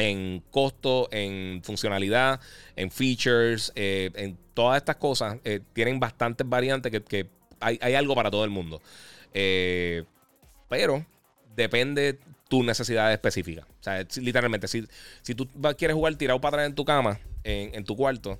en 0.00 0.42
costo, 0.50 1.08
en 1.12 1.62
funcionalidad, 1.62 2.40
en 2.76 2.90
features, 2.90 3.72
eh, 3.74 4.10
en 4.14 4.36
todas 4.54 4.78
estas 4.78 4.96
cosas, 4.96 5.38
eh, 5.44 5.60
tienen 5.72 6.00
bastantes 6.00 6.48
variantes 6.48 6.90
que, 7.02 7.26
hay, 7.60 7.94
algo 7.94 8.14
para 8.14 8.30
todo 8.30 8.44
el 8.44 8.50
mundo. 8.50 8.80
Eh, 9.34 10.04
pero 10.68 11.04
depende 11.54 12.18
tu 12.48 12.62
necesidad 12.62 13.12
específica. 13.12 13.66
O 13.80 13.82
sea, 13.82 14.04
literalmente, 14.20 14.66
si, 14.66 14.86
si 15.22 15.34
tú 15.34 15.48
quieres 15.76 15.94
jugar 15.94 16.14
tirado 16.16 16.40
para 16.40 16.56
atrás 16.56 16.68
en 16.68 16.74
tu 16.74 16.84
cama, 16.84 17.20
en, 17.44 17.74
en 17.74 17.84
tu 17.84 17.96
cuarto, 17.96 18.38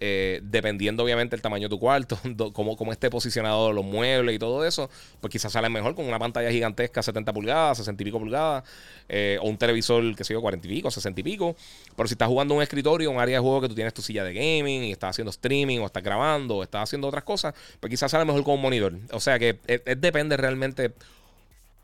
eh, 0.00 0.40
dependiendo 0.44 1.02
obviamente 1.02 1.34
el 1.34 1.42
tamaño 1.42 1.64
de 1.64 1.70
tu 1.70 1.78
cuarto, 1.80 2.18
cómo, 2.52 2.76
cómo, 2.76 2.92
esté 2.92 3.10
posicionado 3.10 3.72
los 3.72 3.84
muebles 3.84 4.36
y 4.36 4.38
todo 4.38 4.64
eso, 4.64 4.88
pues 5.20 5.32
quizás 5.32 5.52
sale 5.52 5.68
mejor 5.68 5.94
con 5.94 6.06
una 6.06 6.18
pantalla 6.18 6.50
gigantesca, 6.50 7.02
70 7.02 7.32
pulgadas, 7.32 7.78
60 7.78 8.02
y 8.02 8.04
pico 8.04 8.18
pulgadas, 8.18 8.64
eh, 9.08 9.38
o 9.42 9.48
un 9.48 9.58
televisor, 9.58 10.14
que 10.14 10.22
sé 10.22 10.34
yo, 10.34 10.40
40 10.40 10.66
y 10.66 10.70
pico, 10.70 10.90
60 10.90 11.20
y 11.20 11.24
pico. 11.24 11.56
Pero 11.96 12.06
si 12.06 12.14
estás 12.14 12.28
jugando 12.28 12.54
un 12.54 12.62
escritorio, 12.62 13.10
un 13.10 13.18
área 13.18 13.38
de 13.38 13.40
juego 13.40 13.60
que 13.60 13.68
tú 13.68 13.74
tienes 13.74 13.92
tu 13.92 14.02
silla 14.02 14.22
de 14.22 14.34
gaming 14.34 14.84
y 14.84 14.92
estás 14.92 15.10
haciendo 15.10 15.30
streaming 15.30 15.80
o 15.80 15.86
estás 15.86 16.02
grabando 16.02 16.58
o 16.58 16.62
estás 16.62 16.84
haciendo 16.84 17.08
otras 17.08 17.24
cosas, 17.24 17.54
pues 17.80 17.90
quizás 17.90 18.10
sale 18.10 18.24
mejor 18.24 18.44
con 18.44 18.54
un 18.54 18.62
monitor. 18.62 18.94
O 19.10 19.20
sea 19.20 19.38
que 19.38 19.58
es, 19.66 19.82
depende 20.00 20.36
realmente 20.36 20.92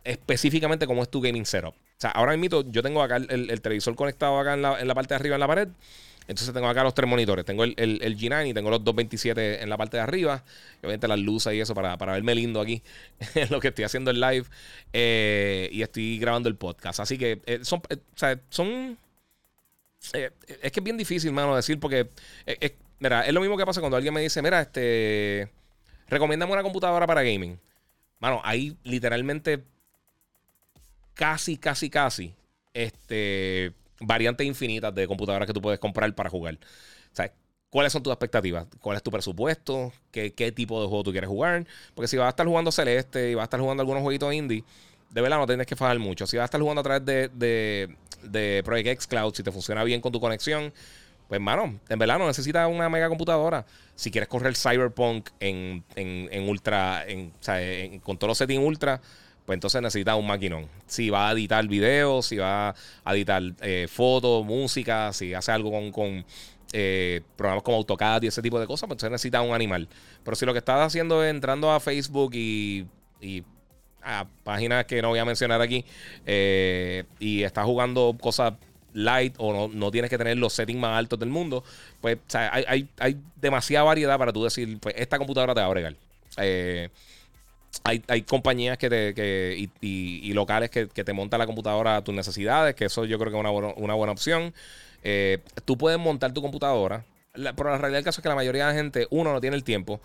específicamente 0.05 0.87
cómo 0.87 1.03
es 1.03 1.09
tu 1.09 1.21
gaming 1.21 1.47
setup. 1.47 1.75
O 1.75 2.01
sea, 2.01 2.11
ahora 2.11 2.37
mismo 2.37 2.63
yo 2.71 2.83
tengo 2.83 3.03
acá 3.03 3.17
el, 3.17 3.61
televisor 3.61 3.95
conectado 3.97 4.39
acá 4.39 4.55
en 4.55 4.63
la, 4.63 4.81
en 4.81 4.87
la 4.87 4.95
parte 4.95 5.15
de 5.15 5.17
arriba 5.17 5.37
en 5.37 5.41
la 5.41 5.47
pared. 5.47 5.69
Entonces 6.27 6.55
tengo 6.55 6.69
acá 6.69 6.83
los 6.83 6.95
tres 6.95 7.09
monitores. 7.09 7.45
Tengo 7.45 7.65
el, 7.65 7.75
G9 7.75 8.49
y 8.49 8.55
tengo 8.55 8.71
los 8.71 8.83
227 8.83 9.63
en 9.63 9.69
la 9.69 9.77
parte 9.77 9.99
de 9.99 10.03
arriba. 10.03 10.43
obviamente 10.81 11.07
las 11.07 11.19
luces 11.19 11.53
y 11.53 11.61
eso 11.61 11.75
para, 11.75 11.99
para 11.99 12.13
verme 12.13 12.35
lindo 12.35 12.61
aquí. 12.61 12.83
en 13.35 13.51
lo 13.51 13.61
que 13.61 13.69
estoy 13.69 13.85
haciendo 13.85 14.11
el 14.11 14.21
live. 14.21 14.47
Eh, 14.93 15.69
y 15.71 15.83
estoy 15.83 16.19
grabando 16.19 16.49
el 16.49 16.57
podcast. 16.57 17.01
Así 17.01 17.19
que 17.19 17.43
eh, 17.47 17.61
son. 17.63 17.83
Eh, 17.91 17.97
o 17.97 18.19
sea, 18.19 18.41
son. 18.49 18.97
es 20.13 20.73
que 20.73 20.81
es 20.81 20.85
bien 20.85 20.97
difícil, 20.97 21.33
mano, 21.33 21.55
decir 21.57 21.79
porque. 21.79 22.09
mira, 22.99 23.27
es 23.27 23.33
lo 23.35 23.41
mismo 23.41 23.59
que 23.59 23.67
pasa 23.67 23.81
cuando 23.81 23.97
alguien 23.97 24.15
me 24.15 24.23
dice, 24.23 24.41
mira, 24.41 24.63
este. 24.63 25.51
Recomiéndame 26.09 26.53
una 26.53 26.63
computadora 26.63 27.07
para 27.07 27.23
gaming. 27.23 27.59
Mano, 28.19 28.41
hay 28.45 28.77
literalmente. 28.83 29.63
Casi, 31.13 31.59
casi, 31.59 31.91
casi. 31.91 32.35
Este 32.73 33.73
variantes 34.01 34.47
infinitas 34.47 34.95
de 34.95 35.07
computadoras 35.07 35.47
que 35.47 35.53
tú 35.53 35.61
puedes 35.61 35.79
comprar 35.79 36.13
para 36.15 36.31
jugar. 36.31 36.59
Sea, 37.13 37.33
¿cuáles 37.71 37.93
son 37.93 38.03
tus 38.03 38.13
expectativas? 38.13 38.67
¿Cuál 38.81 38.97
es 38.97 39.03
tu 39.03 39.11
presupuesto? 39.11 39.93
¿Qué, 40.11 40.53
tipo 40.55 40.81
de 40.81 40.89
juego 40.89 41.03
tú 41.03 41.13
quieres 41.13 41.29
jugar? 41.29 41.67
Porque 41.95 42.09
si 42.09 42.17
vas 42.17 42.27
a 42.27 42.31
estar 42.31 42.47
jugando 42.47 42.73
Celeste 42.73 43.31
y 43.31 43.35
vas 43.35 43.43
a 43.43 43.45
estar 43.45 43.61
jugando 43.61 43.83
algunos 43.83 44.03
jueguitos 44.03 44.33
indie, 44.33 44.65
de 45.11 45.21
verdad 45.21 45.39
no 45.39 45.47
tienes 45.47 45.67
que 45.67 45.77
fajar 45.77 45.99
mucho. 45.99 46.27
Si 46.27 46.37
vas 46.37 46.45
a 46.45 46.47
estar 46.47 46.61
jugando 46.61 46.81
a 46.81 46.85
través 46.85 47.05
de, 47.05 47.29
de, 47.29 47.97
de 48.23 48.63
Project 48.65 48.89
X 48.89 49.07
Cloud, 49.07 49.35
si 49.35 49.43
te 49.43 49.53
funciona 49.53 49.85
bien 49.85 50.01
con 50.01 50.13
tu 50.13 50.21
conexión, 50.21 50.73
pues, 51.35 51.43
mano, 51.43 51.81
en 51.89 51.99
verdad 51.99 52.19
no 52.19 52.29
necesitas 52.29 52.71
una 52.71 52.89
mega 52.89 53.09
computadora. 53.09 53.67
Si 53.97 54.13
quieres 54.13 54.29
correr 54.29 54.55
Cyberpunk 54.55 55.31
en, 55.41 55.83
en, 55.97 56.49
ultra, 56.49 57.05
en, 57.09 57.33
sea, 57.41 57.59
con 58.03 58.19
todos 58.19 58.29
los 58.29 58.39
settings 58.39 58.65
ultra, 58.65 59.01
pues 59.45 59.57
entonces 59.57 59.83
necesita 59.83 60.17
un 60.17 60.27
maquinón. 60.27 60.67
Si 60.87 61.11
va 61.11 61.29
a 61.29 61.33
editar 61.33 61.67
videos, 61.67 62.27
si 62.27 62.37
va 62.37 62.75
a 63.05 63.15
editar 63.15 63.43
eh, 63.61 63.87
fotos, 63.91 64.45
música, 64.45 65.13
si 65.13 65.35
hace 65.35 65.53
algo 65.53 65.71
con, 65.93 66.25
eh, 66.73 67.21
programas 67.37 67.63
como 67.63 67.77
AutoCAD 67.77 68.23
y 68.23 68.27
ese 68.29 68.43
tipo 68.43 68.59
de 68.59 68.67
cosas, 68.67 68.89
pues 68.89 68.97
entonces 68.97 69.11
necesita 69.13 69.43
un 69.43 69.55
animal. 69.55 69.87
Pero 70.25 70.35
si 70.35 70.47
lo 70.47 70.53
que 70.53 70.59
estás 70.59 70.81
haciendo 70.81 71.23
es 71.23 71.31
entrando 71.31 71.71
a 71.71 71.79
Facebook 71.79 72.33
y, 72.35 72.87
a 74.03 74.27
páginas 74.43 74.85
que 74.85 75.01
no 75.01 75.09
voy 75.09 75.19
a 75.19 75.25
mencionar 75.25 75.63
aquí 75.63 75.83
eh, 76.27 77.05
y 77.19 77.43
estás 77.43 77.65
jugando 77.65 78.15
cosas 78.21 78.53
light 78.93 79.35
o 79.39 79.69
no, 79.69 79.91
tienes 79.91 80.11
que 80.11 80.19
tener 80.19 80.37
los 80.37 80.53
settings 80.53 80.79
más 80.79 80.99
altos 80.99 81.19
del 81.19 81.31
mundo, 81.31 81.65
pues 82.01 82.19
hay, 82.35 82.89
hay, 82.99 83.19
demasiada 83.37 83.85
variedad 83.85 84.19
para 84.19 84.33
tú 84.33 84.45
decir, 84.45 84.79
pues 84.81 84.95
esta 84.99 85.17
computadora 85.17 85.55
te 85.55 85.61
va 85.61 85.67
a 85.67 85.71
bregar. 85.71 85.97
Hay, 87.83 88.23
compañías 88.23 88.79
que 88.79 88.89
te, 88.89 89.69
y, 89.81 90.33
locales 90.33 90.71
que, 90.71 90.87
te 90.87 91.13
montan 91.13 91.39
la 91.39 91.47
computadora 91.47 91.97
a 91.97 92.05
tus 92.05 92.15
necesidades, 92.15 92.75
que 92.75 92.87
eso 92.87 93.05
yo 93.05 93.19
creo 93.19 93.33
que 93.33 93.39
es 93.39 93.41
una, 93.41 93.51
buena, 93.51 94.13
opción. 94.13 94.55
Eh, 95.03 95.39
tú 95.65 95.77
puedes 95.77 95.99
montar 95.99 96.33
tu 96.33 96.43
computadora, 96.43 97.05
pero 97.35 97.71
la 97.71 97.79
realidad 97.79 97.99
del 97.99 98.05
caso 98.05 98.21
es 98.21 98.23
que 98.23 98.29
la 98.29 98.35
mayoría 98.35 98.67
de 98.67 98.73
la 98.73 98.79
gente, 98.79 99.07
uno, 99.11 99.33
no 99.33 99.41
tiene 99.41 99.57
el 99.57 99.65
tiempo. 99.65 100.01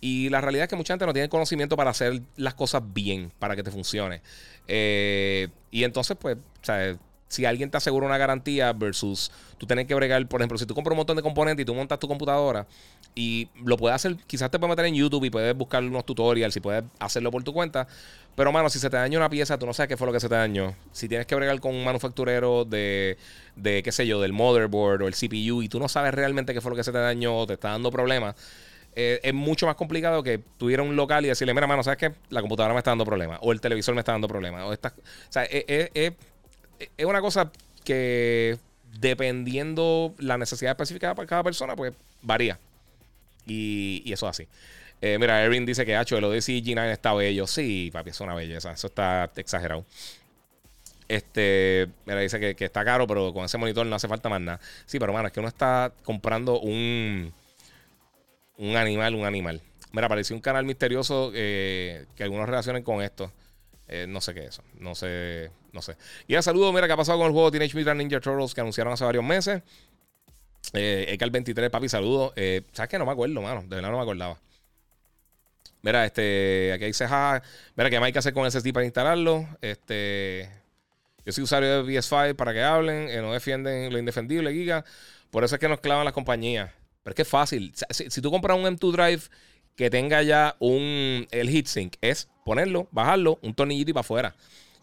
Y 0.00 0.30
la 0.30 0.40
realidad 0.40 0.64
es 0.64 0.68
que 0.68 0.76
mucha 0.76 0.94
gente 0.94 1.06
no 1.06 1.12
tiene 1.12 1.24
el 1.24 1.30
conocimiento 1.30 1.76
para 1.76 1.90
hacer 1.90 2.22
las 2.36 2.54
cosas 2.54 2.82
bien, 2.92 3.30
para 3.38 3.54
que 3.54 3.62
te 3.62 3.70
funcione. 3.70 4.20
Eh, 4.66 5.48
y 5.70 5.84
entonces, 5.84 6.16
pues, 6.20 6.36
o 6.36 6.64
sea, 6.64 6.96
si 7.32 7.46
alguien 7.46 7.70
te 7.70 7.78
asegura 7.78 8.06
una 8.06 8.18
garantía 8.18 8.74
versus 8.74 9.32
tú 9.56 9.66
tienes 9.66 9.86
que 9.86 9.94
bregar, 9.94 10.26
por 10.28 10.42
ejemplo, 10.42 10.58
si 10.58 10.66
tú 10.66 10.74
compras 10.74 10.92
un 10.92 10.98
montón 10.98 11.16
de 11.16 11.22
componentes 11.22 11.62
y 11.62 11.64
tú 11.64 11.74
montas 11.74 11.98
tu 11.98 12.06
computadora 12.06 12.66
y 13.14 13.48
lo 13.64 13.78
puedes 13.78 13.94
hacer, 13.94 14.16
quizás 14.26 14.50
te 14.50 14.58
puedes 14.58 14.68
meter 14.68 14.84
en 14.84 14.94
YouTube 14.94 15.24
y 15.24 15.30
puedes 15.30 15.56
buscar 15.56 15.82
unos 15.82 16.04
tutorials 16.04 16.54
y 16.58 16.60
puedes 16.60 16.84
hacerlo 16.98 17.30
por 17.30 17.42
tu 17.42 17.54
cuenta. 17.54 17.88
Pero, 18.36 18.52
mano, 18.52 18.68
si 18.68 18.78
se 18.78 18.90
te 18.90 18.98
daña 18.98 19.16
una 19.16 19.30
pieza, 19.30 19.58
tú 19.58 19.64
no 19.64 19.72
sabes 19.72 19.88
qué 19.88 19.96
fue 19.96 20.06
lo 20.06 20.12
que 20.12 20.20
se 20.20 20.28
te 20.28 20.34
dañó. 20.34 20.74
Si 20.92 21.08
tienes 21.08 21.26
que 21.26 21.34
bregar 21.34 21.58
con 21.58 21.74
un 21.74 21.82
manufacturero 21.84 22.66
de, 22.66 23.16
de 23.56 23.82
qué 23.82 23.92
sé 23.92 24.06
yo, 24.06 24.20
del 24.20 24.34
motherboard 24.34 25.00
o 25.00 25.08
el 25.08 25.14
CPU 25.14 25.62
y 25.62 25.70
tú 25.70 25.78
no 25.78 25.88
sabes 25.88 26.12
realmente 26.12 26.52
qué 26.52 26.60
fue 26.60 26.70
lo 26.72 26.76
que 26.76 26.84
se 26.84 26.92
te 26.92 26.98
dañó 26.98 27.38
o 27.38 27.46
te 27.46 27.54
está 27.54 27.70
dando 27.70 27.90
problemas. 27.90 28.34
Eh, 28.94 29.20
es 29.22 29.32
mucho 29.32 29.66
más 29.66 29.76
complicado 29.76 30.22
que 30.22 30.38
tuviera 30.58 30.82
un 30.82 30.96
local 30.96 31.24
y 31.24 31.28
decirle, 31.28 31.54
mira, 31.54 31.66
mano, 31.66 31.82
¿sabes 31.82 31.96
qué? 31.96 32.12
La 32.28 32.42
computadora 32.42 32.74
me 32.74 32.80
está 32.80 32.90
dando 32.90 33.06
problemas. 33.06 33.38
O 33.40 33.52
el 33.52 33.60
televisor 33.62 33.94
me 33.94 34.00
está 34.00 34.12
dando 34.12 34.28
problemas. 34.28 34.64
O, 34.64 34.72
esta, 34.74 34.88
o 34.88 35.32
sea, 35.32 35.44
es, 35.44 35.90
es 35.94 36.12
una 36.98 37.20
cosa 37.20 37.50
que 37.84 38.58
dependiendo 38.98 40.14
la 40.18 40.38
necesidad 40.38 40.72
específica 40.72 41.14
para 41.14 41.26
cada 41.26 41.42
persona, 41.42 41.74
pues 41.76 41.92
varía. 42.22 42.58
Y, 43.46 44.02
eso 44.12 44.26
es 44.26 44.30
así. 44.30 44.48
Eh, 45.00 45.18
mira, 45.18 45.42
Erin 45.42 45.66
dice 45.66 45.84
que 45.84 45.96
Hacho, 45.96 46.16
el 46.16 46.24
Odyssey 46.24 46.62
G9 46.62 46.92
está 46.92 47.12
bello. 47.12 47.46
Sí, 47.46 47.90
papi, 47.92 48.10
es 48.10 48.20
una 48.20 48.34
belleza. 48.34 48.72
Eso 48.72 48.86
está 48.86 49.30
exagerado. 49.36 49.84
Este, 51.08 51.88
mira, 52.06 52.20
dice 52.20 52.54
que, 52.54 52.64
está 52.64 52.84
caro, 52.84 53.06
pero 53.06 53.32
con 53.34 53.44
ese 53.44 53.58
monitor 53.58 53.84
no 53.84 53.96
hace 53.96 54.08
falta 54.08 54.28
más 54.28 54.40
nada. 54.40 54.60
Sí, 54.86 54.98
pero 54.98 55.12
mano, 55.12 55.26
es 55.26 55.32
que 55.32 55.40
uno 55.40 55.48
está 55.48 55.92
comprando 56.04 56.60
un. 56.60 57.32
Un 58.58 58.76
animal, 58.76 59.14
un 59.14 59.24
animal. 59.24 59.60
Mira, 59.92 60.06
apareció 60.06 60.36
un 60.36 60.42
canal 60.42 60.64
misterioso 60.64 61.32
eh, 61.34 62.06
que 62.14 62.22
algunos 62.22 62.46
relacionen 62.46 62.84
con 62.84 63.02
esto. 63.02 63.32
Eh, 63.88 64.06
no 64.08 64.20
sé 64.20 64.34
qué 64.34 64.40
es 64.40 64.50
eso. 64.50 64.62
No 64.78 64.94
sé. 64.94 65.50
No 65.72 65.80
sé. 65.80 65.96
Y 66.26 66.34
a 66.34 66.42
saludo, 66.42 66.72
mira, 66.72 66.86
¿qué 66.86 66.92
ha 66.92 66.96
pasado 66.96 67.18
con 67.18 67.26
el 67.26 67.32
juego 67.32 67.50
Teenage 67.50 67.76
Mutant 67.76 67.98
Ninja 67.98 68.20
Turtles 68.20 68.54
que 68.54 68.60
anunciaron 68.60 68.92
hace 68.92 69.04
varios 69.04 69.24
meses? 69.24 69.62
Eh, 70.74 71.16
el 71.18 71.30
23, 71.30 71.70
papi, 71.70 71.88
saludo. 71.88 72.32
Eh, 72.36 72.62
¿Sabes 72.72 72.90
qué? 72.90 72.98
No 72.98 73.06
me 73.06 73.12
acuerdo, 73.12 73.40
mano. 73.40 73.62
De 73.62 73.76
verdad 73.76 73.90
no 73.90 73.96
me 73.96 74.02
acordaba. 74.02 74.38
Mira, 75.82 76.04
este. 76.04 76.72
Aquí 76.72 76.84
dice, 76.86 77.08
ja. 77.08 77.42
Mira, 77.74 77.90
¿qué 77.90 77.96
hay 77.96 78.12
que 78.12 78.18
hacer 78.18 78.32
con 78.32 78.50
SSD 78.50 78.72
para 78.72 78.84
instalarlo? 78.84 79.46
Este. 79.60 80.48
Yo 81.24 81.32
soy 81.32 81.44
usuario 81.44 81.84
de 81.84 81.92
PS5 81.92 82.36
para 82.36 82.52
que 82.52 82.62
hablen. 82.62 83.08
Eh, 83.08 83.20
no 83.20 83.32
defienden 83.32 83.92
lo 83.92 83.98
indefendible, 83.98 84.52
Giga. 84.52 84.84
Por 85.30 85.44
eso 85.44 85.56
es 85.56 85.60
que 85.60 85.68
nos 85.68 85.80
clavan 85.80 86.04
las 86.04 86.14
compañías. 86.14 86.70
Pero 87.02 87.12
es 87.12 87.16
que 87.16 87.22
es 87.22 87.28
fácil. 87.28 87.72
Si, 87.90 88.10
si 88.10 88.20
tú 88.20 88.30
compras 88.30 88.56
un 88.56 88.64
M2 88.64 88.92
Drive 88.92 89.22
que 89.76 89.90
tenga 89.90 90.22
ya 90.22 90.56
un. 90.58 91.26
El 91.30 91.48
heatsink, 91.48 91.94
es 92.00 92.28
ponerlo, 92.44 92.88
bajarlo, 92.92 93.38
un 93.42 93.54
tornillito 93.54 93.90
y 93.90 93.94
para 93.94 94.02
afuera. 94.02 94.34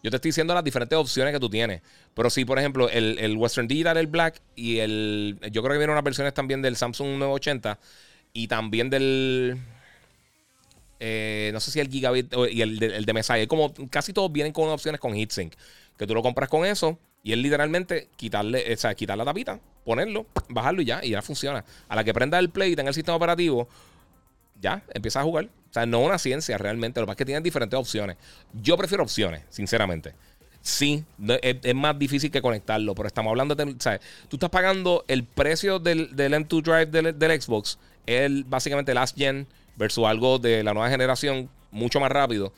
Yo 0.02 0.10
te 0.10 0.16
estoy 0.16 0.30
diciendo 0.30 0.54
las 0.54 0.64
diferentes 0.64 0.96
opciones 0.98 1.32
que 1.32 1.40
tú 1.40 1.50
tienes. 1.50 1.82
Pero 2.14 2.30
si, 2.30 2.44
por 2.44 2.58
ejemplo, 2.58 2.88
el, 2.88 3.36
Western 3.36 3.68
Digital, 3.68 3.96
el 3.96 4.06
Black 4.06 4.40
y 4.56 4.78
el. 4.78 5.38
Yo 5.52 5.62
creo 5.62 5.72
que 5.72 5.78
vienen 5.78 5.90
unas 5.90 6.04
versiones 6.04 6.32
también 6.32 6.62
del 6.62 6.76
Samsung 6.76 7.18
980 7.18 7.78
y 8.32 8.48
también 8.48 8.88
del. 8.90 9.58
Eh, 11.00 11.50
no 11.52 11.60
sé 11.60 11.70
si 11.70 11.80
el 11.80 11.88
Gigabit 11.88 12.32
y 12.50 12.62
el, 12.62 12.82
el 12.82 13.04
de. 13.04 13.46
Como 13.48 13.72
casi 13.90 14.12
todos 14.12 14.32
vienen 14.32 14.52
con 14.52 14.68
opciones 14.68 15.00
con 15.00 15.14
HeatSync. 15.14 15.54
Que 15.98 16.06
tú 16.06 16.14
lo 16.14 16.22
compras 16.22 16.48
con 16.48 16.64
eso 16.64 16.98
y 17.22 17.32
es 17.32 17.38
literalmente 17.38 18.08
quitarle, 18.16 18.72
o 18.72 18.76
sea, 18.76 18.94
quitar 18.94 19.18
la 19.18 19.24
tapita, 19.24 19.60
ponerlo, 19.84 20.26
bajarlo 20.48 20.80
y 20.80 20.86
ya, 20.86 21.00
y 21.02 21.10
ya 21.10 21.22
funciona. 21.22 21.64
A 21.88 21.96
la 21.96 22.04
que 22.04 22.14
prenda 22.14 22.38
el 22.38 22.50
play 22.50 22.72
y 22.72 22.76
tenga 22.76 22.88
el 22.88 22.94
sistema 22.94 23.16
operativo, 23.16 23.68
ya, 24.60 24.82
empieza 24.94 25.20
a 25.20 25.24
jugar. 25.24 25.48
O 25.70 25.72
sea, 25.72 25.86
no 25.86 26.00
una 26.00 26.18
ciencia 26.18 26.58
realmente. 26.58 27.00
Lo 27.00 27.06
que 27.06 27.08
pasa 27.08 27.14
es 27.14 27.18
que 27.18 27.24
tienen 27.26 27.42
diferentes 27.42 27.78
opciones. 27.78 28.16
Yo 28.52 28.76
prefiero 28.76 29.04
opciones, 29.04 29.42
sinceramente. 29.50 30.14
Sí, 30.62 31.04
es, 31.42 31.74
más 31.74 31.98
difícil 31.98 32.30
que 32.30 32.42
conectarlo, 32.42 32.94
pero 32.94 33.06
estamos 33.06 33.30
hablando 33.30 33.54
de. 33.54 33.76
Sea, 33.78 33.98
tú 34.28 34.36
estás 34.36 34.50
pagando 34.50 35.04
el 35.08 35.24
precio 35.24 35.78
del, 35.78 36.14
M2 36.14 36.62
Drive 36.62 37.12
del, 37.12 37.40
Xbox, 37.40 37.78
el, 38.06 38.44
básicamente 38.44 38.92
Last 38.92 39.16
Gen 39.16 39.46
versus 39.76 40.04
algo 40.04 40.38
de 40.38 40.62
la 40.62 40.74
nueva 40.74 40.90
generación, 40.90 41.48
mucho 41.70 41.98
más 42.00 42.12
rápido. 42.12 42.52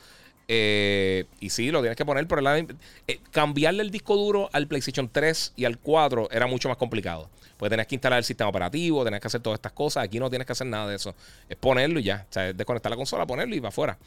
Eh, 0.49 1.25
y 1.41 1.51
sí, 1.51 1.71
lo 1.71 1.81
tienes 1.81 1.97
que 1.97 2.05
poner 2.05 2.27
por 2.27 2.39
el 2.39 2.45
lado. 2.45 2.67
Eh, 3.07 3.21
cambiarle 3.31 3.83
el 3.83 3.91
disco 3.91 4.17
duro 4.17 4.51
al 4.53 4.67
PlayStation 4.67 5.09
3 5.11 5.55
y 5.57 5.65
al 5.65 5.79
4 5.79 6.29
era 6.31 6.47
mucho 6.47 6.69
más 6.69 6.77
complicado. 6.77 7.31
Pues 7.57 7.71
tenés 7.71 7.87
que 7.87 7.95
instalar 7.95 8.19
el 8.19 8.25
sistema 8.25 8.51
operativo, 8.51 9.05
tenés 9.05 9.21
que 9.21 9.29
hacer 9.29 9.41
todas 9.41 9.59
estas 9.59 9.73
cosas. 9.73 10.05
Aquí 10.05 10.19
no 10.19 10.29
tienes 10.29 10.47
que 10.47 10.53
hacer 10.53 10.67
nada 10.67 10.89
de 10.89 10.97
eso. 10.97 11.15
Es 11.49 11.57
ponerlo 11.57 12.01
y 12.01 12.03
ya. 12.03 12.27
O 12.29 12.33
sea, 12.33 12.49
es 12.49 12.57
desconectar 12.57 12.91
la 12.91 12.97
consola, 12.97 13.27
ponerlo 13.27 13.55
y 13.55 13.61
va 13.61 13.69
afuera. 13.69 13.99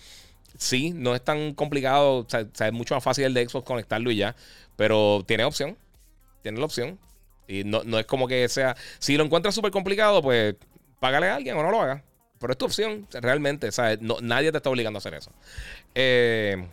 Sí, 0.58 0.92
no 0.92 1.16
es 1.16 1.24
tan 1.24 1.54
complicado. 1.54 2.18
O 2.18 2.26
sea, 2.28 2.68
es 2.68 2.74
mucho 2.74 2.96
más 2.96 3.04
fácil 3.04 3.26
el 3.26 3.34
de 3.34 3.48
Xbox 3.48 3.66
conectarlo 3.66 4.12
y 4.12 4.18
ya. 4.18 4.36
Pero 4.76 5.24
tiene 5.26 5.46
opción. 5.46 5.78
Tiene 6.42 6.60
la 6.60 6.66
opción. 6.66 7.00
Y 7.48 7.64
no, 7.64 7.82
es 7.98 8.06
como 8.06 8.28
que 8.28 8.48
sea. 8.50 8.76
Si 9.00 9.18
lo 9.18 9.24
encuentras 9.24 9.56
súper 9.56 9.72
complicado, 9.72 10.22
pues 10.22 10.56
págale 11.00 11.30
a 11.30 11.36
alguien 11.36 11.56
o 11.58 11.64
no 11.64 11.72
lo 11.72 11.82
haga. 11.82 12.04
Pero 12.46 12.52
es 12.52 12.58
tu 12.60 12.66
opción, 12.66 13.08
realmente. 13.12 13.72
¿sabes? 13.72 14.00
Nadie 14.02 14.52
te 14.52 14.58
está 14.58 14.70
obligando 14.70 14.98
a 14.98 15.00
hacer 15.00 15.16
eso. 15.16 15.32
Eh, 15.96 16.64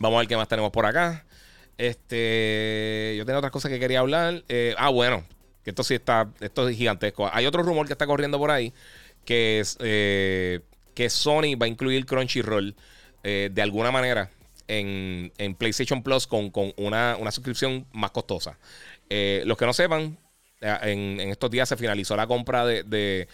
vamos 0.00 0.16
a 0.16 0.18
ver 0.18 0.26
qué 0.26 0.36
más 0.36 0.48
tenemos 0.48 0.72
por 0.72 0.84
acá. 0.84 1.24
Este, 1.78 3.14
yo 3.16 3.24
tengo 3.24 3.38
otras 3.38 3.52
cosas 3.52 3.70
que 3.70 3.78
quería 3.78 4.00
hablar. 4.00 4.42
Eh, 4.48 4.74
ah, 4.76 4.88
bueno, 4.88 5.24
que 5.62 5.70
esto 5.70 5.84
sí 5.84 5.94
está, 5.94 6.28
esto 6.40 6.68
es 6.68 6.76
gigantesco. 6.76 7.30
Hay 7.32 7.46
otro 7.46 7.62
rumor 7.62 7.86
que 7.86 7.92
está 7.92 8.04
corriendo 8.04 8.36
por 8.36 8.50
ahí, 8.50 8.72
que 9.24 9.60
es 9.60 9.76
eh, 9.78 10.58
que 10.92 11.08
Sony 11.08 11.54
va 11.56 11.66
a 11.66 11.68
incluir 11.68 12.04
Crunchyroll 12.04 12.74
de 13.22 13.62
alguna 13.62 13.92
manera 13.92 14.28
en, 14.66 15.30
PlayStation 15.56 16.02
Plus 16.02 16.26
con, 16.26 16.52
una, 16.76 17.16
suscripción 17.30 17.86
más 17.92 18.10
costosa. 18.10 18.58
Los 19.08 19.56
que 19.56 19.66
no 19.66 19.72
sepan, 19.72 20.18
en, 20.60 21.20
estos 21.20 21.50
días 21.50 21.68
se 21.68 21.76
finalizó 21.76 22.16
la 22.16 22.26
compra 22.26 22.66
de, 22.66 23.28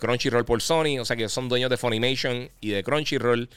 Crunchyroll 0.00 0.44
por 0.44 0.62
Sony, 0.62 0.98
o 1.00 1.04
sea 1.04 1.16
que 1.16 1.28
son 1.28 1.48
dueños 1.48 1.70
de 1.70 1.76
Funimation 1.76 2.50
y 2.60 2.70
de 2.70 2.82
Crunchyroll. 2.82 3.48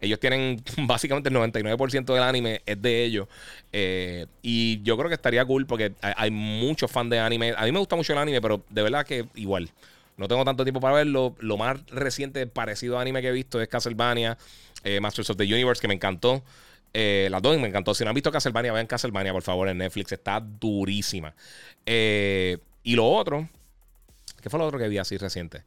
Ellos 0.00 0.20
tienen 0.20 0.62
básicamente 0.86 1.28
el 1.28 1.36
99% 1.36 2.04
del 2.14 2.22
anime 2.22 2.62
es 2.66 2.80
de 2.80 3.04
ellos. 3.04 3.28
Eh, 3.72 4.26
y 4.42 4.82
yo 4.82 4.96
creo 4.96 5.08
que 5.08 5.14
estaría 5.14 5.44
cool 5.44 5.66
porque 5.66 5.92
hay, 6.00 6.30
muchos 6.30 6.90
fans 6.90 7.10
de 7.10 7.18
anime. 7.18 7.54
A 7.56 7.64
mí 7.64 7.72
me 7.72 7.78
gusta 7.78 7.96
mucho 7.96 8.12
el 8.12 8.18
anime, 8.18 8.40
pero 8.40 8.64
de 8.68 8.82
verdad 8.82 9.04
que 9.04 9.26
igual. 9.34 9.70
No 10.16 10.26
tengo 10.26 10.44
tanto 10.44 10.64
tiempo 10.64 10.80
para 10.80 10.94
verlo. 10.94 11.36
Lo 11.40 11.56
más 11.56 11.78
reciente 11.88 12.46
parecido 12.46 12.98
a 12.98 13.02
anime 13.02 13.22
que 13.22 13.28
he 13.28 13.32
visto 13.32 13.60
es 13.60 13.68
Castlevania, 13.68 14.36
eh, 14.82 15.00
Masters 15.00 15.30
of 15.30 15.36
the 15.36 15.44
Universe, 15.44 15.80
que 15.80 15.88
me 15.88 15.94
encantó. 15.94 16.42
Eh, 16.92 17.28
las 17.30 17.42
dos 17.42 17.58
me 17.58 17.68
encantó. 17.68 17.94
Si 17.94 18.02
no 18.02 18.10
han 18.10 18.14
visto 18.14 18.32
Castlevania, 18.32 18.72
vean 18.72 18.86
Castlevania, 18.86 19.32
por 19.32 19.42
favor, 19.42 19.68
en 19.68 19.78
Netflix. 19.78 20.12
Está 20.12 20.40
durísima. 20.40 21.34
y 21.86 22.94
lo 22.94 23.06
otro, 23.06 23.48
¿qué 24.40 24.50
fue 24.50 24.58
lo 24.58 24.66
otro 24.66 24.78
que 24.78 24.88
vi 24.88 24.98
así 24.98 25.16
reciente? 25.16 25.62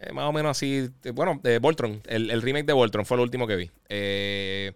Eh, 0.00 0.12
más 0.12 0.24
o 0.24 0.32
menos 0.32 0.50
así. 0.50 0.88
Eh, 1.04 1.10
bueno, 1.10 1.40
de 1.42 1.58
Voltron. 1.58 2.02
El, 2.06 2.42
remake 2.42 2.66
de 2.66 2.72
Voltron 2.72 3.04
fue 3.04 3.16
lo 3.16 3.22
último 3.22 3.46
que 3.46 3.56
vi. 3.56 3.70
Eh, 3.88 4.72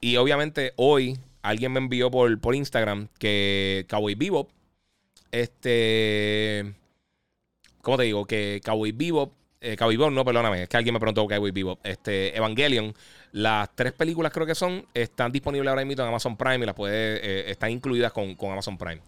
y 0.00 0.16
obviamente 0.16 0.72
hoy 0.76 1.18
alguien 1.42 1.72
me 1.72 1.78
envió 1.78 2.10
por, 2.10 2.38
por 2.40 2.54
Instagram 2.54 3.08
que 3.18 3.86
Cowboy 3.88 4.14
Bebop. 4.14 4.50
Este. 5.30 6.72
¿Cómo 7.82 7.98
te 7.98 8.04
digo? 8.04 8.24
Que 8.26 8.60
Cowboy 8.64 8.92
Bebop. 8.92 9.32
Cowboy 9.76 9.96
Bebop, 9.96 10.12
no, 10.12 10.24
perdóname. 10.24 10.62
Es 10.62 10.68
que 10.68 10.76
alguien 10.76 10.94
me 10.94 11.00
preguntó 11.00 11.26
Cowboy 11.26 11.50
Bebop. 11.50 11.84
Este, 11.84 12.34
Evangelion. 12.36 12.94
Las 13.32 13.74
tres 13.74 13.92
películas 13.92 14.32
creo 14.32 14.46
que 14.46 14.54
son. 14.54 14.86
Están 14.94 15.30
disponibles 15.30 15.68
ahora 15.68 15.84
mismo 15.84 16.02
en 16.02 16.08
Amazon 16.08 16.36
Prime 16.38 16.62
y 16.62 16.66
las 16.66 16.74
puede. 16.74 17.50
están 17.50 17.70
incluidas 17.70 18.12
con, 18.12 18.34
Amazon 18.40 18.78
Prime. 18.78 19.02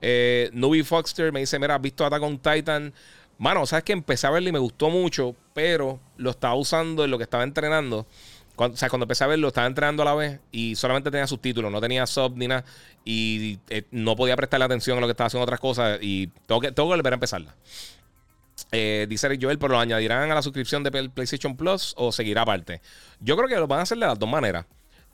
Eh, 0.00 0.50
Nubi 0.52 0.82
Foxter 0.82 1.32
me 1.32 1.40
dice: 1.40 1.58
Mira, 1.58 1.74
¿has 1.74 1.82
visto 1.82 2.04
Attack 2.04 2.22
on 2.22 2.38
Titan? 2.38 2.92
Mano, 3.38 3.66
sabes 3.66 3.84
que 3.84 3.92
empecé 3.92 4.26
a 4.26 4.30
verlo 4.30 4.48
y 4.48 4.52
me 4.52 4.58
gustó 4.58 4.90
mucho, 4.90 5.34
pero 5.54 6.00
lo 6.16 6.30
estaba 6.30 6.54
usando 6.54 7.04
en 7.04 7.10
lo 7.10 7.18
que 7.18 7.24
estaba 7.24 7.44
entrenando. 7.44 8.06
Cuando, 8.56 8.74
o 8.74 8.76
sea, 8.76 8.90
cuando 8.90 9.04
empecé 9.04 9.22
a 9.22 9.28
verlo, 9.28 9.48
estaba 9.48 9.68
entrenando 9.68 10.02
a 10.02 10.06
la 10.06 10.14
vez 10.14 10.40
y 10.50 10.74
solamente 10.74 11.12
tenía 11.12 11.28
subtítulos, 11.28 11.70
no 11.70 11.80
tenía 11.80 12.04
sub 12.06 12.36
ni 12.36 12.48
nada. 12.48 12.64
Y 13.04 13.60
eh, 13.68 13.84
no 13.92 14.16
podía 14.16 14.36
prestarle 14.36 14.64
atención 14.64 14.98
a 14.98 15.00
lo 15.00 15.06
que 15.06 15.12
estaba 15.12 15.28
haciendo 15.28 15.44
otras 15.44 15.60
cosas. 15.60 16.00
Y 16.02 16.26
tengo 16.46 16.60
que, 16.60 16.72
tengo 16.72 16.88
volver 16.88 17.12
a 17.12 17.14
empezarla. 17.14 17.54
Eh, 18.72 19.06
dice 19.08 19.38
Joel, 19.40 19.58
pero 19.58 19.74
lo 19.74 19.80
añadirán 19.80 20.30
a 20.30 20.34
la 20.34 20.42
suscripción 20.42 20.82
de 20.82 20.90
PlayStation 20.90 21.56
Plus 21.56 21.94
o 21.96 22.10
seguirá 22.10 22.42
aparte. 22.42 22.80
Yo 23.20 23.36
creo 23.36 23.48
que 23.48 23.54
lo 23.54 23.68
van 23.68 23.80
a 23.80 23.82
hacer 23.82 23.98
de 23.98 24.06
las 24.06 24.18
dos 24.18 24.28
maneras. 24.28 24.66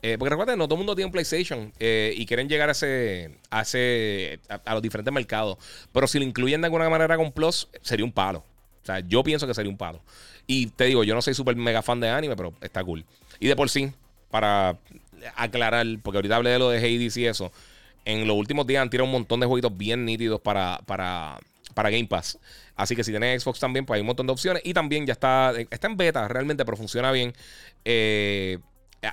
Eh, 0.07 0.19
porque 0.19 0.29
recuerden, 0.29 0.59
no 0.59 0.67
todo 0.67 0.75
el 0.75 0.77
mundo 0.81 0.93
tiene 0.93 1.07
un 1.07 1.11
PlayStation 1.11 1.73
eh, 1.79 2.13
y 2.15 2.27
quieren 2.27 2.47
llegar 2.47 2.69
a 2.69 2.73
ese, 2.73 3.39
a, 3.49 3.63
ese 3.63 4.39
a, 4.47 4.73
los 4.75 4.83
diferentes 4.83 5.11
mercados. 5.11 5.57
Pero 5.91 6.05
si 6.05 6.19
lo 6.19 6.25
incluyen 6.25 6.61
de 6.61 6.67
alguna 6.67 6.87
manera 6.91 7.17
con 7.17 7.31
Plus, 7.31 7.67
sería 7.81 8.05
un 8.05 8.11
palo. 8.11 8.43
O 8.83 8.85
sea, 8.85 8.99
yo 8.99 9.23
pienso 9.23 9.47
que 9.47 9.55
sería 9.55 9.71
un 9.71 9.79
palo. 9.79 10.03
Y 10.45 10.67
te 10.67 10.83
digo, 10.83 11.03
yo 11.03 11.15
no 11.15 11.23
soy 11.23 11.33
súper 11.33 11.55
mega 11.55 11.81
fan 11.81 11.99
de 11.99 12.09
anime, 12.09 12.35
pero 12.35 12.53
está 12.61 12.83
cool. 12.83 13.03
Y 13.39 13.47
de 13.47 13.55
por 13.55 13.67
sí, 13.67 13.91
para 14.29 14.77
aclarar, 15.35 15.87
porque 16.03 16.19
ahorita 16.19 16.35
hablé 16.35 16.51
de 16.51 16.59
lo 16.59 16.69
de 16.69 16.77
Hades 16.77 17.17
y 17.17 17.25
eso, 17.25 17.51
en 18.05 18.27
los 18.27 18.37
últimos 18.37 18.67
días 18.67 18.83
han 18.83 18.91
tirado 18.91 19.05
un 19.05 19.11
montón 19.11 19.39
de 19.39 19.47
jueguitos 19.47 19.75
bien 19.75 20.05
nítidos 20.05 20.39
para, 20.39 20.81
para, 20.85 21.39
para 21.73 21.89
Game 21.89 22.05
Pass. 22.05 22.37
Así 22.75 22.95
que 22.95 23.03
si 23.03 23.09
tienes 23.09 23.41
Xbox 23.41 23.59
también, 23.59 23.87
pues 23.87 23.95
hay 23.95 24.01
un 24.01 24.07
montón 24.07 24.27
de 24.27 24.33
opciones. 24.33 24.61
Y 24.65 24.75
también 24.75 25.07
ya 25.07 25.13
está, 25.13 25.51
está 25.71 25.87
en 25.87 25.97
beta 25.97 26.27
realmente, 26.27 26.63
pero 26.63 26.77
funciona 26.77 27.11
bien. 27.11 27.33
Eh, 27.83 28.59
eh, 28.59 28.59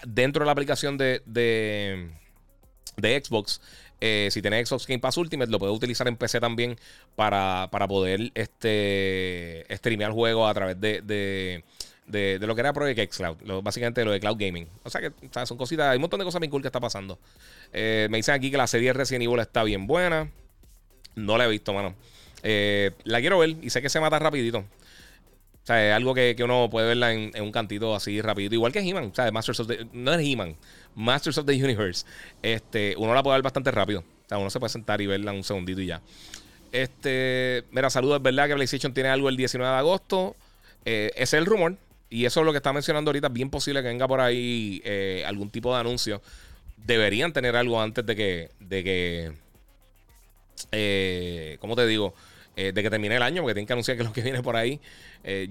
dentro 0.07 0.41
de 0.41 0.47
la 0.47 0.53
aplicación 0.53 0.97
de, 0.99 1.23
de, 1.27 3.23
Xbox, 3.25 3.61
eh, 4.01 4.29
si 4.31 4.43
tienes 4.43 4.69
Xbox 4.69 4.87
Game 4.87 5.01
Pass 5.01 5.17
Ultimate, 5.17 5.51
lo 5.51 5.59
puedes 5.59 5.77
utilizar 5.77 6.09
en 6.09 6.17
PC 6.17 6.41
también 6.41 6.77
para, 7.17 7.69
poder 7.89 8.33
este, 8.35 9.67
streamear 9.71 10.13
juegos 10.13 10.51
a 10.51 10.55
través 10.55 10.81
de, 10.81 11.03
de, 11.03 12.39
lo 12.47 12.55
que 12.55 12.61
era 12.61 12.73
Project 12.73 12.99
X 12.99 13.17
Cloud, 13.17 13.63
básicamente 13.63 14.05
lo 14.05 14.13
de 14.13 14.21
Cloud 14.21 14.37
Gaming. 14.39 14.69
O 14.85 14.91
sea 14.91 15.01
que 15.01 15.13
son 15.47 15.57
cositas, 15.57 15.89
hay 15.89 15.97
un 15.97 16.03
montón 16.03 16.19
de 16.19 16.25
cosas 16.25 16.41
bien 16.41 16.51
cool 16.51 16.63
que 16.63 16.69
está 16.69 16.81
pasando. 16.81 17.19
Eh, 17.73 18.09
me 18.11 18.19
dicen 18.19 18.35
aquí 18.35 18.51
que 18.51 18.57
la 18.57 18.67
serie 18.67 18.93
Resident 18.93 19.25
Evil 19.25 19.41
está 19.41 19.65
bien 19.65 19.87
buena. 19.87 20.31
No 21.15 21.37
la 21.37 21.45
he 21.45 21.49
visto, 21.49 21.73
mano. 21.73 21.95
la 22.43 23.21
quiero 23.21 23.39
ver 23.39 23.57
y 23.63 23.71
sé 23.71 23.83
que 23.83 23.89
se 23.89 24.01
mata 24.01 24.19
rapidito. 24.19 24.65
O 25.63 25.67
sea, 25.67 25.89
es 25.89 25.95
algo 25.95 26.13
que, 26.13 26.37
uno 26.43 26.69
puede 26.69 26.89
verla 26.89 27.13
en, 27.13 27.31
un 27.41 27.53
cantito 27.53 27.95
así 27.95 28.21
rapidito. 28.21 28.55
Igual 28.55 28.73
que 28.73 28.81
He-Man. 28.81 29.11
O 29.13 29.15
sea, 29.15 29.31
Masters 29.31 29.61
of 29.61 29.69
the... 29.69 29.87
No 29.93 30.13
es 30.13 30.27
He-Man. 30.27 30.57
Masters 30.97 31.39
of 31.39 31.47
the 31.47 31.53
Universe. 31.53 32.05
Este, 32.43 32.95
uno 32.99 33.15
la 33.15 33.23
puede 33.23 33.37
ver 33.37 33.43
bastante 33.43 33.71
rápido. 33.71 34.01
O 34.01 34.29
sea, 34.29 34.39
uno 34.39 34.51
se 34.51 34.59
puede 34.59 34.71
sentar 34.71 35.01
y 35.01 35.07
verla 35.07 35.33
un 35.33 35.45
segundito 35.45 35.81
y 35.81 35.87
ya. 35.87 36.03
Este, 36.73 37.65
mira, 37.71 37.91
saludos. 37.91 38.17
Es 38.17 38.23
verdad 38.23 38.49
que 38.49 38.55
PlayStation 38.55 38.93
tiene 38.93 39.11
algo 39.11 39.29
el 39.29 39.37
19 39.37 39.71
de 39.71 39.79
agosto. 39.79 40.35
Eh, 40.85 41.11
ese 41.15 41.37
es 41.37 41.41
el 41.41 41.47
rumor. 41.47 41.77
Y 42.11 42.25
eso 42.25 42.41
es 42.41 42.47
lo 42.47 42.53
que 42.53 42.59
está 42.59 42.73
mencionando 42.73 43.11
ahorita. 43.11 43.29
Bien 43.29 43.49
posible 43.49 43.83
que 43.83 43.89
venga 43.89 44.09
por 44.09 44.21
ahí 44.21 44.83
eh, 44.85 45.23
algún 45.27 45.49
tipo 45.51 45.73
de 45.73 45.81
anuncio. 45.81 46.21
Deberían 46.77 47.33
tener 47.33 47.55
algo 47.55 47.81
antes 47.81 48.05
de 48.05 48.17
que. 48.17 48.51
De 48.59 48.83
que. 48.83 49.33
Eh, 50.73 51.57
¿Cómo 51.61 51.77
te 51.77 51.87
digo? 51.87 52.15
De 52.57 52.73
que 52.75 52.91
termine 52.91 53.17
el 53.17 53.23
año, 53.23 53.43
porque 53.43 53.55
tienen 53.55 53.67
que 53.67 53.73
anunciar 53.73 53.97
que 53.97 54.03
es 54.03 54.09
lo 54.09 54.13
que 54.13 54.23
viene 54.23 54.43
por 54.43 54.57
ahí. 54.57 54.81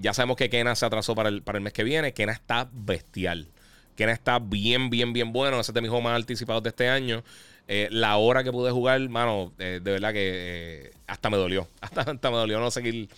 ya 0.00 0.14
sabemos 0.14 0.36
que 0.36 0.48
Kena 0.48 0.74
se 0.74 0.86
atrasó 0.86 1.14
para 1.14 1.28
el, 1.28 1.42
para 1.42 1.58
el 1.58 1.64
mes 1.64 1.72
que 1.72 1.84
viene. 1.84 2.12
Kena 2.12 2.32
está 2.32 2.68
bestial. 2.72 3.48
Kena 3.96 4.12
está 4.12 4.38
bien, 4.38 4.90
bien, 4.90 5.12
bien 5.12 5.32
bueno. 5.32 5.60
Ese 5.60 5.72
es 5.72 5.74
de 5.74 5.80
mis 5.80 5.90
juegos 5.90 6.04
más 6.04 6.16
anticipados 6.16 6.62
de 6.62 6.68
este 6.68 6.88
año. 6.88 7.24
la 7.68 8.16
hora 8.16 8.44
que 8.44 8.52
pude 8.52 8.70
jugar, 8.70 9.00
mano, 9.08 9.52
de 9.58 9.80
verdad 9.80 10.12
que 10.12 10.92
hasta 11.06 11.28
me 11.30 11.36
dolió. 11.36 11.68
Hasta, 11.80 12.02
hasta, 12.02 12.30
me 12.30 12.36
dolió 12.36 12.60
no 12.60 12.70
seguir 12.70 13.08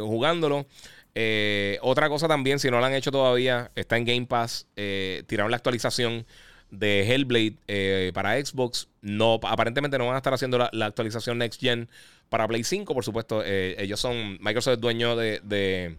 jugándolo. 0.00 0.66
Eh, 1.14 1.78
otra 1.82 2.08
cosa 2.08 2.28
también, 2.28 2.58
si 2.58 2.70
no 2.70 2.78
lo 2.78 2.86
han 2.86 2.94
hecho 2.94 3.10
todavía, 3.10 3.70
está 3.74 3.96
en 3.96 4.04
Game 4.04 4.26
Pass. 4.26 4.66
Eh, 4.76 5.24
tiraron 5.26 5.50
la 5.50 5.56
actualización 5.56 6.26
de 6.70 7.02
Hellblade 7.02 7.56
eh, 7.68 8.10
para 8.14 8.44
Xbox. 8.44 8.88
No, 9.02 9.40
aparentemente 9.42 9.98
no 9.98 10.06
van 10.06 10.14
a 10.14 10.18
estar 10.18 10.34
haciendo 10.34 10.58
la, 10.58 10.86
actualización 10.86 11.38
Next 11.38 11.60
Gen 11.60 11.88
para 12.28 12.46
Play 12.46 12.64
5, 12.64 12.94
por 12.94 13.04
supuesto. 13.04 13.42
ellos 13.44 14.00
son. 14.00 14.38
Microsoft 14.40 14.74
es 14.74 14.80
dueño 14.80 15.16
de, 15.16 15.40
de, 15.42 15.96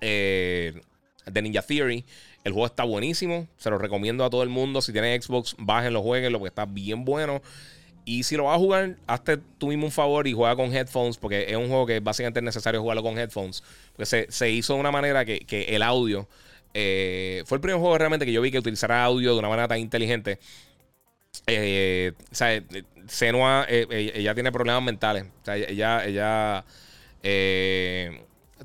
de, 0.00 1.42
Ninja 1.42 1.62
Theory. 1.62 2.04
El 2.44 2.52
juego 2.52 2.66
está 2.66 2.84
buenísimo. 2.84 3.48
Se 3.56 3.70
lo 3.70 3.78
recomiendo 3.78 4.24
a 4.24 4.30
todo 4.30 4.42
el 4.42 4.48
mundo. 4.48 4.80
Si 4.80 4.92
tienen 4.92 5.20
Xbox, 5.20 5.56
bájenlo, 5.58 6.02
jueguenlo, 6.02 6.38
porque 6.38 6.50
está 6.50 6.64
bien 6.64 7.04
bueno. 7.04 7.42
Y 8.08 8.22
si 8.22 8.36
lo 8.36 8.44
vas 8.44 8.54
a 8.54 8.58
jugar, 8.58 8.96
hazte 9.08 9.36
tú 9.58 9.66
mismo 9.66 9.86
un 9.86 9.90
favor 9.90 10.28
y 10.28 10.32
juega 10.32 10.54
con 10.54 10.72
headphones, 10.72 11.16
porque 11.16 11.46
es 11.48 11.56
un 11.56 11.66
juego 11.66 11.86
que 11.86 11.98
básicamente 11.98 12.38
es 12.38 12.44
necesario 12.44 12.80
jugarlo 12.80 13.02
con 13.02 13.18
headphones. 13.18 13.64
Porque 13.96 14.28
se, 14.30 14.50
hizo 14.50 14.74
de 14.74 14.80
una 14.80 14.92
manera 14.92 15.24
que, 15.24 15.66
el 15.68 15.82
audio. 15.82 16.28
Eh, 16.78 17.42
fue 17.46 17.56
el 17.56 17.62
primer 17.62 17.80
juego 17.80 17.96
realmente 17.96 18.26
que 18.26 18.32
yo 18.32 18.42
vi 18.42 18.50
que 18.50 18.58
utilizara 18.58 19.02
audio 19.02 19.32
de 19.32 19.38
una 19.38 19.48
manera 19.48 19.66
tan 19.66 19.78
inteligente. 19.78 20.38
Eh, 21.46 22.12
o 22.30 22.34
sea, 22.34 22.62
Senua, 23.06 23.64
eh, 23.66 24.12
ella 24.14 24.34
tiene 24.34 24.52
problemas 24.52 24.82
mentales. 24.82 25.24
O 25.24 25.44
sea, 25.44 25.56
ella, 25.56 26.04
ella 26.04 26.64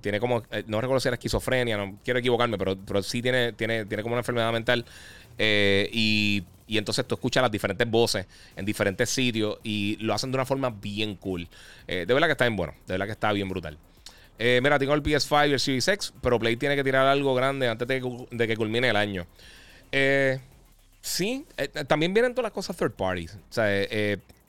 tiene 0.01 0.19
como, 0.19 0.43
no 0.67 0.81
recuerdo 0.81 0.99
si 0.99 1.07
era 1.07 1.15
esquizofrenia, 1.15 1.77
no 1.77 1.99
quiero 2.03 2.19
equivocarme, 2.19 2.57
pero, 2.57 2.77
pero 2.85 3.01
sí 3.01 3.21
tiene, 3.21 3.53
tiene, 3.53 3.85
tiene 3.85 4.03
como 4.03 4.13
una 4.13 4.19
enfermedad 4.21 4.51
mental. 4.51 4.85
y 5.39 6.43
y 6.67 6.77
entonces 6.77 7.05
tú 7.05 7.15
escuchas 7.15 7.41
las 7.41 7.51
diferentes 7.51 7.89
voces 7.89 8.25
en 8.55 8.63
diferentes 8.63 9.09
sitios 9.09 9.57
y 9.61 9.97
lo 9.99 10.13
hacen 10.13 10.31
de 10.31 10.37
una 10.37 10.45
forma 10.45 10.69
bien 10.69 11.15
cool. 11.15 11.49
De 11.85 12.05
verdad 12.05 12.27
que 12.27 12.31
está 12.31 12.45
bien 12.45 12.55
bueno, 12.55 12.73
de 12.87 12.93
verdad 12.93 13.07
que 13.07 13.11
está 13.11 13.33
bien 13.33 13.49
brutal. 13.49 13.77
Eh, 14.43 14.59
mira, 14.63 14.79
tengo 14.79 14.95
el 14.95 15.03
PS5 15.03 15.49
y 15.49 15.53
el 15.53 15.59
Series 15.59 15.87
X, 15.87 16.13
pero 16.19 16.39
Play 16.39 16.55
tiene 16.55 16.75
que 16.75 16.83
tirar 16.83 17.05
algo 17.05 17.35
grande 17.35 17.67
antes 17.69 17.87
de 17.87 18.47
que, 18.47 18.57
culmine 18.57 18.89
el 18.89 18.95
año. 18.95 19.27
Eh, 19.91 20.39
sí, 20.99 21.45
también 21.87 22.11
vienen 22.11 22.33
todas 22.33 22.45
las 22.45 22.51
cosas 22.51 22.75
third 22.75 22.93
parties. 22.93 23.37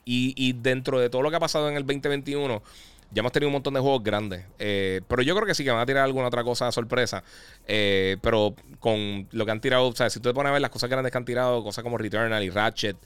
Y, 0.07 0.53
dentro 0.55 0.99
de 0.99 1.11
todo 1.11 1.21
lo 1.21 1.29
que 1.29 1.37
ha 1.37 1.41
pasado 1.41 1.69
en 1.69 1.77
el 1.77 1.83
2021, 1.83 2.63
ya 3.11 3.21
hemos 3.21 3.33
tenido 3.33 3.49
un 3.49 3.53
montón 3.53 3.75
de 3.75 3.81
juegos 3.81 4.03
grandes. 4.03 4.47
Eh, 4.59 5.03
pero 5.09 5.21
yo 5.21 5.35
creo 5.35 5.47
que 5.47 5.55
sí 5.55 5.63
que 5.63 5.71
van 5.71 5.81
a 5.81 5.85
tirar 5.85 6.05
alguna 6.05 6.29
otra 6.29 6.43
cosa 6.43 6.73
sorpresa. 6.73 7.23
Eh, 7.67 8.17
pero 8.23 8.55
con 8.81 9.29
lo 9.31 9.45
que 9.45 9.51
han 9.51 9.61
tirado, 9.61 9.89
o 9.89 9.95
sea, 9.95 10.09
si 10.09 10.21
tú 10.21 10.31
te 10.31 10.35
pones 10.35 10.49
a 10.49 10.53
ver 10.55 10.63
las 10.63 10.71
cosas 10.71 10.89
grandes 10.89 11.13
que 11.13 11.19
han 11.19 11.27
tirado, 11.27 11.63
cosas 11.63 11.85
como 11.85 11.99
Returnal 11.99 12.43
y 12.43 12.49
Ratchet, 12.49 12.97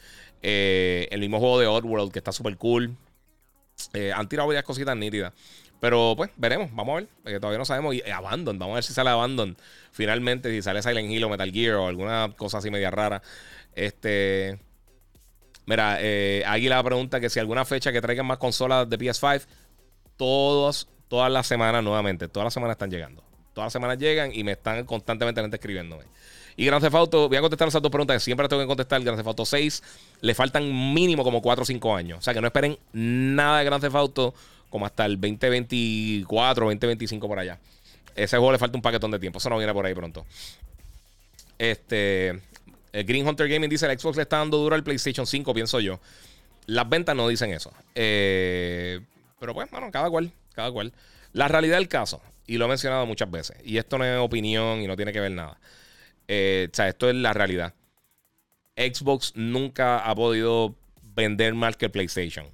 eh, 0.41 1.09
el 1.11 1.19
mismo 1.19 1.41
juego 1.41 1.59
de 1.59 1.67
Oddworld 1.67 2.13
que 2.13 2.21
está 2.21 2.31
súper 2.31 2.57
cool. 2.57 2.97
han 4.15 4.29
tirado 4.29 4.47
varias 4.47 4.65
cositas 4.65 4.97
nítidas. 4.97 5.33
Pero 5.81 6.15
pues 6.17 6.31
veremos, 6.37 6.71
vamos 6.75 7.03
a 7.03 7.07
ver. 7.25 7.41
todavía 7.41 7.59
no 7.59 7.65
sabemos. 7.65 7.95
Y 7.95 8.03
Abandon, 8.11 8.59
vamos 8.59 8.75
a 8.75 8.77
ver 8.77 8.85
si 8.85 8.93
sale 8.93 9.11
Abandon. 9.11 9.57
Finalmente, 9.93 10.51
si 10.51 10.63
sale 10.63 10.83
Silent 10.83 11.11
Hill 11.11 11.25
o 11.25 11.29
Metal 11.29 11.51
Gear 11.51 11.77
o 11.77 11.87
alguna 11.87 12.33
cosa 12.37 12.59
así 12.59 12.71
media 12.71 12.91
rara. 12.91 13.23
Este. 13.75 14.59
Mira, 15.67 15.99
Águila 16.47 16.83
pregunta 16.83 17.21
que 17.21 17.29
si 17.29 17.41
alguna 17.41 17.65
fecha 17.65 17.93
que 17.93 18.01
traigan 18.01 18.27
más 18.27 18.39
consolas 18.39 18.89
de 18.89 18.99
PS5 18.99 19.47
todos, 20.17 20.89
todas 21.09 21.31
las 21.31 21.47
semanas 21.47 21.83
nuevamente. 21.83 22.29
Todas 22.29 22.45
las 22.47 22.55
semanas 22.55 22.75
están 22.75 22.91
llegando. 22.91 23.23
Todas 23.53 23.67
las 23.67 23.73
semanas 23.73 23.99
llegan 23.99 24.31
y 24.35 24.45
me 24.45 24.53
están 24.53 24.85
constantemente 24.85 25.41
escribiéndome. 25.57 26.05
Y 26.57 26.65
Grand 26.65 26.83
Theft 26.83 26.95
Auto, 26.95 27.29
voy 27.29 27.37
a 27.37 27.41
contestar 27.41 27.69
esas 27.69 27.83
dos 27.83 27.91
preguntas 27.91 28.17
que 28.17 28.21
siempre 28.21 28.49
tengo 28.49 28.63
que 28.63 28.67
contestar. 28.67 29.03
Grand 29.03 29.19
Theft 29.19 29.29
Auto 29.29 29.45
6 29.45 29.83
le 30.21 30.35
faltan 30.35 30.95
mínimo 30.95 31.23
como 31.23 31.43
4 31.43 31.63
o 31.63 31.67
5 31.67 31.97
años. 31.97 32.19
O 32.21 32.23
sea 32.23 32.33
que 32.33 32.41
no 32.41 32.47
esperen 32.47 32.79
nada 32.93 33.59
de 33.59 33.65
Grand 33.65 33.83
Theft 33.83 33.97
Auto 33.97 34.35
como 34.77 34.85
hasta 34.85 35.07
el 35.07 35.19
2024, 35.19 36.67
2025 36.67 37.27
por 37.27 37.39
allá. 37.39 37.59
Ese 38.15 38.37
juego 38.37 38.53
le 38.53 38.59
falta 38.59 38.77
un 38.77 38.83
paquetón 38.83 39.11
de 39.11 39.19
tiempo. 39.19 39.39
Eso 39.39 39.49
no 39.49 39.57
viene 39.57 39.73
por 39.73 39.87
ahí 39.87 39.95
pronto. 39.95 40.27
Este. 41.57 42.39
Green 42.93 43.27
Hunter 43.27 43.49
Gaming 43.49 43.71
dice: 43.71 43.91
el 43.91 43.99
Xbox 43.99 44.17
le 44.17 44.25
está 44.25 44.37
dando 44.37 44.59
duro 44.59 44.75
al 44.75 44.85
PlayStation 44.85 45.27
5, 45.27 45.55
pienso 45.55 45.81
yo. 45.81 45.99
Las 46.67 46.87
ventas 46.91 47.17
no 47.17 47.27
dicen 47.27 47.53
eso. 47.53 47.73
Eh, 47.95 49.01
pero 49.41 49.55
pues, 49.55 49.71
bueno, 49.71 49.91
cada 49.91 50.11
cual, 50.11 50.31
cada 50.53 50.71
cual. 50.71 50.93
La 51.33 51.49
realidad 51.49 51.79
del 51.79 51.89
caso, 51.89 52.21
y 52.47 52.59
lo 52.59 52.67
he 52.67 52.69
mencionado 52.69 53.07
muchas 53.07 53.31
veces, 53.31 53.57
y 53.65 53.79
esto 53.79 53.97
no 53.97 54.05
es 54.05 54.19
opinión 54.19 54.83
y 54.83 54.87
no 54.87 54.95
tiene 54.95 55.11
que 55.11 55.21
ver 55.21 55.33
nada. 55.33 55.59
Eh, 56.29 56.69
o 56.71 56.77
sea, 56.77 56.87
esto 56.89 57.09
es 57.09 57.15
la 57.15 57.33
realidad. 57.33 57.73
Xbox 58.77 59.33
nunca 59.37 60.01
ha 60.01 60.15
podido 60.15 60.75
vender 61.15 61.55
más 61.55 61.79
que 61.79 61.87
el 61.87 61.91
PlayStation. 61.91 62.47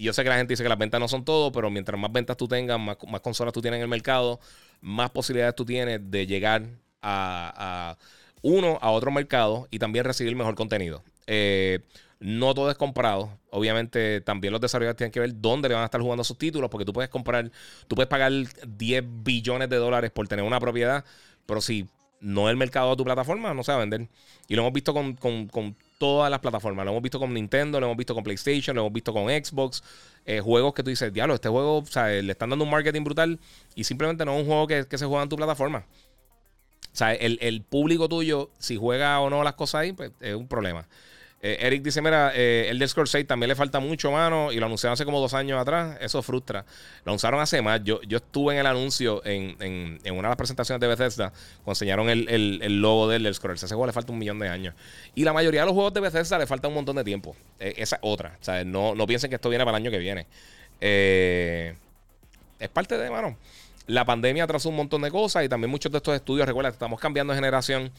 Y 0.00 0.04
yo 0.04 0.14
sé 0.14 0.22
que 0.22 0.30
la 0.30 0.38
gente 0.38 0.54
dice 0.54 0.62
que 0.62 0.68
las 0.70 0.78
ventas 0.78 0.98
no 0.98 1.08
son 1.08 1.26
todo, 1.26 1.52
pero 1.52 1.68
mientras 1.68 2.00
más 2.00 2.10
ventas 2.10 2.34
tú 2.34 2.48
tengas, 2.48 2.80
más, 2.80 2.96
consolas 3.20 3.52
tú 3.52 3.60
tienes 3.60 3.76
en 3.76 3.82
el 3.82 3.88
mercado, 3.88 4.40
más 4.80 5.10
posibilidades 5.10 5.54
tú 5.54 5.66
tienes 5.66 6.00
de 6.10 6.26
llegar 6.26 6.62
a, 7.02 7.98
uno, 8.40 8.78
a 8.80 8.92
otro 8.92 9.10
mercado 9.10 9.68
y 9.70 9.78
también 9.78 10.06
recibir 10.06 10.34
mejor 10.34 10.54
contenido. 10.54 11.02
Eh, 11.26 11.80
no 12.18 12.54
todo 12.54 12.70
es 12.70 12.78
comprado. 12.78 13.38
Obviamente, 13.50 14.22
también 14.22 14.52
los 14.52 14.62
desarrolladores 14.62 14.96
tienen 14.96 15.12
que 15.12 15.20
ver 15.20 15.38
dónde 15.38 15.68
le 15.68 15.74
van 15.74 15.82
a 15.82 15.84
estar 15.84 16.00
jugando 16.00 16.24
sus 16.24 16.38
títulos, 16.38 16.70
porque 16.70 16.86
tú 16.86 16.94
puedes 16.94 17.10
comprar, 17.10 17.50
tú 17.86 17.94
puedes 17.94 18.08
pagar 18.08 18.32
10 18.32 19.04
billones 19.22 19.68
de 19.68 19.76
dólares 19.76 20.10
por 20.12 20.26
tener 20.26 20.46
una 20.46 20.60
propiedad, 20.60 21.04
pero 21.44 21.60
si 21.60 21.86
no 22.20 22.48
es 22.48 22.52
el 22.52 22.56
mercado 22.56 22.88
de 22.88 22.96
tu 22.96 23.04
plataforma, 23.04 23.52
no 23.52 23.62
se 23.62 23.72
va 23.72 23.76
a 23.76 23.80
vender. 23.80 24.08
Y 24.48 24.54
lo 24.54 24.62
hemos 24.62 24.72
visto 24.72 24.94
con, 24.94 25.76
todas 26.00 26.30
las 26.30 26.40
plataformas. 26.40 26.86
Lo 26.86 26.92
hemos 26.92 27.02
visto 27.02 27.18
con 27.18 27.34
Nintendo, 27.34 27.78
lo 27.78 27.86
hemos 27.86 27.98
visto 27.98 28.14
con 28.14 28.24
PlayStation, 28.24 28.74
lo 28.74 28.82
hemos 28.82 28.92
visto 28.94 29.12
con 29.12 29.28
Xbox. 29.28 29.82
Eh, 30.24 30.40
juegos 30.40 30.72
que 30.72 30.82
tú 30.82 30.88
dices, 30.88 31.12
diablo, 31.12 31.34
este 31.34 31.50
juego, 31.50 31.78
o 31.78 31.86
sea, 31.86 32.08
le 32.08 32.32
están 32.32 32.48
dando 32.48 32.64
un 32.64 32.70
marketing 32.70 33.04
brutal 33.04 33.38
y 33.74 33.84
simplemente 33.84 34.24
no 34.24 34.34
es 34.34 34.40
un 34.40 34.46
juego 34.46 34.66
que, 34.66 34.86
se 34.96 35.04
juega 35.04 35.22
en 35.22 35.28
tu 35.28 35.36
plataforma. 35.36 35.84
O 36.90 36.96
sea, 36.96 37.12
el, 37.12 37.38
el, 37.42 37.60
público 37.62 38.08
tuyo, 38.08 38.50
si 38.58 38.78
juega 38.78 39.20
o 39.20 39.28
no 39.28 39.44
las 39.44 39.54
cosas 39.54 39.82
ahí, 39.82 39.92
pues 39.92 40.10
es 40.20 40.34
un 40.34 40.48
problema. 40.48 40.88
Eh, 41.42 41.56
Eric 41.60 41.82
dice: 41.82 42.02
Mira, 42.02 42.32
eh, 42.34 42.66
el 42.68 42.78
del 42.78 42.88
Score 42.88 43.08
6 43.08 43.26
también 43.26 43.48
le 43.48 43.54
falta 43.54 43.80
mucho, 43.80 44.10
mano. 44.10 44.52
Y 44.52 44.56
lo 44.56 44.66
anunciaron 44.66 44.92
hace 44.92 45.04
como 45.04 45.20
dos 45.20 45.32
años 45.32 45.60
atrás. 45.60 45.96
Eso 46.00 46.22
frustra. 46.22 46.64
Lo 47.04 47.12
anunciaron 47.12 47.40
hace 47.40 47.62
más. 47.62 47.82
Yo, 47.82 48.02
yo 48.02 48.18
estuve 48.18 48.54
en 48.54 48.60
el 48.60 48.66
anuncio 48.66 49.22
en, 49.24 49.56
una 50.04 50.14
de 50.14 50.22
las 50.22 50.36
presentaciones 50.36 50.80
de 50.80 50.86
Bethesda. 50.86 51.32
Enseñaron 51.66 52.10
el, 52.10 52.80
logo 52.80 53.08
del, 53.08 53.22
del 53.22 53.34
Scroll. 53.34 53.54
Ese 53.54 53.68
juego 53.68 53.86
le 53.86 53.92
falta 53.92 54.12
un 54.12 54.18
millón 54.18 54.38
de 54.38 54.48
años. 54.48 54.74
Y 55.14 55.24
la 55.24 55.32
mayoría 55.32 55.60
de 55.60 55.66
los 55.66 55.74
juegos 55.74 55.94
de 55.94 56.00
Bethesda 56.00 56.38
le 56.38 56.46
falta 56.46 56.68
un 56.68 56.74
montón 56.74 56.96
de 56.96 57.04
tiempo. 57.04 57.34
Eh, 57.58 57.74
esa 57.78 57.98
otra. 58.02 58.36
O 58.40 58.44
sea, 58.44 58.62
no, 58.64 58.94
no 58.94 59.06
piensen 59.06 59.30
que 59.30 59.36
esto 59.36 59.48
viene 59.48 59.64
para 59.64 59.78
el 59.78 59.82
año 59.82 59.90
que 59.90 59.98
viene. 59.98 60.26
es 60.80 62.68
parte 62.68 62.98
de, 62.98 63.10
mano. 63.10 63.38
La 63.86 64.04
pandemia 64.04 64.44
atrasó 64.44 64.68
un 64.68 64.76
montón 64.76 65.02
de 65.02 65.10
cosas 65.10 65.44
y 65.44 65.48
también 65.48 65.70
muchos 65.70 65.90
de 65.90 65.98
estos 65.98 66.14
estudios, 66.14 66.46
recuerda, 66.46 66.70
estamos 66.70 67.00
cambiando 67.00 67.32
de 67.32 67.38
generación 67.38 67.90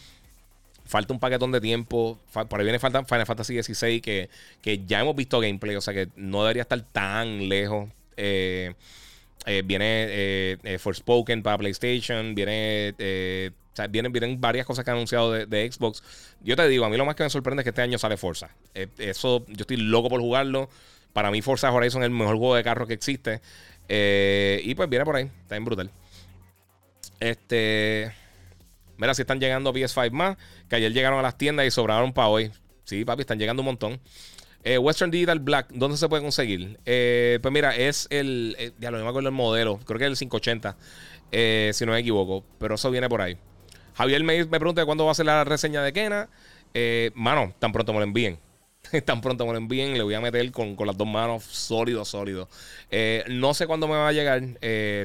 falta 0.85 1.13
un 1.13 1.19
paquetón 1.19 1.51
de 1.51 1.61
tiempo. 1.61 2.19
Por 2.33 2.59
ahí 2.59 2.63
viene 2.65 2.79
Final 2.79 3.05
Fantasy 3.05 3.61
XVI, 3.61 4.01
que, 4.01 4.29
que 4.61 4.85
ya 4.85 5.01
hemos 5.01 5.15
visto 5.15 5.39
gameplay, 5.39 5.75
o 5.75 5.81
sea 5.81 5.93
que 5.93 6.09
no 6.15 6.43
debería 6.43 6.63
estar 6.63 6.81
tan 6.81 7.49
lejos. 7.49 7.89
Eh, 8.17 8.73
eh, 9.47 9.63
viene 9.65 9.85
eh, 9.87 10.77
Forspoken 10.79 11.41
para 11.41 11.57
PlayStation, 11.57 12.35
viene, 12.35 12.93
o 12.99 13.75
sea, 13.75 13.87
vienen, 13.87 14.11
vienen 14.11 14.39
varias 14.39 14.67
cosas 14.67 14.85
que 14.85 14.91
han 14.91 14.97
anunciado 14.97 15.31
de, 15.31 15.71
Xbox. 15.71 16.03
Yo 16.41 16.55
te 16.55 16.67
digo, 16.67 16.85
a 16.85 16.89
mí 16.89 16.97
lo 16.97 17.05
más 17.05 17.15
que 17.15 17.23
me 17.23 17.29
sorprende 17.29 17.61
es 17.61 17.63
que 17.63 17.69
este 17.69 17.81
año 17.81 17.97
sale 17.97 18.17
Forza. 18.17 18.49
eso, 18.97 19.45
yo 19.47 19.61
estoy 19.61 19.77
loco 19.77 20.09
por 20.09 20.21
jugarlo. 20.21 20.69
Para 21.13 21.31
mí, 21.31 21.41
Forza 21.41 21.71
Horizon 21.71 22.03
es 22.03 22.07
el 22.07 22.11
mejor 22.11 22.37
juego 22.37 22.55
de 22.55 22.63
carro 22.63 22.85
que 22.87 22.93
existe. 22.93 23.41
y 23.89 24.75
pues 24.75 24.89
viene 24.89 25.05
por 25.05 25.15
ahí, 25.15 25.29
está 25.41 25.55
bien 25.55 25.65
brutal. 25.65 25.91
Este. 27.19 28.20
Mira, 29.01 29.15
si 29.15 29.23
están 29.23 29.39
llegando 29.39 29.73
PS5 29.73 30.11
más, 30.11 30.37
que 30.69 30.75
ayer 30.75 30.93
llegaron 30.93 31.17
a 31.17 31.23
las 31.23 31.35
tiendas 31.35 31.65
y 31.65 31.71
sobraron 31.71 32.13
para 32.13 32.27
hoy. 32.27 32.51
Sí, 32.83 33.03
papi, 33.03 33.21
están 33.21 33.39
llegando 33.39 33.63
un 33.63 33.65
montón. 33.65 33.99
Eh, 34.63 34.77
Western 34.77 35.09
Digital 35.09 35.39
Black, 35.39 35.69
¿dónde 35.73 35.97
se 35.97 36.07
puede 36.07 36.21
conseguir? 36.21 36.79
Eh, 36.85 37.39
pues 37.41 37.51
mira, 37.51 37.75
es 37.75 38.05
el. 38.11 38.55
Eh, 38.59 38.73
ya 38.77 38.91
lo 38.91 39.03
me 39.03 39.09
acuerdo 39.09 39.29
el 39.29 39.33
modelo. 39.33 39.79
Creo 39.85 39.97
que 39.97 40.05
es 40.05 40.11
el 40.11 40.17
580, 40.17 40.77
si 41.73 41.85
no 41.87 41.93
me 41.93 41.99
equivoco. 41.99 42.45
Pero 42.59 42.75
eso 42.75 42.91
viene 42.91 43.09
por 43.09 43.23
ahí. 43.23 43.37
Javier 43.95 44.23
me, 44.23 44.37
me 44.45 44.59
pregunta 44.59 44.85
cuándo 44.85 45.03
va 45.05 45.13
a 45.13 45.15
ser 45.15 45.25
la 45.25 45.45
reseña 45.45 45.81
de 45.81 45.93
Kena. 45.93 46.29
mano, 47.15 47.55
tan 47.57 47.71
pronto 47.71 47.93
me 47.93 47.99
lo 47.99 48.05
envíen. 48.05 48.37
tan 49.05 49.21
pronto 49.21 49.45
me 49.45 49.51
lo 49.53 49.57
envíen, 49.57 49.93
le 49.93 50.03
voy 50.03 50.13
a 50.13 50.21
meter 50.21 50.51
con, 50.51 50.75
con 50.75 50.87
las 50.87 50.97
dos 50.97 51.07
manos 51.07 51.43
sólido, 51.43 52.03
sólido. 52.05 52.49
no 53.29 53.53
sé 53.53 53.67
cuándo 53.67 53.87
me 53.87 53.95
va 53.95 54.07
a 54.09 54.11
llegar. 54.13 54.41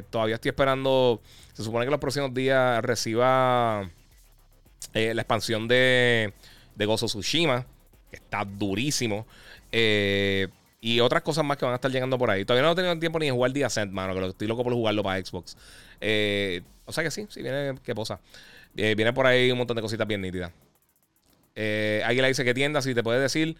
todavía 0.09 0.35
estoy 0.35 0.49
esperando 0.49 1.21
se 1.53 1.63
supone 1.63 1.85
que 1.85 1.91
los 1.91 1.99
próximos 1.99 2.31
días 2.35 2.83
reciba 2.83 3.89
eh, 4.93 5.13
la 5.13 5.21
expansión 5.21 5.67
de, 5.67 6.33
de 6.75 6.85
Gozo 6.85 7.07
Tsushima, 7.07 7.65
que 8.09 8.17
está 8.17 8.45
durísimo. 8.45 9.25
Eh, 9.71 10.47
Y 10.79 10.99
otras 10.99 11.23
cosas 11.23 11.43
más 11.43 11.57
que 11.57 11.65
van 11.65 11.73
a 11.73 11.75
estar 11.75 11.91
llegando 11.91 12.17
por 12.17 12.29
ahí. 12.29 12.45
Todavía 12.45 12.63
no 12.67 12.73
he 12.73 12.75
tenido 12.75 12.99
tiempo 12.99 13.19
ni 13.19 13.25
de 13.25 13.31
jugar 13.31 13.51
The 13.53 13.65
Ascent, 13.65 13.91
mano, 13.91 14.13
que 14.13 14.27
estoy 14.27 14.47
loco 14.47 14.63
por 14.63 14.73
jugarlo 14.73 15.01
para 15.03 15.23
Xbox. 15.23 15.57
Eh, 15.99 16.61
o 16.85 16.93
sea 16.93 17.03
que 17.03 17.09
sí, 17.11 17.25
sí 17.29 17.41
viene, 17.41 17.75
qué 17.83 17.95
cosa. 17.95 18.21
Eh, 18.75 18.93
viene 18.95 19.13
por 19.13 19.25
ahí 19.25 19.51
un 19.51 19.57
montón 19.57 19.75
de 19.75 19.81
cositas 19.81 20.07
bien 20.07 20.21
nítidas. 20.21 20.51
Eh, 21.57 22.01
Águila 22.05 22.27
dice 22.27 22.45
que 22.45 22.53
tienda, 22.53 22.81
si 22.81 22.93
te 22.93 23.03
puede 23.03 23.19
decir 23.19 23.57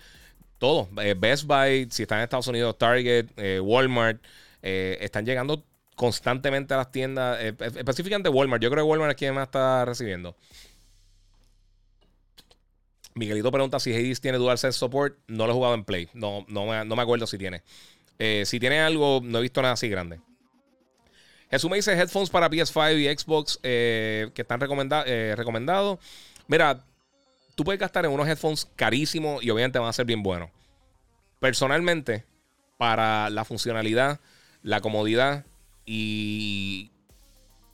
todo. 0.57 0.87
Eh, 1.01 1.15
Best 1.17 1.45
Buy, 1.45 1.87
si 1.91 2.03
están 2.03 2.19
en 2.19 2.23
Estados 2.25 2.47
Unidos, 2.47 2.77
Target, 2.77 3.27
Walmart, 3.61 4.23
están 4.61 5.25
llegando 5.25 5.63
constantemente 5.95 6.73
a 6.73 6.77
las 6.77 6.91
tiendas, 6.91 7.39
específicamente 7.41 8.29
Walmart. 8.29 8.61
Yo 8.61 8.69
creo 8.69 8.85
que 8.85 8.89
Walmart 8.89 9.11
es 9.11 9.17
quien 9.17 9.33
más 9.33 9.47
está 9.47 9.83
recibiendo. 9.85 10.35
Miguelito 13.17 13.51
pregunta 13.51 13.79
si 13.79 13.93
Hades 13.93 14.21
tiene 14.21 14.37
DualSense 14.37 14.77
Support. 14.77 15.17
No 15.27 15.45
lo 15.47 15.51
he 15.51 15.55
jugado 15.55 15.73
en 15.73 15.83
Play. 15.83 16.09
No, 16.13 16.45
no, 16.47 16.65
me, 16.65 17.01
acuerdo 17.01 17.27
si 17.27 17.37
tiene. 17.37 17.63
Eh, 18.19 18.43
si 18.45 18.59
tiene 18.59 18.79
algo, 18.79 19.21
no 19.23 19.39
he 19.39 19.41
visto 19.41 19.61
nada 19.61 19.73
así 19.73 19.89
grande. 19.89 20.19
Jesús 21.49 21.69
me 21.69 21.77
dice 21.77 21.93
headphones 21.93 22.29
para 22.29 22.49
PS5 22.49 22.99
y 22.99 23.17
Xbox 23.17 23.59
eh, 23.63 24.29
que 24.33 24.41
están 24.43 24.59
eh, 24.61 25.33
recomendados. 25.35 25.99
Mira, 26.47 26.83
tú 27.57 27.63
puedes 27.63 27.79
gastar 27.79 28.05
en 28.05 28.11
unos 28.11 28.27
headphones 28.27 28.69
carísimos 28.75 29.43
y 29.43 29.49
obviamente 29.49 29.79
van 29.79 29.89
a 29.89 29.93
ser 29.93 30.05
bien 30.05 30.21
buenos. 30.21 30.51
Personalmente, 31.39 32.23
para 32.77 33.31
la 33.31 33.45
funcionalidad, 33.45 34.19
la 34.61 34.79
comodidad 34.79 35.43
y, 35.83 36.91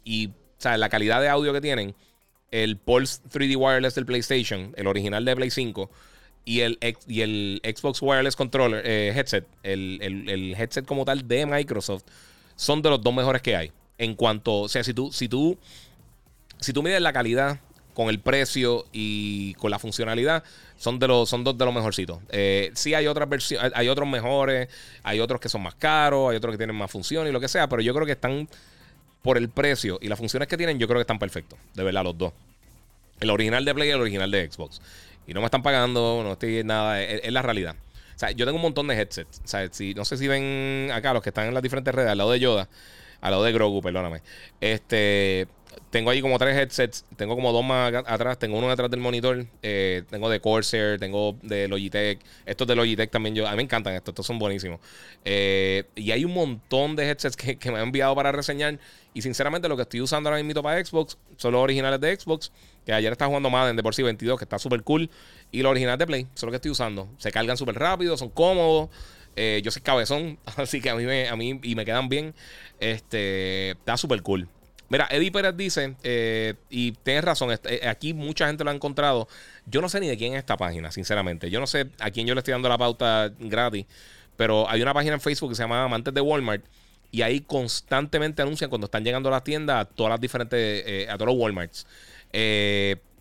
y 0.05 0.31
la 0.63 0.88
calidad 0.88 1.19
de 1.19 1.27
audio 1.27 1.51
que 1.51 1.59
tienen, 1.59 1.95
el 2.49 2.77
Pulse 2.77 3.21
3D 3.23 3.57
Wireless 3.57 3.95
del 3.95 4.05
PlayStation, 4.05 4.73
el 4.77 4.88
original 4.88 5.25
de 5.25 5.36
Play 5.36 5.49
5, 5.49 5.91
y 6.45 6.61
el, 6.61 6.79
y 7.05 7.19
el 7.19 7.61
Xbox 7.65 8.01
Wireless 8.01 8.38
Controller 8.38 8.81
eh, 8.86 9.11
headset, 9.13 9.45
el, 9.63 10.55
headset 10.57 10.86
como 10.86 11.03
tal 11.03 11.27
de 11.27 11.45
Microsoft, 11.45 12.03
son 12.55 12.81
de 12.81 12.89
los 12.89 13.01
dos 13.01 13.13
mejores 13.13 13.41
que 13.41 13.57
hay. 13.57 13.73
En 13.97 14.15
cuanto, 14.15 14.61
o 14.61 14.69
sea, 14.69 14.81
si 14.86 14.93
tú, 14.93 15.11
si 15.11 15.27
tú, 15.27 15.59
si 16.61 16.71
tú 16.71 16.81
mides 16.84 17.01
la 17.01 17.11
calidad 17.11 17.59
con 17.93 18.09
el 18.09 18.19
precio 18.19 18.85
y 18.91 19.53
con 19.55 19.71
la 19.71 19.79
funcionalidad, 19.79 20.43
son 20.77 20.99
de 20.99 21.07
los, 21.07 21.29
son 21.29 21.43
dos 21.43 21.57
de 21.57 21.65
los 21.65 21.73
mejorcitos. 21.73 22.19
Eh, 22.29 22.71
sí 22.73 22.93
hay 22.93 23.07
otras 23.07 23.29
versiones, 23.29 23.71
hay 23.75 23.87
otros 23.87 24.07
mejores, 24.07 24.67
hay 25.03 25.19
otros 25.19 25.39
que 25.39 25.49
son 25.49 25.61
más 25.61 25.75
caros, 25.75 26.31
hay 26.31 26.37
otros 26.37 26.53
que 26.53 26.57
tienen 26.57 26.75
más 26.75 26.91
función 26.91 27.27
y 27.27 27.31
lo 27.31 27.39
que 27.39 27.47
sea, 27.47 27.67
pero 27.67 27.81
yo 27.81 27.93
creo 27.93 28.05
que 28.05 28.13
están 28.13 28.47
por 29.21 29.37
el 29.37 29.49
precio 29.49 29.97
y 30.01 30.09
las 30.09 30.19
funciones 30.19 30.47
que 30.47 30.57
tienen, 30.57 30.77
yo 30.77 30.87
creo 30.87 30.97
que 30.97 31.03
están 31.03 31.19
perfectos. 31.19 31.57
De 31.73 31.83
verdad, 31.83 32.03
los 32.03 32.17
dos. 32.17 32.33
El 33.19 33.29
original 33.29 33.63
de 33.63 33.73
Play 33.73 33.87
y 33.89 33.91
el 33.91 34.01
original 34.01 34.29
de 34.29 34.51
Xbox. 34.51 34.81
Y 35.25 35.33
no 35.33 35.39
me 35.39 35.45
están 35.45 35.63
pagando, 35.63 36.21
no 36.23 36.33
estoy 36.33 36.63
nada. 36.63 37.01
Es, 37.01 37.31
la 37.31 37.41
realidad. 37.41 37.75
O 38.15 38.19
sea, 38.19 38.31
yo 38.31 38.45
tengo 38.45 38.57
un 38.57 38.61
montón 38.61 38.87
de 38.87 38.95
headsets. 38.95 39.41
O 39.43 39.47
sea, 39.47 39.67
si, 39.71 39.93
no 39.93 40.03
sé 40.03 40.17
si 40.17 40.27
ven 40.27 40.89
acá 40.93 41.13
los 41.13 41.23
que 41.23 41.29
están 41.29 41.47
en 41.47 41.53
las 41.53 41.63
diferentes 41.63 41.95
redes, 41.95 42.09
al 42.09 42.17
lado 42.17 42.31
de 42.31 42.39
Yoda, 42.41 42.67
al 43.21 43.31
lado 43.31 43.43
de 43.43 43.53
Grogu, 43.53 43.81
perdóname. 43.81 44.21
Este 44.59 45.47
tengo 45.89 46.09
ahí 46.09 46.21
como 46.21 46.38
tres 46.39 46.57
headsets. 46.57 47.05
Tengo 47.15 47.36
como 47.36 47.51
dos 47.51 47.63
más 47.63 47.93
atrás. 48.05 48.39
Tengo 48.39 48.57
uno 48.57 48.69
detrás 48.69 48.89
del 48.89 48.99
monitor. 48.99 49.45
Eh, 49.61 50.03
tengo 50.09 50.30
de 50.30 50.39
Corsair. 50.39 50.99
Tengo 50.99 51.38
de 51.41 51.67
Logitech. 51.67 52.19
Estos 52.45 52.67
de 52.67 52.76
Logitech 52.76 53.11
también. 53.11 53.36
Yo, 53.36 53.47
a 53.47 53.51
mí 53.51 53.57
me 53.57 53.63
encantan 53.63 53.93
estos. 53.93 54.13
Estos 54.13 54.26
son 54.26 54.39
buenísimos. 54.39 54.80
Eh, 55.26 55.86
y 55.95 56.11
hay 56.11 56.26
un 56.26 56.34
montón 56.34 56.95
de 56.95 57.09
headsets 57.09 57.36
que, 57.36 57.57
me 57.71 57.78
han 57.78 57.84
enviado 57.84 58.15
para 58.15 58.32
reseñar. 58.32 58.80
Y 59.13 59.21
sinceramente, 59.21 59.67
lo 59.69 59.76
que 59.76 59.84
estoy 59.84 60.01
usando 60.01 60.30
ahora 60.30 60.41
mismo 60.41 60.63
para 60.63 60.84
Xbox 60.84 61.17
son 61.38 61.53
los 61.53 61.61
originales 61.61 62.01
de 62.01 62.15
Xbox. 62.15 62.51
Que 62.86 62.93
ayer 62.93 63.11
estaba 63.11 63.28
jugando 63.30 63.49
Madden 63.49 63.76
de 63.76 63.84
por 63.84 63.95
sí 63.95 64.03
22, 64.03 64.38
que 64.38 64.45
está 64.45 64.59
súper 64.59 64.84
cool. 64.84 65.09
Y 65.51 65.61
los 65.61 65.69
originales 65.69 65.99
de 65.99 66.07
Play 66.07 66.28
son 66.34 66.47
los 66.47 66.53
que 66.53 66.57
estoy 66.57 66.71
usando. 66.71 67.09
Se 67.17 67.32
cargan 67.32 67.57
súper 67.57 67.76
rápido, 67.76 68.17
son 68.17 68.30
cómodos. 68.30 68.89
Eh, 69.36 69.61
yo 69.63 69.71
soy 69.71 69.82
cabezón, 69.82 70.38
así 70.57 70.82
que 70.82 70.89
a 70.89 70.95
mí, 70.95 71.05
me, 71.05 71.28
a 71.28 71.36
mí 71.36 71.59
y 71.63 71.76
me 71.76 71.86
quedan 71.86 72.09
bien. 72.09 72.34
Este, 72.80 73.71
está 73.71 73.97
súper 73.97 74.21
cool. 74.21 74.47
Mira, 74.89 75.07
Eddie 75.09 75.31
Pérez 75.31 75.55
dice, 75.55 75.95
eh, 76.03 76.53
y 76.69 76.91
tienes 76.91 77.23
razón, 77.23 77.49
eh, 77.51 77.88
aquí 77.88 78.13
mucha 78.13 78.47
gente 78.47 78.63
lo 78.63 78.69
ha 78.69 78.73
encontrado. 78.73 79.27
Yo 79.65 79.81
no 79.81 79.89
sé 79.89 79.99
ni 79.99 80.07
de 80.07 80.17
quién 80.17 80.34
es 80.34 80.39
esta 80.39 80.57
página, 80.57 80.91
sinceramente. 80.91 81.49
Yo 81.49 81.59
no 81.59 81.67
sé 81.67 81.88
a 81.99 82.11
quién 82.11 82.27
yo 82.27 82.36
le 82.36 82.39
estoy 82.39 82.51
dando 82.51 82.69
la 82.69 82.77
pauta 82.77 83.31
gratis, 83.39 83.86
pero 84.38 84.69
hay 84.69 84.81
una 84.81 84.93
página 84.93 85.15
en 85.15 85.21
Facebook 85.21 85.51
que 85.51 85.55
se 85.55 85.63
llama 85.63 85.84
Amantes 85.84 86.13
de 86.13 86.21
Walmart. 86.21 86.63
Y 87.11 87.21
ahí 87.21 87.41
constantemente 87.41 88.41
anuncian 88.41 88.69
cuando 88.69 88.86
están 88.86 89.03
llegando 89.03 89.29
a 89.29 89.31
las 89.34 89.43
tiendas 89.43 89.81
a 89.81 89.86
todas 89.86 90.11
las 90.11 90.19
diferentes, 90.21 90.84
eh, 90.86 91.07
a 91.09 91.13
todos 91.13 91.27
los 91.27 91.38
Walmarts. 91.38 91.86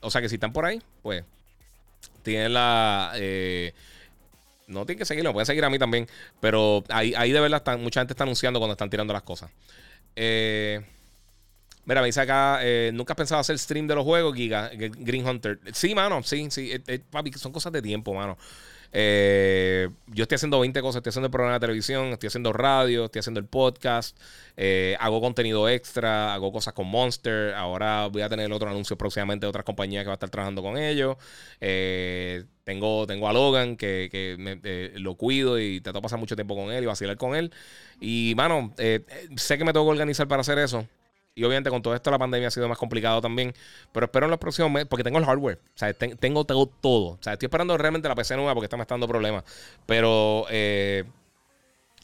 o 0.01 0.11
sea 0.11 0.21
que 0.21 0.29
si 0.29 0.37
están 0.37 0.53
por 0.53 0.65
ahí, 0.65 0.81
pues 1.03 1.25
tienen 2.23 2.55
la... 2.55 3.13
no 4.67 4.87
tienen 4.87 4.99
que 4.99 5.05
seguirlo, 5.05 5.33
pueden 5.33 5.47
seguir 5.47 5.65
a 5.65 5.71
mí 5.71 5.79
también. 5.79 6.09
Pero 6.41 6.85
ahí, 6.89 7.15
ahí 7.17 7.33
de 7.33 7.41
verdad 7.41 7.79
mucha 7.79 8.01
gente 8.01 8.15
está 8.15 8.25
anunciando 8.25 8.59
cuando 8.61 8.73
están 8.73 8.91
tirando 8.91 9.13
las 9.13 9.23
cosas. 9.23 9.51
Eh... 10.17 10.83
Mira, 11.85 12.01
me 12.01 12.07
dice 12.07 12.21
acá, 12.21 12.61
eh, 12.63 12.93
¿nunca 12.95 13.13
has 13.13 13.17
pensado 13.17 13.41
hacer 13.41 13.59
stream 13.59 13.89
de 13.89 13.97
los 13.97 14.05
juegos, 14.05 14.35
Giga? 14.37 14.71
Green 14.73 15.27
Hunter. 15.27 15.59
Sí, 15.73 15.95
mano, 15.95 16.23
sí, 16.23 16.47
sí. 16.51 16.71
Eh, 16.73 16.81
eh, 16.87 17.01
papi, 17.11 17.33
son 17.33 17.51
cosas 17.51 17.73
de 17.73 17.83
tiempo, 17.83 18.15
mano. 18.15 18.39
yo 18.93 20.23
estoy 20.23 20.37
haciendo 20.37 20.61
20 20.61 20.81
cosas. 20.81 21.01
Estoy 21.01 21.11
haciendo 21.11 21.27
el 21.27 21.33
programa 21.33 21.55
de 21.55 21.61
televisión, 21.61 22.09
estoy 22.09 22.29
haciendo 22.29 22.53
radio, 22.53 23.07
estoy 23.07 23.19
haciendo 23.19 23.41
el 23.41 23.47
podcast, 23.47 24.17
hago 25.01 25.21
contenido 25.21 25.69
extra, 25.69 26.33
hago 26.35 26.53
cosas 26.53 26.73
con 26.73 26.87
Monster. 26.87 27.55
Ahora 27.55 28.07
voy 28.07 28.23
a 28.23 28.29
tener 28.29 28.53
otro 28.53 28.71
anuncio 28.71 28.97
próximamente 28.97 29.47
de 29.47 29.51
otras 29.51 29.65
compañías 29.65 30.05
que 30.05 30.09
va 30.09 30.13
a 30.13 30.15
estar 30.15 30.31
trabajando 30.31 30.63
con 30.63 30.79
ellos. 30.79 31.17
tengo, 31.59 33.07
tengo 33.09 33.29
a 33.29 33.33
Logan 33.33 33.77
que, 33.77 34.09
que 34.09 34.93
lo 35.01 35.17
cuido 35.17 35.59
y 35.59 35.81
trato 35.81 35.99
de 35.99 36.03
pasar 36.03 36.21
mucho 36.21 36.37
tiempo 36.37 36.55
con 36.55 36.71
él 36.71 36.85
y 36.85 36.87
vacilar 36.87 37.17
con 37.17 37.35
él. 37.35 37.53
Y, 38.01 38.35
mano, 38.37 38.73
sé 39.37 39.59
que 39.59 39.65
me 39.65 39.73
tengo 39.73 39.87
que 39.87 39.93
organizar 39.93 40.29
para 40.29 40.43
hacer 40.43 40.59
eso. 40.59 40.87
Y 41.35 41.45
obviamente 41.45 41.71
con 41.71 41.81
todo 41.81 41.95
esto 41.95 42.11
la 42.11 42.19
pandemia 42.19 42.49
ha 42.49 42.51
sido 42.51 42.69
más 42.69 42.79
complicado 42.79 43.21
también. 43.21 43.55
Pero 43.93 44.07
espero 44.07 44.27
en 44.27 44.31
los 44.31 44.39
próximos 44.39 44.71
meses, 44.71 44.89
porque 44.89 45.05
tengo 45.05 45.19
el 45.19 45.25
hardware. 45.25 45.59
O 45.65 45.79
sea, 45.79 45.93
tengo, 45.95 46.45
tengo, 46.45 46.67
todo. 46.67 47.13
O 47.13 47.19
sea, 47.21 47.35
estoy 47.35 47.47
esperando 47.47 47.77
realmente 47.79 48.09
la 48.09 48.15
PC 48.15 48.37
nueva 48.37 48.55
porque 48.55 48.67
está 48.67 48.77
me 48.77 48.83
está 48.83 48.95
dando 48.95 49.09
problemas. 49.09 49.45
Pero 49.87 50.47
eh, 50.51 51.05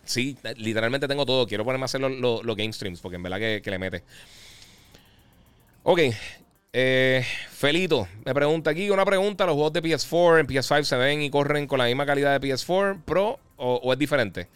sí, 0.04 0.36
literalmente 0.56 1.06
tengo 1.08 1.26
todo. 1.26 1.46
Quiero 1.46 1.64
ponerme 1.64 1.84
a 1.84 1.86
hacer 1.86 2.00
los, 2.00 2.56
game 2.56 2.72
streams 2.72 3.00
porque 3.00 3.16
en 3.16 3.22
verdad 3.22 3.38
que, 3.38 3.70
le 3.70 3.78
mete. 3.78 4.04
Ok. 5.82 6.00
Eh, 6.70 7.24
Felito 7.50 8.06
me 8.24 8.34
pregunta 8.34 8.70
aquí 8.70 8.88
una 8.88 9.04
pregunta. 9.04 9.44
¿Los 9.44 9.54
juegos 9.54 9.74
de 9.74 9.82
PS4 9.82 10.40
en 10.40 10.46
PS5 10.46 10.84
se 10.84 10.96
ven 10.96 11.20
y 11.22 11.30
corren 11.30 11.66
con 11.66 11.78
la 11.78 11.84
misma 11.84 12.06
calidad 12.06 12.38
de 12.38 12.48
PS4 12.48 13.02
Pro 13.04 13.38
o 13.56 13.92
es 13.92 13.98
diferente? 13.98 14.48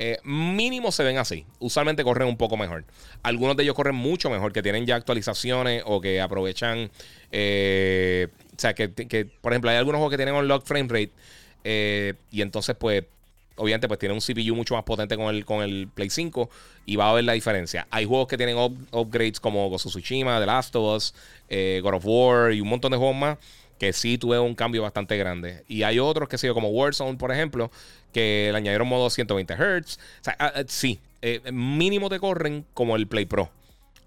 Eh, 0.00 0.18
mínimo 0.22 0.92
se 0.92 1.02
ven 1.02 1.18
así. 1.18 1.44
Usualmente 1.58 2.04
corren 2.04 2.28
un 2.28 2.36
poco 2.36 2.56
mejor. 2.56 2.84
Algunos 3.22 3.56
de 3.56 3.64
ellos 3.64 3.74
corren 3.74 3.96
mucho 3.96 4.30
mejor, 4.30 4.52
que 4.52 4.62
tienen 4.62 4.86
ya 4.86 4.96
actualizaciones 4.96 5.82
o 5.86 6.00
que 6.00 6.20
aprovechan. 6.20 6.90
Eh, 7.32 8.28
o 8.56 8.60
sea, 8.60 8.74
que, 8.74 8.88
por 9.40 9.52
ejemplo, 9.52 9.70
hay 9.70 9.76
algunos 9.76 9.98
juegos 9.98 10.12
que 10.12 10.16
tienen 10.16 10.34
un 10.34 10.46
lock 10.46 10.64
frame 10.64 10.88
rate. 10.88 11.10
Eh, 11.64 12.14
y 12.30 12.42
entonces, 12.42 12.76
pues, 12.78 13.04
obviamente, 13.56 13.88
pues 13.88 13.98
tienen 13.98 14.16
un 14.16 14.20
CPU 14.20 14.54
mucho 14.54 14.74
más 14.74 14.84
potente 14.84 15.16
con 15.16 15.34
el, 15.34 15.44
con 15.44 15.62
el 15.62 15.88
Play 15.92 16.10
5 16.10 16.48
y 16.86 16.94
va 16.94 17.10
a 17.10 17.14
ver 17.14 17.24
la 17.24 17.32
diferencia. 17.32 17.88
Hay 17.90 18.04
juegos 18.04 18.28
que 18.28 18.36
tienen 18.36 18.56
upgrades 18.56 19.40
como 19.40 19.66
of 19.66 19.82
Tsushima, 19.82 20.38
The 20.38 20.46
Last 20.46 20.76
of 20.76 20.96
Us, 20.96 21.14
God 21.82 21.94
of 21.94 22.04
War 22.06 22.52
y 22.52 22.60
un 22.60 22.68
montón 22.68 22.92
de 22.92 22.98
juegos 22.98 23.16
más 23.16 23.38
que 23.78 23.92
sí 23.92 24.18
tuve 24.18 24.38
un 24.38 24.54
cambio 24.54 24.82
bastante 24.82 25.16
grande. 25.16 25.64
Y 25.68 25.82
hay 25.82 25.98
otros 25.98 26.28
que 26.28 26.38
sido 26.38 26.54
como 26.54 26.68
Warzone, 26.68 27.16
por 27.16 27.32
ejemplo, 27.32 27.70
que 28.12 28.48
le 28.50 28.58
añadieron 28.58 28.88
modo 28.88 29.08
120 29.10 29.54
Hz. 29.54 29.98
Ah, 30.26 30.52
ah, 30.56 30.62
sí, 30.66 31.00
eh, 31.22 31.40
mínimo 31.52 32.08
te 32.08 32.18
corren 32.18 32.64
como 32.74 32.96
el 32.96 33.06
Play 33.06 33.26
Pro. 33.26 33.50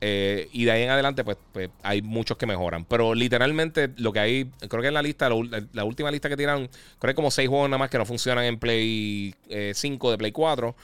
Eh, 0.03 0.49
y 0.51 0.65
de 0.65 0.71
ahí 0.71 0.81
en 0.83 0.89
adelante, 0.89 1.23
pues, 1.23 1.37
pues, 1.53 1.69
hay 1.83 2.01
muchos 2.01 2.35
que 2.35 2.47
mejoran. 2.47 2.85
Pero 2.85 3.13
literalmente, 3.13 3.91
lo 3.97 4.11
que 4.11 4.19
hay, 4.19 4.45
creo 4.67 4.81
que 4.81 4.87
en 4.87 4.95
la 4.95 5.03
lista, 5.03 5.29
la, 5.29 5.83
última 5.85 6.09
lista 6.09 6.27
que 6.27 6.35
tiran, 6.35 6.67
creo 6.67 6.99
que 6.99 7.07
hay 7.07 7.13
como 7.13 7.29
6 7.29 7.47
juegos 7.47 7.69
nada 7.69 7.77
más 7.77 7.89
que 7.89 7.99
no 7.99 8.05
funcionan 8.05 8.45
en 8.45 8.59
Play 8.59 9.35
5 9.73 10.07
eh, 10.07 10.11
de 10.11 10.17
Play 10.17 10.31
4. 10.31 10.75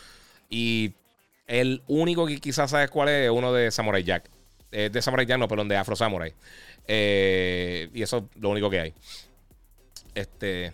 Y 0.49 0.93
el 1.47 1.81
único 1.87 2.27
que 2.27 2.39
quizás 2.39 2.69
sabes 2.69 2.91
cuál 2.91 3.09
es, 3.09 3.29
uno 3.29 3.51
de 3.53 3.71
Samurai 3.71 4.03
Jack. 4.03 4.29
De 4.91 5.01
Samurai 5.01 5.25
Jack, 5.25 5.39
no, 5.39 5.47
perdón, 5.47 5.67
de 5.67 5.77
Afro 5.77 5.95
Samurai. 5.95 6.33
Eh, 6.87 7.89
y 7.93 8.01
eso 8.01 8.17
es 8.17 8.41
lo 8.41 8.49
único 8.49 8.69
que 8.69 8.79
hay. 8.79 8.93
Este. 10.15 10.73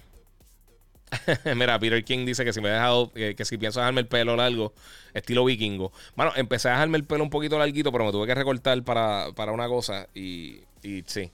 Mira, 1.55 1.79
Peter 1.79 2.03
King 2.03 2.25
dice 2.25 2.43
que 2.43 2.53
si 2.53 2.61
me 2.61 2.69
he 2.69 2.71
dejado, 2.71 3.11
que, 3.11 3.45
si 3.45 3.57
pienso 3.57 3.79
dejarme 3.79 4.01
el 4.01 4.07
pelo 4.07 4.35
largo, 4.35 4.73
estilo 5.13 5.45
vikingo. 5.45 5.91
Bueno, 6.15 6.31
empecé 6.35 6.69
a 6.69 6.73
dejarme 6.73 6.97
el 6.97 7.03
pelo 7.03 7.23
un 7.23 7.29
poquito 7.29 7.57
larguito, 7.57 7.91
pero 7.91 8.05
me 8.05 8.11
tuve 8.11 8.27
que 8.27 8.35
recortar 8.35 8.81
para, 8.83 9.51
una 9.51 9.67
cosa. 9.67 10.07
Y, 10.13 10.61
y 10.81 11.03
sí. 11.05 11.31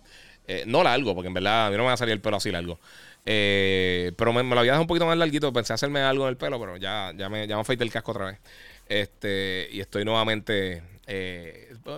Eh, 0.48 0.64
no 0.66 0.84
largo, 0.84 1.14
porque 1.14 1.28
en 1.28 1.34
verdad 1.36 1.68
a 1.68 1.70
mí 1.70 1.78
no 1.78 1.84
me 1.84 1.88
va 1.88 1.94
a 1.94 1.98
salir 1.98 2.14
el 2.14 2.22
pelo 2.22 2.38
así 2.38 2.52
largo. 2.52 2.80
Eh, 3.26 4.12
pero 4.18 4.34
me, 4.34 4.44
lo 4.44 4.60
había 4.60 4.72
dejado 4.72 4.82
un 4.82 4.88
poquito 4.88 5.06
más 5.06 5.18
larguito. 5.18 5.54
Pensé 5.54 5.74
hacerme 5.74 6.02
algo 6.02 6.24
en 6.24 6.30
el 6.30 6.38
pelo, 6.38 6.60
pero 6.60 6.78
ya, 6.78 7.14
ya 7.16 7.30
me, 7.30 7.48
ya 7.48 7.56
me 7.56 7.62
afeité 7.62 7.84
el 7.84 7.92
casco 7.92 8.12
otra 8.12 8.26
vez. 8.26 8.40
Este, 8.88 9.70
y 9.72 9.80
estoy 9.80 10.04
nuevamente. 10.04 10.82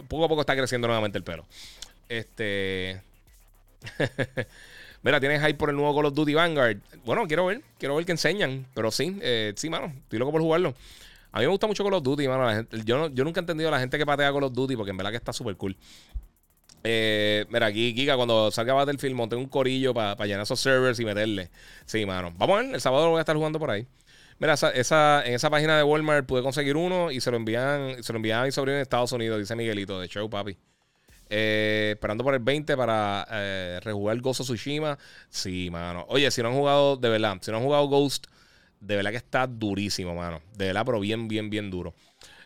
Poco 0.08 0.26
a 0.26 0.28
poco 0.28 0.42
está 0.42 0.56
creciendo 0.56 0.88
nuevamente 0.88 1.18
el 1.18 1.24
pelo. 1.24 1.46
Este. 2.10 3.02
Mira, 5.04 5.20
¿tienes 5.20 5.42
hype 5.42 5.56
por 5.56 5.70
el 5.70 5.76
nuevo 5.76 5.96
Call 5.96 6.06
of 6.06 6.14
Duty 6.14 6.34
Vanguard? 6.36 6.78
Bueno, 7.06 7.28
quiero 7.28 7.48
ver, 7.48 7.62
quiero 7.80 7.96
ver 7.96 8.06
qué 8.06 8.12
enseñan. 8.12 8.68
Pero 8.76 8.92
sí, 8.92 9.18
eh, 9.22 9.54
sí, 9.56 9.70
mano, 9.70 9.94
estoy 10.04 10.20
loco 10.20 10.32
por 10.32 10.42
jugarlo. 10.42 10.76
A 11.32 11.40
mí 11.40 11.46
me 11.46 11.52
gusta 11.52 11.66
mucho 11.66 11.84
Call 11.84 11.96
of 11.96 12.04
Duty, 12.04 12.28
mano. 12.28 12.68
yo, 12.86 13.10
yo 13.10 13.24
nunca 13.24 13.40
he 13.40 13.44
entendido 13.44 13.70
a 13.70 13.72
la 13.72 13.80
gente 13.80 13.98
que 13.98 14.06
patea 14.06 14.32
Call 14.32 14.44
of 14.44 14.54
Duty 14.54 14.76
porque 14.76 14.92
en 14.92 14.98
verdad 14.98 15.12
que 15.12 15.18
está 15.18 15.34
súper 15.34 15.56
cool. 15.56 15.76
Eh, 16.84 17.46
mira, 17.50 17.68
aquí, 17.68 17.94
Giga, 17.94 18.16
cuando 18.16 18.52
salga 18.52 18.74
Battlefield, 18.74 19.16
monté 19.16 19.36
un 19.36 19.48
corillo 19.48 19.94
para 19.94 20.26
llenar 20.26 20.44
esos 20.44 20.60
servers 20.60 21.00
y 21.00 21.06
meterle. 21.06 21.50
Sí, 21.86 22.06
mano. 22.06 22.34
Vamos 22.38 22.60
a 22.60 22.62
ver, 22.64 22.76
el 22.76 22.82
sábado 22.82 23.06
lo 23.06 23.12
voy 23.12 23.20
a 23.20 23.22
estar 23.22 23.36
jugando 23.36 23.60
por 23.60 23.72
ahí. 23.72 23.88
Mira, 24.40 24.54
esa, 24.54 25.26
en 25.26 25.34
esa 25.34 25.50
página 25.50 25.78
de 25.78 25.84
Walmart 25.84 26.26
pude 26.26 26.42
conseguir 26.42 26.76
uno 26.76 27.12
y 27.12 27.22
se 27.22 27.32
lo 27.32 27.38
envían, 27.38 28.04
se 28.04 28.12
lo 28.12 28.18
envían 28.18 28.42
a 28.42 28.46
mi 28.46 28.52
sobrino 28.52 28.78
en 28.78 28.82
Estados 28.82 29.12
Unidos, 29.12 29.40
dice 29.40 29.56
Miguelito, 29.56 30.00
de 30.00 30.08
show, 30.08 30.30
papi. 30.30 30.58
Eh, 31.34 31.92
esperando 31.94 32.26
por 32.26 32.34
el 32.34 32.42
20 32.42 32.76
para 32.76 33.26
eh, 33.32 33.80
rejugar 33.82 34.20
Gozo 34.20 34.44
Tsushima. 34.44 34.98
Sí, 35.30 35.70
mano. 35.72 36.06
Oye, 36.10 36.30
si 36.30 36.42
no 36.42 36.50
han 36.50 36.56
jugado, 36.56 36.98
de 36.98 37.08
verdad, 37.08 37.38
si 37.40 37.52
no 37.52 37.58
han 37.58 37.64
jugado 37.64 37.88
Ghost, 37.88 38.28
de 38.82 38.98
verdad 38.98 39.12
que 39.12 39.18
está 39.18 39.48
durísimo, 39.48 40.14
mano. 40.14 40.42
De 40.58 40.66
verdad, 40.66 40.84
pero 40.86 41.00
bien, 41.00 41.30
bien, 41.30 41.50
bien 41.50 41.72
duro. 41.72 41.94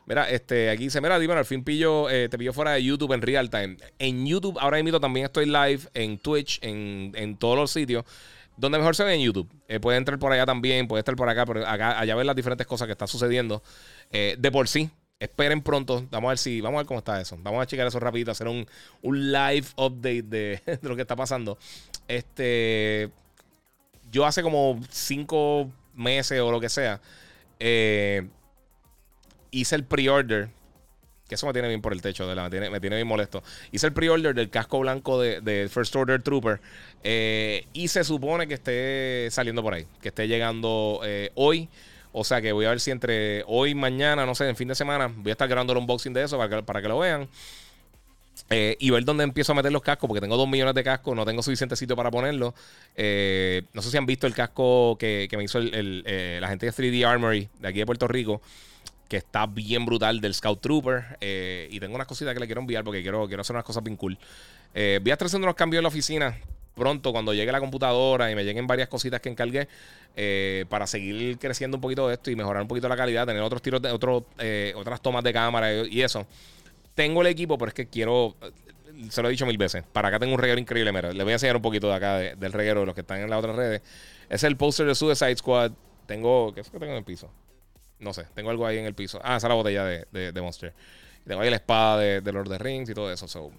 Mira, 0.05 0.29
este, 0.29 0.69
aquí 0.69 0.83
dice, 0.83 1.01
mira, 1.01 1.17
dímelo, 1.17 1.39
al 1.39 1.45
fin 1.45 1.63
pillo, 1.63 2.11
eh, 2.11 2.29
te 2.29 2.37
pillo 2.37 2.53
fuera 2.53 2.73
de 2.73 2.83
YouTube 2.83 3.13
en 3.13 3.23
real 3.23 3.49
time. 3.49 3.77
En 3.97 4.27
YouTube, 4.27 4.55
ahora 4.59 4.81
mismo 4.83 4.99
también 4.99 5.25
estoy 5.25 5.47
live, 5.47 5.79
en 5.95 6.19
Twitch, 6.19 6.59
en, 6.61 7.11
en 7.15 7.37
todos 7.37 7.57
los 7.57 7.71
sitios. 7.71 8.05
Donde 8.57 8.77
mejor 8.77 8.95
se 8.95 9.03
ve 9.03 9.15
en 9.15 9.21
YouTube. 9.21 9.49
Eh, 9.67 9.79
puede 9.79 9.97
entrar 9.97 10.17
por 10.17 10.31
allá 10.31 10.45
también, 10.45 10.87
puede 10.87 10.99
estar 10.99 11.15
por 11.15 11.27
acá, 11.27 11.45
pero 11.45 11.67
acá, 11.67 11.99
allá 11.99 12.15
ver 12.15 12.25
las 12.25 12.35
diferentes 12.35 12.65
cosas 12.65 12.87
que 12.87 12.93
están 12.93 13.07
sucediendo. 13.07 13.61
Eh, 14.11 14.35
de 14.37 14.51
por 14.51 14.67
sí, 14.67 14.89
esperen 15.19 15.61
pronto. 15.61 16.05
Vamos 16.11 16.29
a 16.29 16.31
ver 16.31 16.37
si, 16.37 16.61
vamos 16.61 16.77
a 16.77 16.81
ver 16.81 16.87
cómo 16.87 16.99
está 16.99 17.19
eso. 17.19 17.37
Vamos 17.41 17.61
a 17.61 17.65
checar 17.65 17.87
eso 17.87 17.99
rapidito, 17.99 18.31
hacer 18.31 18.47
un, 18.47 18.65
un 19.01 19.31
live 19.31 19.67
update 19.75 20.23
de, 20.23 20.61
lo 20.81 20.95
que 20.95 21.01
está 21.01 21.15
pasando. 21.15 21.57
Este, 22.07 23.09
yo 24.11 24.25
hace 24.25 24.41
como 24.41 24.79
cinco 24.89 25.69
meses 25.93 26.39
o 26.39 26.51
lo 26.51 26.59
que 26.59 26.69
sea, 26.69 27.01
eh, 27.59 28.27
hice 29.51 29.75
el 29.75 29.83
pre-order. 29.83 30.49
Que 31.27 31.35
eso 31.35 31.47
me 31.47 31.53
tiene 31.53 31.67
bien 31.67 31.81
por 31.81 31.91
el 31.91 32.01
techo, 32.03 32.27
de 32.27 32.35
me, 32.35 32.49
tiene, 32.51 32.69
me 32.69 32.79
tiene 32.79 32.97
bien 32.97 33.07
molesto. 33.07 33.41
Hice 33.71 33.87
el 33.87 33.93
pre-order 33.93 34.35
del 34.35 34.51
casco 34.51 34.79
blanco 34.79 35.19
de, 35.19 35.69
First 35.71 35.95
Order 35.95 36.21
Trooper. 36.21 36.61
Eh, 37.03 37.65
y 37.73 37.87
se 37.87 38.03
supone 38.03 38.47
que 38.47 38.53
esté 38.53 39.29
saliendo 39.31 39.63
por 39.63 39.73
ahí. 39.73 39.87
Que 40.01 40.09
esté 40.09 40.27
llegando 40.27 41.01
eh, 41.03 41.31
hoy. 41.33 41.67
O 42.11 42.23
sea 42.23 42.41
que 42.41 42.51
voy 42.51 42.65
a 42.65 42.69
ver 42.69 42.79
si 42.79 42.91
entre 42.91 43.43
hoy 43.47 43.73
mañana, 43.73 44.25
no 44.25 44.35
sé, 44.35 44.47
en 44.47 44.55
fin 44.55 44.67
de 44.67 44.75
semana, 44.75 45.11
voy 45.13 45.31
a 45.31 45.33
estar 45.33 45.49
grabando 45.49 45.73
el 45.73 45.79
unboxing 45.79 46.13
de 46.13 46.23
eso 46.23 46.37
para 46.37 46.57
que, 46.57 46.63
para 46.63 46.81
que 46.81 46.87
lo 46.87 46.99
vean. 46.99 47.27
Eh, 48.51 48.77
y 48.79 48.91
ver 48.91 49.03
dónde 49.03 49.23
empiezo 49.23 49.53
a 49.53 49.55
meter 49.55 49.71
los 49.71 49.81
cascos, 49.81 50.07
porque 50.07 50.21
tengo 50.21 50.37
dos 50.37 50.47
millones 50.47 50.75
de 50.75 50.83
cascos, 50.83 51.15
no 51.15 51.25
tengo 51.25 51.41
suficiente 51.41 51.75
sitio 51.75 51.95
para 51.95 52.11
ponerlos. 52.11 52.53
no 52.53 53.81
sé 53.81 53.89
si 53.89 53.97
han 53.97 54.05
visto 54.05 54.27
el 54.27 54.35
casco 54.35 54.95
que, 54.99 55.27
me 55.35 55.43
hizo 55.43 55.59
la 55.59 56.47
gente 56.47 56.67
de 56.67 56.71
3D 56.71 57.05
Armory 57.05 57.49
de 57.59 57.67
aquí 57.67 57.79
de 57.79 57.85
Puerto 57.87 58.07
Rico 58.07 58.41
que 59.07 59.17
está 59.17 59.45
bien 59.45 59.85
brutal 59.85 60.19
del 60.21 60.33
Scout 60.33 60.61
Trooper. 60.61 61.17
Eh, 61.21 61.67
y 61.71 61.79
tengo 61.79 61.95
unas 61.95 62.07
cositas 62.07 62.33
que 62.33 62.39
le 62.39 62.45
quiero 62.45 62.61
enviar 62.61 62.83
porque 62.83 63.01
quiero, 63.01 63.27
quiero 63.27 63.41
hacer 63.41 63.55
unas 63.55 63.65
cosas 63.65 63.83
bien 63.83 63.97
cool. 63.97 64.17
Eh, 64.73 64.99
voy 65.01 65.11
a 65.11 65.13
estar 65.13 65.27
haciendo 65.27 65.45
unos 65.45 65.55
cambios 65.55 65.79
en 65.79 65.83
la 65.83 65.89
oficina 65.89 66.37
pronto 66.75 67.13
cuando 67.13 67.33
llegue 67.33 67.51
la 67.53 67.61
computadora 67.61 68.29
y 68.29 68.35
me 68.35 68.43
lleguen 68.43 68.67
varias 68.67 68.89
cositas 68.89 69.21
que 69.21 69.29
encargué 69.29 69.69
eh, 70.17 70.65
para 70.67 70.85
seguir 70.85 71.37
creciendo 71.37 71.77
un 71.77 71.81
poquito 71.81 72.11
esto 72.11 72.29
y 72.29 72.35
mejorar 72.35 72.63
un 72.63 72.67
poquito 72.67 72.89
la 72.89 72.97
calidad, 72.97 73.25
tener 73.25 73.41
otros 73.41 73.61
tiros 73.61 73.81
de 73.81 73.91
otros, 73.91 74.23
otras 74.75 75.01
tomas 75.01 75.23
de 75.23 75.31
cámara 75.31 75.73
y, 75.73 76.01
eso. 76.01 76.27
Tengo 76.93 77.21
el 77.21 77.27
equipo, 77.27 77.57
pero 77.57 77.69
es 77.69 77.73
que 77.73 77.87
quiero, 77.87 78.35
se 79.09 79.21
lo 79.21 79.29
he 79.29 79.31
dicho 79.31 79.45
mil 79.45 79.57
veces, 79.57 79.83
para 79.93 80.09
acá 80.09 80.19
tengo 80.19 80.33
un 80.33 80.39
reguero 80.39 80.59
increíble. 80.59 80.91
Mira, 80.91 81.13
les 81.13 81.23
voy 81.23 81.31
a 81.31 81.35
enseñar 81.35 81.55
un 81.55 81.61
poquito 81.61 81.87
de 81.87 81.93
acá 81.93 82.17
del 82.17 82.51
reguero 82.51 82.81
de 82.81 82.85
los 82.87 82.95
que 82.95 83.01
están 83.01 83.21
en 83.21 83.29
las 83.29 83.39
otras 83.39 83.55
redes. 83.55 83.81
Es 84.29 84.43
el 84.43 84.57
poster 84.57 84.85
de 84.85 84.95
Suicide 84.95 85.37
Squad. 85.37 85.71
Tengo, 86.07 86.53
¿qué 86.53 86.59
es 86.59 86.69
que 86.69 86.77
tengo 86.77 86.91
en 86.91 86.97
el 86.97 87.05
piso? 87.05 87.31
No 87.99 88.13
sé, 88.13 88.25
tengo 88.33 88.49
algo 88.49 88.65
ahí 88.65 88.77
en 88.77 88.85
el 88.85 88.93
piso. 88.93 89.19
Ah, 89.23 89.37
esa 89.37 89.47
es 89.47 89.49
la 89.49 89.55
botella 89.55 89.83
de, 89.85 90.31
de, 90.31 90.41
Monster. 90.41 90.73
Tengo 91.25 91.41
ahí 91.41 91.49
la 91.49 91.55
espada 91.55 91.99
de, 91.99 92.21
de, 92.21 92.31
Lord 92.31 92.47
of 92.47 92.57
the 92.57 92.63
Rings 92.63 92.89
y 92.89 92.93
todo 92.93 93.11
eso. 93.11 93.27
So, 93.27 93.51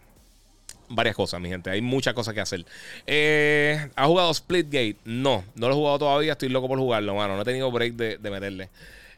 varias 0.89 1.17
cosas, 1.17 1.41
mi 1.41 1.49
gente. 1.49 1.71
Hay 1.71 1.81
muchas 1.81 2.15
cosas 2.15 2.35
que 2.35 2.41
hacer. 2.41 2.65
Eh, 3.07 3.89
¿Ha 3.95 4.07
jugado 4.07 4.33
Splitgate? 4.33 4.97
No, 5.05 5.45
no 5.55 5.69
lo 5.69 5.75
he 5.75 5.77
jugado 5.77 5.99
todavía. 5.99 6.33
Estoy 6.33 6.49
loco 6.49 6.69
por 6.69 6.79
jugarlo, 6.79 7.15
mano. 7.15 7.37
No 7.37 7.43
he 7.43 7.45
tenido 7.45 7.71
break 7.71 7.95
de, 7.95 8.19
de 8.19 8.31
meterle. 8.31 8.69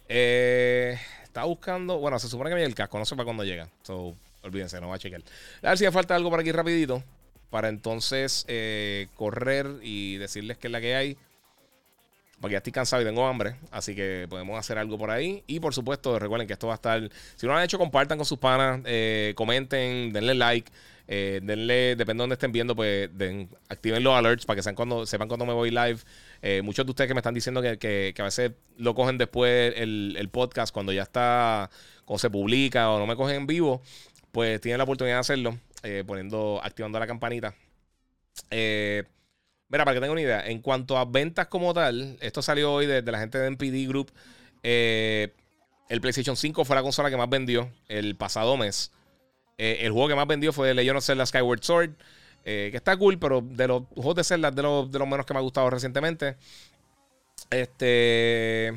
Eh, 0.09 0.99
está 1.23 1.45
buscando. 1.45 1.99
Bueno, 1.99 2.19
se 2.19 2.29
supone 2.29 2.51
que 2.51 2.57
me 2.57 2.64
el 2.64 2.75
casco. 2.75 2.99
No 2.99 3.05
sé 3.05 3.16
para 3.16 3.25
cuándo 3.25 3.45
llega. 3.45 3.69
So, 3.83 4.14
olvídense, 4.43 4.81
no 4.81 4.89
va 4.89 4.97
a 4.97 4.99
chequear. 4.99 5.23
A 5.62 5.71
ver 5.71 5.79
si 5.79 5.85
me 5.85 5.93
falta 5.93 6.14
algo 6.14 6.31
por 6.31 6.41
aquí 6.41 6.53
rapidito. 6.53 7.03
Para 7.51 7.69
entonces 7.69 8.45
eh, 8.49 9.09
correr 9.14 9.66
y 9.83 10.16
decirles 10.16 10.59
qué 10.59 10.69
es 10.69 10.73
la 10.73 10.81
que 10.81 10.95
hay. 10.95 11.16
Porque 12.41 12.53
ya 12.53 12.59
estoy 12.59 12.72
cansado 12.72 13.03
y 13.03 13.05
tengo 13.05 13.26
hambre. 13.26 13.57
Así 13.70 13.95
que 13.95 14.26
podemos 14.28 14.59
hacer 14.59 14.78
algo 14.78 14.97
por 14.97 15.11
ahí. 15.11 15.43
Y 15.47 15.61
por 15.61 15.74
supuesto, 15.74 16.18
recuerden 16.18 16.47
que 16.47 16.53
esto 16.53 16.68
va 16.68 16.74
a 16.74 16.76
estar. 16.76 17.01
Si 17.36 17.47
no 17.47 17.53
lo 17.53 17.59
han 17.59 17.64
hecho, 17.64 17.78
compartan 17.78 18.18
con 18.18 18.24
sus 18.24 18.39
panas. 18.39 18.80
Eh, 18.84 19.32
comenten, 19.36 20.12
denle 20.12 20.34
like. 20.34 20.70
Eh, 21.11 21.41
denle, 21.43 21.97
depende 21.97 22.20
de 22.20 22.22
donde 22.22 22.34
estén 22.34 22.53
viendo, 22.53 22.76
pues 22.76 23.09
activen 23.70 24.05
los 24.05 24.14
alerts 24.14 24.45
para 24.45 24.57
que 24.57 24.62
sepan 24.62 24.74
cuando, 24.74 25.07
sepan 25.07 25.26
cuando 25.26 25.47
me 25.47 25.55
voy 25.55 25.70
live. 25.70 25.99
Eh, 26.43 26.61
muchos 26.62 26.84
de 26.84 26.91
ustedes 26.91 27.09
que 27.09 27.14
me 27.14 27.20
están 27.20 27.32
diciendo 27.32 27.62
que, 27.62 28.14
a 28.18 28.22
veces 28.22 28.53
lo 28.76 28.95
cogen 28.95 29.16
después 29.16 29.72
el, 29.76 30.28
podcast, 30.30 30.72
cuando 30.72 30.93
ya 30.93 31.03
está, 31.03 31.70
cuando 32.05 32.18
se 32.18 32.28
publica 32.28 32.91
o 32.91 32.99
no 32.99 33.07
me 33.07 33.16
cogen 33.16 33.36
en 33.36 33.47
vivo, 33.47 33.80
pues 34.32 34.61
tienen 34.61 34.76
la 34.76 34.84
oportunidad 34.84 35.16
de 35.16 35.20
hacerlo, 35.20 35.59
poniendo, 36.07 36.61
activando 36.62 36.99
la 37.01 37.07
campanita. 37.07 37.55
Eh, 38.51 39.05
Mira, 39.71 39.85
para 39.85 39.95
que 39.95 40.01
tengan 40.01 40.12
una 40.12 40.23
idea, 40.23 40.47
en 40.47 40.61
cuanto 40.61 40.97
a 40.97 41.05
ventas 41.05 41.47
como 41.49 41.75
tal, 41.75 42.16
esto 42.21 42.41
salió 42.41 42.73
hoy 42.73 42.87
de, 42.87 43.03
la 43.03 43.19
gente 43.19 43.39
de 43.39 43.49
NPD 43.49 43.87
Group. 43.87 44.11
Eh, 44.62 45.35
el 45.91 46.01
PlayStation 46.01 46.37
5 46.37 46.64
fue 46.64 46.75
la 46.75 46.83
consola 46.83 47.11
que 47.11 47.16
más 47.16 47.29
vendió 47.29 47.71
el 47.89 48.16
pasado 48.16 48.57
mes. 48.57 48.93
Eh, 49.59 49.79
el 49.83 49.93
juego 49.93 50.09
que 50.09 50.14
más 50.14 50.27
vendió 50.27 50.53
fue 50.53 50.73
Legend 50.73 50.99
of 50.99 51.05
Zelda 51.05 51.27
Skyward 51.27 51.62
Sword, 51.62 51.91
eh, 52.45 52.69
que 52.71 52.79
está 52.79 52.97
cool, 52.97 53.19
pero 53.19 53.43
de 53.43 53.69
los 53.69 53.83
juegos 53.95 54.14
de 54.14 54.25
Zelda, 54.25 54.51
de 54.51 54.62
los, 54.62 54.91
de 54.91 54.99
los 54.99 55.09
menos 55.09 55.27
que 55.27 55.35
me 55.35 55.39
ha 55.39 55.43
gustado 55.43 55.69
recientemente. 55.69 56.37
Este. 57.51 58.73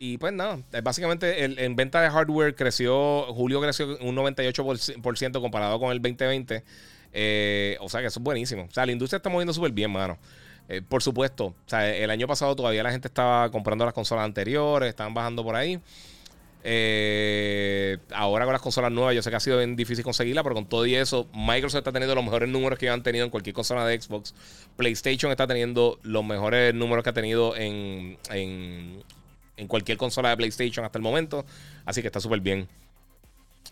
Y 0.00 0.18
pues 0.18 0.32
nada, 0.32 0.58
básicamente 0.82 1.44
en 1.44 1.74
venta 1.74 2.00
de 2.00 2.08
hardware 2.08 2.54
creció, 2.54 3.32
julio 3.34 3.60
creció 3.60 3.98
un 4.00 4.14
98% 4.14 5.40
comparado 5.40 5.80
con 5.80 5.90
el 5.90 6.00
2020. 6.00 6.62
Eh, 7.12 7.76
o 7.80 7.88
sea 7.88 8.00
que 8.00 8.06
eso 8.06 8.20
es 8.20 8.24
buenísimo. 8.24 8.64
O 8.64 8.70
sea, 8.70 8.86
la 8.86 8.92
industria 8.92 9.18
está 9.18 9.30
moviendo 9.30 9.52
súper 9.52 9.72
bien, 9.72 9.90
mano. 9.90 10.18
Eh, 10.68 10.82
por 10.86 11.02
supuesto, 11.02 11.46
o 11.46 11.54
sea, 11.66 11.94
el 11.96 12.10
año 12.10 12.26
pasado 12.26 12.54
todavía 12.54 12.82
la 12.82 12.90
gente 12.90 13.08
estaba 13.08 13.50
comprando 13.50 13.86
las 13.86 13.94
consolas 13.94 14.24
anteriores, 14.24 14.90
estaban 14.90 15.14
bajando 15.14 15.42
por 15.42 15.56
ahí. 15.56 15.80
Eh, 16.64 17.96
ahora 18.12 18.44
con 18.44 18.52
las 18.52 18.60
consolas 18.60 18.92
nuevas, 18.92 19.14
yo 19.14 19.22
sé 19.22 19.30
que 19.30 19.36
ha 19.36 19.40
sido 19.40 19.56
bien 19.58 19.76
difícil 19.76 20.04
conseguirla, 20.04 20.42
pero 20.42 20.54
con 20.54 20.66
todo 20.66 20.84
y 20.84 20.94
eso, 20.94 21.26
Microsoft 21.32 21.78
está 21.78 21.92
teniendo 21.92 22.14
los 22.14 22.24
mejores 22.24 22.48
números 22.48 22.78
que 22.78 22.90
han 22.90 23.02
tenido 23.02 23.24
en 23.24 23.30
cualquier 23.30 23.54
consola 23.54 23.86
de 23.86 23.98
Xbox. 24.00 24.34
PlayStation 24.76 25.30
está 25.30 25.46
teniendo 25.46 25.98
los 26.02 26.24
mejores 26.24 26.74
números 26.74 27.02
que 27.02 27.10
ha 27.10 27.14
tenido 27.14 27.56
en, 27.56 28.18
en, 28.30 29.02
en 29.56 29.68
cualquier 29.68 29.96
consola 29.96 30.30
de 30.30 30.36
PlayStation 30.36 30.84
hasta 30.84 30.98
el 30.98 31.02
momento. 31.02 31.46
Así 31.86 32.02
que 32.02 32.08
está 32.08 32.20
súper 32.20 32.40
bien. 32.40 32.68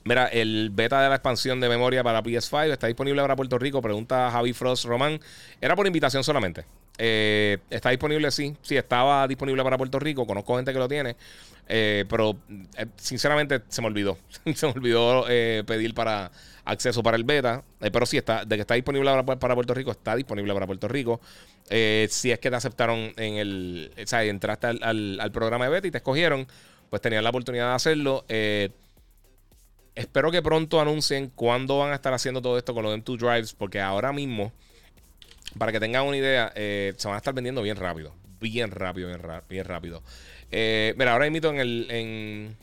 Mira, 0.05 0.27
el 0.27 0.71
beta 0.73 1.03
de 1.03 1.09
la 1.09 1.17
expansión 1.17 1.61
de 1.61 1.69
memoria 1.69 2.05
para 2.05 2.23
PS5 2.23 2.73
está 2.73 2.87
disponible 2.87 3.21
para 3.23 3.35
Puerto 3.35 3.59
Rico. 3.59 3.83
Pregunta 3.83 4.31
Javi 4.31 4.53
Frost 4.53 4.85
Román. 4.85 5.21
Era 5.61 5.75
por 5.75 5.87
invitación 5.87 6.23
solamente. 6.23 6.65
Eh, 6.99 7.59
está 7.71 7.91
disponible, 7.91 8.31
sí. 8.31 8.55
Sí, 8.63 8.77
estaba 8.77 9.27
disponible 9.29 9.63
para 9.63 9.77
Puerto 9.77 9.99
Rico. 9.99 10.27
Conozco 10.27 10.57
gente 10.57 10.73
que 10.73 10.79
lo 10.79 10.89
tiene. 10.89 11.17
Eh, 11.69 12.05
pero 12.09 12.37
eh, 12.77 12.87
sinceramente 12.97 13.63
se 13.69 13.81
me 13.83 13.89
olvidó. 13.89 14.19
se 14.55 14.67
me 14.67 14.73
olvidó 14.73 15.25
pedir 15.67 15.95
para 15.95 16.31
acceso 16.65 17.03
para 17.03 17.17
el 17.17 17.25
beta. 17.25 17.63
pero 17.79 18.07
sí, 18.07 18.17
está, 18.17 18.45
de 18.45 18.57
que 18.57 18.63
está 18.63 18.75
disponible 18.75 19.11
para, 19.25 19.55
Puerto 19.55 19.75
Rico, 19.75 19.91
está 19.91 20.17
disponible 20.17 20.53
para 20.55 20.67
Puerto 20.67 20.89
Rico. 20.89 21.21
si 21.69 22.31
es 22.31 22.39
que 22.39 22.51
te 22.51 22.57
aceptaron 22.57 23.13
en 23.17 23.35
el. 23.35 23.93
O 24.03 24.07
sea, 24.07 24.25
entraste 24.25 24.69
al, 24.69 25.21
al, 25.21 25.33
programa 25.33 25.67
de 25.67 25.71
beta 25.73 25.89
y 25.89 25.91
te 25.91 25.99
escogieron, 25.99 26.47
pues 26.91 27.03
tenías 27.03 27.23
la 27.23 27.31
oportunidad 27.31 27.71
de 27.71 27.75
hacerlo. 27.75 28.25
Espero 29.97 30.31
que 30.31 30.43
pronto 30.43 30.79
anuncien 30.79 31.31
cuándo 31.35 31.79
van 31.79 31.91
a 31.91 31.95
estar 31.95 32.13
haciendo 32.13 32.43
todo 32.43 32.59
esto 32.59 32.75
con 32.75 32.85
los 32.85 32.95
M2 32.99 33.17
Drives, 33.17 33.55
porque 33.55 33.81
ahora 33.81 34.13
mismo, 34.13 34.53
para 35.57 35.73
que 35.73 35.81
tengan 35.81 36.05
una 36.05 36.19
idea, 36.19 36.53
eh, 36.55 36.93
se 36.99 37.09
van 37.09 37.15
a 37.15 37.19
estar 37.19 37.33
vendiendo 37.33 37.63
bien 37.63 37.79
rápido. 37.79 38.13
Bien 38.39 38.71
rápido, 38.71 39.09
bien, 39.49 39.65
rápido. 39.65 40.03
Eh, 40.51 40.95
mira, 40.99 41.15
ahora 41.15 41.27
invito 41.27 41.49
en 41.49 41.61
el, 41.61 41.87
en 41.91 42.57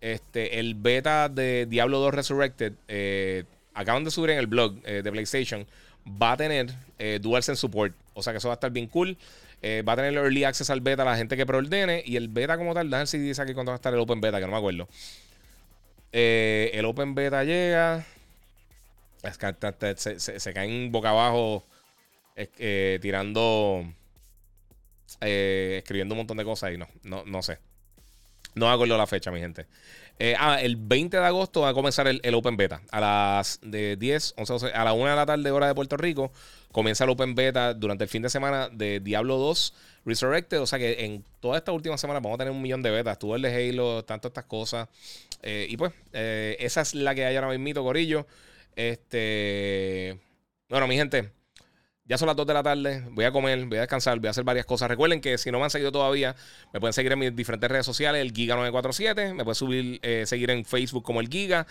este, 0.00 0.58
el 0.58 0.74
beta 0.74 1.28
de 1.28 1.66
Diablo 1.66 2.00
2 2.00 2.12
Resurrected. 2.12 2.72
Eh, 2.88 3.44
acaban 3.72 4.02
de 4.02 4.10
subir 4.10 4.30
en 4.30 4.38
el 4.38 4.48
blog 4.48 4.82
de 4.82 5.12
PlayStation. 5.12 5.64
Va 6.20 6.32
a 6.32 6.36
tener 6.36 6.74
DualSense 7.20 7.60
Support. 7.60 7.94
O 8.14 8.22
sea 8.24 8.32
que 8.32 8.38
eso 8.38 8.48
va 8.48 8.54
a 8.54 8.56
estar 8.56 8.72
bien 8.72 8.88
cool. 8.88 9.16
va 9.88 9.92
a 9.92 9.96
tener 9.96 10.12
Early 10.14 10.42
Access 10.42 10.70
al 10.70 10.80
beta 10.80 11.04
la 11.04 11.16
gente 11.16 11.36
que 11.36 11.46
preordene. 11.46 12.02
Y 12.04 12.16
el 12.16 12.26
beta 12.26 12.58
como 12.58 12.74
tal, 12.74 12.90
déjenme 12.90 13.06
si 13.06 13.18
dice 13.18 13.42
aquí 13.42 13.54
cuándo 13.54 13.70
va 13.70 13.74
a 13.74 13.76
estar 13.76 13.94
el 13.94 14.00
Open 14.00 14.20
Beta, 14.20 14.40
que 14.40 14.46
no 14.46 14.50
me 14.50 14.58
acuerdo. 14.58 14.88
Eh, 16.12 16.70
el 16.74 16.84
Open 16.84 17.14
Beta 17.14 17.42
llega. 17.44 18.04
Se, 19.22 20.52
caen 20.52 20.92
boca 20.92 21.10
abajo 21.10 21.64
eh, 22.36 22.98
tirando, 23.00 23.84
eh, 25.20 25.76
escribiendo 25.78 26.14
un 26.14 26.18
montón 26.18 26.36
de 26.36 26.44
cosas 26.44 26.72
y 26.72 26.76
no, 26.76 26.88
no, 27.02 27.24
no 27.24 27.42
sé. 27.42 27.58
No 28.54 28.66
me 28.66 28.72
acuerdo 28.72 28.96
la 28.98 29.06
fecha, 29.06 29.30
mi 29.30 29.40
gente. 29.40 29.66
Eh, 30.18 30.34
ah, 30.38 30.60
el 30.60 30.76
20 30.76 31.16
de 31.16 31.24
agosto 31.24 31.62
va 31.62 31.70
a 31.70 31.74
comenzar 31.74 32.06
el, 32.06 32.34
Open 32.34 32.56
Beta. 32.56 32.82
A 32.90 33.00
las 33.00 33.58
de 33.62 33.96
10, 33.96 34.34
11, 34.36 34.52
12, 34.52 34.72
a 34.72 34.84
la 34.84 34.92
1 34.92 35.10
de 35.10 35.16
la 35.16 35.26
tarde, 35.26 35.50
hora 35.50 35.66
de 35.66 35.74
Puerto 35.74 35.96
Rico, 35.96 36.32
comienza 36.70 37.04
el 37.04 37.10
Open 37.10 37.34
Beta 37.34 37.74
durante 37.74 38.04
el 38.04 38.10
fin 38.10 38.22
de 38.22 38.28
semana 38.28 38.68
de 38.68 39.00
Diablo 39.00 39.38
2 39.38 39.74
Resurrected. 40.04 40.60
O 40.60 40.66
sea 40.66 40.78
que 40.78 41.04
en 41.04 41.24
toda 41.40 41.58
esta 41.58 41.72
última 41.72 41.96
semana 41.98 42.20
vamos 42.20 42.36
a 42.36 42.38
tener 42.38 42.52
un 42.52 42.62
millón 42.62 42.82
de 42.82 42.90
betas. 42.90 43.18
Tuvo 43.18 43.36
el 43.36 43.42
de 43.42 43.70
Halo, 43.70 44.04
tanto 44.04 44.28
estas 44.28 44.44
cosas. 44.44 44.88
Eh, 45.42 45.66
y 45.68 45.76
pues, 45.76 45.92
eh, 46.12 46.56
esa 46.60 46.82
es 46.82 46.94
la 46.94 47.14
que 47.14 47.24
hay 47.24 47.36
ahora 47.36 47.56
mismo, 47.56 47.82
Corillo. 47.82 48.26
Este. 48.76 50.18
Bueno, 50.68 50.86
mi 50.86 50.96
gente. 50.96 51.30
Ya 52.12 52.18
son 52.18 52.26
las 52.26 52.36
2 52.36 52.46
de 52.46 52.52
la 52.52 52.62
tarde, 52.62 53.04
voy 53.12 53.24
a 53.24 53.32
comer, 53.32 53.64
voy 53.64 53.78
a 53.78 53.80
descansar, 53.80 54.18
voy 54.18 54.26
a 54.26 54.32
hacer 54.32 54.44
varias 54.44 54.66
cosas. 54.66 54.86
Recuerden 54.86 55.22
que 55.22 55.38
si 55.38 55.50
no 55.50 55.56
me 55.56 55.64
han 55.64 55.70
seguido 55.70 55.90
todavía, 55.90 56.36
me 56.70 56.78
pueden 56.78 56.92
seguir 56.92 57.10
en 57.10 57.18
mis 57.18 57.34
diferentes 57.34 57.70
redes 57.70 57.86
sociales, 57.86 58.20
el 58.20 58.34
Giga947, 58.34 59.32
me 59.32 59.44
pueden 59.44 59.54
subir, 59.54 59.98
eh, 60.02 60.24
seguir 60.26 60.50
en 60.50 60.66
Facebook 60.66 61.04
como 61.04 61.22
el 61.22 61.30
Giga 61.30 61.66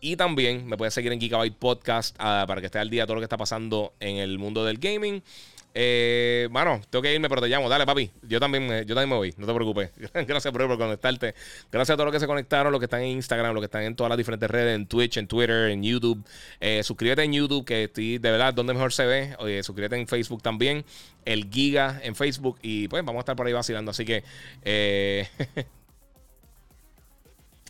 y 0.00 0.14
también 0.14 0.64
me 0.68 0.76
pueden 0.76 0.92
seguir 0.92 1.10
en 1.10 1.20
Gigabyte 1.20 1.56
Podcast 1.56 2.14
ah, 2.20 2.44
para 2.46 2.60
que 2.60 2.66
esté 2.66 2.78
al 2.78 2.88
día 2.88 3.02
de 3.02 3.06
todo 3.08 3.16
lo 3.16 3.20
que 3.20 3.24
está 3.24 3.36
pasando 3.36 3.92
en 3.98 4.18
el 4.18 4.38
mundo 4.38 4.64
del 4.64 4.78
gaming. 4.78 5.24
Eh, 5.72 6.48
bueno, 6.50 6.80
tengo 6.90 7.02
que 7.02 7.14
irme, 7.14 7.28
pero 7.28 7.40
te 7.40 7.48
llamo. 7.48 7.68
Dale, 7.68 7.86
papi. 7.86 8.10
Yo 8.22 8.40
también, 8.40 8.68
yo 8.86 8.94
también 8.94 9.08
me 9.08 9.16
voy. 9.16 9.34
No 9.36 9.46
te 9.46 9.54
preocupes. 9.54 9.90
Gracias 10.14 10.52
por, 10.52 10.78
conectarte. 10.78 11.34
Gracias 11.70 11.94
a 11.94 11.96
todos 11.96 12.06
los 12.06 12.12
que 12.12 12.20
se 12.20 12.26
conectaron, 12.26 12.72
los 12.72 12.80
que 12.80 12.86
están 12.86 13.02
en 13.02 13.08
Instagram, 13.08 13.54
los 13.54 13.60
que 13.60 13.66
están 13.66 13.82
en 13.82 13.94
todas 13.94 14.08
las 14.08 14.18
diferentes 14.18 14.50
redes, 14.50 14.74
en 14.74 14.86
Twitch, 14.86 15.16
en 15.16 15.26
Twitter, 15.26 15.70
en 15.70 15.82
YouTube. 15.82 16.24
Eh, 16.60 16.82
suscríbete 16.82 17.22
en 17.22 17.32
YouTube, 17.32 17.64
que 17.64 17.84
estoy 17.84 18.18
de 18.18 18.30
verdad 18.30 18.52
donde 18.52 18.74
mejor 18.74 18.92
se 18.92 19.06
ve. 19.06 19.62
Suscríbete 19.62 19.96
en 19.96 20.08
Facebook 20.08 20.42
también. 20.42 20.84
El 21.24 21.48
Giga 21.50 22.00
en 22.02 22.16
Facebook. 22.16 22.58
Y 22.62 22.88
pues 22.88 23.04
vamos 23.04 23.20
a 23.20 23.22
estar 23.22 23.36
por 23.36 23.46
ahí 23.46 23.52
vacilando. 23.52 23.92
Así 23.92 24.04
que. 24.04 24.24
Eh... 24.64 25.28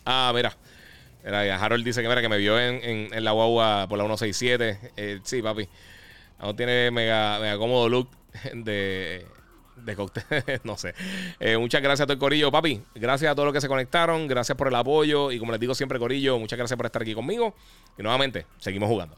ah, 0.05 0.31
mira. 0.33 0.57
Harold 1.23 1.85
dice 1.85 2.01
que, 2.01 2.07
mira, 2.07 2.21
que 2.21 2.29
me 2.29 2.37
vio 2.37 2.59
en, 2.59 3.13
en, 3.13 3.23
la 3.23 3.31
guagua 3.31 3.85
por 3.87 3.97
la 3.99 4.05
167. 4.05 4.93
Eh, 4.97 5.19
sí, 5.23 5.41
papi. 5.41 5.67
No 6.41 6.55
tiene 6.55 6.91
mega, 6.91 7.39
mega 7.39 7.57
cómodo 7.57 7.87
look 7.87 8.09
de, 8.53 9.25
de 9.75 9.95
cóctel. 9.95 10.23
no 10.63 10.77
sé. 10.77 10.93
Eh, 11.39 11.57
muchas 11.57 11.81
gracias 11.81 12.01
a 12.01 12.05
todo 12.07 12.13
el 12.13 12.19
Corillo, 12.19 12.51
papi. 12.51 12.81
Gracias 12.95 13.31
a 13.31 13.35
todos 13.35 13.45
los 13.45 13.53
que 13.53 13.61
se 13.61 13.67
conectaron. 13.67 14.27
Gracias 14.27 14.57
por 14.57 14.67
el 14.67 14.75
apoyo. 14.75 15.31
Y 15.31 15.39
como 15.39 15.51
les 15.51 15.61
digo 15.61 15.75
siempre, 15.75 15.99
Corillo, 15.99 16.39
muchas 16.39 16.57
gracias 16.57 16.77
por 16.77 16.85
estar 16.85 17.01
aquí 17.01 17.13
conmigo. 17.13 17.55
Y 17.97 18.03
nuevamente, 18.03 18.45
seguimos 18.57 18.89
jugando. 18.89 19.15